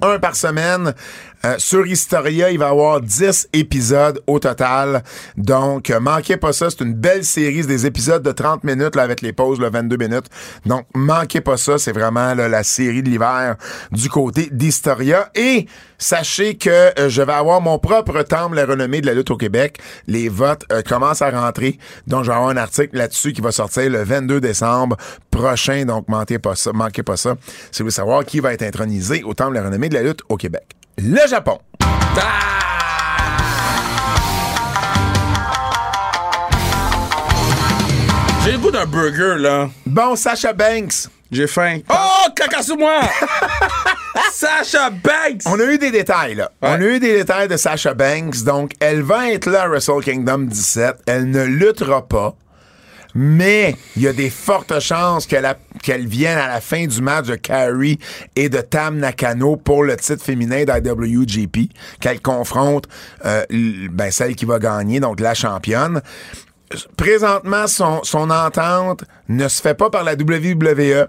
Un 0.00 0.20
par 0.20 0.36
semaine. 0.36 0.94
Euh, 1.44 1.54
sur 1.58 1.86
Historia, 1.86 2.50
il 2.50 2.58
va 2.58 2.66
y 2.66 2.70
avoir 2.70 3.00
10 3.00 3.48
épisodes 3.52 4.20
au 4.26 4.38
total. 4.38 5.02
Donc, 5.36 5.90
euh, 5.90 6.00
manquez 6.00 6.36
pas 6.36 6.52
ça. 6.52 6.68
C'est 6.70 6.82
une 6.82 6.94
belle 6.94 7.24
série. 7.24 7.64
Des 7.66 7.86
épisodes 7.86 8.22
de 8.22 8.32
30 8.32 8.64
minutes 8.64 8.96
avec 8.96 9.20
les 9.20 9.32
pauses, 9.32 9.60
le 9.60 9.70
22 9.70 9.96
minutes. 9.96 10.26
Donc, 10.66 10.86
manquez 10.94 11.40
pas 11.40 11.56
ça. 11.56 11.78
C'est 11.78 11.92
vraiment 11.92 12.34
la 12.34 12.62
série 12.62 13.02
de 13.02 13.08
l'hiver 13.08 13.56
du 13.92 14.08
côté 14.08 14.48
d'Historia. 14.50 15.30
Et 15.34 15.66
sachez 15.98 16.56
que 16.56 16.70
euh, 16.98 17.08
je 17.08 17.22
vais 17.22 17.32
avoir 17.32 17.60
mon 17.60 17.78
propre 17.78 18.22
temple, 18.22 18.56
la 18.56 18.66
renommée 18.66 19.00
de 19.00 19.06
la 19.06 19.14
lutte 19.14 19.30
au 19.30 19.36
Québec. 19.36 19.78
Les 20.06 20.28
votes 20.28 20.64
commencent 20.88 21.22
à 21.22 21.30
rentrer. 21.30 21.78
Donc, 22.06 22.24
je 22.24 22.30
vais 22.30 22.36
avoir 22.36 22.50
un 22.50 22.56
article 22.56 22.96
là-dessus 22.96 23.32
qui 23.32 23.40
va 23.40 23.52
sortir 23.52 23.88
le 23.90 24.02
22 24.02 24.40
décembre 24.40 24.96
prochain. 25.30 25.84
Donc, 25.84 26.08
manquez 26.08 26.38
pas 26.38 26.56
ça. 26.56 26.72
Manquez 26.72 27.02
pas 27.02 27.16
ça. 27.16 27.36
Si 27.70 27.82
vous 27.82 27.84
voulez 27.84 27.90
savoir 27.92 28.24
qui 28.24 28.40
va 28.40 28.52
être 28.52 28.62
intronisé 28.62 29.22
au 29.22 29.34
temple, 29.34 29.54
la 29.54 29.64
renommée 29.64 29.88
de 29.88 29.94
la 29.94 30.02
lutte 30.02 30.22
au 30.28 30.36
Québec. 30.36 30.77
Le 31.00 31.28
Japon. 31.28 31.58
J'ai 38.44 38.52
le 38.52 38.58
goût 38.58 38.72
d'un 38.72 38.84
burger, 38.84 39.36
là. 39.38 39.68
Bon, 39.86 40.16
Sacha 40.16 40.52
Banks. 40.52 41.06
J'ai 41.30 41.46
faim. 41.46 41.78
Oh, 41.88 42.30
caca 42.34 42.62
sur 42.62 42.76
moi! 42.76 43.00
Sacha 44.32 44.90
Banks! 44.90 45.42
On 45.46 45.60
a 45.60 45.64
eu 45.64 45.78
des 45.78 45.92
détails, 45.92 46.34
là. 46.34 46.50
Ouais. 46.62 46.70
On 46.70 46.74
a 46.74 46.80
eu 46.80 46.98
des 46.98 47.18
détails 47.18 47.46
de 47.46 47.56
Sasha 47.56 47.94
Banks. 47.94 48.42
Donc, 48.44 48.72
elle 48.80 49.02
va 49.02 49.30
être 49.30 49.48
là 49.48 49.62
à 49.62 49.68
Wrestle 49.68 50.02
Kingdom 50.02 50.46
17. 50.46 51.02
Elle 51.06 51.30
ne 51.30 51.44
luttera 51.44 52.08
pas. 52.08 52.34
Mais 53.14 53.74
il 53.96 54.02
y 54.02 54.08
a 54.08 54.12
des 54.12 54.30
fortes 54.30 54.78
chances 54.80 55.26
qu'elle 55.26 55.48
qu'elle 55.82 56.06
vienne 56.06 56.38
à 56.38 56.46
la 56.46 56.60
fin 56.60 56.86
du 56.86 57.00
match 57.00 57.26
de 57.26 57.36
Carrie 57.36 57.98
et 58.36 58.48
de 58.48 58.60
Tam 58.60 58.98
Nakano 58.98 59.56
pour 59.56 59.84
le 59.84 59.96
titre 59.96 60.22
féminin 60.22 60.64
d'IWGP, 60.64 61.70
qu'elle 62.00 62.20
confronte 62.20 62.86
euh, 63.24 63.44
ben, 63.90 64.10
celle 64.10 64.34
qui 64.36 64.44
va 64.44 64.58
gagner, 64.58 65.00
donc 65.00 65.20
la 65.20 65.34
championne. 65.34 66.02
Présentement, 66.96 67.66
son, 67.66 68.02
son 68.02 68.28
entente 68.30 69.04
ne 69.28 69.48
se 69.48 69.62
fait 69.62 69.74
pas 69.74 69.88
par 69.88 70.04
la 70.04 70.12
WWE. 70.12 71.08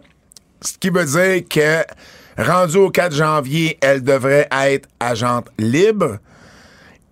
Ce 0.62 0.78
qui 0.80 0.89
veut 0.89 1.06
dire 1.06 1.43
que, 1.50 1.84
rendu 2.41 2.78
au 2.78 2.89
4 2.89 3.14
janvier, 3.14 3.78
elle 3.82 4.04
devrait 4.04 4.47
être 4.52 4.88
agente 5.00 5.47
libre. 5.58 6.18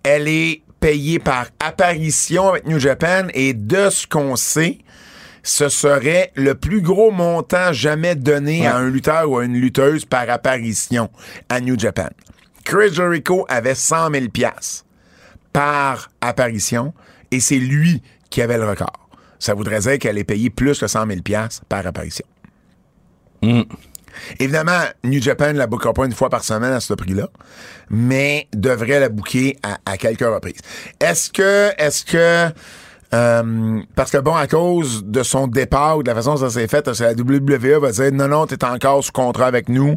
Elle 0.02 0.28
est 0.28 0.62
payée 0.80 1.18
par 1.18 1.46
apparition 1.60 2.50
avec 2.50 2.66
New 2.66 2.78
Japan 2.78 3.26
et 3.34 3.54
de 3.54 3.90
ce 3.90 4.06
qu'on 4.06 4.36
sait, 4.36 4.78
ce 5.42 5.68
serait 5.68 6.32
le 6.34 6.54
plus 6.54 6.80
gros 6.80 7.10
montant 7.10 7.72
jamais 7.72 8.14
donné 8.14 8.66
à 8.66 8.76
un 8.76 8.88
lutteur 8.88 9.30
ou 9.30 9.38
à 9.38 9.44
une 9.44 9.54
lutteuse 9.54 10.04
par 10.04 10.28
apparition 10.28 11.10
à 11.48 11.60
New 11.60 11.78
Japan. 11.78 12.08
Chris 12.64 12.92
Jericho 12.92 13.46
avait 13.48 13.74
100 13.74 14.10
000 14.12 14.28
piastres 14.28 14.84
par 15.52 16.10
apparition 16.20 16.92
Et 17.30 17.40
c'est 17.40 17.58
lui 17.58 18.02
qui 18.30 18.42
avait 18.42 18.58
le 18.58 18.68
record. 18.68 19.08
Ça 19.38 19.54
voudrait 19.54 19.80
dire 19.80 19.98
qu'elle 19.98 20.18
est 20.18 20.24
payée 20.24 20.50
plus 20.50 20.78
que 20.78 20.86
100 20.86 21.06
000 21.06 21.20
par 21.68 21.86
apparition. 21.86 22.26
Évidemment, 24.38 24.80
New 25.04 25.20
Japan 25.22 25.52
la 25.54 25.66
bookera 25.66 25.92
pas 25.92 26.04
une 26.06 26.12
fois 26.12 26.28
par 26.30 26.44
semaine 26.44 26.72
à 26.72 26.80
ce 26.80 26.94
prix-là, 26.94 27.28
mais 27.90 28.48
devrait 28.54 29.00
la 29.00 29.08
booker 29.08 29.56
à, 29.62 29.78
à 29.90 29.96
quelques 29.96 30.20
reprises. 30.20 30.60
Est-ce 31.00 31.30
que, 31.30 31.70
est-ce 31.78 32.04
que, 32.04 32.52
euh, 33.14 33.80
parce 33.94 34.10
que 34.10 34.18
bon, 34.18 34.34
à 34.34 34.46
cause 34.46 35.04
de 35.04 35.22
son 35.22 35.46
départ 35.46 35.98
ou 35.98 36.02
de 36.02 36.08
la 36.08 36.14
façon 36.14 36.34
dont 36.34 36.48
ça 36.48 36.50
s'est 36.50 36.68
fait, 36.68 36.86
la 36.86 37.12
WWE 37.12 37.80
va 37.80 37.90
dire 37.92 38.12
non, 38.12 38.28
non, 38.28 38.46
t'es 38.46 38.62
encore 38.64 39.02
sous 39.02 39.12
contrat 39.12 39.46
avec 39.46 39.68
nous. 39.68 39.96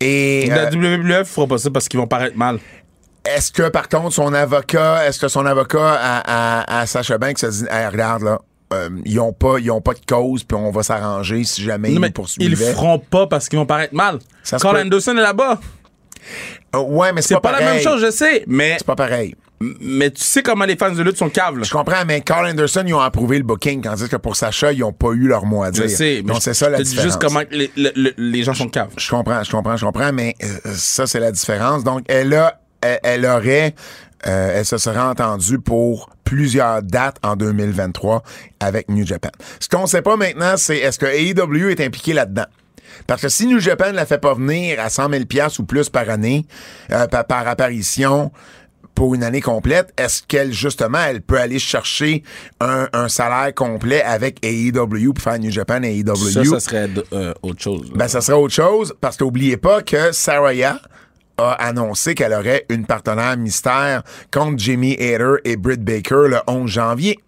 Et 0.00 0.46
La 0.48 0.66
euh, 0.66 0.70
WWF 0.70 1.28
fera 1.28 1.46
pas 1.46 1.58
ça 1.58 1.70
parce 1.70 1.86
qu'ils 1.88 2.00
vont 2.00 2.08
paraître 2.08 2.36
mal. 2.36 2.58
est-ce 3.24 3.52
que 3.52 3.68
par 3.68 3.88
contre 3.88 4.12
son 4.12 4.34
avocat, 4.34 5.06
est-ce 5.06 5.20
que 5.20 5.28
son 5.28 5.46
avocat 5.46 5.92
à, 5.94 6.62
à, 6.64 6.80
à 6.80 6.86
Sacha 6.86 7.18
Banks 7.18 7.38
se 7.38 7.46
dit 7.46 7.64
Hey, 7.70 7.86
regarde 7.86 8.22
là, 8.24 8.40
euh, 8.72 8.88
ils 9.04 9.18
ont 9.20 9.32
pas 9.32 9.58
ils 9.58 9.70
ont 9.70 9.80
pas 9.80 9.94
de 9.94 10.00
cause 10.06 10.44
puis 10.44 10.56
on 10.56 10.70
va 10.70 10.82
s'arranger 10.82 11.44
si 11.44 11.62
jamais 11.62 11.88
Non, 11.90 11.94
ils 11.96 12.00
mais 12.00 12.10
poursuivaient. 12.10 12.46
ils 12.46 12.50
le 12.50 12.56
feront 12.56 12.98
pas 12.98 13.26
parce 13.26 13.48
qu'ils 13.48 13.58
vont 13.58 13.66
paraître 13.66 13.94
mal. 13.94 14.18
Ça 14.42 14.58
Carl. 14.58 14.76
Anderson 14.78 15.12
est 15.16 15.20
là-bas. 15.22 15.60
Euh, 16.74 16.78
ouais, 16.80 17.12
mais 17.12 17.22
c'est 17.22 17.34
pas, 17.34 17.40
pas, 17.40 17.52
la 17.60 17.72
même 17.72 17.82
chose, 17.82 18.00
je 18.00 18.10
sais. 18.10 18.44
Mais, 18.46 18.76
C'est 18.78 18.86
pas 18.86 18.94
pareil. 18.96 19.34
mais 19.80 20.10
tu 20.10 20.22
sais 20.22 20.42
comment 20.42 20.64
les 20.64 20.76
fans 20.76 20.92
de 20.92 21.02
lutte 21.02 21.16
sont 21.18 21.28
caves. 21.28 21.62
Je 21.62 21.70
comprends, 21.70 22.04
mais 22.06 22.20
Carl 22.20 22.46
Anderson, 22.46 22.84
ils 22.86 22.94
ont 22.94 23.00
approuvé 23.00 23.38
le 23.38 23.44
booking, 23.44 23.82
tandis 23.82 24.08
que 24.08 24.16
pour 24.16 24.36
Sacha, 24.36 24.72
ils 24.72 24.82
ont 24.84 24.92
pas 24.92 25.10
eu 25.12 25.26
leur 25.26 25.44
mot 25.44 25.62
à 25.64 25.70
dire. 25.70 25.82
Je 25.84 25.88
sais. 25.88 26.22
mais 26.24 26.32
Donc, 26.32 26.42
c'est 26.42 26.54
ça 26.54 26.70
la 26.70 26.78
te 26.78 26.82
dis 26.82 26.90
différence. 26.90 27.10
juste 27.12 27.20
comment 27.20 27.40
les, 27.50 27.70
le- 27.76 27.92
le- 27.96 28.14
les 28.16 28.42
gens 28.44 28.54
sont 28.54 28.68
caves. 28.68 28.90
Je 28.96 29.10
comprends, 29.10 29.42
je 29.42 29.50
comprends, 29.50 29.76
je 29.76 29.84
comprends, 29.84 30.12
mais 30.12 30.34
euh, 30.42 30.48
ça, 30.74 31.06
c'est 31.06 31.20
la 31.20 31.32
différence. 31.32 31.82
Donc, 31.84 32.02
elle 32.08 32.32
a, 32.34 32.60
elle, 32.80 33.00
elle 33.02 33.26
aurait, 33.26 33.74
euh, 34.26 34.52
elle 34.54 34.64
se 34.64 34.78
serait 34.78 35.00
entendue 35.00 35.58
pour 35.58 36.10
plusieurs 36.24 36.82
dates 36.82 37.16
en 37.22 37.36
2023 37.36 38.22
avec 38.60 38.88
New 38.88 39.06
Japan. 39.06 39.30
Ce 39.60 39.68
qu'on 39.68 39.86
sait 39.86 40.02
pas 40.02 40.16
maintenant, 40.16 40.56
c'est 40.56 40.78
est-ce 40.78 40.98
que 40.98 41.06
AEW 41.06 41.70
est 41.70 41.80
impliqué 41.80 42.12
là-dedans? 42.12 42.46
Parce 43.06 43.22
que 43.22 43.28
si 43.28 43.46
New 43.46 43.58
Japan 43.58 43.92
la 43.92 44.06
fait 44.06 44.18
pas 44.18 44.34
venir 44.34 44.78
à 44.80 44.88
100 44.88 45.10
000 45.10 45.22
ou 45.58 45.62
plus 45.64 45.88
par 45.88 46.08
année, 46.08 46.46
euh, 46.90 47.06
par, 47.06 47.26
par 47.26 47.48
apparition, 47.48 48.30
pour 48.94 49.14
une 49.14 49.24
année 49.24 49.40
complète, 49.40 49.92
est-ce 49.96 50.22
qu'elle, 50.22 50.52
justement, 50.52 50.98
elle 51.06 51.22
peut 51.22 51.38
aller 51.38 51.58
chercher 51.58 52.22
un, 52.60 52.88
un 52.92 53.08
salaire 53.08 53.54
complet 53.54 54.02
avec 54.02 54.38
AEW 54.44 55.12
pour 55.14 55.22
faire 55.22 55.38
New 55.38 55.50
Japan 55.50 55.82
et 55.82 55.98
AEW? 55.98 56.14
Ça, 56.16 56.44
ça 56.44 56.60
serait 56.60 56.90
euh, 57.12 57.32
autre 57.42 57.62
chose. 57.62 57.90
Ben, 57.94 58.08
ça 58.08 58.20
serait 58.20 58.36
autre 58.36 58.54
chose, 58.54 58.94
parce 59.00 59.16
qu'oubliez 59.16 59.56
pas 59.56 59.82
que 59.82 60.12
Saraya 60.12 60.78
a 61.38 61.52
annoncé 61.52 62.14
qu'elle 62.14 62.32
aurait 62.32 62.64
une 62.68 62.86
partenaire 62.86 63.36
mystère 63.36 64.02
contre 64.32 64.58
Jimmy 64.58 64.94
Hader 64.94 65.36
et 65.44 65.56
Britt 65.56 65.82
Baker 65.82 66.28
le 66.28 66.38
11 66.46 66.70
janvier. 66.70 67.18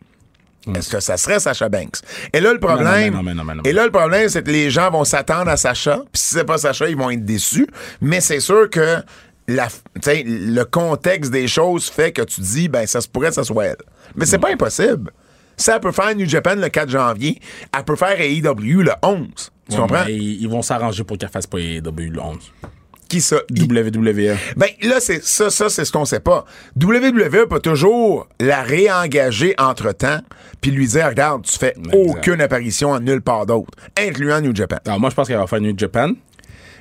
Est-ce 0.75 0.91
que 0.91 1.01
ça 1.01 1.17
serait 1.19 1.41
Sacha 1.41 1.69
Banks? 1.69 2.01
Et 2.33 2.41
là, 2.41 2.53
le 2.55 2.59
problème, 2.61 3.15
Hmm. 3.15 3.61
et 3.67 3.73
là, 3.73 3.85
le 3.85 3.91
problème, 3.91 4.29
c'est 4.31 4.43
que 4.43 4.51
les 4.51 4.71
gens 4.71 4.91
vont 4.91 5.05
s'attendre 5.05 5.51
à 5.51 5.59
Sacha, 5.59 5.97
puis 6.11 6.23
si 6.23 6.35
c'est 6.37 6.45
pas 6.45 6.57
Sacha, 6.57 6.89
ils 6.89 6.97
vont 6.97 7.11
être 7.11 7.25
déçus. 7.25 7.67
Mais 8.01 8.21
c'est 8.23 8.41
sûr 8.41 8.71
que 8.71 8.97
la, 9.47 9.69
le 10.07 10.63
contexte 10.65 11.31
des 11.31 11.49
choses 11.49 11.91
fait 11.91 12.13
que 12.13 12.23
tu 12.23 12.41
dis, 12.41 12.69
ben, 12.71 12.87
ça 12.87 13.03
se 13.03 13.09
pourrait 13.09 13.29
que 13.29 13.35
ça 13.35 13.45
soit 13.45 13.67
elle. 13.67 13.77
Mais 14.17 14.25
c'est 14.25 14.39
pas 14.39 14.51
impossible. 14.51 15.11
Ça 15.59 15.79
peut 15.81 15.93
faire 15.93 16.15
New 16.17 16.27
Japan 16.27 16.55
le 16.57 16.69
4 16.71 16.89
janvier, 16.89 17.39
elle 17.77 17.85
peut 17.85 17.95
faire 17.97 18.19
AEW 18.19 18.83
le 18.83 18.93
11. 19.03 19.51
Tu 19.69 19.75
Ouais, 19.77 19.81
comprends? 19.83 20.05
ils 20.09 20.49
vont 20.49 20.63
s'arranger 20.63 21.05
pour 21.05 21.19
qu'elle 21.19 21.29
fasse 21.29 21.47
pas 21.47 21.59
AEW 21.59 22.11
le 22.11 22.21
11. 22.21 22.53
Qui 23.09 23.21
ça? 23.21 23.37
WWE. 23.51 24.37
Ben 24.57 24.69
là, 24.83 25.01
c'est 25.01 25.23
ça, 25.23 25.51
ça, 25.51 25.69
c'est 25.69 25.85
ce 25.85 25.93
qu'on 25.93 26.05
sait 26.05 26.21
pas. 26.21 26.45
WWE 26.81 27.47
peut 27.49 27.61
toujours 27.61 28.29
la 28.41 28.63
réengager 28.63 29.55
entre-temps, 29.59 30.21
puis 30.61 30.71
lui 30.71 30.87
dire, 30.87 31.09
regarde, 31.09 31.43
tu 31.45 31.59
fais 31.59 31.75
aucune 31.93 32.41
apparition 32.41 32.95
à 32.95 33.01
nulle 33.01 33.23
part 33.23 33.47
d'autre, 33.47 33.71
incluant 33.99 34.41
New 34.41 34.55
Japan. 34.55 34.79
Alors, 34.87 35.01
moi, 35.01 35.11
je 35.11 35.15
pense 35.15 35.29
qu'elle 35.29 35.39
va 35.39 35.47
faire 35.47 35.61
New 35.61 35.77
Japan. 35.77 36.13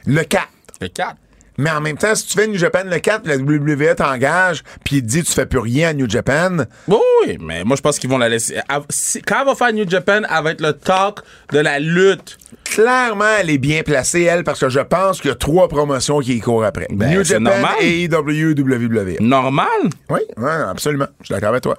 Le 0.05 0.23
4. 0.23 0.47
Le 0.81 0.87
4. 0.87 1.15
Mais 1.57 1.69
en 1.69 1.81
même 1.81 1.97
temps, 1.97 2.15
si 2.15 2.25
tu 2.27 2.33
fais 2.37 2.47
New 2.47 2.57
Japan 2.57 2.83
le 2.85 2.97
4, 2.99 3.27
la 3.27 3.37
WWE 3.37 3.95
t'engage, 3.95 4.63
puis 4.83 4.97
il 4.97 5.01
te 5.03 5.07
dit 5.07 5.23
tu 5.23 5.31
fais 5.31 5.45
plus 5.45 5.59
rien 5.59 5.89
à 5.89 5.93
New 5.93 6.09
Japan, 6.09 6.65
Oui, 6.87 7.37
mais 7.39 7.63
moi, 7.63 7.75
je 7.77 7.81
pense 7.81 7.99
qu'ils 7.99 8.09
vont 8.09 8.17
la 8.17 8.27
laisser. 8.29 8.57
Si- 8.89 9.21
Quand 9.21 9.41
elle 9.41 9.45
va 9.47 9.55
faire 9.55 9.71
New 9.73 9.87
Japan, 9.89 10.21
elle 10.29 10.43
va 10.43 10.51
être 10.51 10.61
le 10.61 10.73
talk 10.73 11.19
de 11.51 11.59
la 11.59 11.79
lutte. 11.79 12.37
clairement, 12.63 13.25
elle 13.39 13.51
est 13.51 13.57
bien 13.59 13.83
placée, 13.83 14.23
elle, 14.23 14.43
parce 14.43 14.59
que 14.59 14.69
je 14.69 14.79
pense 14.79 15.21
qu'il 15.21 15.29
y 15.29 15.31
a 15.31 15.35
trois 15.35 15.67
promotions 15.67 16.19
qui 16.21 16.37
y 16.37 16.39
courent 16.39 16.63
après. 16.65 16.87
Ben, 16.89 17.11
New 17.11 17.23
Japan, 17.23 17.41
normal. 17.41 17.75
AEW, 17.81 18.53
WWE. 18.57 19.17
Normal? 19.21 19.67
Oui, 20.09 20.21
ouais, 20.37 20.51
absolument. 20.69 21.07
Je 21.21 21.25
suis 21.25 21.33
d'accord 21.35 21.49
avec 21.49 21.61
toi. 21.61 21.77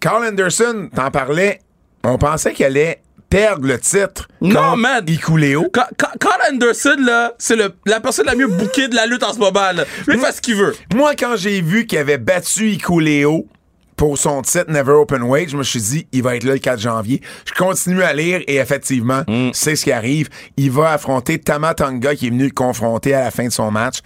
Carl 0.00 0.24
Anderson, 0.24 0.88
t'en 0.94 1.10
parlais. 1.10 1.60
On 2.04 2.16
pensait 2.16 2.52
qu'elle 2.54 2.68
allait 2.78 3.02
perdre 3.30 3.66
le 3.66 3.78
titre. 3.78 4.28
Non, 4.42 4.76
man. 4.76 5.04
Ikuléo. 5.06 5.68
Ca- 5.74 5.88
Ca- 5.98 6.12
Carl 6.20 6.40
Anderson, 6.52 6.96
là, 6.98 7.32
c'est 7.38 7.56
le- 7.56 7.72
la 7.86 8.00
personne 8.00 8.26
la 8.26 8.34
mieux 8.34 8.48
bookée 8.48 8.88
de 8.88 8.94
la 8.96 9.06
lutte 9.06 9.22
en 9.22 9.32
ce 9.32 9.38
moment, 9.38 9.72
là. 9.72 9.84
Lui, 10.06 10.16
il 10.16 10.20
fait 10.20 10.32
ce 10.32 10.40
qu'il 10.42 10.56
veut. 10.56 10.74
Moi, 10.94 11.14
quand 11.18 11.36
j'ai 11.36 11.60
vu 11.62 11.86
qu'il 11.86 11.98
avait 11.98 12.18
battu 12.18 12.70
Ikuléo 12.72 13.46
pour 13.96 14.16
son 14.18 14.40
titre 14.42 14.64
Never 14.70 14.92
Open 14.92 15.22
Weight, 15.22 15.50
je 15.50 15.56
me 15.58 15.62
suis 15.62 15.80
dit, 15.80 16.06
il 16.12 16.22
va 16.22 16.34
être 16.34 16.44
là 16.44 16.54
le 16.54 16.58
4 16.58 16.80
janvier. 16.80 17.20
Je 17.44 17.52
continue 17.52 18.02
à 18.02 18.12
lire 18.14 18.40
et 18.48 18.56
effectivement, 18.56 19.22
Mm. 19.28 19.50
c'est 19.52 19.76
ce 19.76 19.84
qui 19.84 19.92
arrive. 19.92 20.28
Il 20.56 20.70
va 20.70 20.92
affronter 20.92 21.38
Tama 21.38 21.74
Tonga 21.74 22.14
qui 22.14 22.28
est 22.28 22.30
venu 22.30 22.44
le 22.44 22.50
confronter 22.50 23.12
à 23.14 23.24
la 23.24 23.30
fin 23.30 23.44
de 23.44 23.52
son 23.52 23.70
match 23.70 23.98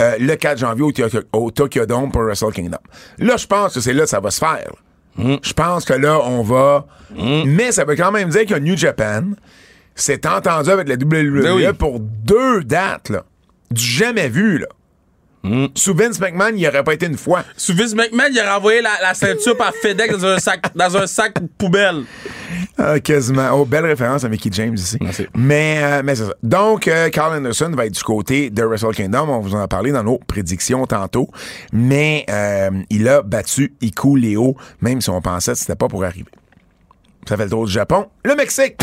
euh, 0.00 0.16
le 0.18 0.34
4 0.36 0.58
janvier 0.58 0.82
au, 0.84 0.90
Tokyo- 0.92 1.22
au 1.34 1.50
Tokyo 1.50 1.84
Dome 1.86 2.10
pour 2.10 2.22
Wrestle 2.22 2.50
Kingdom. 2.52 2.78
Là, 3.18 3.36
je 3.36 3.46
pense 3.46 3.74
que 3.74 3.80
c'est 3.80 3.92
là 3.92 4.04
que 4.04 4.08
ça 4.08 4.20
va 4.20 4.30
se 4.30 4.38
faire. 4.38 4.72
Mm. 5.16 5.36
Je 5.42 5.52
pense 5.52 5.84
que 5.84 5.92
là, 5.94 6.20
on 6.24 6.42
va... 6.42 6.86
Mais 7.46 7.72
ça 7.72 7.84
veut 7.84 7.96
quand 7.96 8.12
même 8.12 8.30
dire 8.30 8.46
que 8.46 8.54
New 8.58 8.76
Japan 8.76 9.24
s'est 9.94 10.26
entendu 10.26 10.70
avec 10.70 10.88
la 10.88 10.94
WWE 10.94 11.42
Ben 11.42 11.54
oui. 11.54 11.66
pour 11.78 12.00
deux 12.00 12.64
dates, 12.64 13.10
là. 13.10 13.24
Du 13.70 13.82
jamais 13.82 14.28
vu, 14.28 14.58
là. 14.58 14.66
Mm. 15.42 15.66
Sous 15.74 15.94
Vince 15.94 16.20
McMahon, 16.20 16.50
il 16.50 16.56
n'y 16.56 16.68
aurait 16.68 16.84
pas 16.84 16.94
été 16.94 17.06
une 17.06 17.16
fois. 17.16 17.44
Sous 17.56 17.74
Vince 17.74 17.94
McMahon, 17.94 18.28
il 18.30 18.38
aurait 18.38 18.50
envoyé 18.50 18.80
la, 18.80 18.90
la 19.02 19.14
ceinture 19.14 19.56
par 19.56 19.72
FedEx 19.74 20.18
dans 20.18 20.28
un 20.28 20.38
sac, 20.38 20.62
dans 20.74 20.96
un 20.96 21.06
sac 21.06 21.34
poubelle. 21.58 22.04
Ah, 22.78 23.00
quasiment. 23.00 23.50
Oh, 23.52 23.64
belle 23.64 23.86
référence 23.86 24.24
à 24.24 24.28
Mickey 24.28 24.50
James 24.52 24.74
ici. 24.74 24.98
Merci. 25.00 25.26
Mais, 25.34 25.80
euh, 25.82 26.02
mais 26.04 26.14
c'est 26.14 26.24
ça. 26.24 26.34
Donc, 26.42 26.88
euh, 26.88 27.10
Carl 27.10 27.36
Anderson 27.36 27.70
va 27.74 27.86
être 27.86 27.94
du 27.94 28.02
côté 28.02 28.50
de 28.50 28.62
Wrestle 28.62 28.94
Kingdom. 28.94 29.28
On 29.28 29.40
vous 29.40 29.54
en 29.54 29.60
a 29.60 29.68
parlé 29.68 29.92
dans 29.92 30.02
nos 30.04 30.18
prédictions 30.18 30.86
tantôt. 30.86 31.28
Mais 31.72 32.24
euh, 32.30 32.70
il 32.90 33.08
a 33.08 33.22
battu 33.22 33.74
Iku 33.80 34.16
Leo, 34.16 34.56
même 34.80 35.00
si 35.00 35.10
on 35.10 35.20
pensait 35.20 35.52
que 35.52 35.58
c'était 35.58 35.76
pas 35.76 35.88
pour 35.88 36.04
arriver. 36.04 36.30
Ça 37.28 37.36
fait 37.36 37.44
le 37.44 37.50
tour 37.50 37.66
du 37.66 37.72
Japon. 37.72 38.06
Le 38.24 38.34
Mexique! 38.34 38.76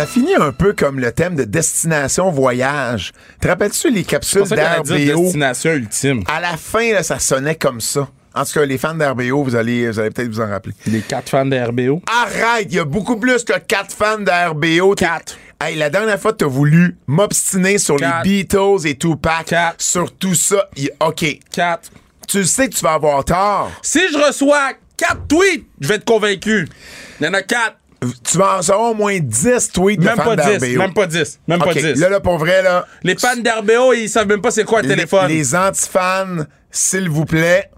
Ça 0.00 0.06
finit 0.06 0.34
un 0.34 0.50
peu 0.50 0.72
comme 0.72 0.98
le 0.98 1.12
thème 1.12 1.36
de 1.36 1.44
destination 1.44 2.30
voyage. 2.30 3.12
Te 3.38 3.48
rappelles-tu 3.48 3.90
les 3.90 4.02
capsules 4.02 4.44
d'RBO? 4.48 4.94
destination 4.94 5.72
ultime. 5.72 6.22
À 6.26 6.40
la 6.40 6.56
fin, 6.56 6.94
là, 6.94 7.02
ça 7.02 7.18
sonnait 7.18 7.56
comme 7.56 7.82
ça. 7.82 8.08
En 8.34 8.46
tout 8.46 8.52
cas, 8.54 8.64
les 8.64 8.78
fans 8.78 8.94
d'RBO, 8.94 9.44
vous 9.44 9.56
allez, 9.56 9.90
vous 9.90 10.00
allez 10.00 10.08
peut-être 10.08 10.30
vous 10.30 10.40
en 10.40 10.48
rappeler. 10.48 10.72
Les 10.86 11.02
quatre 11.02 11.28
fans 11.28 11.44
de 11.44 11.54
RBO. 11.54 12.00
Arrête, 12.10 12.68
il 12.70 12.76
y 12.76 12.78
a 12.78 12.86
beaucoup 12.86 13.18
plus 13.18 13.44
que 13.44 13.58
quatre 13.58 13.92
fans 13.94 14.16
d'RBO. 14.16 14.94
Quatre. 14.94 15.36
Hey, 15.60 15.76
la 15.76 15.90
dernière 15.90 16.18
fois, 16.18 16.32
t'as 16.32 16.46
voulu 16.46 16.96
m'obstiner 17.06 17.76
sur 17.76 17.96
Quatre. 17.96 18.24
les 18.24 18.44
Beatles 18.44 18.86
et 18.86 18.96
Tupac. 18.96 19.44
Quatre. 19.44 19.82
Sur 19.82 20.14
tout 20.16 20.34
ça. 20.34 20.66
OK. 21.00 21.26
4. 21.52 21.90
Tu 22.26 22.46
sais 22.46 22.70
que 22.70 22.74
tu 22.74 22.82
vas 22.82 22.94
avoir 22.94 23.22
tort. 23.22 23.70
Si 23.82 24.00
je 24.10 24.16
reçois 24.16 24.72
4 24.96 25.26
tweets, 25.28 25.66
je 25.78 25.88
vais 25.88 25.96
être 25.96 26.06
convaincu. 26.06 26.66
Il 27.20 27.26
y 27.26 27.28
en 27.28 27.34
a 27.34 27.42
4. 27.42 27.76
Tu 28.24 28.38
vas 28.38 28.54
en 28.54 28.58
recevoir 28.58 28.90
au 28.90 28.94
moins 28.94 29.18
10 29.18 29.72
tweets 29.72 30.00
Même 30.00 30.16
de 30.16 30.20
fans 30.22 30.36
pas 30.36 30.36
10. 30.36 30.58
d'RBO. 30.58 30.78
Même 30.78 30.94
pas 30.94 31.06
10. 31.06 31.40
Même 31.46 31.58
pas 31.60 31.74
10. 31.74 31.82
là, 32.00 32.08
là, 32.08 32.20
pour 32.20 32.38
vrai, 32.38 32.62
là. 32.62 32.86
Les 33.02 33.14
fans 33.16 33.36
d'RBO, 33.36 33.92
ils 33.92 34.08
savent 34.08 34.26
même 34.26 34.40
pas 34.40 34.50
c'est 34.50 34.64
quoi 34.64 34.78
un 34.78 34.82
les- 34.82 34.88
téléphone. 34.88 35.28
Les 35.28 35.54
anti-fans, 35.54 36.44
s'il 36.70 37.10
vous 37.10 37.26
plaît, 37.26 37.70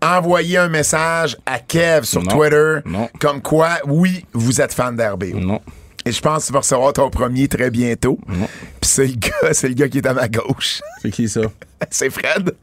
envoyez 0.00 0.58
un 0.58 0.68
message 0.68 1.36
à 1.44 1.58
Kev 1.58 2.04
sur 2.04 2.22
Non. 2.22 2.30
Twitter. 2.36 2.76
Non. 2.86 3.08
Comme 3.20 3.42
quoi, 3.42 3.78
oui, 3.86 4.24
vous 4.32 4.60
êtes 4.60 4.72
fan 4.74 4.94
d'RBO. 4.94 5.38
Non. 5.40 5.60
Et 6.06 6.12
je 6.12 6.20
pense 6.20 6.42
que 6.42 6.46
tu 6.48 6.52
vas 6.52 6.58
recevoir 6.60 6.92
ton 6.92 7.10
premier 7.10 7.48
très 7.48 7.70
bientôt. 7.70 8.18
Puis 8.28 8.38
c'est 8.82 9.06
le 9.06 9.14
gars, 9.16 9.52
c'est 9.54 9.68
le 9.68 9.74
gars 9.74 9.88
qui 9.88 9.98
est 9.98 10.06
à 10.06 10.12
ma 10.14 10.28
gauche. 10.28 10.82
C'est 11.02 11.10
qui 11.10 11.28
ça? 11.28 11.40
c'est 11.90 12.10
Fred. 12.10 12.54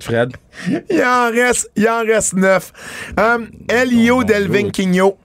Fred. 0.00 0.32
Il 0.68 1.02
en 1.02 1.30
reste, 1.30 1.70
il 1.76 1.88
en 1.88 2.04
reste 2.04 2.34
neuf. 2.34 2.72
Um, 3.18 3.48
Elio 3.68 4.24
del. 4.24 4.48
Vinquinho. 4.48 5.16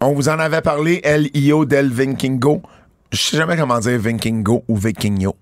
On 0.00 0.14
vous 0.14 0.28
en 0.28 0.38
avait 0.38 0.62
parlé, 0.62 1.00
Elio 1.04 1.64
del 1.64 1.88
Vinquingo. 1.88 2.62
Je 3.12 3.18
sais 3.18 3.36
jamais 3.36 3.56
comment 3.56 3.78
dire 3.78 4.00
Vinquingo 4.00 4.64
ou 4.66 4.76
Vikingo. 4.76 5.36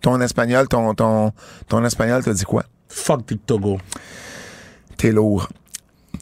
Ton 0.00 0.20
espagnol, 0.20 0.68
ton, 0.68 0.94
ton, 0.94 1.32
ton 1.68 1.84
espagnol 1.84 2.22
te 2.22 2.30
dit 2.30 2.44
quoi? 2.44 2.64
Fuck 2.88 3.26
TikTogo. 3.26 3.78
T'es 4.96 5.10
lourd. 5.12 5.48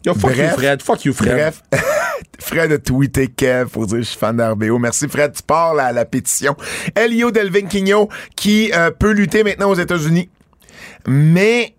Yo, 0.05 0.15
fuck 0.15 0.33
Bref. 0.33 0.39
you, 0.39 0.57
Fred. 0.57 0.83
Fuck 0.83 1.05
you, 1.05 1.13
Fred. 1.13 1.35
Bref, 1.35 1.63
Fred 2.41 2.73
a 2.73 2.79
tweeté 2.79 3.29
Kev 3.29 3.69
pour 3.71 3.87
dire 3.87 3.99
je 3.99 4.03
suis 4.03 4.19
fan 4.19 4.37
d'RBO. 4.37 4.79
Merci 4.79 5.07
Fred, 5.07 5.33
tu 5.33 5.43
pars 5.43 5.79
à 5.79 5.93
la 5.93 6.05
pétition. 6.05 6.57
Elio 6.97 7.31
Delvin 7.31 7.67
Quigno 7.67 8.09
qui 8.35 8.73
euh, 8.75 8.91
peut 8.91 9.13
lutter 9.13 9.45
maintenant 9.45 9.71
aux 9.71 9.77
États-Unis. 9.77 10.29
Mais, 11.07 11.75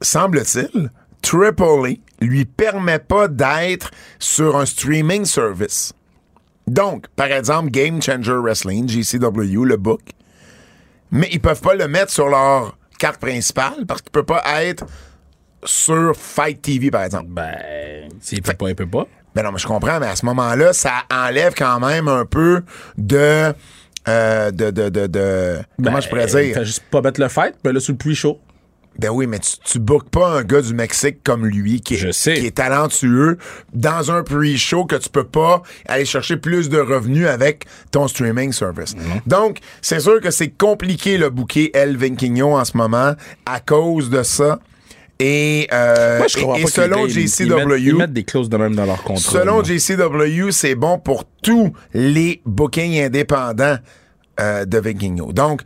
semble-t-il, 0.00 0.90
Tripoli 1.22 2.00
lui 2.20 2.44
permet 2.44 2.98
pas 2.98 3.28
d'être 3.28 3.90
sur 4.18 4.56
un 4.56 4.66
streaming 4.66 5.24
service. 5.24 5.92
Donc, 6.66 7.08
par 7.16 7.26
exemple, 7.32 7.70
Game 7.70 8.00
Changer 8.00 8.34
Wrestling, 8.36 8.88
GCW, 8.88 9.64
le 9.64 9.76
book, 9.76 10.00
mais 11.10 11.28
ils 11.32 11.40
peuvent 11.40 11.60
pas 11.60 11.74
le 11.74 11.88
mettre 11.88 12.12
sur 12.12 12.28
leur 12.28 12.76
carte 12.98 13.20
principale 13.20 13.84
parce 13.88 14.02
qu'il 14.02 14.12
peut 14.12 14.22
pas 14.24 14.42
être 14.62 14.84
sur 15.64 16.14
Fight 16.16 16.62
TV, 16.62 16.90
par 16.90 17.02
exemple. 17.02 17.26
Ben, 17.28 18.08
s'il 18.20 18.42
peut 18.42 18.54
pas, 18.54 18.68
il 18.68 18.74
peut 18.76 18.86
pas. 18.86 19.06
Ben 19.34 19.42
non, 19.42 19.52
mais 19.52 19.58
je 19.58 19.66
comprends, 19.66 19.98
mais 20.00 20.06
à 20.06 20.16
ce 20.16 20.24
moment-là, 20.26 20.72
ça 20.72 21.02
enlève 21.12 21.54
quand 21.56 21.80
même 21.80 22.08
un 22.08 22.24
peu 22.24 22.62
de. 22.98 23.52
euh, 24.08 24.50
de, 24.50 24.70
de, 24.70 24.88
de, 24.88 25.06
de- 25.06 25.58
comment 25.82 26.00
je 26.00 26.08
pourrais 26.08 26.26
Ben, 26.26 26.42
dire? 26.46 26.54
Fait 26.54 26.64
juste 26.64 26.84
pas 26.90 27.00
mettre 27.00 27.20
le 27.20 27.28
fight, 27.28 27.54
mais 27.64 27.72
là, 27.72 27.80
sur 27.80 27.92
le 27.92 27.98
pre-show. 27.98 28.38
Ben 28.98 29.08
oui, 29.10 29.26
mais 29.26 29.38
tu, 29.38 29.52
tu 29.64 29.78
bookes 29.78 30.10
pas 30.10 30.38
un 30.38 30.42
gars 30.42 30.60
du 30.60 30.74
Mexique 30.74 31.18
comme 31.24 31.46
lui 31.46 31.80
qui 31.80 31.94
est, 31.94 31.98
Je 31.98 32.10
sais. 32.10 32.34
qui 32.34 32.46
est 32.46 32.56
talentueux 32.56 33.38
dans 33.72 34.10
un 34.10 34.22
pre-show 34.22 34.84
que 34.84 34.96
tu 34.96 35.08
peux 35.08 35.24
pas 35.24 35.62
aller 35.86 36.04
chercher 36.04 36.36
plus 36.36 36.68
de 36.68 36.78
revenus 36.78 37.26
avec 37.26 37.64
ton 37.92 38.08
streaming 38.08 38.52
service. 38.52 38.94
Donc, 39.26 39.58
c'est 39.80 40.00
sûr 40.00 40.20
que 40.20 40.30
c'est 40.30 40.50
compliqué 40.50 41.16
le 41.16 41.30
bouquet 41.30 41.70
El 41.72 41.96
Vinquinho 41.96 42.58
en 42.58 42.64
ce 42.64 42.76
moment 42.76 43.14
à 43.46 43.60
cause 43.60 44.10
de 44.10 44.22
ça. 44.22 44.58
Et, 45.18 45.68
euh, 45.72 46.18
Moi, 46.18 46.26
je 46.28 46.38
et- 46.38 46.42
et 46.42 46.62
pas 46.64 46.70
selon 46.70 47.06
ils- 47.06 47.10
ils 47.20 47.28
JCW, 47.28 47.54
mettent- 47.66 47.80
Ils 47.80 47.96
mettent 47.96 48.12
des 48.12 48.24
clauses 48.24 48.48
de 48.48 48.56
même 48.56 48.74
dans 48.74 48.86
leur 48.86 49.02
contrat. 49.02 49.40
Selon. 49.40 49.62
JCW, 49.62 50.50
c'est 50.50 50.74
bon 50.74 50.98
pour 50.98 51.24
tous 51.42 51.72
les 51.94 52.40
bookings 52.44 52.98
indépendants 53.00 53.76
euh, 54.40 54.64
de 54.64 54.78
Vikingo. 54.78 55.32
Donc, 55.34 55.60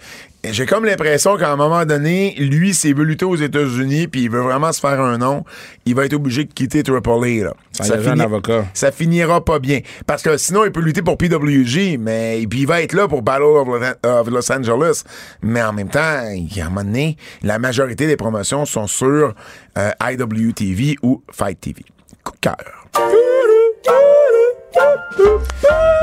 j'ai 0.53 0.67
comme 0.67 0.85
l'impression 0.85 1.37
qu'à 1.37 1.51
un 1.53 1.57
moment 1.57 1.85
donné, 1.85 2.35
lui, 2.39 2.75
s'il 2.75 2.95
veut 2.95 3.05
lutter 3.05 3.25
aux 3.25 3.37
États-Unis 3.37 4.09
puis 4.09 4.23
il 4.25 4.31
veut 4.31 4.41
vraiment 4.41 4.73
se 4.73 4.81
faire 4.81 5.01
un 5.01 5.19
nom, 5.19 5.45
il 5.87 5.95
va 5.95 6.05
être 6.05 6.15
obligé 6.15 6.45
de 6.45 6.53
quitter 6.53 6.83
Triple 6.83 7.09
A. 7.11 7.45
Là. 7.45 7.55
Ça 7.73 7.95
un 7.95 8.21
avocat. 8.21 8.65
ça 8.75 8.93
finira 8.93 9.45
pas 9.45 9.59
bien. 9.59 9.81
Parce 10.07 10.23
que 10.23 10.37
sinon, 10.37 10.65
il 10.65 10.73
peut 10.73 10.81
lutter 10.81 11.03
pour 11.03 11.17
PWG, 11.19 11.99
mais 11.99 12.45
puis 12.49 12.61
il 12.61 12.67
va 12.67 12.83
être 12.83 12.93
là 12.93 13.09
pour 13.09 13.23
Battle 13.23 13.43
of, 13.43 13.69
Lo- 13.69 14.09
of 14.11 14.29
Los 14.31 14.53
Angeles. 14.53 15.03
Mais 15.43 15.63
en 15.63 15.73
même 15.73 15.89
temps, 15.89 16.29
il 16.35 16.55
y 16.57 16.61
a 16.61 16.67
un 16.67 16.69
moment 16.69 16.85
donné, 16.85 17.17
la 17.43 17.59
majorité 17.59 18.07
des 18.07 18.17
promotions 18.17 18.65
sont 18.67 18.87
sur 18.87 19.35
euh, 19.79 19.91
IWTV 20.03 20.97
ou 21.03 21.23
Fight 21.33 21.61
TV. 21.61 21.83
Coup 22.23 22.33
de 22.33 22.41
cœur. 22.41 22.57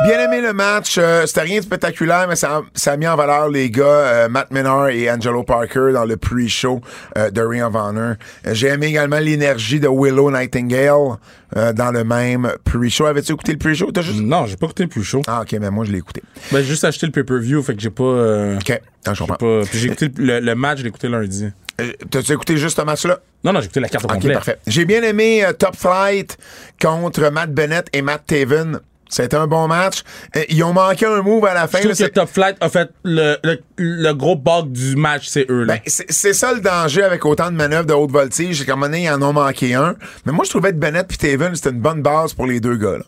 Bien 0.04 0.20
aimé 0.20 0.42
le 0.42 0.54
match. 0.54 0.96
Euh, 0.98 1.26
C'était 1.28 1.42
rien 1.42 1.60
de 1.60 1.64
spectaculaire, 1.64 2.26
mais 2.28 2.36
ça, 2.36 2.58
a- 2.58 2.62
ça 2.74 2.94
a 2.94 2.98
mis 2.98 3.08
en 3.08 3.16
valeur 3.16 3.50
les 3.50 3.70
gars 3.70 3.84
euh, 3.86 4.30
Matt 4.30 4.50
Menard 4.52 4.90
et 4.90 5.12
Angelo 5.12 5.44
Parker 5.44 5.92
dans 5.94 6.06
le 6.06 6.18
pre-show 6.18 6.82
euh, 7.18 7.30
de 7.30 7.42
Ring 7.42 7.62
of 7.62 7.76
Honor. 7.76 8.16
J'ai 8.52 8.68
aimé 8.70 8.88
également 8.88 9.20
l'énergie 9.20 9.80
de 9.80 9.88
Willow 9.88 10.32
Nightingale 10.32 11.18
dans 11.54 11.92
le 11.92 12.04
même 12.06 12.52
pre-show. 12.64 13.06
Avais-tu 13.06 13.34
écouté 13.34 13.52
le 13.52 13.58
pre-show? 13.58 13.92
T'as 13.92 14.02
juste... 14.02 14.22
Non, 14.22 14.46
j'ai 14.48 14.56
pas 14.56 14.66
écouté 14.68 14.84
le 14.84 14.90
pre-show. 14.90 15.22
Ah, 15.28 15.42
ok, 15.42 15.56
mais 15.60 15.70
moi, 15.70 15.86
je 15.86 15.92
l'ai 15.92 15.98
écouté. 16.00 16.24
Ben, 16.52 16.60
j'ai 16.60 16.64
juste 16.70 16.86
acheté 16.86 17.06
le 17.06 17.12
pay-per-view, 17.12 17.62
fait 17.62 17.76
que 17.76 17.82
j'ai 17.82 17.90
pas. 17.90 18.56
Ok, 18.56 18.82
je 19.06 19.20
comprends. 19.20 19.36
pas. 19.36 19.62
Puis 19.70 19.78
j'ai 19.80 19.88
écouté 19.88 20.10
le, 20.18 20.40
le 20.40 20.56
match, 20.56 20.78
je 20.80 20.84
l'ai 20.84 20.90
écouté 20.90 21.10
lundi. 21.10 21.50
Euh, 21.82 21.92
T'as-tu 22.10 22.32
écouté 22.34 22.58
juste 22.58 22.78
ce 22.78 22.82
match-là? 22.84 23.20
Non, 23.44 23.54
non, 23.54 23.60
j'ai 23.60 23.66
écouté 23.66 23.80
la 23.80 23.90
carte 23.90 24.06
au 24.06 24.08
Ok, 24.08 24.14
complet. 24.16 24.34
parfait. 24.34 24.58
J'ai 24.68 24.86
bien 24.86 25.02
aimé 25.04 25.44
euh, 25.44 25.54
Top 25.54 25.76
Flight 25.76 26.38
contre 26.82 27.30
Matt 27.32 27.52
Bennett 27.54 27.88
et 27.94 28.02
Matt 28.02 28.26
Taven. 28.28 28.80
C'était 29.10 29.36
un 29.36 29.48
bon 29.48 29.68
match. 29.68 30.04
Euh, 30.38 30.44
ils 30.48 30.64
ont 30.64 30.72
manqué 30.72 31.06
un 31.06 31.22
move 31.22 31.44
à 31.46 31.54
la 31.54 31.68
fin. 31.68 31.80
Je 31.82 31.88
là, 31.90 31.94
trouve 31.96 32.08
que 32.08 32.14
Top 32.14 32.30
Flight 32.30 32.56
a 32.62 32.70
fait 32.70 32.90
le, 33.04 33.36
le, 33.44 33.60
le 33.76 34.14
gros 34.14 34.38
bug 34.38 34.72
du 34.72 34.96
match, 34.96 35.28
c'est 35.28 35.46
eux, 35.50 35.64
là. 35.66 35.74
Ben, 35.74 35.82
c'est 35.86 36.10
c'est 36.10 36.32
ça 36.34 36.54
le 36.54 36.62
danger 36.62 37.04
avec 37.04 37.26
autant 37.26 37.52
de 37.52 37.58
manœuvres 37.58 37.86
de 37.88 37.94
haute 37.94 38.12
voltige, 38.12 38.60
c'est 38.60 38.66
qu'à 38.66 38.72
un 38.72 38.76
moment 38.76 38.86
donné, 38.88 39.04
ils 39.04 39.10
en 39.10 39.22
ont 39.22 39.34
manqué 39.34 39.74
un. 39.74 39.96
Mais 40.26 40.32
moi, 40.32 40.46
je 40.46 40.50
trouvais 40.52 40.70
que 40.72 40.78
Bennett 40.78 41.08
puis 41.10 41.18
Taven, 41.18 41.54
c'était 41.56 41.72
une 41.72 41.82
bonne 41.82 42.02
base 42.02 42.34
pour 42.34 42.46
les 42.48 42.62
deux 42.62 42.78
gars. 42.78 43.00
Là. 43.00 43.04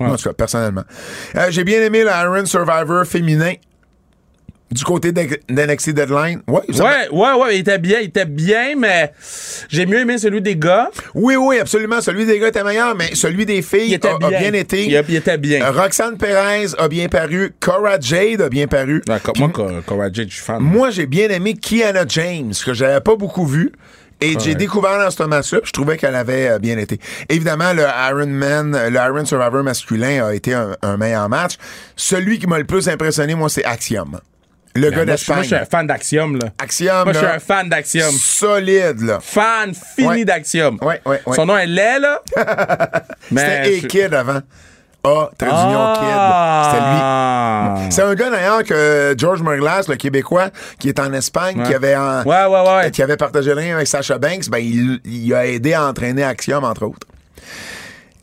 Ouais. 0.00 0.06
En 0.12 0.16
tout 0.16 0.22
cas, 0.30 0.32
personnellement. 0.32 0.84
Euh, 1.36 1.48
J'ai 1.50 1.62
bien 1.64 1.82
aimé 1.82 2.02
le 2.02 2.08
Iron 2.08 2.46
Survivor 2.46 3.04
féminin 3.04 3.52
du 4.70 4.84
côté 4.84 5.10
d'NXT 5.12 5.90
Deadline? 5.90 6.42
Ouais, 6.46 6.60
ouais, 6.68 7.08
ouais, 7.10 7.32
ouais, 7.34 7.56
il 7.56 7.60
était 7.60 7.78
bien, 7.78 7.98
il 8.00 8.06
était 8.08 8.24
bien, 8.24 8.74
mais 8.76 9.12
j'ai 9.68 9.84
mieux 9.86 9.98
aimé 10.00 10.16
celui 10.18 10.40
des 10.40 10.56
gars. 10.56 10.90
oui, 11.14 11.34
oui, 11.36 11.58
absolument. 11.58 12.00
Celui 12.00 12.24
des 12.26 12.38
gars 12.38 12.48
était 12.48 12.62
meilleur, 12.64 12.94
mais 12.94 13.14
celui 13.14 13.46
des 13.46 13.62
filles 13.62 13.88
Il 13.88 13.94
était 13.94 14.08
a, 14.08 14.14
a 14.14 14.18
bien. 14.18 14.38
bien 14.40 14.52
été. 14.52 14.86
Il, 14.86 14.96
a- 14.96 15.02
il 15.08 15.16
était 15.16 15.38
bien. 15.38 15.62
Euh, 15.62 15.72
Roxane 15.72 16.16
Perez 16.16 16.68
a 16.78 16.88
bien 16.88 17.08
paru. 17.08 17.52
Cora 17.60 17.98
Jade 18.00 18.42
a 18.42 18.48
bien 18.48 18.66
paru. 18.68 19.02
D'accord, 19.06 19.34
moi, 19.38 19.48
Cor- 19.48 19.70
Cora 19.86 20.04
Jade, 20.12 20.28
je 20.28 20.34
suis 20.34 20.44
fan. 20.44 20.60
Moi, 20.60 20.90
j'ai 20.90 21.06
bien 21.06 21.28
aimé 21.30 21.54
Kiana 21.54 22.04
James, 22.08 22.52
que 22.64 22.72
j'avais 22.72 23.00
pas 23.00 23.16
beaucoup 23.16 23.46
vu. 23.46 23.72
Et 24.22 24.34
j'ai 24.38 24.54
découvert 24.54 24.98
dans 24.98 25.10
ce 25.10 25.22
match-là, 25.22 25.60
je 25.64 25.72
trouvais 25.72 25.96
qu'elle 25.96 26.14
avait 26.14 26.50
euh, 26.50 26.58
bien 26.58 26.76
été. 26.76 27.00
Évidemment, 27.30 27.72
le 27.72 27.84
Iron 28.10 28.26
Man, 28.26 28.78
le 28.90 28.94
Iron 28.96 29.24
Survivor 29.24 29.62
masculin 29.64 30.26
a 30.26 30.34
été 30.34 30.52
un, 30.52 30.76
un 30.82 30.98
meilleur 30.98 31.26
match. 31.30 31.54
Celui 31.96 32.38
qui 32.38 32.46
m'a 32.46 32.58
le 32.58 32.64
plus 32.66 32.86
impressionné, 32.86 33.34
moi, 33.34 33.48
c'est 33.48 33.64
Axiom. 33.64 34.20
Le 34.76 34.90
gars 34.90 35.04
moi, 35.04 35.16
je 35.16 35.22
suis- 35.22 35.32
moi, 35.32 35.42
je 35.42 35.46
suis 35.46 35.54
un 35.56 35.58
d'Espagne. 35.60 35.80
fan 35.80 35.86
d'Axiom, 35.88 36.36
là. 36.36 36.46
Axiom, 36.62 37.04
Moi, 37.04 37.12
je 37.12 37.18
suis 37.18 37.26
un 37.26 37.38
fan 37.40 37.68
d'Axiom. 37.68 38.10
solide, 38.12 39.00
là. 39.00 39.18
Fan 39.20 39.72
fini 39.74 40.08
Ouais. 40.08 40.24
d'Axiom. 40.24 40.78
Ouais, 40.80 41.00
ouais, 41.06 41.20
ouais. 41.26 41.34
Son 41.36 41.46
nom 41.46 41.56
est 41.58 41.66
laid, 41.66 41.98
là. 41.98 42.22
mais. 43.32 43.64
C'était 43.64 43.86
A-Kid 43.86 44.14
avant. 44.14 44.40
A, 45.02 45.30
d'union 45.38 45.54
Ah. 45.54 46.66
Kid. 47.80 47.80
C'était 47.80 47.84
lui. 47.86 47.92
C'est 47.92 48.02
un 48.02 48.14
gars 48.14 48.30
d'ailleurs 48.30 48.64
que 48.64 49.14
George 49.16 49.40
Murglass, 49.42 49.88
le 49.88 49.96
Québécois, 49.96 50.50
qui 50.78 50.88
est 50.90 51.00
en 51.00 51.12
Espagne, 51.14 51.62
qui 51.64 51.74
avait 51.74 51.96
en- 51.96 52.22
Ouais, 52.24 52.44
ouais, 52.44 52.76
ouais. 52.76 52.90
qui 52.90 53.02
avait 53.02 53.16
partagé 53.16 53.54
le 53.54 53.60
lien 53.62 53.76
avec 53.76 53.86
Sacha 53.88 54.18
Banks, 54.18 54.48
ben 54.50 54.58
il, 54.58 55.00
il 55.06 55.32
a 55.34 55.46
aidé 55.46 55.72
à 55.72 55.86
entraîner 55.86 56.22
Axiom, 56.22 56.62
entre 56.64 56.84
autres. 56.84 57.06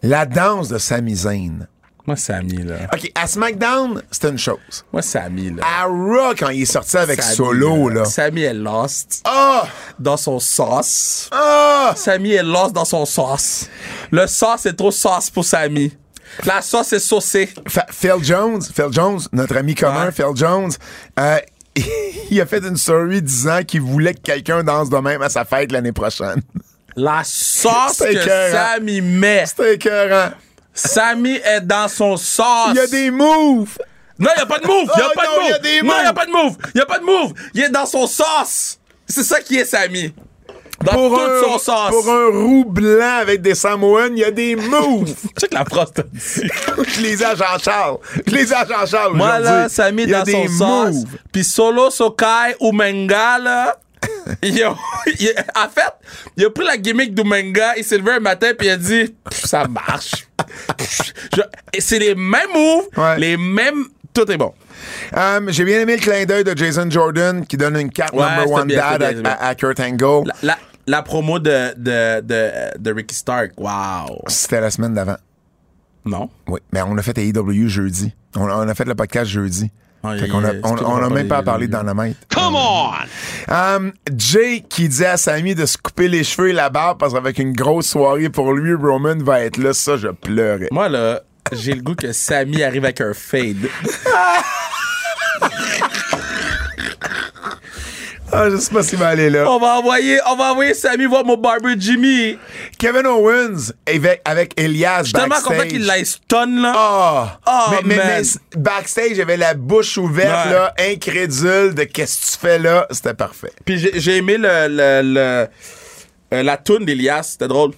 La 0.03 0.25
danse 0.27 0.69
de 0.69 0.77
Sami 0.77 1.15
Zayn. 1.15 1.67
Moi, 2.07 2.15
Samy, 2.15 2.63
là. 2.63 2.75
OK, 2.93 3.11
à 3.15 3.27
SmackDown, 3.27 4.01
c'était 4.09 4.29
une 4.29 4.37
chose. 4.39 4.85
Moi, 4.93 5.01
Samy, 5.01 5.51
là. 5.51 5.63
À 5.81 5.83
Raw, 5.85 6.33
quand 6.39 6.49
il 6.49 6.61
est 6.61 6.65
sorti 6.65 6.95
avec 6.95 7.21
Solo, 7.21 7.89
là. 7.89 8.05
Samy 8.05 8.43
est 8.43 8.53
lost 8.53 9.21
Ah! 9.25 9.67
dans 9.99 10.15
son 10.15 10.39
sauce. 10.39 11.29
Ah! 11.33 11.93
Samy 11.97 12.31
est 12.31 12.43
lost 12.43 12.71
dans 12.73 12.85
son 12.85 13.05
sauce. 13.05 13.67
Le 14.09 14.25
sauce 14.25 14.65
est 14.67 14.73
trop 14.73 14.91
sauce 14.91 15.29
pour 15.29 15.43
Samy. 15.43 15.91
La 16.45 16.61
sauce 16.61 16.93
est 16.93 16.99
saucée. 16.99 17.49
Phil 17.91 18.15
Jones, 18.21 18.61
Phil 18.61 18.87
Jones, 18.91 19.19
notre 19.33 19.57
ami 19.57 19.75
commun, 19.75 20.05
Ouais. 20.05 20.11
Phil 20.13 20.25
Jones, 20.35 20.71
euh, 21.19 21.39
il 22.31 22.39
a 22.39 22.45
fait 22.45 22.59
une 22.65 22.77
story 22.77 23.21
disant 23.21 23.63
qu'il 23.63 23.81
voulait 23.81 24.13
que 24.13 24.21
quelqu'un 24.21 24.63
danse 24.63 24.89
de 24.89 24.97
même 24.97 25.21
à 25.21 25.29
sa 25.29 25.43
fête 25.45 25.71
l'année 25.73 25.91
prochaine. 25.93 26.41
La 26.95 27.21
sauce 27.25 27.97
que. 27.99 28.51
Samy 28.51 29.01
met. 29.01 29.45
C'était 29.45 29.75
écœurant. 29.75 30.31
Sammy 30.77 31.39
est 31.43 31.61
dans 31.61 31.87
son 31.87 32.17
sauce. 32.17 32.69
Il 32.71 32.75
y 32.75 32.79
a 32.79 32.87
des 32.87 33.11
moves! 33.11 33.77
Non, 34.19 34.29
il 34.35 34.39
y 34.39 34.41
a 34.41 34.45
pas 34.45 34.59
de 34.59 34.65
move. 34.67 34.89
Il 34.95 34.99
y 34.99 35.01
a 35.01 35.07
Oh 35.09 35.11
pas 35.15 35.23
non, 35.25 35.31
de 35.31 35.37
move. 35.39 35.45
il 35.45 35.49
y 35.49 35.53
a 35.53 35.59
des 35.59 35.87
Non, 35.87 35.93
il 35.99 36.03
y 36.03 36.07
a 36.07 36.13
pas 36.13 36.25
de 36.25 36.31
move. 36.31 36.57
Il 36.73 36.77
y 36.77 36.81
a 36.81 36.85
pas 36.85 36.99
de 36.99 37.03
move. 37.03 37.33
Il 37.53 37.61
est 37.63 37.69
dans 37.69 37.85
son 37.85 38.07
sauce. 38.07 38.79
C'est 39.07 39.23
ça 39.23 39.41
qui 39.41 39.57
est 39.57 39.65
Sammy. 39.65 40.13
Dans 40.83 40.91
Pour 40.93 41.17
toute 41.19 41.27
un, 41.29 41.41
son 41.43 41.57
sauce. 41.59 41.89
pour 41.89 42.09
un 42.09 42.27
roux 42.27 42.65
blanc 42.65 43.17
avec 43.21 43.41
des 43.41 43.55
Samoans, 43.55 44.09
il 44.11 44.19
y 44.19 44.23
a 44.23 44.29
des 44.31 44.55
moves! 44.55 45.11
Check 45.39 45.53
la 45.53 45.65
phrase. 45.65 45.91
Je 46.43 47.01
les 47.01 47.21
ai 47.21 47.25
à 47.25 47.35
Jean-Charles. 47.35 47.97
Je 48.27 48.31
les 48.35 48.51
ai 48.51 48.55
à 48.55 48.65
Jean-Charles 48.65 49.13
Moi, 49.15 49.39
là, 49.39 49.39
aujourd'hui. 49.65 49.75
Sammy 49.75 50.03
Il 50.03 50.09
y 50.09 50.13
a 50.13 50.23
dans 50.23 50.31
son 50.31 50.47
sauce. 50.93 51.03
Puis 51.31 51.43
Solo 51.43 51.89
Sokai 51.89 52.55
Umenga, 52.61 53.39
là. 53.39 53.77
il 54.43 54.61
a- 54.63 54.75
il 55.19 55.29
a- 55.29 55.65
en 55.65 55.69
fait, 55.69 55.91
il 56.37 56.45
a 56.45 56.49
pris 56.51 56.63
la 56.65 56.77
gimmick 56.77 57.13
d'Umenga, 57.15 57.75
il 57.77 57.83
s'est 57.83 57.97
levé 57.97 58.11
un 58.11 58.19
matin 58.19 58.51
puis 58.57 58.67
il 58.67 58.71
a 58.71 58.77
dit 58.77 59.15
ça 59.31 59.65
marche. 59.67 60.27
C'est 61.79 61.99
les 61.99 62.15
mêmes 62.15 62.49
moves, 62.53 62.87
Ouais. 62.97 63.19
les 63.19 63.37
mêmes. 63.37 63.85
Tout 64.13 64.29
est 64.31 64.37
bon. 64.37 64.53
Um, 65.15 65.49
J'ai 65.51 65.63
bien 65.63 65.79
aimé 65.81 65.95
le 65.95 66.01
clin 66.01 66.25
d'œil 66.25 66.43
de 66.43 66.57
Jason 66.57 66.89
Jordan 66.89 67.45
qui 67.45 67.55
donne 67.57 67.77
une 67.79 67.91
carte 67.91 68.13
Ouais, 68.13 68.21
number 68.23 68.49
one 68.51 68.67
bien, 68.67 68.97
dad 68.97 69.21
bien, 69.21 69.29
à, 69.31 69.47
à- 69.49 69.55
Kurt 69.55 69.79
Angle. 69.79 70.27
La, 70.27 70.33
la, 70.41 70.57
la 70.87 71.01
promo 71.03 71.37
de, 71.39 71.73
de, 71.77 72.21
de, 72.21 72.77
de 72.79 72.91
Ricky 72.93 73.13
Stark, 73.15 73.51
wow. 73.57 74.23
C'était 74.27 74.61
la 74.61 74.71
semaine 74.71 74.93
d'avant. 74.95 75.17
Non. 76.05 76.29
Oui, 76.47 76.59
mais 76.71 76.81
on 76.81 76.97
a 76.97 77.01
fait 77.03 77.17
AEW 77.17 77.67
jeudi. 77.67 78.13
On, 78.35 78.43
on 78.49 78.67
a 78.67 78.73
fait 78.75 78.85
le 78.85 78.95
podcast 78.95 79.29
jeudi. 79.29 79.69
Ah, 80.03 80.15
Fait 80.17 80.27
qu'on 80.27 80.43
a, 80.43 80.53
on, 80.63 80.75
on 80.85 81.03
a 81.03 81.09
même 81.09 81.27
pas 81.27 81.41
parlé. 81.43 81.67
Come 81.69 82.55
on! 82.55 82.91
Um, 83.49 83.91
Jay 84.15 84.63
qui 84.67 84.87
dit 84.89 85.05
à 85.05 85.17
Sammy 85.17 85.55
de 85.55 85.65
se 85.65 85.77
couper 85.77 86.07
les 86.07 86.23
cheveux 86.23 86.49
et 86.49 86.53
la 86.53 86.69
barbe 86.69 86.99
parce 86.99 87.13
qu'avec 87.13 87.39
une 87.39 87.53
grosse 87.53 87.87
soirée 87.87 88.29
pour 88.29 88.53
lui, 88.53 88.73
Roman 88.73 89.17
va 89.17 89.41
être 89.41 89.57
là. 89.57 89.73
Ça, 89.73 89.97
je 89.97 90.09
pleurais. 90.09 90.67
Moi, 90.71 90.89
là, 90.89 91.21
j'ai 91.51 91.73
le 91.73 91.81
goût 91.81 91.95
que 91.95 92.11
Sammy 92.11 92.63
arrive 92.63 92.83
avec 92.85 93.01
un 93.01 93.13
fade. 93.13 93.67
Ah, 98.31 98.49
je 98.49 98.57
sais 98.57 98.71
pas 98.73 98.83
s'il 98.83 98.99
va 98.99 99.07
aller 99.07 99.29
là. 99.29 99.49
On 99.49 99.57
va 99.59 99.77
envoyer, 99.79 100.19
on 100.29 100.35
va 100.35 100.51
envoyer 100.51 100.73
Sammy 100.73 101.05
voir 101.05 101.23
mon 101.25 101.37
barber 101.37 101.75
Jimmy. 101.77 102.37
Kevin 102.77 103.05
Owens 103.07 103.71
avec, 103.87 104.21
avec 104.25 104.59
Elias 104.59 104.99
Je 104.99 105.03
suis 105.05 105.13
tellement 105.13 105.29
backstage. 105.29 105.57
content 105.57 105.67
qu'il 105.69 105.85
l'ait 105.87 106.05
stun, 106.05 106.61
là. 106.61 106.73
Ah! 106.75 107.39
Oh, 107.47 107.71
mais, 107.71 107.77
mais- 107.85 107.95
man. 107.95 108.07
mais 108.07 108.19
s- 108.21 108.37
backstage, 108.55 109.11
il 109.11 109.21
avait 109.21 109.37
la 109.37 109.53
bouche 109.53 109.97
ouverte, 109.97 110.49
là, 110.51 110.73
incrédule 110.77 111.73
de 111.73 111.83
qu'est-ce 111.85 112.19
que 112.19 112.31
tu 112.33 112.37
fais 112.39 112.59
là. 112.59 112.85
C'était 112.91 113.13
parfait. 113.13 113.51
Puis 113.65 113.77
j'ai 113.93 114.17
aimé 114.17 114.37
le, 114.37 114.67
le, 114.69 115.01
le- 115.13 115.47
euh, 116.33 116.43
la 116.43 116.57
toune 116.57 116.83
d'Elias. 116.85 117.23
C'était 117.31 117.47
drôle. 117.47 117.71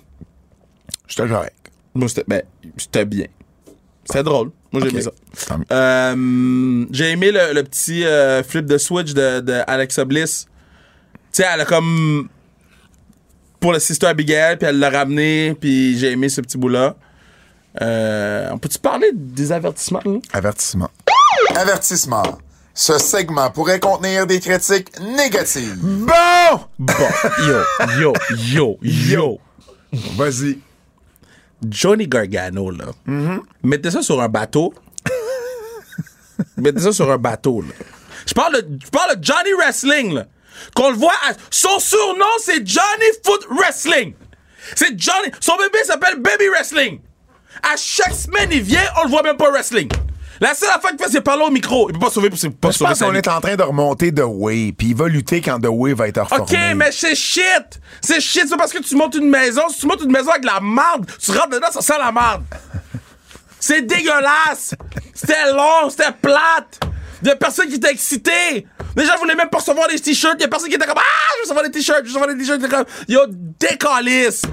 J'étais 1.08 1.28
correct. 1.28 1.54
Moi, 1.94 2.08
c'était 2.10 2.24
ben, 2.28 2.42
c'était 2.78 3.06
bien. 3.06 3.26
C'était 4.10 4.24
drôle. 4.24 4.50
Moi, 4.72 4.82
j'ai 4.84 4.90
aimé 4.90 5.02
ça. 5.02 5.12
Euh, 5.72 6.86
j'ai 6.92 7.12
aimé 7.12 7.32
le, 7.32 7.54
le 7.54 7.64
petit 7.64 8.06
euh, 8.06 8.42
flip 8.44 8.66
de 8.66 8.78
switch 8.78 9.14
de, 9.14 9.40
de 9.40 9.62
Alexa 9.68 10.04
Bliss. 10.06 10.48
Tu 11.32 11.44
sais, 11.44 11.46
elle 11.54 11.62
a 11.62 11.66
comme. 11.66 12.28
Pour 13.60 13.74
le 13.74 13.80
sister 13.80 14.08
Abigail, 14.08 14.58
puis 14.58 14.68
elle 14.68 14.80
l'a 14.80 14.90
ramené, 14.90 15.54
puis 15.60 15.98
j'ai 16.00 16.12
aimé 16.12 16.30
ce 16.30 16.40
petit 16.40 16.58
bout-là. 16.58 16.96
Euh, 17.82 18.50
on 18.52 18.58
peut-tu 18.58 18.80
parler 18.80 19.12
des 19.14 19.52
avertissements? 19.52 20.02
là? 20.06 20.18
Avertissement. 20.32 20.90
Avertissement. 21.56 22.24
Ce 22.74 22.98
segment 22.98 23.52
pourrait 23.52 23.82
contenir 23.82 24.26
des 24.26 24.40
critiques 24.40 24.98
négatives. 25.02 25.78
Bon! 25.82 26.60
Bon, 26.80 26.94
yo, 27.46 27.64
yo, 28.00 28.14
yo, 28.54 28.78
yo. 28.82 29.40
Vas-y. 30.16 30.60
Johnny 31.68 32.08
Gargano, 32.08 32.72
là. 32.72 32.86
Mettez 33.64 33.92
ça 33.92 34.02
sur 34.02 34.22
un 34.22 34.30
bateau. 34.30 34.74
Mettez 36.58 36.82
ça 36.82 36.92
sur 36.92 37.12
un 37.12 37.18
bateau, 37.18 37.62
là. 37.62 37.74
Je 38.26 38.34
parle 38.34 38.62
de, 38.62 39.24
Johnny 39.24 39.54
Wrestling, 39.58 40.14
là. 40.14 40.26
Qu'on 40.76 40.90
le 40.90 40.96
voit. 40.96 41.14
son 41.50 41.80
surnom, 41.80 42.26
c'est 42.40 42.66
Johnny 42.68 43.06
Foot 43.24 43.46
Wrestling. 43.50 44.14
C'est 44.76 45.00
Johnny. 45.00 45.32
Son 45.40 45.56
bébé 45.56 45.80
s'appelle 45.86 46.18
Baby 46.18 46.50
Wrestling. 46.50 47.00
À 47.64 47.76
chaque 47.78 48.14
semaine, 48.14 48.50
il 48.52 48.62
vient, 48.62 48.84
on 49.02 49.06
le 49.06 49.10
voit 49.10 49.24
même 49.24 49.38
pas 49.38 49.50
wrestling. 49.52 49.90
La 50.40 50.54
seule 50.54 50.70
affaire 50.70 50.92
qu'il 50.92 51.00
fait, 51.00 51.12
c'est 51.12 51.22
parler 51.22 51.44
au 51.44 51.52
micro. 51.52 51.90
Il 51.90 51.94
peut 51.94 52.00
pas 52.00 52.10
sauver, 52.10 52.30
c'est 52.36 52.50
pas 52.50 52.72
Je 52.72 52.78
sauver 52.78 52.90
pense 52.92 53.00
sa 53.00 53.06
qu'on 53.06 53.14
est 53.14 53.28
en 53.28 53.42
train 53.42 53.56
de 53.56 53.64
remonter 53.64 54.14
The 54.14 54.24
Way, 54.26 54.74
puis 54.78 54.88
il 54.90 54.96
va 54.96 55.08
lutter 55.08 55.42
quand 55.42 55.60
The 55.60 55.68
Way 55.70 55.94
va 55.94 56.08
être 56.08 56.22
reformé. 56.22 56.44
OK, 56.44 56.76
mais 56.76 56.92
c'est 56.92 57.16
shit! 57.16 57.80
C'est 58.02 58.22
shit, 58.22 58.46
c'est 58.48 58.58
parce 58.58 58.72
que 58.72 58.80
tu 58.82 58.96
montes 58.96 59.16
une 59.16 59.30
maison. 59.30 59.64
Si 59.70 59.80
tu 59.80 59.88
montes 59.88 60.02
une 60.04 60.12
maison 60.12 60.30
avec 60.30 60.44
de 60.44 60.48
la 60.48 60.60
marde, 60.62 61.06
tu 61.20 61.32
rentres 61.32 61.50
dedans, 61.50 61.68
ça 61.72 61.82
sent 61.82 61.98
la 62.00 62.12
marde. 62.12 62.44
C'est 63.62 63.82
dégueulasse! 63.82 64.74
C'était 65.14 65.52
long, 65.52 65.90
c'était 65.90 66.14
plate! 66.22 66.80
Il 67.22 67.28
y 67.28 67.32
a 67.32 67.36
personne 67.36 67.68
qui 67.68 67.76
était 67.76 67.92
excité! 67.92 68.66
Les 68.96 69.06
gens 69.06 69.18
voulaient 69.18 69.36
même 69.36 69.50
pas 69.50 69.58
recevoir 69.58 69.90
des 69.90 70.00
t-shirts. 70.00 70.36
Il 70.40 70.44
y 70.44 70.46
a 70.46 70.48
personne 70.48 70.70
qui 70.70 70.76
était 70.76 70.86
comme 70.86 70.98
Ah, 70.98 71.02
je 71.34 71.38
veux 71.38 71.44
recevoir 71.44 71.66
des 71.66 71.72
t-shirts, 71.72 72.06
je 72.06 72.14
veux 72.14 72.20
recevoir 72.20 72.36
des 72.36 72.42
t-shirts. 72.42 72.88
Yo, 73.10 73.20
décalisse! 73.28 74.44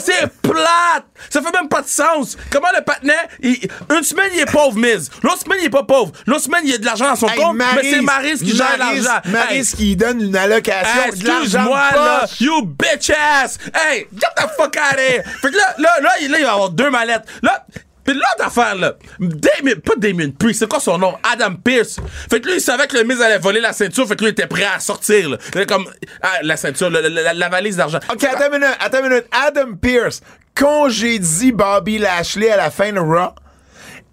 C'est 0.00 0.28
plate! 0.42 1.04
Ça 1.30 1.40
fait 1.42 1.52
même 1.52 1.68
pas 1.68 1.82
de 1.82 1.88
sens! 1.88 2.36
Comment 2.50 2.68
le 2.76 2.82
patinet, 2.84 3.14
il- 3.40 3.68
une 3.96 4.02
semaine, 4.02 4.30
il 4.34 4.40
est 4.40 4.50
pauvre, 4.50 4.76
Miz. 4.76 5.10
L'autre 5.22 5.40
semaine, 5.44 5.58
il 5.62 5.66
est 5.66 5.70
pas 5.70 5.82
pauvre. 5.82 6.12
L'autre 6.26 6.42
semaine, 6.44 6.60
il 6.64 6.70
y 6.70 6.74
a 6.74 6.78
de 6.78 6.84
l'argent 6.84 7.08
dans 7.08 7.16
son 7.16 7.28
Hey, 7.28 7.36
compte, 7.40 7.56
mais 7.56 7.90
c'est 7.90 8.00
Maris 8.00 8.38
qui 8.38 8.56
gère 8.56 8.76
l'argent. 8.78 9.20
Hey, 9.50 9.64
qui 9.64 9.96
donne 9.96 10.20
une 10.20 10.36
allocation 10.36 11.02
Hey, 11.04 11.08
Excuse-moi, 11.08 11.80
là, 11.94 12.24
you 12.40 12.62
bitch 12.64 13.10
ass! 13.10 13.58
Hey, 13.74 14.06
get 14.12 14.28
the 14.36 14.48
fuck 14.56 14.76
out 14.76 14.94
of 14.94 14.98
here! 15.00 15.22
Fait 15.42 15.50
que 15.50 15.56
là, 15.56 15.74
là, 15.78 15.90
là, 16.00 16.10
il 16.20 16.44
va 16.44 16.52
avoir 16.52 16.70
deux 16.70 16.90
mallettes. 16.90 17.24
Là, 17.42 17.64
pis 18.12 18.14
l'autre 18.14 18.46
affaire, 18.46 18.74
là, 18.74 18.94
Damien, 19.20 19.74
pas 19.84 19.94
Damien 19.96 20.30
Priest, 20.38 20.60
c'est 20.60 20.68
quoi 20.68 20.80
son 20.80 20.98
nom? 20.98 21.14
Adam 21.22 21.54
Pierce. 21.56 21.98
Fait 22.30 22.40
que 22.40 22.46
lui, 22.48 22.54
il 22.56 22.60
savait 22.60 22.86
que 22.86 22.96
le 22.96 23.04
Miz 23.04 23.20
allait 23.20 23.38
voler 23.38 23.60
la 23.60 23.72
ceinture, 23.72 24.06
fait 24.06 24.16
que 24.16 24.20
lui, 24.24 24.28
il 24.28 24.32
était 24.32 24.46
prêt 24.46 24.64
à 24.64 24.80
sortir, 24.80 25.30
là. 25.30 25.38
Comme, 25.66 25.86
ah, 26.22 26.38
la 26.42 26.56
ceinture, 26.56 26.90
la, 26.90 27.00
la- 27.08 27.34
la 27.34 27.48
valise 27.48 27.76
d'argent. 27.76 27.98
OK, 28.12 28.24
attends 28.24 28.46
une 28.52 28.60
minute, 28.60 28.76
attends 28.80 28.98
une 29.04 29.08
minute. 29.10 29.26
Adam 29.32 29.74
Pierce 29.80 30.20
congédie 30.58 31.52
Bobby 31.52 31.98
Lashley 31.98 32.50
à 32.50 32.56
la 32.56 32.70
fin 32.70 32.92
de 32.92 32.98
Raw. 32.98 33.30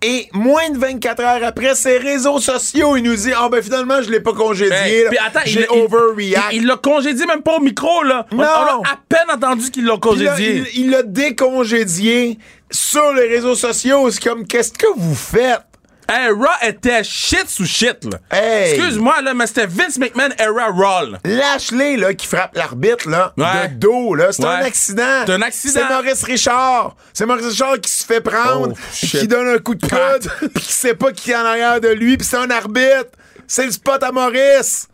Et 0.02 0.28
moins 0.34 0.70
de 0.70 0.78
24 0.78 1.20
heures 1.24 1.44
après, 1.44 1.74
ses 1.74 1.98
réseaux 1.98 2.40
sociaux, 2.40 2.96
il 2.98 3.04
nous 3.04 3.16
dit 3.16 3.32
Ah 3.36 3.48
ben 3.50 3.64
finalement, 3.64 4.02
je 4.04 4.12
l'ai 4.12 4.20
pas 4.20 4.34
congédié. 4.34 5.06
Puis 5.10 5.18
il- 5.46 5.50
J'ai 5.52 5.68
overreact. 5.70 6.54
Il 6.54 6.68
l'a 6.68 6.76
congédié 6.76 7.26
même 7.26 7.42
pas 7.42 7.56
au 7.56 7.60
micro, 7.62 8.04
là. 8.04 8.28
On- 8.32 8.36
Non. 8.36 8.44
On, 8.44 8.84
a 8.84 8.90
à 8.92 9.00
peine 9.10 9.34
entendu 9.34 9.72
qu'il 9.72 9.86
l'a 9.86 9.98
Puis 9.98 10.20
là, 10.24 10.32
congédié. 10.36 10.64
il 10.76 10.92
l'a 10.92 11.02
décongédié 11.02 12.38
sur 12.76 13.14
les 13.14 13.27
réseaux 13.27 13.56
sociaux. 13.56 14.10
C'est 14.11 14.23
comme 14.23 14.45
Qu'est-ce 14.45 14.72
que 14.73 14.88
vous 14.95 15.15
faites? 15.15 15.61
Hey, 16.07 16.30
Raw 16.30 16.45
était 16.61 17.03
shit 17.03 17.49
sous 17.49 17.65
shit, 17.65 17.97
là. 18.03 18.19
Hey. 18.30 18.73
Excuse-moi, 18.76 19.23
là, 19.23 19.34
mais 19.34 19.47
c'était 19.47 19.65
Vince 19.65 19.97
McMahon 19.97 20.30
era 20.38 20.68
Raw, 20.68 21.10
là. 21.10 21.18
Lashley, 21.26 21.97
là, 21.97 22.14
qui 22.14 22.27
frappe 22.27 22.56
l'arbitre, 22.56 23.10
là, 23.10 23.34
Ouais. 23.38 23.69
de 23.69 23.73
dos, 23.80 24.14
là, 24.14 24.31
c'est 24.31 24.45
un 24.45 24.60
accident. 24.61 25.23
C'est 25.26 25.31
un 25.34 25.41
accident. 25.41 25.81
C'est 25.88 25.93
Maurice 25.95 26.23
Richard. 26.23 26.95
C'est 27.11 27.26
Maurice 27.26 27.47
Richard 27.47 27.80
qui 27.81 27.89
se 27.89 28.06
fait 28.06 28.22
prendre, 28.22 28.73
Oh, 28.76 28.95
qui 29.02 29.27
donne 29.27 29.47
un 29.47 29.57
coup 29.57 29.73
de 29.73 29.81
coude, 29.84 30.31
puis 30.53 30.64
qui 30.64 30.73
sait 30.73 30.93
pas 30.93 31.11
qui 31.11 31.31
est 31.31 31.35
en 31.35 31.39
arrière 31.45 31.81
de 31.81 31.88
lui, 31.89 32.18
puis 32.18 32.27
c'est 32.27 32.38
un 32.38 32.52
arbitre. 32.52 33.10
C'est 33.47 33.65
le 33.65 33.72
spot 33.72 34.03
à 34.03 34.11
Maurice. 34.11 34.88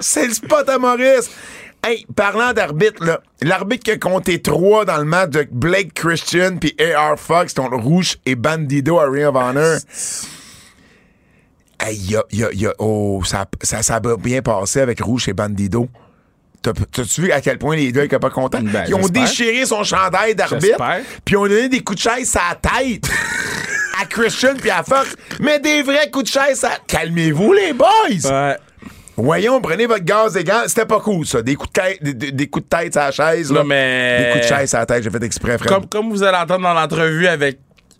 C'est 0.00 0.26
le 0.26 0.34
spot 0.34 0.68
à 0.68 0.78
Maurice. 0.78 1.30
Hey, 1.86 2.06
parlant 2.16 2.52
d'arbitre, 2.54 3.04
là, 3.04 3.20
l'arbitre 3.42 3.84
qui 3.84 3.90
a 3.90 3.98
compté 3.98 4.40
3 4.40 4.86
dans 4.86 4.96
le 4.96 5.04
match 5.04 5.30
de 5.30 5.46
Blake 5.50 5.92
Christian 5.92 6.56
puis 6.58 6.74
AR 6.80 7.18
Fox 7.18 7.52
contre 7.52 7.76
Rouge 7.76 8.16
et 8.24 8.36
Bandido 8.36 8.98
à 8.98 9.04
Ring 9.10 9.26
of 9.26 9.36
Honor. 9.36 9.78
Hey, 11.80 11.96
y 11.96 12.16
a, 12.16 12.22
y 12.32 12.42
a, 12.44 12.52
y 12.52 12.66
a- 12.66 12.72
oh, 12.78 13.20
ça, 13.26 13.44
ça, 13.62 13.82
ça 13.82 13.96
a 13.96 14.16
bien 14.16 14.40
passé 14.40 14.80
avec 14.80 15.00
Rouge 15.02 15.28
et 15.28 15.34
Bandido. 15.34 15.88
T'as- 16.62 16.72
T'as-tu 16.72 17.20
vu 17.22 17.32
à 17.32 17.42
quel 17.42 17.58
point 17.58 17.76
les 17.76 17.92
deux 17.92 18.04
étaient 18.04 18.18
pas 18.18 18.30
contents? 18.30 18.62
Ben, 18.62 18.84
Ils 18.88 18.94
ont 18.94 19.06
déchiré 19.08 19.66
son 19.66 19.84
chandail 19.84 20.34
d'arbitre, 20.34 20.78
puis 21.24 21.34
ils 21.34 21.36
ont 21.36 21.46
donné 21.46 21.68
des 21.68 21.82
coups 21.82 22.02
de 22.02 22.10
chaise 22.10 22.34
à 22.36 22.54
la 22.54 22.70
tête 22.80 23.10
à 24.00 24.06
Christian 24.06 24.54
puis 24.58 24.70
à 24.70 24.82
Fox. 24.82 25.14
Mais 25.40 25.60
des 25.60 25.82
vrais 25.82 26.08
coups 26.10 26.24
de 26.32 26.40
chaise 26.40 26.64
à... 26.64 26.78
Calmez-vous, 26.86 27.52
les 27.52 27.74
boys! 27.74 27.86
Ouais. 28.24 28.56
Voyons, 29.16 29.60
prenez 29.60 29.86
votre 29.86 30.04
gaz 30.04 30.36
et 30.36 30.42
gants. 30.44 30.62
C'était 30.66 30.86
pas 30.86 31.00
cool, 31.00 31.24
ça. 31.26 31.40
Des 31.42 31.54
coups 31.54 31.72
de 31.72 31.80
tête, 31.80 32.02
des, 32.02 32.14
des- 32.14 32.32
des 32.32 32.46
coups 32.48 32.64
de 32.64 32.76
tête 32.76 32.96
à 32.96 33.06
la 33.06 33.10
chaise. 33.12 33.52
là. 33.52 33.60
Non, 33.60 33.66
mais- 33.66 34.24
Des 34.26 34.32
coups 34.40 34.50
de 34.50 34.56
chaise 34.56 34.74
à 34.74 34.78
la 34.80 34.86
tête, 34.86 35.04
j'ai 35.04 35.10
fait 35.10 35.22
exprès, 35.22 35.56
frère. 35.58 35.68
Comme, 35.72 35.86
comme 35.88 36.10
vous 36.10 36.22
allez 36.22 36.36
entendre 36.36 36.62
dans 36.62 36.74
l'entrevue 36.74 37.26
avec 37.28 37.58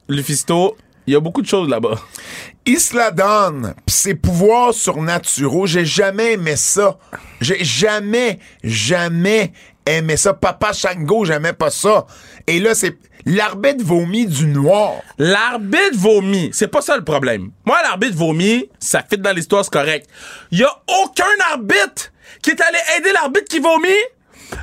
Lufisto, 0.09 0.77
il 1.07 1.13
y 1.13 1.17
a 1.17 1.21
beaucoup 1.21 1.43
de 1.43 1.47
choses 1.47 1.69
là-bas. 1.69 1.99
Isla 2.67 3.11
Dawn, 3.11 3.75
pis 3.87 3.93
ses 3.95 4.15
pouvoirs 4.15 4.73
surnaturaux, 4.75 5.67
j'ai 5.67 5.85
jamais 5.85 6.33
aimé 6.33 6.57
ça. 6.57 6.99
J'ai 7.41 7.63
jamais, 7.63 8.39
jamais 8.65 9.53
aimé 9.87 10.17
ça. 10.17 10.33
Papa 10.35 10.73
Shango, 10.73 11.25
j'aimais 11.27 11.53
pas 11.53 11.71
ça. 11.71 12.07
Et 12.47 12.59
là, 12.59 12.75
c'est 12.75 12.97
l'arbitre 13.27 13.85
vomit 13.85 14.27
du 14.27 14.47
noir. 14.47 14.95
L'arbitre 15.19 15.97
vomit. 15.97 16.51
C'est 16.53 16.69
pas 16.69 16.83
ça 16.83 16.97
le 16.97 17.05
problème. 17.05 17.51
Moi, 17.65 17.79
l'arbitre 17.83 18.17
vomit, 18.17 18.69
ça 18.79 19.03
fit 19.09 19.19
dans 19.19 19.33
l'histoire, 19.33 19.65
c'est 19.65 19.73
correct. 19.73 20.09
Il 20.51 20.59
y 20.59 20.65
a 20.65 20.71
aucun 21.03 21.25
arbitre 21.53 22.13
qui 22.43 22.51
est 22.51 22.61
allé 22.61 22.79
aider 22.99 23.13
l'arbitre 23.13 23.47
qui 23.49 23.59
vomit. 23.59 23.89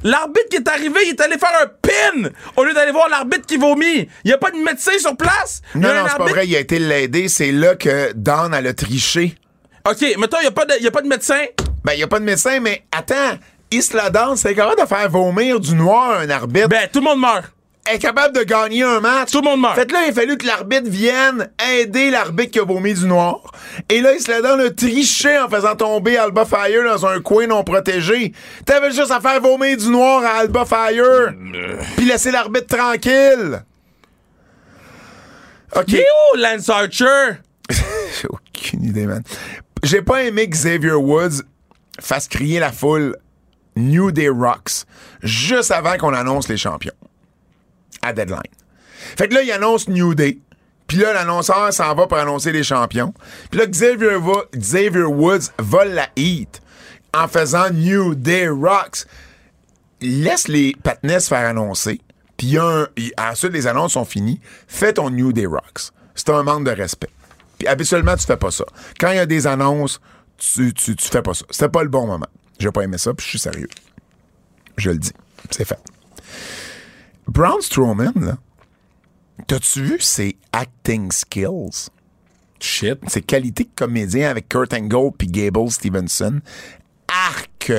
L'arbitre 0.04 0.48
qui 0.50 0.58
est 0.58 0.68
arrivé, 0.68 1.00
il 1.06 1.10
est 1.10 1.22
allé 1.22 1.38
faire 1.38 1.52
un 1.62 1.68
pin 1.68 2.30
au 2.56 2.64
lieu 2.64 2.74
d'aller 2.74 2.92
voir 2.92 3.10
l'arbitre 3.10 3.46
qui 3.46 3.58
vomit. 3.58 4.08
Il 4.24 4.30
y 4.30 4.34
a 4.34 4.38
pas 4.38 4.52
de 4.52 4.58
médecin 4.58 4.98
sur 5.00 5.18
place. 5.18 5.62
Non, 5.76 5.94
non, 5.94 6.06
c'est 6.10 6.18
pas 6.18 6.26
vrai, 6.26 6.48
il 6.48 6.56
a 6.56 6.60
été 6.60 6.80
l'aider. 6.80 7.28
C'est 7.28 7.52
là 7.52 7.76
que 7.76 8.14
elle 8.14 8.68
a 8.68 8.74
triché. 8.74 9.36
OK, 9.90 10.02
mettons, 10.20 10.38
il 10.40 10.46
y 10.46 10.48
a 10.48 10.52
pas 10.52 10.66
de, 10.66 10.82
y 10.82 10.88
a 10.88 10.92
pas 10.92 11.02
de 11.02 11.08
médecin. 11.08 11.44
Ben, 11.84 11.94
il 11.94 12.00
y 12.00 12.04
a 12.04 12.08
pas 12.08 12.20
de 12.20 12.26
médecin, 12.26 12.60
mais 12.60 12.84
attends. 12.92 13.38
Isla 13.72 14.10
Dawn, 14.10 14.36
c'est 14.36 14.54
capable 14.54 14.82
de 14.82 14.86
faire 14.86 15.10
vomir 15.10 15.60
du 15.60 15.74
noir 15.74 16.20
un 16.20 16.30
arbitre. 16.30 16.68
Ben, 16.68 16.88
tout 16.92 17.00
le 17.00 17.06
monde 17.06 17.20
meurt. 17.22 17.52
Est 17.90 18.00
capable 18.00 18.36
de 18.36 18.44
gagner 18.44 18.84
un 18.84 19.00
match. 19.00 19.32
Tout 19.32 19.42
le 19.42 19.50
monde 19.50 19.62
meurt. 19.62 19.76
Fait 19.76 19.88
que 19.88 19.94
là, 19.94 20.06
il 20.06 20.12
a 20.12 20.14
fallu 20.14 20.38
que 20.38 20.46
l'arbitre 20.46 20.90
vienne 20.90 21.50
aider 21.74 22.12
l'arbitre 22.12 22.52
qui 22.52 22.60
a 22.60 22.64
vomi 22.64 22.94
du 22.94 23.06
noir. 23.08 23.40
Et 23.90 24.02
là, 24.02 24.14
il 24.14 24.20
se 24.20 24.30
l'a 24.30 24.42
dans 24.42 24.56
le 24.56 24.76
triché 24.76 25.38
en 25.40 25.50
faisant 25.50 25.76
tomber 25.76 26.18
Alba 26.18 26.46
Fire 26.46 26.84
dans 26.84 27.06
un 27.06 27.20
coin 27.22 27.48
non 27.48 27.64
protégé. 27.64 28.34
T'avais 28.66 28.92
juste 28.92 29.12
à 29.12 29.20
faire 29.20 29.42
vomir 29.42 29.78
du 29.78 29.90
noir 29.90 30.24
à 30.24 30.40
Alba 30.40 30.66
Fire. 30.66 31.34
Puis 31.98 32.06
laisser 32.06 32.32
l'arbitre 32.32 32.78
tranquille. 32.78 33.64
OK. 35.76 35.86
Il 35.88 35.96
est 35.96 36.06
où, 36.34 36.38
Lance 36.38 36.70
Archer? 36.70 37.40
J'ai 37.70 38.28
aucune 38.30 38.84
idée, 38.84 39.06
man. 39.06 39.24
J'ai 39.84 40.02
pas 40.02 40.24
aimé 40.24 40.48
que 40.48 40.52
Xavier 40.52 40.92
Woods 40.94 41.42
fasse 42.00 42.28
crier 42.28 42.60
la 42.60 42.72
foule 42.72 43.16
New 43.76 44.12
Day 44.12 44.30
Rocks 44.30 44.86
juste 45.24 45.72
avant 45.72 45.98
qu'on 45.98 46.14
annonce 46.14 46.50
les 46.50 46.58
champions 46.58 46.92
à 48.02 48.14
deadline. 48.14 48.42
Fait 49.18 49.28
que 49.28 49.34
là, 49.34 49.42
il 49.42 49.52
annonce 49.52 49.88
New 49.88 50.14
Day. 50.16 50.40
Puis 50.88 50.98
là, 50.98 51.14
l'annonceur 51.14 51.72
s'en 51.74 51.94
va 51.96 52.08
pour 52.08 52.18
annoncer 52.18 52.52
les 52.52 52.64
champions. 52.64 53.14
Puis 53.50 53.60
là, 53.60 53.66
Xavier, 53.66 54.18
va- 54.20 54.44
Xavier 54.56 55.04
Woods 55.04 55.50
vole 55.60 55.90
la 55.90 56.08
heat 56.18 56.62
en 57.14 57.28
faisant 57.28 57.70
New 57.72 58.14
Day 58.16 58.48
Rocks. 58.50 59.06
Laisse 60.02 60.48
les 60.48 60.76
patnets 60.84 61.20
faire 61.22 61.48
annoncer. 61.48 62.02
Puis 62.38 62.58
ensuite, 62.60 63.54
les 63.54 63.68
annonces 63.68 63.94
sont 63.94 64.06
finies. 64.06 64.42
Fais 64.68 64.94
ton 64.94 65.10
New 65.10 65.32
Day 65.32 65.46
Rocks. 65.46 65.92
C'est 66.16 66.30
un 66.30 66.44
manque 66.44 66.66
de 66.66 66.72
respect. 66.72 67.10
Puis 67.60 67.68
habituellement, 67.68 68.16
tu 68.18 68.26
fais 68.26 68.38
pas 68.38 68.52
ça. 68.52 68.66
Quand 69.00 69.12
il 69.12 69.18
y 69.18 69.20
a 69.20 69.26
des 69.28 69.46
annonces, 69.48 70.02
tu, 70.38 70.74
tu, 70.74 70.96
tu 70.96 71.08
fais 71.08 71.22
pas 71.22 71.34
ça. 71.36 71.46
C'était 71.52 71.70
pas 71.70 71.84
le 71.84 71.90
bon 71.90 72.08
moment. 72.08 72.28
J'ai 72.60 72.72
pas 72.72 72.82
aimé 72.82 72.98
ça, 72.98 73.14
puis 73.14 73.24
je 73.24 73.30
suis 73.30 73.40
sérieux. 73.40 73.70
Je 74.78 74.90
le 74.90 74.98
dis. 74.98 75.12
C'est 75.52 75.66
fait. 75.66 75.80
Braun 77.32 77.62
Strowman, 77.62 78.12
là, 78.16 78.38
t'as-tu 79.48 79.84
vu 79.84 80.02
ses 80.02 80.36
acting 80.52 81.10
skills? 81.14 81.90
Shit. 82.60 83.00
Ses 83.08 83.22
qualités 83.22 83.64
de 83.64 83.70
comédien 83.74 84.30
avec 84.30 84.50
Kurt 84.50 84.74
Angle 84.74 85.12
puis 85.18 85.28
Gable 85.28 85.72
Stevenson? 85.72 86.42
Arc! 87.08 87.72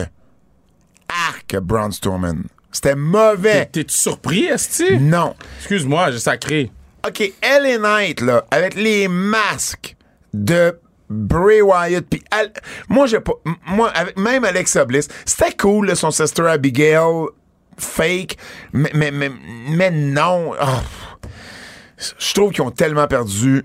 Arc, 1.06 1.56
Braun 1.60 1.92
Strowman. 1.92 2.44
C'était 2.72 2.96
mauvais. 2.96 3.66
T'es-tu 3.66 3.94
surpris, 3.94 4.46
Esti? 4.46 4.98
Non. 4.98 5.34
Excuse-moi, 5.58 6.12
j'ai 6.12 6.18
sacré. 6.18 6.72
OK, 7.06 7.32
LA 7.42 7.76
Knight, 7.76 8.22
là, 8.22 8.46
avec 8.50 8.74
les 8.74 9.06
masques 9.06 9.96
de 10.32 10.78
Bray 11.10 11.60
Wyatt, 11.60 12.06
puis 12.08 12.22
moi, 12.88 13.06
j'ai 13.06 13.20
pas. 13.20 13.34
Moi, 13.66 13.90
avec, 13.90 14.16
même 14.16 14.44
Alexa 14.44 14.86
Bliss, 14.86 15.08
c'était 15.26 15.54
cool, 15.54 15.88
là, 15.88 15.94
son 15.94 16.10
sister 16.10 16.46
Abigail, 16.46 17.26
fake, 17.84 18.36
mais, 18.72 18.90
mais, 18.94 19.10
mais, 19.10 19.30
mais 19.70 19.90
non. 19.90 20.52
Ah. 20.58 20.82
Je 22.18 22.34
trouve 22.34 22.52
qu'ils 22.52 22.62
ont 22.62 22.70
tellement 22.70 23.06
perdu 23.06 23.64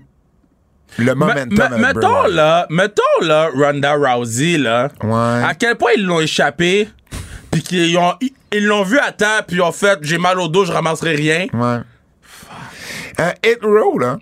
le 0.98 1.14
momentum. 1.14 1.76
Mettons 1.78 2.26
là, 2.28 2.66
mettons 2.70 3.02
là, 3.22 3.50
Ronda 3.54 3.94
Rousey 3.94 4.58
là. 4.58 4.88
Ouais. 5.02 5.44
À 5.44 5.54
quel 5.58 5.76
point 5.76 5.90
ils 5.96 6.04
l'ont 6.04 6.20
échappé, 6.20 6.88
puis 7.50 7.62
qu'ils 7.62 7.96
ont, 7.98 8.14
ils- 8.20 8.64
l'ont 8.64 8.82
vu 8.82 8.98
à 8.98 9.12
temps, 9.12 9.40
puis 9.46 9.60
ont 9.60 9.72
fait, 9.72 9.98
j'ai 10.02 10.18
mal 10.18 10.38
au 10.40 10.48
dos, 10.48 10.64
je 10.64 10.72
ramasserai 10.72 11.14
rien. 11.14 11.46
Ouais. 11.52 11.80
Euh, 13.20 13.30
Hit 13.44 13.58
Row, 13.62 13.98
là, 13.98 14.18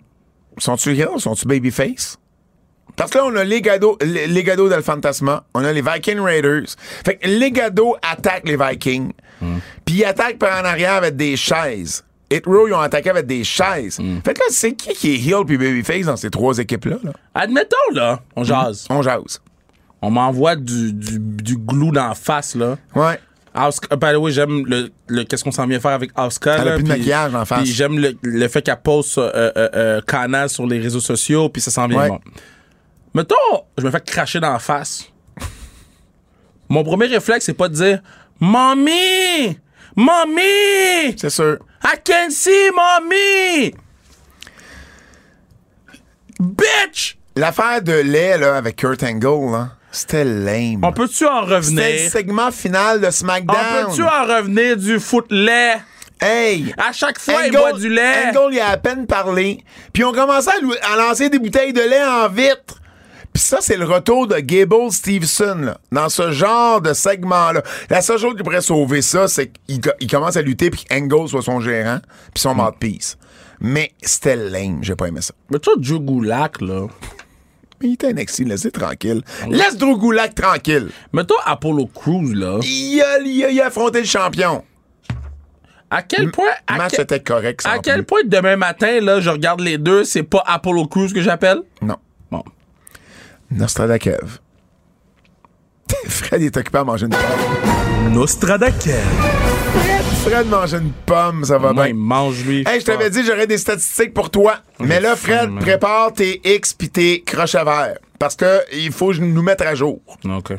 sont-tu 0.59 0.95
heel, 0.97 1.09
sont-tu 1.19 1.47
babyface? 1.47 2.17
Parce 2.97 3.11
que 3.11 3.19
là, 3.19 3.25
on 3.27 3.37
a 3.37 3.45
Legado, 3.45 3.99
le- 4.01 4.27
Legado 4.33 4.69
del 4.69 4.83
Fantasma, 4.83 5.45
on 5.55 5.65
a 5.65 5.73
les 5.73 5.83
Viking 5.83 6.19
Raiders. 6.19 6.65
Fait 7.05 7.17
que 7.17 7.29
Legado 7.29 7.95
attaque 8.03 8.49
les 8.49 8.57
Vikings, 8.57 9.13
puis 9.85 9.97
ils 9.97 10.05
attaquent 10.05 10.39
par 10.39 10.61
en 10.61 10.65
arrière 10.65 10.95
avec 10.95 11.17
des 11.17 11.37
chaises. 11.37 12.03
Hit 12.31 12.45
Row, 12.47 12.67
ils 12.67 12.73
ont 12.75 12.81
attaqué 12.81 13.11
avec 13.11 13.27
des 13.27 13.45
chaises. 13.45 13.99
Fait 14.25 14.35
que 14.35 14.41
là, 14.41 14.47
c'est 14.51 14.73
qui 14.73 14.93
qui 14.95 15.15
est 15.15 15.19
heel 15.31 15.45
puis 15.47 15.57
babyface 15.59 16.07
dans 16.07 16.17
ces 16.17 16.31
trois 16.31 16.59
équipes-là? 16.59 16.97
Là? 17.05 17.13
Admettons 17.35 17.77
là, 17.93 18.21
on 18.35 18.43
jase. 18.43 18.87
On 18.91 19.01
jase. 19.03 19.41
On 20.03 20.11
m'envoie 20.11 20.57
du, 20.57 20.93
du, 20.93 21.19
du 21.21 21.57
glue 21.57 21.91
dans 21.93 22.09
la 22.09 22.15
face 22.15 22.55
là. 22.57 22.77
Ouais. 22.95 23.19
Asuka, 23.55 23.97
by 23.97 24.13
the 24.13 24.17
way, 24.17 24.33
j'aime 24.33 24.67
le, 24.67 24.91
le- 25.09 25.25
qu'est-ce 25.25 25.43
qu'on 25.43 25.51
s'en 25.51 25.67
vient 25.67 25.81
faire 25.81 25.93
avec 25.93 26.11
Asuka. 26.15 26.57
Elle 26.61 26.69
a 26.69 26.75
plus 26.75 26.83
de 26.83 26.89
maquillage 26.89 27.35
en 27.35 27.45
face. 27.47 27.63
Puis 27.63 27.73
j'aime 27.73 27.99
le, 27.99 28.15
le 28.23 28.49
fait 28.49 28.61
qu'elle 28.61 28.77
poste 28.83 29.17
euh, 29.19 29.31
euh, 29.57 29.69
euh, 29.75 30.01
canal 30.03 30.49
sur 30.51 30.67
les 30.67 30.79
réseaux 30.79 31.01
sociaux, 31.01 31.49
puis 31.49 31.63
ça 31.63 31.71
s'en 31.71 31.87
vient 31.89 31.99
Ouais. 32.01 32.09
bon. 32.09 32.21
Mettons, 33.17 33.65
je 33.79 33.83
me 33.87 33.91
fais 33.91 34.01
cracher 34.03 34.41
dans 34.41 34.53
la 34.53 34.59
face. 34.59 35.07
Mon 36.69 36.85
premier 36.85 37.07
réflexe, 37.07 37.47
c'est 37.47 37.55
pas 37.55 37.69
de 37.71 37.75
dire 37.75 38.01
Mommy! 38.39 39.59
Mommy! 39.97 41.17
C'est 41.17 41.31
sûr. 41.31 41.57
I 41.83 41.95
can 42.05 42.29
see 42.29 42.71
mommy! 42.75 43.73
Bitch! 46.39 47.17
L'affaire 47.37 47.81
de 47.81 47.93
lait, 47.95 48.37
là, 48.37 48.57
avec 48.57 48.77
Kurt 48.77 49.03
Angle, 49.03 49.51
là, 49.53 49.69
c'était 49.91 50.23
lame. 50.25 50.81
On 50.85 50.93
peut-tu 50.93 51.25
en 51.27 51.41
C'était 51.41 51.49
le 51.51 51.55
revenir? 51.57 52.11
segment 52.11 52.51
final 52.51 53.01
de 53.01 53.07
On 53.07 53.11
SmackDown. 53.11 53.87
peut-tu 53.87 54.03
en 54.03 54.25
revenir 54.27 54.77
du 54.77 55.01
foot 55.01 55.25
lait? 55.31 55.77
Hey! 56.21 56.75
À 56.77 56.93
chaque 56.93 57.19
fois, 57.19 57.47
il 57.47 57.57
Angle- 57.57 57.57
boit 57.59 57.73
du 57.73 57.89
lait. 57.89 58.29
Angle, 58.29 58.53
il 58.55 58.61
a 58.61 58.69
à 58.73 58.77
peine 58.77 59.07
parlé. 59.07 59.65
Puis 59.95 60.05
on 60.05 60.13
commençait 60.13 60.51
à, 60.51 60.93
à 60.93 60.97
lancer 60.97 61.31
des 61.31 61.39
bouteilles 61.39 61.73
de 61.73 61.81
lait 61.81 62.05
en 62.05 62.29
vitre. 62.29 62.81
Puis 63.37 63.43
ça, 63.45 63.59
c'est 63.61 63.77
le 63.77 63.85
retour 63.85 64.27
de 64.27 64.37
Gable 64.39 64.91
Stevenson, 64.91 65.59
là, 65.63 65.79
dans 65.93 66.09
ce 66.09 66.31
genre 66.33 66.81
de 66.81 66.95
segment-là. 66.95 67.63
La 67.91 68.01
seule 68.01 68.19
chose 68.19 68.35
qui 68.35 68.43
pourrait 68.43 68.63
sauver 68.63 69.03
ça, 69.03 69.29
c'est 69.29 69.53
qu'il 69.67 69.79
co- 69.83 69.91
il 70.01 70.11
commence 70.11 70.39
à 70.39 70.41
lutter 70.43 70.71
puis 70.71 70.87
qu'Angle 70.89 71.29
soit 71.29 71.43
son 71.43 71.61
gérant 71.61 71.99
puis 72.33 72.41
son 72.41 72.55
mouthpiece. 72.55 73.19
Mais 73.61 73.93
c'était 74.01 74.37
lame, 74.37 74.79
j'ai 74.81 74.97
pas 74.97 75.09
aimé 75.09 75.21
ça. 75.21 75.35
Mais 75.51 75.59
tu 75.59 75.69
vois, 75.71 75.79
Joe 75.83 76.01
Gulak, 76.01 76.63
là. 76.63 76.87
Mais 77.83 77.89
il 77.89 77.93
était 77.93 78.11
NXT, 78.15 78.39
laissez 78.47 78.71
tranquille. 78.71 79.21
Laisse 79.51 79.77
Drew 79.77 79.99
Gulak 79.99 80.35
tranquille. 80.35 80.89
Mettons 81.13 81.35
Apollo 81.45 81.91
Crews, 81.95 82.33
là. 82.33 82.59
Il 82.63 83.03
a, 83.03 83.19
il 83.19 83.45
a- 83.45 83.51
il 83.51 83.61
a 83.61 83.67
affronté 83.67 84.01
le 84.01 84.07
champion. 84.07 84.65
À 85.91 86.01
quel 86.01 86.31
point. 86.31 86.47
Le 86.69 86.75
À, 86.75 86.79
match 86.79 86.93
quel, 86.93 87.03
était 87.03 87.21
correct. 87.21 87.61
à 87.67 87.81
quel 87.81 87.97
plus. 87.97 88.05
point 88.05 88.21
demain 88.25 88.57
matin, 88.57 88.99
là, 89.03 89.21
je 89.21 89.29
regarde 89.29 89.61
les 89.61 89.77
deux, 89.77 90.05
c'est 90.05 90.23
pas 90.23 90.43
Apollo 90.47 90.87
Crews 90.87 91.13
que 91.13 91.21
j'appelle? 91.21 91.59
Non. 91.83 91.97
Nostradakev. 93.51 94.39
Fred 96.09 96.43
est 96.43 96.57
occupé 96.57 96.79
à 96.79 96.85
manger 96.85 97.07
une 97.07 97.13
pomme. 97.13 98.13
Nostradakev. 98.13 99.03
Fred 100.25 100.49
mange 100.49 100.75
une 100.75 100.91
pomme, 101.05 101.45
ça 101.45 101.59
va 101.59 101.73
Moi, 101.73 101.85
bien. 101.85 101.93
il 101.93 101.95
mange, 101.95 102.45
lui. 102.45 102.65
Hey, 102.67 102.81
je 102.81 102.85
t'avais 102.87 103.11
dit 103.11 103.25
j'aurais 103.25 103.47
des 103.47 103.59
statistiques 103.59 104.13
pour 104.13 104.31
toi. 104.31 104.57
Mais 104.81 105.01
là, 105.01 105.15
Fred, 105.15 105.51
man. 105.51 105.63
prépare 105.63 106.13
tes 106.13 106.41
X 106.45 106.75
pis 106.75 106.91
tes 106.91 107.23
croches 107.23 107.55
à 107.55 107.65
verre. 107.65 107.99
Parce 108.19 108.35
que 108.35 108.63
il 108.73 108.91
faut 108.93 109.13
nous 109.15 109.43
mettre 109.43 109.67
à 109.67 109.75
jour. 109.75 110.01
OK. 110.25 110.53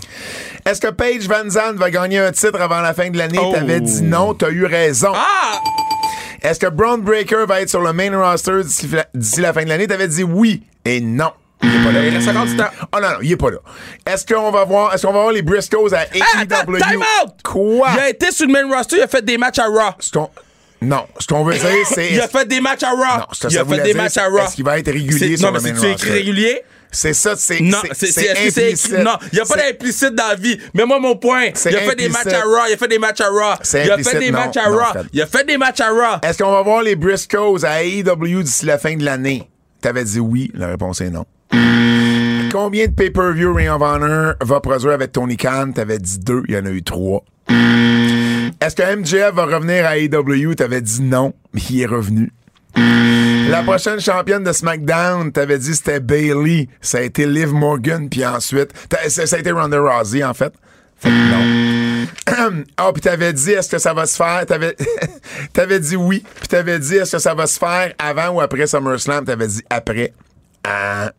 Est-ce 0.66 0.80
que 0.80 0.90
Paige 0.92 1.28
Van 1.28 1.50
Zandt 1.50 1.78
va 1.78 1.90
gagner 1.90 2.20
un 2.20 2.32
titre 2.32 2.62
avant 2.62 2.80
la 2.82 2.94
fin 2.94 3.10
de 3.10 3.18
l'année? 3.18 3.40
Oh. 3.42 3.52
T'avais 3.54 3.82
dit 3.82 4.04
non, 4.04 4.34
t'as 4.36 4.52
eu 4.52 4.66
raison. 4.66 5.12
Ah! 5.14 5.60
Est-ce 6.44 6.60
que 6.60 6.68
Braun 6.68 7.00
Breaker 7.00 7.46
va 7.48 7.62
être 7.62 7.70
sur 7.70 7.82
le 7.82 7.92
main 7.94 8.16
roster 8.16 8.64
d'ici 8.64 8.88
la- 8.88 9.08
d'ici 9.16 9.42
la 9.42 9.52
fin 9.54 9.64
de 9.64 9.70
l'année? 9.70 9.88
T'avais 9.88 10.08
dit 10.08 10.24
oui 10.24 10.64
et 10.86 11.02
non. 11.02 11.32
Il 11.64 11.70
est 11.76 11.84
pas 11.84 11.92
là. 11.92 12.04
Il 12.04 12.16
reste 12.16 12.28
encore 12.28 12.46
du 12.46 12.56
temps. 12.56 12.70
Oh 12.96 12.98
non, 13.02 13.10
non, 13.10 13.16
il 13.22 13.32
est 13.32 13.38
pas 13.38 13.50
là. 13.50 13.58
Est-ce 14.06 14.26
qu'on 14.26 14.52
va 14.52 14.64
voir, 14.64 14.94
est-ce 14.94 15.06
qu'on 15.08 15.14
va 15.14 15.22
voir 15.22 15.32
les 15.34 15.42
Briscoes 15.42 15.94
à 15.94 16.04
AEW? 16.06 16.24
Attends, 16.42 16.66
time 16.74 17.02
out! 17.24 17.34
Quoi? 17.44 17.90
Il 17.96 18.00
a 18.00 18.10
été 18.10 18.32
sur 18.32 18.46
le 18.48 18.54
main 18.54 18.76
roster, 18.76 18.98
il 18.98 19.02
a 19.04 19.08
fait 19.08 19.26
des 19.26 19.38
matchs 19.38 19.60
à 19.60 19.66
Raw. 19.66 19.94
Ce 20.00 20.12
qu'on- 20.12 20.30
Non, 20.82 21.08
ce 21.20 21.26
qu'on 21.26 21.44
veut 21.44 21.54
dire, 21.56 21.64
c'est. 21.86 22.12
Il 22.14 22.22
a 22.22 22.28
fait 22.28 22.48
des 22.48 22.62
matchs 22.62 22.84
à 22.84 22.92
Raw. 22.92 23.20
Non, 23.20 23.26
ce 23.32 23.40
que 23.42 23.48
il 23.52 23.56
ça 23.56 23.62
a 23.62 23.64
voulait 23.64 23.78
fait 23.80 23.84
des 23.86 23.94
dire, 23.94 24.02
matchs 24.04 24.18
à 24.18 24.28
Raw. 24.28 24.38
est-ce 24.40 24.56
qu'il 24.56 24.64
va 24.66 24.78
être 24.78 24.92
régulier 24.92 25.18
C'est- 25.18 25.38
sur 25.38 25.48
non, 25.52 25.58
le 25.58 25.64
mais 25.64 25.72
main 25.74 25.80
c'est 25.82 25.92
roster? 25.94 26.12
régulier? 26.12 26.62
C'est 26.90 27.14
ça, 27.14 27.36
c'est. 27.36 27.60
Non, 27.60 27.78
c'est- 27.84 27.94
c'est 27.96 28.06
c'est 28.06 28.12
c'est- 28.12 28.26
est-ce 28.28 28.44
que 28.46 28.50
c'est 28.52 28.64
implicite. 28.68 28.98
Non, 29.00 29.18
il 29.32 29.36
n'y 29.36 29.40
a 29.42 29.46
pas 29.46 29.56
C'est- 29.56 29.72
d'implicite 29.74 30.16
dans 30.16 30.28
la 30.28 30.36
vie. 30.36 30.58
Mais 30.74 30.86
moi, 30.86 31.00
mon 31.00 31.18
point, 31.18 31.48
C'est 31.56 31.72
il 31.72 31.76
a 31.76 31.80
fait 31.80 31.96
des 31.96 32.06
implicite. 32.06 32.26
matchs 32.26 32.34
à 32.36 32.42
Raw, 32.44 32.60
il 32.70 32.74
a 32.74 32.78
fait 32.78 32.88
des 32.88 33.00
matchs 33.00 33.22
à 33.22 33.28
Raw. 33.30 33.56
C'est 33.64 33.84
Il 33.86 33.90
a 33.90 33.94
implicite, 33.96 34.14
fait 34.14 34.20
des 34.20 34.32
non, 34.32 34.40
matchs 34.40 34.58
à 34.58 34.70
non, 34.70 34.78
Raw. 34.78 34.86
Fred. 34.86 35.08
Il 35.12 35.22
a 35.22 35.26
fait 35.28 35.44
des 35.46 35.58
matchs 35.58 35.82
à 35.82 35.90
Raw. 35.90 36.20
Est-ce 36.24 36.38
qu'on 36.38 36.52
va 36.52 36.62
voir 36.62 36.84
les 36.84 36.96
Briscoes 36.96 37.66
à 37.66 37.84
AEW 37.84 38.44
d'ici 38.44 38.66
la 38.68 38.78
fin 38.78 38.96
de 38.96 39.04
l'année? 39.04 39.50
T'avais 39.82 40.04
dit 40.06 40.20
oui, 40.20 40.50
la 40.54 40.68
réponse 40.68 41.02
est 41.02 41.10
non. 41.10 41.26
Combien 42.52 42.88
de 42.88 42.92
pay-per-view 42.92 43.54
Ring 43.54 43.70
of 43.70 43.82
Honor 43.82 44.34
va 44.42 44.60
produire 44.60 44.94
avec 44.94 45.12
Tony 45.12 45.38
Khan? 45.38 45.72
T'avais 45.74 46.00
dit 46.00 46.20
deux, 46.20 46.44
il 46.48 46.56
y 46.56 46.58
en 46.58 46.66
a 46.66 46.70
eu 46.70 46.84
trois. 46.84 47.24
Est-ce 47.50 48.76
que 48.76 48.96
MJF 48.96 49.34
va 49.34 49.46
revenir 49.46 49.86
à 49.86 49.98
AEW? 49.98 50.56
T'avais 50.56 50.82
dit 50.82 51.02
non, 51.02 51.34
mais 51.54 51.62
il 51.70 51.82
est 51.82 51.86
revenu. 51.86 52.32
La 53.50 53.64
prochaine 53.64 54.00
championne 54.00 54.44
de 54.44 54.52
SmackDown, 54.52 55.32
t'avais 55.32 55.58
dit 55.58 55.74
c'était 55.74 56.00
Bailey. 56.00 56.68
Ça 56.82 57.00
a 57.00 57.02
été 57.02 57.26
Liv 57.26 57.54
Morgan, 57.54 58.10
puis 58.10 58.26
ensuite. 58.26 58.72
Ça, 59.08 59.26
ça 59.26 59.36
a 59.36 59.40
été 59.40 59.52
Ronda 59.52 59.80
Rousey, 59.80 60.24
en 60.24 60.34
fait. 60.34 60.54
Fait 61.00 61.10
que 61.10 61.32
non. 61.32 61.78
Ah, 62.78 62.92
puis 62.94 63.02
t'avais 63.02 63.34
dit, 63.34 63.52
est-ce 63.52 63.70
que 63.70 63.78
ça 63.78 63.94
va 63.94 64.06
se 64.06 64.16
faire? 64.16 64.46
T'avais, 64.46 64.76
t'avais 65.54 65.80
dit 65.80 65.96
oui. 65.96 66.24
Puis 66.40 66.48
t'avais 66.48 66.80
dit, 66.80 66.96
est-ce 66.96 67.14
que 67.14 67.20
ça 67.20 67.34
va 67.34 67.48
se 67.48 67.58
faire 67.58 67.94
avant 67.98 68.30
ou 68.30 68.42
après 68.42 68.68
SummerSlam? 68.68 69.26
T'avais 69.26 69.48
dit 69.48 69.64
après. 69.70 70.14
Ah. 70.70 71.14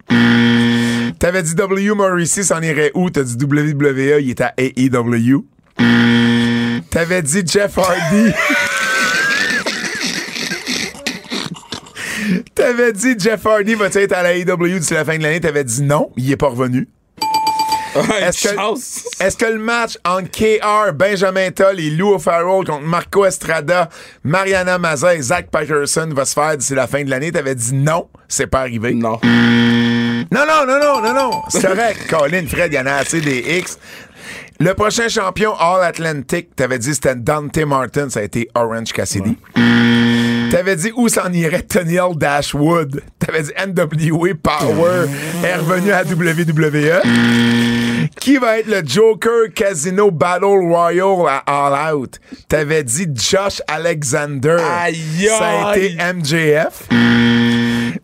T'avais 1.18 1.42
dit 1.42 1.54
W. 1.54 1.94
Morrissey 1.94 2.42
s'en 2.42 2.60
irait 2.60 2.90
où? 2.94 3.08
T'as 3.08 3.22
dit 3.22 3.42
WWE, 3.42 4.20
il 4.20 4.30
est 4.30 4.40
à 4.42 4.52
AEW. 4.58 5.46
T'avais 6.90 7.22
dit 7.22 7.42
Jeff 7.46 7.78
Hardy. 7.78 8.32
T'avais 12.54 12.92
dit 12.92 13.14
Jeff 13.18 13.46
Hardy 13.46 13.74
va 13.74 13.86
être 13.86 14.12
à 14.12 14.22
la 14.22 14.34
AEW 14.36 14.78
d'ici 14.78 14.92
la 14.92 15.04
fin 15.06 15.16
de 15.16 15.22
l'année? 15.22 15.40
T'avais 15.40 15.64
dit 15.64 15.82
non, 15.82 16.10
il 16.16 16.30
est 16.30 16.36
pas 16.36 16.48
revenu. 16.48 16.86
Est-ce 18.20 19.36
que, 19.36 19.46
le 19.46 19.58
match 19.58 19.98
entre 20.04 20.30
KR, 20.30 20.92
Benjamin 20.92 21.50
Toll 21.50 21.80
et 21.80 21.90
Lou 21.90 22.14
O'Farrell 22.14 22.64
contre 22.64 22.80
Marco 22.80 23.24
Estrada, 23.24 23.88
Mariana 24.24 24.78
Maza 24.78 25.14
et 25.14 25.22
Zach 25.22 25.50
Patterson 25.50 26.10
va 26.14 26.24
se 26.24 26.34
faire 26.34 26.56
d'ici 26.56 26.74
la 26.74 26.86
fin 26.86 27.04
de 27.04 27.10
l'année? 27.10 27.32
T'avais 27.32 27.54
dit 27.54 27.74
non, 27.74 28.08
c'est 28.28 28.46
pas 28.46 28.60
arrivé. 28.60 28.94
Non. 28.94 29.18
Non, 29.22 30.44
non, 30.46 30.66
non, 30.66 30.78
non, 30.78 31.00
non, 31.00 31.14
non. 31.14 31.30
C'est 31.48 31.62
correct. 31.62 32.06
Colin, 32.10 32.46
Fred, 32.46 32.72
il 32.72 32.76
y 32.76 32.78
en 32.78 32.86
a 32.86 32.94
assez 32.94 33.20
des 33.20 33.58
X. 33.58 33.78
Le 34.60 34.74
prochain 34.74 35.08
champion 35.08 35.54
All 35.54 35.84
Atlantic, 35.84 36.56
t'avais 36.56 36.78
dit 36.78 36.92
c'était 36.92 37.14
Dante 37.14 37.58
Martin, 37.58 38.10
ça 38.10 38.20
a 38.20 38.22
été 38.24 38.48
Orange 38.54 38.92
Cassidy. 38.92 39.36
T'avais 40.50 40.76
dit 40.76 40.92
où 40.96 41.08
s'en 41.08 41.30
irait 41.32 41.62
Toniel 41.62 42.16
Dashwood. 42.16 43.02
T'avais 43.18 43.42
dit 43.42 43.50
NWA 43.66 44.30
Power 44.42 45.06
est 45.44 45.54
revenu 45.56 45.92
à 45.92 46.02
WWE. 46.04 47.02
Qui 48.20 48.36
va 48.38 48.58
être 48.58 48.66
le 48.68 48.82
Joker 48.86 49.52
Casino 49.54 50.10
Battle 50.10 50.44
Royale 50.44 51.26
à 51.28 51.42
All 51.66 51.94
Out? 51.94 52.18
T'avais 52.48 52.82
dit 52.82 53.06
Josh 53.14 53.60
Alexander. 53.68 54.56
Aïe, 54.80 55.28
Ça 55.38 55.68
a 55.68 55.76
été 55.76 55.96
MJF. 55.96 56.88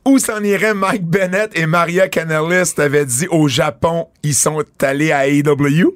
Où 0.05 0.19
s'en 0.19 0.43
irait 0.43 0.75
Mike 0.75 1.05
Bennett 1.07 1.51
et 1.55 1.67
Maria 1.67 2.09
Kanellis? 2.09 2.75
T'avais 2.77 3.07
dit 3.07 3.27
au 3.31 3.49
Japon, 3.49 4.09
ils 4.23 4.35
sont 4.35 4.63
allés 4.83 5.13
à 5.13 5.27
AEW. 5.27 5.95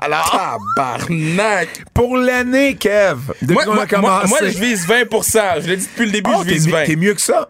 Alors, 0.00 0.58
Tabarnak! 0.76 1.68
pour 1.94 2.16
l'année, 2.16 2.76
Kev, 2.76 3.18
depuis 3.42 3.54
Moi, 3.54 3.64
moi, 3.66 3.86
moi, 3.98 4.22
moi, 4.26 4.38
je 4.42 4.58
vise 4.58 4.86
20% 4.86 5.60
Je 5.62 5.66
l'ai 5.68 5.76
dit 5.76 5.86
depuis 5.86 6.06
le 6.06 6.12
début, 6.12 6.30
Oh, 6.34 6.42
je 6.44 6.48
vise 6.50 6.66
mi- 6.66 6.72
20. 6.72 6.84
t'es 6.86 6.96
mieux 6.96 7.14
que 7.14 7.20
ça. 7.20 7.48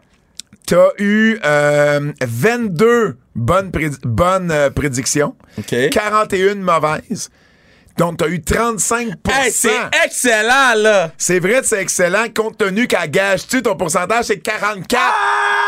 T'as 0.66 0.88
eu 0.98 1.38
euh, 1.44 2.12
22 2.22 3.16
bonnes, 3.34 3.70
prédi- 3.70 3.98
bonnes 4.02 4.50
euh, 4.50 4.70
prédictions, 4.70 5.34
OK. 5.58 5.74
41 5.90 6.56
mauvaises. 6.56 7.30
Donc, 7.96 8.18
t'as 8.18 8.28
eu 8.28 8.40
35 8.40 9.08
Hey, 9.28 9.50
c'est 9.50 9.70
excellent, 10.04 10.74
là! 10.76 11.10
C'est 11.18 11.40
vrai 11.40 11.60
que 11.62 11.66
c'est 11.66 11.80
excellent, 11.82 12.26
compte 12.34 12.56
tenu 12.58 12.86
qu'à 12.86 13.08
gage-tu, 13.08 13.60
ton 13.62 13.74
pourcentage, 13.76 14.26
c'est 14.26 14.38
44. 14.38 15.02
Ah! 15.04 15.14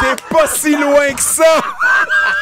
T'es 0.00 0.22
pas 0.34 0.46
si 0.46 0.76
loin 0.76 1.12
que 1.12 1.20
ça. 1.22 1.42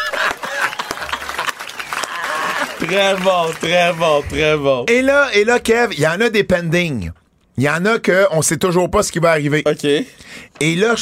Très 2.89 3.15
bon, 3.16 3.52
très 3.60 3.93
bon, 3.93 4.23
très 4.28 4.56
bon. 4.56 4.85
Et 4.89 5.02
là, 5.02 5.28
et 5.35 5.44
là, 5.44 5.60
Kev, 5.60 5.93
il 5.94 6.01
y 6.01 6.06
en 6.06 6.20
a 6.20 6.31
des 6.31 6.43
pending. 6.44 7.10
Il 7.56 7.65
y 7.65 7.69
en 7.69 7.85
a 7.85 7.98
que 7.98 8.27
on 8.31 8.40
sait 8.43 8.56
toujours 8.56 8.90
pas 8.90 9.02
ce 9.02 9.12
qui 9.12 9.19
va 9.19 9.31
arriver. 9.31 9.62
OK. 9.66 9.85
Et 9.85 10.77
là, 10.77 10.94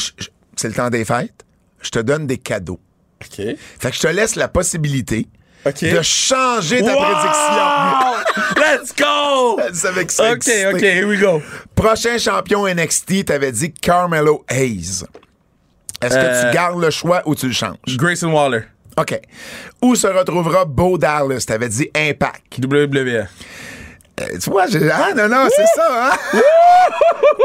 c'est 0.55 0.67
le 0.67 0.73
temps 0.73 0.89
des 0.89 1.05
fêtes. 1.05 1.45
Je 1.81 1.89
te 1.91 1.99
donne 1.99 2.25
des 2.27 2.37
cadeaux. 2.37 2.79
OK. 3.23 3.35
Fait 3.79 3.89
que 3.89 3.95
je 3.95 3.99
te 4.01 4.07
laisse 4.07 4.35
la 4.35 4.47
possibilité 4.47 5.27
de 5.65 6.01
changer 6.01 6.81
ta 6.81 6.93
Wow! 6.95 7.03
prédiction. 7.03 8.55
Let's 8.57 8.95
go! 8.95 9.59
C'est 9.73 9.87
avec 9.87 10.11
ça. 10.11 10.31
OK, 10.33 10.49
OK, 10.73 10.81
here 10.81 11.05
we 11.07 11.19
go. 11.19 11.41
Prochain 11.75 12.17
champion 12.17 12.65
NXT, 12.67 13.25
t'avais 13.25 13.51
dit 13.51 13.71
Carmelo 13.73 14.43
Hayes. 14.49 15.03
Est-ce 16.01 16.13
que 16.15 16.19
Euh, 16.19 16.49
tu 16.49 16.55
gardes 16.55 16.79
le 16.81 16.89
choix 16.91 17.21
ou 17.25 17.35
tu 17.35 17.47
le 17.47 17.53
changes? 17.53 17.77
Grayson 17.97 18.31
Waller. 18.31 18.61
OK. 18.97 19.19
Où 19.81 19.95
se 19.95 20.07
retrouvera 20.07 20.65
Bo 20.65 20.97
Dallas? 20.97 21.43
T'avais 21.47 21.69
dit 21.69 21.89
Impact. 21.95 22.57
WWE. 22.63 23.27
Euh, 24.19 24.25
tu 24.41 24.49
vois, 24.49 24.65
j'ai... 24.65 24.89
Ah, 24.89 25.13
non, 25.15 25.27
non, 25.29 25.47
c'est 25.55 25.65
ça, 25.75 26.11
hein? 26.11 26.17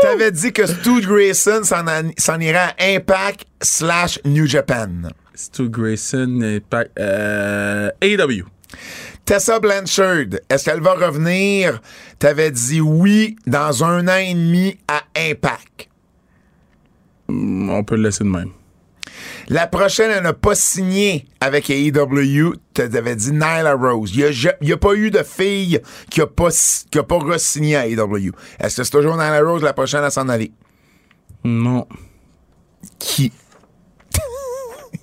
T'avais 0.00 0.30
dit 0.32 0.52
que 0.52 0.64
Stu 0.64 1.02
Grayson 1.02 1.60
s'en, 1.64 1.86
a- 1.86 2.02
s'en 2.16 2.40
irait 2.40 2.56
à 2.56 2.74
Impact 2.94 3.44
slash 3.60 4.18
New 4.24 4.46
Japan. 4.46 4.88
Stu 5.34 5.68
Grayson, 5.68 6.40
Impact, 6.42 6.92
euh, 6.98 7.90
AEW. 8.00 8.44
Tessa 9.26 9.60
Blanchard, 9.60 10.38
est-ce 10.48 10.64
qu'elle 10.64 10.80
va 10.80 10.94
revenir? 10.94 11.80
T'avais 12.18 12.50
dit 12.50 12.80
oui 12.80 13.36
dans 13.46 13.84
un 13.84 14.08
an 14.08 14.16
et 14.16 14.32
demi 14.32 14.78
à 14.88 15.02
Impact. 15.14 15.88
Mm, 17.28 17.68
On 17.70 17.84
peut 17.84 17.96
le 17.96 18.04
laisser 18.04 18.24
de 18.24 18.28
même. 18.30 18.50
La 19.48 19.66
prochaine, 19.66 20.10
elle 20.10 20.22
n'a 20.22 20.32
pas 20.32 20.54
signé 20.54 21.26
avec 21.40 21.68
AEW. 21.70 22.54
T'avais 22.74 23.16
dit 23.16 23.32
Nyla 23.32 23.74
Rose. 23.74 24.12
Il 24.14 24.30
n'y 24.62 24.72
a, 24.72 24.76
pas 24.76 24.94
eu 24.94 25.10
de 25.10 25.22
fille 25.22 25.80
qui 26.10 26.20
n'a 26.20 26.26
pas, 26.26 26.48
qui 26.90 26.98
a 26.98 27.02
pas 27.02 27.18
re-signé 27.18 27.76
à 27.76 27.86
AEW. 27.86 28.32
Est-ce 28.60 28.76
que 28.76 28.84
c'est 28.84 28.90
toujours 28.90 29.14
Nyla 29.14 29.40
Rose 29.42 29.62
la 29.62 29.72
prochaine 29.72 30.04
à 30.04 30.10
s'en 30.10 30.28
aller? 30.28 30.52
Non. 31.44 31.86
Qui? 32.98 33.32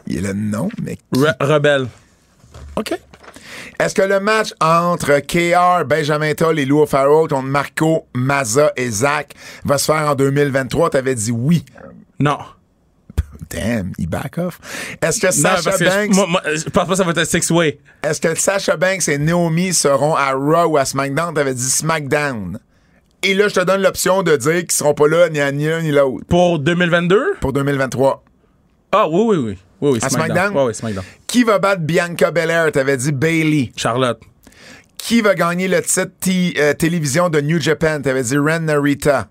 Il 0.08 0.18
est 0.18 0.22
le 0.22 0.34
nom, 0.34 0.70
mais 0.82 0.96
qui? 0.96 1.04
Re- 1.20 1.36
Rebelle. 1.40 1.88
OK. 2.76 2.94
Est-ce 3.80 3.94
que 3.96 4.02
le 4.02 4.20
match 4.20 4.54
entre 4.60 5.20
KR, 5.20 5.86
Benjamin 5.86 6.34
Toll 6.34 6.60
et 6.60 6.66
Lou 6.66 6.86
Farrell 6.86 7.28
contre 7.30 7.44
Marco, 7.44 8.08
Maza 8.14 8.74
et 8.76 8.90
Zach 8.90 9.34
va 9.64 9.78
se 9.78 9.86
faire 9.86 10.10
en 10.10 10.16
2023? 10.16 10.90
T'avais 10.90 11.16
dit 11.16 11.32
oui. 11.32 11.64
Non. 12.20 12.40
Damn, 13.50 13.94
il 13.98 14.08
back 14.08 14.38
off. 14.38 14.60
Est-ce 15.02 15.20
que 15.20 15.32
Sasha 15.32 15.72
Banks, 15.72 16.14
je, 16.14 16.64
pense 16.70 16.86
pas 16.86 16.86
que 16.86 16.96
ça 16.96 17.04
va 17.04 17.12
être 17.12 17.18
un 17.20 17.26
six-way. 17.26 17.80
est-ce 18.04 18.22
que 18.22 18.36
Sasha 18.36 18.78
Banks 18.78 19.08
et 19.08 19.18
Naomi 19.18 19.74
seront 19.74 20.16
à 20.16 20.32
Raw 20.34 20.72
ou 20.72 20.78
à 20.78 20.86
SmackDown? 20.86 21.34
T'avais 21.34 21.54
dit 21.54 21.70
SmackDown. 21.70 22.60
Et 23.24 23.34
là, 23.34 23.48
je 23.48 23.56
te 23.56 23.60
donne 23.60 23.82
l'option 23.82 24.24
de 24.24 24.36
dire 24.36 24.60
qu'ils 24.60 24.72
seront 24.72 24.94
pas 24.94 25.08
là 25.08 25.30
ni 25.30 25.40
à 25.40 25.52
ni 25.52 25.68
l'un 25.68 25.82
ni 25.82 25.92
l'autre 25.92 26.26
Pour 26.28 26.60
2022? 26.60 27.36
pour 27.42 27.54
2023. 27.54 28.24
Ah, 28.92 29.08
oui, 29.10 29.22
oui, 29.28 29.38
oui. 29.38 29.58
Oui, 29.82 29.92
oui, 29.94 30.00
À 30.02 30.10
SmackDown. 30.10 30.56
Oui, 30.56 30.64
oui, 30.68 30.76
SmackDown. 30.76 31.06
Qui 31.28 31.44
va 31.44 31.60
battre 31.60 31.82
Bianca 31.82 32.32
Belair? 32.32 32.72
T'avais 32.72 32.98
dit 32.98 33.12
Bailey. 33.12 33.72
Charlotte. 33.76 34.20
Qui 34.98 35.22
va 35.22 35.34
gagner 35.36 35.68
le 35.68 35.82
titre 35.82 36.60
euh, 36.60 36.74
télévision 36.74 37.30
de 37.30 37.40
New 37.40 37.60
Japan? 37.60 38.02
T'avais 38.02 38.24
dit 38.24 38.38
Ren 38.38 38.60
Narita. 38.60 39.28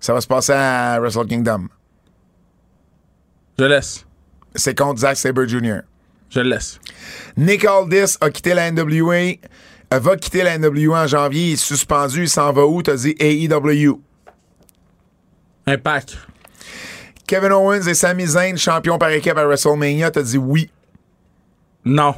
Ça 0.00 0.12
va 0.12 0.20
se 0.20 0.26
passer 0.26 0.52
à 0.52 0.98
Wrestle 1.00 1.26
Kingdom. 1.26 1.68
Je 3.58 3.64
laisse. 3.64 4.04
C'est 4.54 4.76
contre 4.76 5.00
Zack 5.00 5.16
Sabre 5.16 5.46
Jr. 5.46 5.80
Je 6.30 6.40
le 6.40 6.50
laisse. 6.50 6.78
Nick 7.36 7.64
Aldis 7.64 8.16
a 8.20 8.30
quitté 8.30 8.54
la 8.54 8.70
NWA. 8.70 9.14
euh, 9.14 9.98
va 9.98 10.16
quitter 10.16 10.42
la 10.42 10.58
NWA 10.58 11.04
en 11.04 11.06
janvier. 11.06 11.48
Il 11.48 11.52
est 11.54 11.56
suspendu. 11.56 12.22
Il 12.22 12.28
s'en 12.28 12.52
va 12.52 12.66
où? 12.66 12.82
T'as 12.82 12.96
dit 12.96 13.14
AEW. 13.18 14.00
Impact. 15.66 16.18
Kevin 17.26 17.52
Owens 17.52 17.86
et 17.86 17.94
Sami 17.94 18.26
Zayn, 18.26 18.56
champions 18.56 18.96
par 18.98 19.10
équipe 19.10 19.36
à 19.36 19.44
WrestleMania. 19.44 20.10
T'as 20.10 20.22
dit 20.22 20.38
oui. 20.38 20.70
Non. 21.84 22.14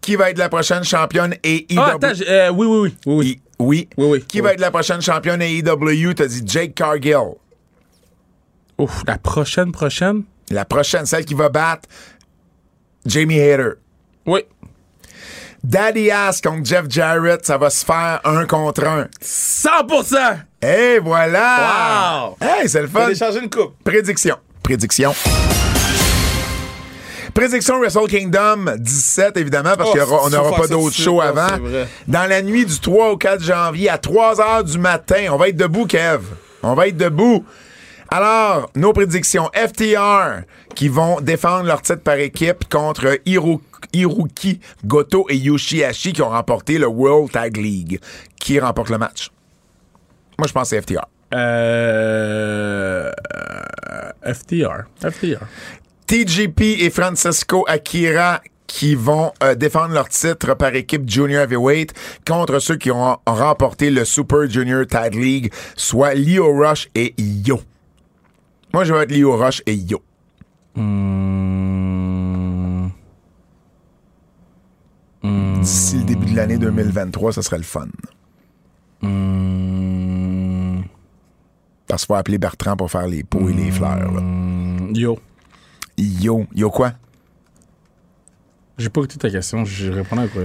Qui 0.00 0.16
va 0.16 0.30
être 0.30 0.38
la 0.38 0.48
prochaine 0.48 0.84
championne 0.84 1.34
AEW? 1.42 1.78
Ah, 1.78 1.92
attends, 1.94 2.12
euh, 2.28 2.50
oui, 2.50 2.66
oui, 2.66 2.78
oui. 2.78 2.96
Oui, 3.06 3.16
oui. 3.16 3.40
Oui. 3.58 3.88
Oui, 3.96 4.06
oui. 4.06 4.24
Qui 4.26 4.40
va 4.40 4.52
être 4.52 4.60
la 4.60 4.70
prochaine 4.70 5.00
championne 5.00 5.40
AEW? 5.40 6.14
T'as 6.14 6.26
dit 6.26 6.42
Jake 6.44 6.74
Cargill. 6.74 7.34
Ouf, 8.78 9.02
la 9.06 9.18
prochaine, 9.18 9.72
prochaine? 9.72 10.24
La 10.50 10.64
prochaine, 10.64 11.06
celle 11.06 11.24
qui 11.24 11.34
va 11.34 11.48
battre 11.48 11.88
Jamie 13.06 13.38
Hayter. 13.38 13.70
Oui. 14.26 14.40
Daddy 15.62 16.10
Ass 16.10 16.40
contre 16.42 16.64
Jeff 16.66 16.84
Jarrett, 16.88 17.44
ça 17.46 17.56
va 17.56 17.70
se 17.70 17.84
faire 17.84 18.20
un 18.24 18.44
contre 18.44 18.84
un. 18.84 19.08
100%! 19.22 20.38
Et 20.62 20.98
voilà! 20.98 22.34
Wow! 22.40 22.46
Hey, 22.46 22.68
c'est 22.68 22.82
le 22.82 22.88
fun. 22.88 23.04
Télécharger 23.06 23.38
une 23.40 23.48
coupe. 23.50 23.74
Prédiction. 23.82 24.36
Prédiction. 24.62 25.14
Prédiction 27.32 27.78
Wrestle 27.80 28.06
Kingdom 28.08 28.76
17, 28.78 29.36
évidemment, 29.38 29.74
parce 29.76 29.90
Oh, 29.92 30.06
qu'on 30.06 30.30
n'aura 30.30 30.56
pas 30.56 30.68
d'autres 30.68 30.94
shows 30.94 31.20
avant. 31.20 31.48
Dans 32.06 32.28
la 32.28 32.42
nuit 32.42 32.64
du 32.64 32.78
3 32.78 33.10
au 33.10 33.16
4 33.16 33.42
janvier, 33.42 33.88
à 33.88 33.98
3 33.98 34.40
heures 34.40 34.64
du 34.64 34.78
matin, 34.78 35.26
on 35.32 35.36
va 35.36 35.48
être 35.48 35.56
debout, 35.56 35.86
Kev. 35.86 36.20
On 36.62 36.74
va 36.74 36.86
être 36.88 36.96
debout. 36.96 37.44
Alors, 38.10 38.70
nos 38.76 38.92
prédictions. 38.92 39.50
FTR, 39.54 40.42
qui 40.74 40.88
vont 40.88 41.20
défendre 41.20 41.64
leur 41.66 41.82
titre 41.82 42.02
par 42.02 42.14
équipe 42.16 42.68
contre 42.70 43.18
Hiro- 43.26 43.60
Hiroki 43.92 44.60
Goto 44.84 45.26
et 45.28 45.36
Yoshihashi, 45.36 46.12
qui 46.12 46.22
ont 46.22 46.30
remporté 46.30 46.78
le 46.78 46.86
World 46.86 47.30
Tag 47.32 47.56
League. 47.56 48.00
Qui 48.38 48.58
remporte 48.60 48.90
le 48.90 48.98
match? 48.98 49.30
Moi, 50.38 50.46
je 50.48 50.52
pense 50.52 50.70
que 50.70 50.76
c'est 50.76 50.82
FTR. 50.82 51.04
Euh, 51.34 53.10
FTR. 54.24 54.84
FTR. 55.00 55.44
TGP 56.06 56.60
et 56.84 56.90
Francisco 56.90 57.64
Akira 57.66 58.40
qui 58.66 58.94
vont 58.94 59.32
euh, 59.42 59.54
défendre 59.54 59.94
leur 59.94 60.08
titre 60.08 60.54
par 60.54 60.74
équipe 60.74 61.08
Junior 61.08 61.42
Heavyweight 61.42 61.92
contre 62.26 62.58
ceux 62.58 62.76
qui 62.76 62.90
ont 62.90 63.16
remporté 63.26 63.90
le 63.90 64.04
Super 64.04 64.48
Junior 64.50 64.86
Tag 64.86 65.14
League, 65.14 65.52
soit 65.76 66.14
Leo 66.14 66.52
Rush 66.56 66.88
et 66.94 67.14
Yo. 67.18 67.60
Moi, 68.74 68.82
je 68.82 68.92
vais 68.92 69.04
être 69.04 69.12
Leo 69.12 69.36
Rush 69.36 69.62
et 69.66 69.74
Yo. 69.76 70.02
D'ici 75.22 75.98
le 75.98 76.04
début 76.04 76.26
de 76.26 76.34
l'année 76.36 76.58
2023, 76.58 77.32
ça 77.34 77.42
serait 77.42 77.58
le 77.58 77.62
fun. 77.62 77.86
Parce 81.86 82.02
qu'il 82.02 82.06
faut 82.08 82.14
appeler 82.14 82.38
Bertrand 82.38 82.76
pour 82.76 82.90
faire 82.90 83.06
les 83.06 83.22
pots 83.22 83.48
et 83.48 83.52
les 83.52 83.70
fleurs. 83.70 84.12
là. 84.12 84.20
Yo. 84.92 85.18
Yo. 85.96 86.44
Yo 86.52 86.70
quoi? 86.70 86.94
J'ai 88.76 88.88
pas 88.88 89.00
écouté 89.02 89.18
ta 89.18 89.30
question, 89.30 89.64
je 89.64 89.92
répondais 89.92 90.22
à 90.22 90.28
quoi? 90.28 90.42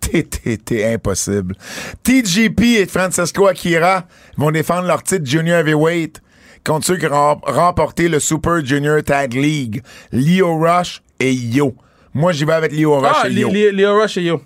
T'es- 0.00 0.92
impossible. 0.92 1.56
TGP 2.02 2.60
et 2.80 2.86
Francisco 2.86 3.46
Akira 3.46 4.04
vont 4.36 4.50
défendre 4.50 4.86
leur 4.86 5.02
titre 5.02 5.24
Junior 5.24 5.58
Heavyweight 5.60 6.20
contre 6.66 6.86
ceux 6.86 6.96
qui 6.96 7.06
ont 7.06 7.40
remporté 7.44 8.08
le 8.08 8.18
Super 8.18 8.64
Junior 8.64 9.02
Tag 9.02 9.34
League. 9.34 9.82
Leo 10.12 10.58
Rush 10.58 11.02
et 11.20 11.32
Yo. 11.32 11.74
Moi, 12.12 12.32
j'y 12.32 12.44
vais 12.44 12.54
avec 12.54 12.72
Leo 12.72 12.98
Rush 12.98 13.16
Ah, 13.22 13.28
et 13.28 13.32
Yo. 13.32 13.48
Leo 13.50 13.70
Leo 13.72 14.00
Rush 14.00 14.16
et 14.18 14.22
Yo. 14.22 14.40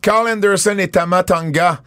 Carl 0.00 0.28
Anderson 0.28 0.76
et 0.78 0.88
Tama 0.88 1.22
Tonga. 1.24 1.80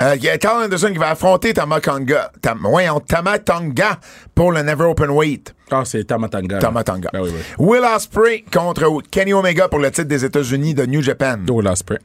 Euh, 0.00 0.14
il 0.16 0.22
y 0.24 0.28
a 0.28 0.38
Carl 0.38 0.62
Anderson 0.64 0.90
qui 0.92 0.98
va 0.98 1.10
affronter 1.10 1.52
Tama 1.52 1.80
Tonga. 1.80 2.30
Tam, 2.40 2.58
voyons, 2.62 3.00
Tama 3.00 3.38
Tonga 3.38 3.98
pour 4.34 4.52
le 4.52 4.62
Never 4.62 4.84
Open 4.84 5.10
Weight. 5.10 5.54
Ah, 5.70 5.82
c'est 5.84 6.04
Tamatanga. 6.04 6.58
Tama 6.58 6.82
Tonga. 6.82 7.10
Ah 7.12 7.22
oui, 7.22 7.30
oui. 7.32 7.40
Will 7.58 7.82
Ospreay 7.84 8.44
contre 8.52 9.02
Kenny 9.10 9.32
Omega 9.32 9.68
pour 9.68 9.80
le 9.80 9.90
titre 9.90 10.08
des 10.08 10.24
États-Unis 10.24 10.74
de 10.74 10.86
New 10.86 11.02
Japan. 11.02 11.36
Là, 11.62 11.76
spray. 11.76 11.98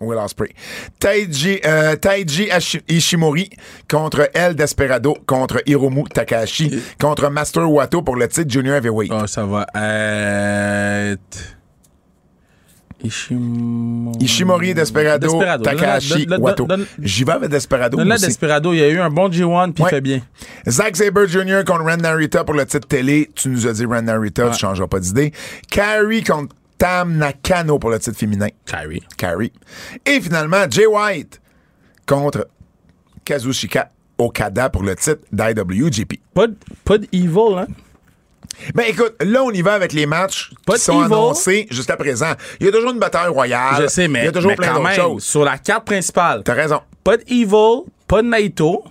Will 0.00 0.18
Ospreay. 0.18 0.54
Taiji, 1.00 1.60
euh, 1.64 1.96
Taiji 1.96 2.48
Ishimori 2.88 3.50
contre 3.90 4.30
El 4.32 4.54
Desperado 4.54 5.14
contre 5.26 5.60
Hiromu 5.66 6.04
Takahashi 6.08 6.70
contre 7.00 7.28
Master 7.30 7.68
Wato 7.68 8.02
pour 8.02 8.14
le 8.16 8.28
titre 8.28 8.48
Junior 8.50 8.76
Heavyweight. 8.76 9.10
Ah, 9.12 9.26
ça 9.26 9.44
va 9.44 9.66
être. 9.74 11.56
Ishimori. 13.00 14.18
Ishimori, 14.24 14.74
Desperado, 14.74 15.26
Desperado. 15.28 15.62
Takahashi, 15.64 16.26
Donne- 16.26 16.28
donne- 16.30 16.40
Wato. 16.42 16.64
donne- 16.66 16.86
J'y 17.00 17.22
vais 17.24 17.32
avec 17.32 17.50
Desperado 17.50 17.96
aussi. 17.98 18.26
Desperado, 18.26 18.72
il 18.72 18.78
y 18.80 18.82
a 18.82 18.88
eu 18.88 18.98
un 18.98 19.10
bon 19.10 19.28
G1 19.30 19.72
puis 19.72 19.84
Ouais. 19.84 19.90
il 19.90 19.94
fait 19.94 20.00
bien. 20.00 20.20
Zack 20.68 20.96
Sabre 20.96 21.26
Jr. 21.26 21.62
contre 21.64 21.84
Ren 21.84 21.98
Narita 21.98 22.42
pour 22.42 22.54
le 22.54 22.66
titre 22.66 22.88
télé. 22.88 23.30
Tu 23.36 23.48
nous 23.50 23.66
as 23.68 23.72
dit 23.74 23.84
Ren 23.86 24.02
Narita, 24.02 24.50
tu 24.50 24.58
changeras 24.58 24.88
pas 24.88 24.98
d'idée. 24.98 25.32
Carrie 25.70 26.24
contre 26.24 26.54
Tam 26.78 27.16
Nakano 27.16 27.78
pour 27.78 27.90
le 27.90 27.98
titre 27.98 28.16
féminin. 28.16 28.48
Kyrie. 28.64 29.02
Carrie. 29.16 29.52
Et 30.06 30.20
finalement, 30.20 30.64
Jay 30.70 30.86
White 30.86 31.40
contre 32.06 32.48
Kazushika 33.24 33.90
Okada 34.16 34.70
pour 34.70 34.82
le 34.82 34.94
titre 34.96 35.20
d'IWGP. 35.32 36.20
Pas 36.34 36.46
de, 36.46 36.56
pas 36.84 36.98
de 36.98 37.06
evil, 37.12 37.58
hein? 37.58 37.66
Ben 38.74 38.84
écoute, 38.88 39.14
là 39.22 39.42
on 39.44 39.50
y 39.52 39.62
va 39.62 39.74
avec 39.74 39.92
les 39.92 40.06
matchs 40.06 40.50
Pas 40.66 40.74
qui 40.74 40.80
sont 40.80 40.94
evil. 41.04 41.04
annoncés 41.12 41.66
jusqu'à 41.70 41.96
présent. 41.96 42.32
Il 42.58 42.66
y 42.66 42.68
a 42.68 42.72
toujours 42.72 42.90
une 42.92 42.98
bataille 42.98 43.28
royale. 43.28 43.82
Je 43.82 43.86
sais, 43.88 44.08
mais, 44.08 44.20
il 44.20 44.24
y 44.24 44.28
a 44.28 44.32
toujours 44.32 44.54
plein 44.56 44.74
d'autres 44.74 44.94
choses. 44.94 45.22
sur 45.24 45.44
la 45.44 45.58
carte 45.58 45.84
principale, 45.84 46.42
T'as 46.44 46.54
raison. 46.54 46.80
pas 47.04 47.16
de 47.18 47.22
evil, 47.28 47.84
pas 48.08 48.22
de 48.22 48.28
Naito, 48.28 48.82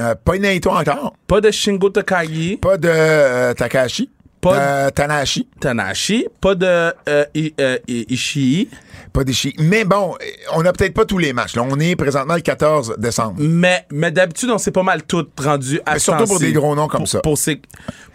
Euh, 0.00 0.14
pas 0.14 0.32
de 0.36 0.42
Naito 0.42 0.70
encore. 0.70 1.14
pas 1.26 1.40
de 1.40 1.50
Shingo 1.50 1.90
Takagi, 1.90 2.58
Pas 2.58 2.76
de 2.76 2.88
euh, 2.88 3.54
Takahashi. 3.54 4.08
Pas 4.42 4.52
de- 4.54 4.58
Euh, 4.60 4.90
Tanahashi. 4.90 5.48
Tanahashi, 5.60 6.26
pas 6.40 6.54
de 6.54 6.66
euh, 6.66 7.24
I- 7.34 7.54
euh, 7.60 7.78
I- 7.88 8.04
Ishii, 8.10 8.68
Pas 9.12 9.24
d'Ishi. 9.24 9.54
Mais 9.58 9.84
bon, 9.84 10.14
euh, 10.20 10.24
on 10.54 10.62
n'a 10.62 10.72
peut-être 10.72 10.94
pas 10.94 11.04
tous 11.04 11.18
les 11.18 11.32
matchs. 11.32 11.54
Là, 11.54 11.62
on 11.68 11.78
est 11.78 11.94
présentement 11.96 12.34
le 12.34 12.40
14 12.40 12.94
décembre. 12.98 13.34
mais, 13.38 13.86
mais 13.90 14.10
d'habitude, 14.10 14.50
on 14.50 14.58
s'est 14.58 14.70
pas 14.72 14.82
mal 14.82 15.02
tout 15.04 15.26
rendu 15.38 15.80
à 15.86 15.92
Mais 15.94 15.98
surtout 15.98 16.24
pour 16.24 16.40
des 16.40 16.52
gros 16.52 16.74
noms 16.74 16.88
comme 16.88 17.00
Pour- 17.02 17.08
ça. 17.08 17.20
pour 17.20 17.38
ces- 17.38 17.60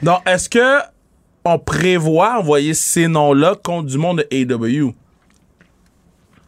Non, 0.01 0.19
est-ce 0.25 0.49
que 0.49 0.79
on 1.45 1.59
prévoit 1.59 2.39
envoyer 2.39 2.73
ces 2.73 3.07
noms-là 3.07 3.55
contre 3.63 3.87
du 3.87 3.97
monde 3.97 4.17
de 4.29 4.53
AW? 4.53 4.93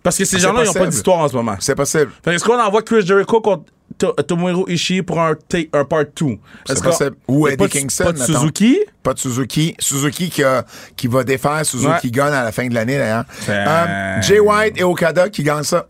Parce 0.04 0.18
que 0.18 0.26
ces 0.26 0.40
gens-là, 0.40 0.64
ils 0.64 0.68
n'ont 0.68 0.74
pas 0.74 0.88
d'histoire 0.88 1.20
en 1.20 1.28
ce 1.28 1.36
moment. 1.36 1.56
C'est 1.60 1.76
possible. 1.76 2.12
Est-ce 2.26 2.44
qu'on 2.44 2.60
envoie 2.60 2.82
Chris 2.82 3.06
Jericho 3.06 3.40
contre 3.42 3.64
Tomohiro 3.98 4.68
Ishii 4.70 5.02
pour 5.02 5.20
un, 5.20 5.36
un 5.74 5.86
part 5.86 6.06
2? 6.16 6.38
C'est 6.66 6.82
possible. 6.84 7.16
Ou 7.28 7.48
Eddie 7.48 7.68
Kingston, 7.68 8.04
Pas 8.06 8.12
de. 8.14 8.18
Suzuki? 8.20 8.80
Pas 9.04 9.14
de 9.14 9.20
Suzuki. 9.20 9.76
Suzuki 9.80 10.30
qui, 10.30 10.44
a- 10.44 10.66
qui 10.96 11.08
va 11.08 11.24
défaire 11.24 11.66
Suzuki 11.66 11.88
Ouais. 12.08 12.12
Gun 12.12 12.28
à 12.32 12.44
la 12.44 12.52
fin 12.52 12.68
de 12.68 12.74
l'année, 12.74 12.98
d'ailleurs. 12.98 13.26
Euh, 13.50 14.22
Jay 14.22 14.40
White 14.40 14.78
et 14.80 14.84
Okada 14.84 15.30
qui 15.30 15.44
gagnent 15.44 15.64
ça. 15.64 15.88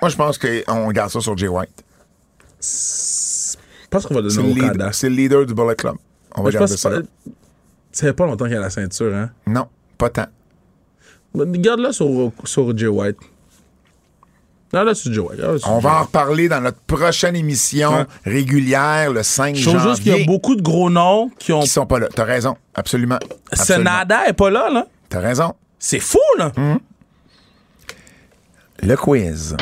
Moi, 0.00 0.08
je 0.10 0.16
pense 0.16 0.38
qu'on 0.38 0.90
garde 0.90 1.10
ça 1.10 1.20
sur 1.20 1.36
Jay 1.36 1.48
White. 1.48 1.82
Je 2.60 3.88
pense 3.90 4.06
qu'on 4.06 4.14
va 4.14 4.28
C'est 4.28 4.36
donner 4.36 4.60
Okada. 4.62 4.92
c'est 4.92 5.08
le 5.08 5.16
leader 5.16 5.46
du 5.46 5.54
Bullet 5.54 5.74
Club. 5.76 5.96
On 6.36 6.42
va 6.42 6.50
garder 6.50 6.76
ça. 6.76 6.90
fait 7.92 8.12
pas 8.12 8.26
longtemps 8.26 8.46
qu'il 8.46 8.56
a 8.56 8.60
la 8.60 8.70
ceinture, 8.70 9.14
hein? 9.14 9.30
Non, 9.46 9.66
pas 9.98 10.10
tant. 10.10 10.26
Garde-la 11.34 11.92
sur, 11.92 12.32
sur 12.44 12.76
Jay 12.76 12.86
White. 12.86 13.18
Non, 14.72 14.84
là, 14.84 14.94
sur 14.94 15.10
On 15.66 15.78
va 15.80 16.00
en 16.00 16.02
reparler 16.04 16.48
dans 16.48 16.60
notre 16.62 16.80
prochaine 16.80 17.36
émission 17.36 18.06
régulière 18.24 19.12
le 19.12 19.22
5 19.22 19.54
Je 19.54 19.68
trouve 19.68 19.82
juste 19.82 19.98
qu'il 20.02 20.06
y 20.06 20.10
a 20.10 20.12
janvier. 20.14 20.26
beaucoup 20.26 20.56
de 20.56 20.62
gros 20.62 20.88
noms 20.88 21.30
qui 21.38 21.52
ont. 21.52 21.60
qui 21.60 21.68
sont 21.68 21.84
pas 21.86 21.98
là. 21.98 22.08
T'as 22.14 22.24
raison. 22.24 22.56
Absolument. 22.74 23.18
Absolument. 23.50 23.90
Senada 23.90 24.26
est 24.28 24.32
pas 24.32 24.50
là, 24.50 24.70
là. 24.70 24.86
T'as 25.10 25.20
raison. 25.20 25.54
C'est 25.78 26.00
fou, 26.00 26.18
là. 26.38 26.52
Le 28.82 28.96
quiz. 28.96 29.56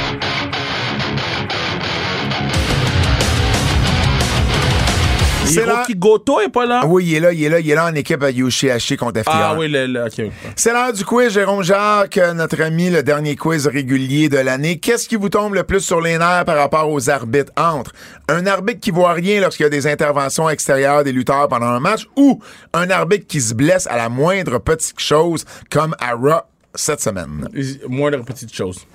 C'est 5.51 5.66
là. 5.66 5.85
Goto 5.97 6.40
est 6.40 6.48
pas 6.48 6.66
là? 6.66 6.82
Oui, 6.86 7.05
il 7.06 7.14
est 7.16 7.20
là, 7.20 7.32
il 7.32 7.43
est 7.44 7.48
là, 7.48 7.60
il 7.60 7.70
est 7.70 7.74
là 7.74 7.86
en 7.86 7.94
équipe 7.94 8.22
à 8.22 8.31
Yoshihashi 8.31 8.97
contre 8.97 9.20
FTR. 9.20 9.31
Ah 9.32 9.56
oui, 9.59 9.68
le, 9.68 9.86
le- 9.86 10.05
ok, 10.05 10.14
ok. 10.18 10.32
C'est 10.56 10.72
l'heure 10.72 10.93
du 10.93 11.05
quiz, 11.05 11.32
Jérôme 11.32 11.62
Jacques, 11.62 12.18
notre 12.35 12.60
ami, 12.62 12.90
le 12.90 13.02
dernier 13.02 13.36
quiz 13.36 13.66
régulier 13.66 14.28
de 14.28 14.39
l'année. 14.39 14.78
Qu'est-ce 14.78 15.09
qui 15.09 15.16
vous 15.16 15.28
tombe 15.28 15.55
le 15.55 15.62
plus 15.64 15.81
sur 15.81 16.01
les 16.01 16.18
nerfs 16.18 16.44
par 16.44 16.56
rapport 16.56 16.90
aux 16.90 17.10
arbitres? 17.10 17.52
Entre 17.56 17.93
un 18.28 18.47
arbitre 18.47 18.81
qui 18.81 18.90
voit 18.90 19.12
rien 19.12 19.40
lorsqu'il 19.40 19.64
y 19.64 19.66
a 19.66 19.70
des 19.70 19.86
interventions 19.86 20.48
extérieures 20.48 21.05
des 21.05 21.12
lutteurs 21.12 21.48
pendant 21.48 21.66
un 21.66 21.81
match 21.81 22.06
ou 22.16 22.40
un 22.72 22.89
arbitre 22.90 23.27
qui 23.27 23.40
se 23.40 23.55
blesse 23.55 23.86
à 23.89 23.97
la 23.97 24.09
moindre 24.09 24.59
petite 24.59 25.01
chose 25.01 25.44
comme 25.70 25.94
à 25.98 26.12
Raw 26.14 26.40
cette 26.74 27.01
semaine? 27.01 27.48
Moins 27.89 28.10
de 28.12 28.18
petites 28.18 28.55
choses. 28.55 28.86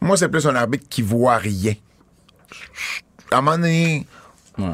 Moi, 0.00 0.16
c'est 0.16 0.28
plus 0.28 0.46
un 0.46 0.54
arbitre 0.54 0.86
qui 0.88 1.02
voit 1.02 1.36
rien. 1.38 1.74
À 3.30 3.38
un 3.38 3.42
moment 3.42 3.56
donné, 3.58 4.06
Ouais. 4.58 4.64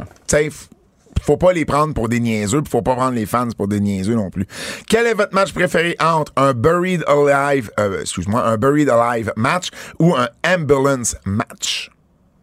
Faut 1.22 1.36
pas 1.36 1.52
les 1.52 1.64
prendre 1.64 1.94
pour 1.94 2.08
des 2.08 2.20
niaiseux, 2.20 2.62
puis 2.62 2.70
faut 2.70 2.82
pas 2.82 2.94
prendre 2.94 3.14
les 3.14 3.26
fans 3.26 3.48
pour 3.56 3.68
des 3.68 3.80
niaiseux 3.80 4.14
non 4.14 4.30
plus. 4.30 4.46
Quel 4.88 5.06
est 5.06 5.14
votre 5.14 5.34
match 5.34 5.52
préféré 5.52 5.96
entre 6.00 6.32
un 6.36 6.52
Buried 6.52 7.04
Alive, 7.06 7.70
euh, 7.80 8.00
excuse-moi, 8.00 8.44
un 8.46 8.56
Buried 8.56 8.88
Alive 8.88 9.32
match 9.36 9.68
ou 9.98 10.14
un 10.14 10.28
Ambulance 10.46 11.16
match? 11.24 11.90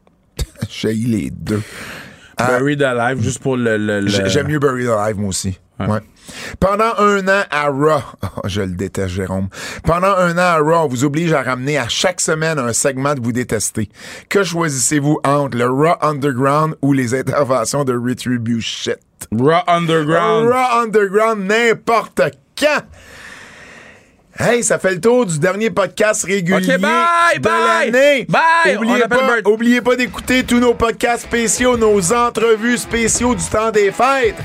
J'ai 0.70 0.94
les 0.94 1.30
deux. 1.30 1.62
Buried 2.38 2.82
Alive, 2.82 3.22
juste 3.22 3.40
pour 3.40 3.58
le. 3.58 3.78
le- 3.78 4.00
le- 4.02 4.08
J'ai- 4.08 4.30
J'aime 4.30 4.48
mieux 4.48 4.60
Buried 4.60 4.88
Alive, 4.88 5.18
moi 5.20 5.30
aussi. 5.30 5.60
Ouais. 5.80 6.00
Pendant 6.60 6.94
un 6.98 7.28
an 7.28 7.44
à 7.50 7.68
Raw, 7.70 8.02
oh, 8.24 8.42
je 8.46 8.62
le 8.62 8.74
déteste, 8.74 9.10
Jérôme. 9.16 9.50
Pendant 9.84 10.16
un 10.16 10.34
an 10.38 10.42
à 10.42 10.58
Raw, 10.58 10.86
on 10.86 10.88
vous 10.88 11.04
oblige 11.06 11.34
à 11.34 11.42
ramener 11.42 11.78
à 11.78 11.88
chaque 11.88 12.22
semaine 12.22 12.60
un 12.60 12.74
segment 12.74 13.16
de 13.16 13.22
vous 13.22 13.32
détester. 13.32 13.90
Que 14.30 14.44
choisissez-vous 14.44 15.20
entre 15.24 15.58
le 15.58 15.68
Raw 15.68 15.96
Underground 16.02 16.76
ou 16.82 16.94
les 16.94 17.16
interventions 17.16 17.84
de 17.84 17.94
Retribution? 17.98 18.96
Raw 19.32 19.62
Underground. 19.68 20.50
Raw 20.52 20.82
Underground 20.82 21.48
n'importe 21.48 22.22
quand. 22.58 22.84
Hey, 24.42 24.64
ça 24.64 24.80
fait 24.80 24.94
le 24.94 25.02
tour 25.02 25.26
du 25.26 25.38
dernier 25.38 25.70
podcast 25.70 26.24
régulier 26.24 26.76
Ok, 26.76 26.80
bye, 26.80 27.40
de 27.40 27.50
l'année. 27.92 28.26
bye, 28.30 28.78
Oubliez 28.78 29.04
on 29.04 29.08
pas, 29.10 29.50
oubliez 29.50 29.82
pas 29.82 29.96
d'écouter 29.98 30.46
tous 30.46 30.60
nos 30.60 30.74
podcasts 30.74 31.24
spéciaux, 31.24 31.76
nos 31.76 32.14
entrevues 32.14 32.78
spéciaux 32.78 33.36
du 33.36 33.44
temps 33.44 33.72
des 33.72 33.92
fêtes. 33.92 34.36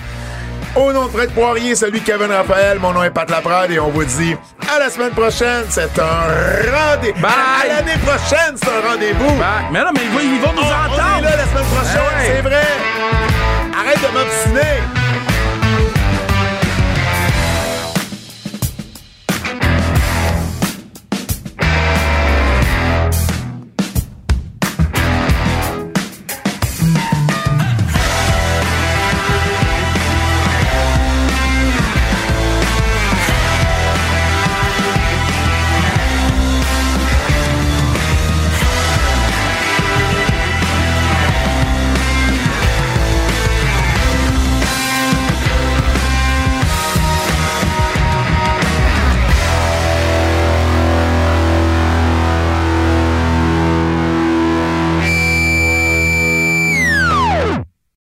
Au 0.76 0.92
nom 0.92 1.06
de 1.06 1.10
Fred 1.12 1.30
Poirier, 1.30 1.76
celui 1.76 2.00
de 2.00 2.04
Kevin 2.04 2.32
Raphaël, 2.32 2.78
mon 2.80 2.92
nom 2.92 3.04
est 3.04 3.10
Pat 3.10 3.30
Laprade 3.30 3.70
et 3.70 3.78
on 3.78 3.90
vous 3.90 4.04
dit 4.04 4.36
à 4.74 4.80
la 4.80 4.90
semaine 4.90 5.12
prochaine. 5.12 5.64
C'est 5.70 5.96
un 5.98 6.02
rendez-vous. 6.04 7.20
Bye. 7.20 7.30
À 7.62 7.68
l'année 7.76 7.98
prochaine, 8.04 8.56
c'est 8.56 8.68
un 8.68 8.90
rendez-vous. 8.90 9.36
Bah, 9.38 9.62
mais 9.70 9.80
non, 9.80 9.90
mais 9.94 10.00
ils 10.04 10.10
vont, 10.10 10.20
ils 10.20 10.40
vont 10.40 10.52
nous 10.52 10.62
On, 10.62 10.64
on 10.64 10.68
est 10.68 11.00
entendre. 11.00 11.22
là 11.22 11.36
la 11.36 11.44
semaine 11.44 11.64
prochaine, 11.64 12.10
c'est 12.26 12.40
vrai. 12.42 12.62
Arrête 13.78 14.00
de 14.00 14.18
m'obstiner. 14.18 15.03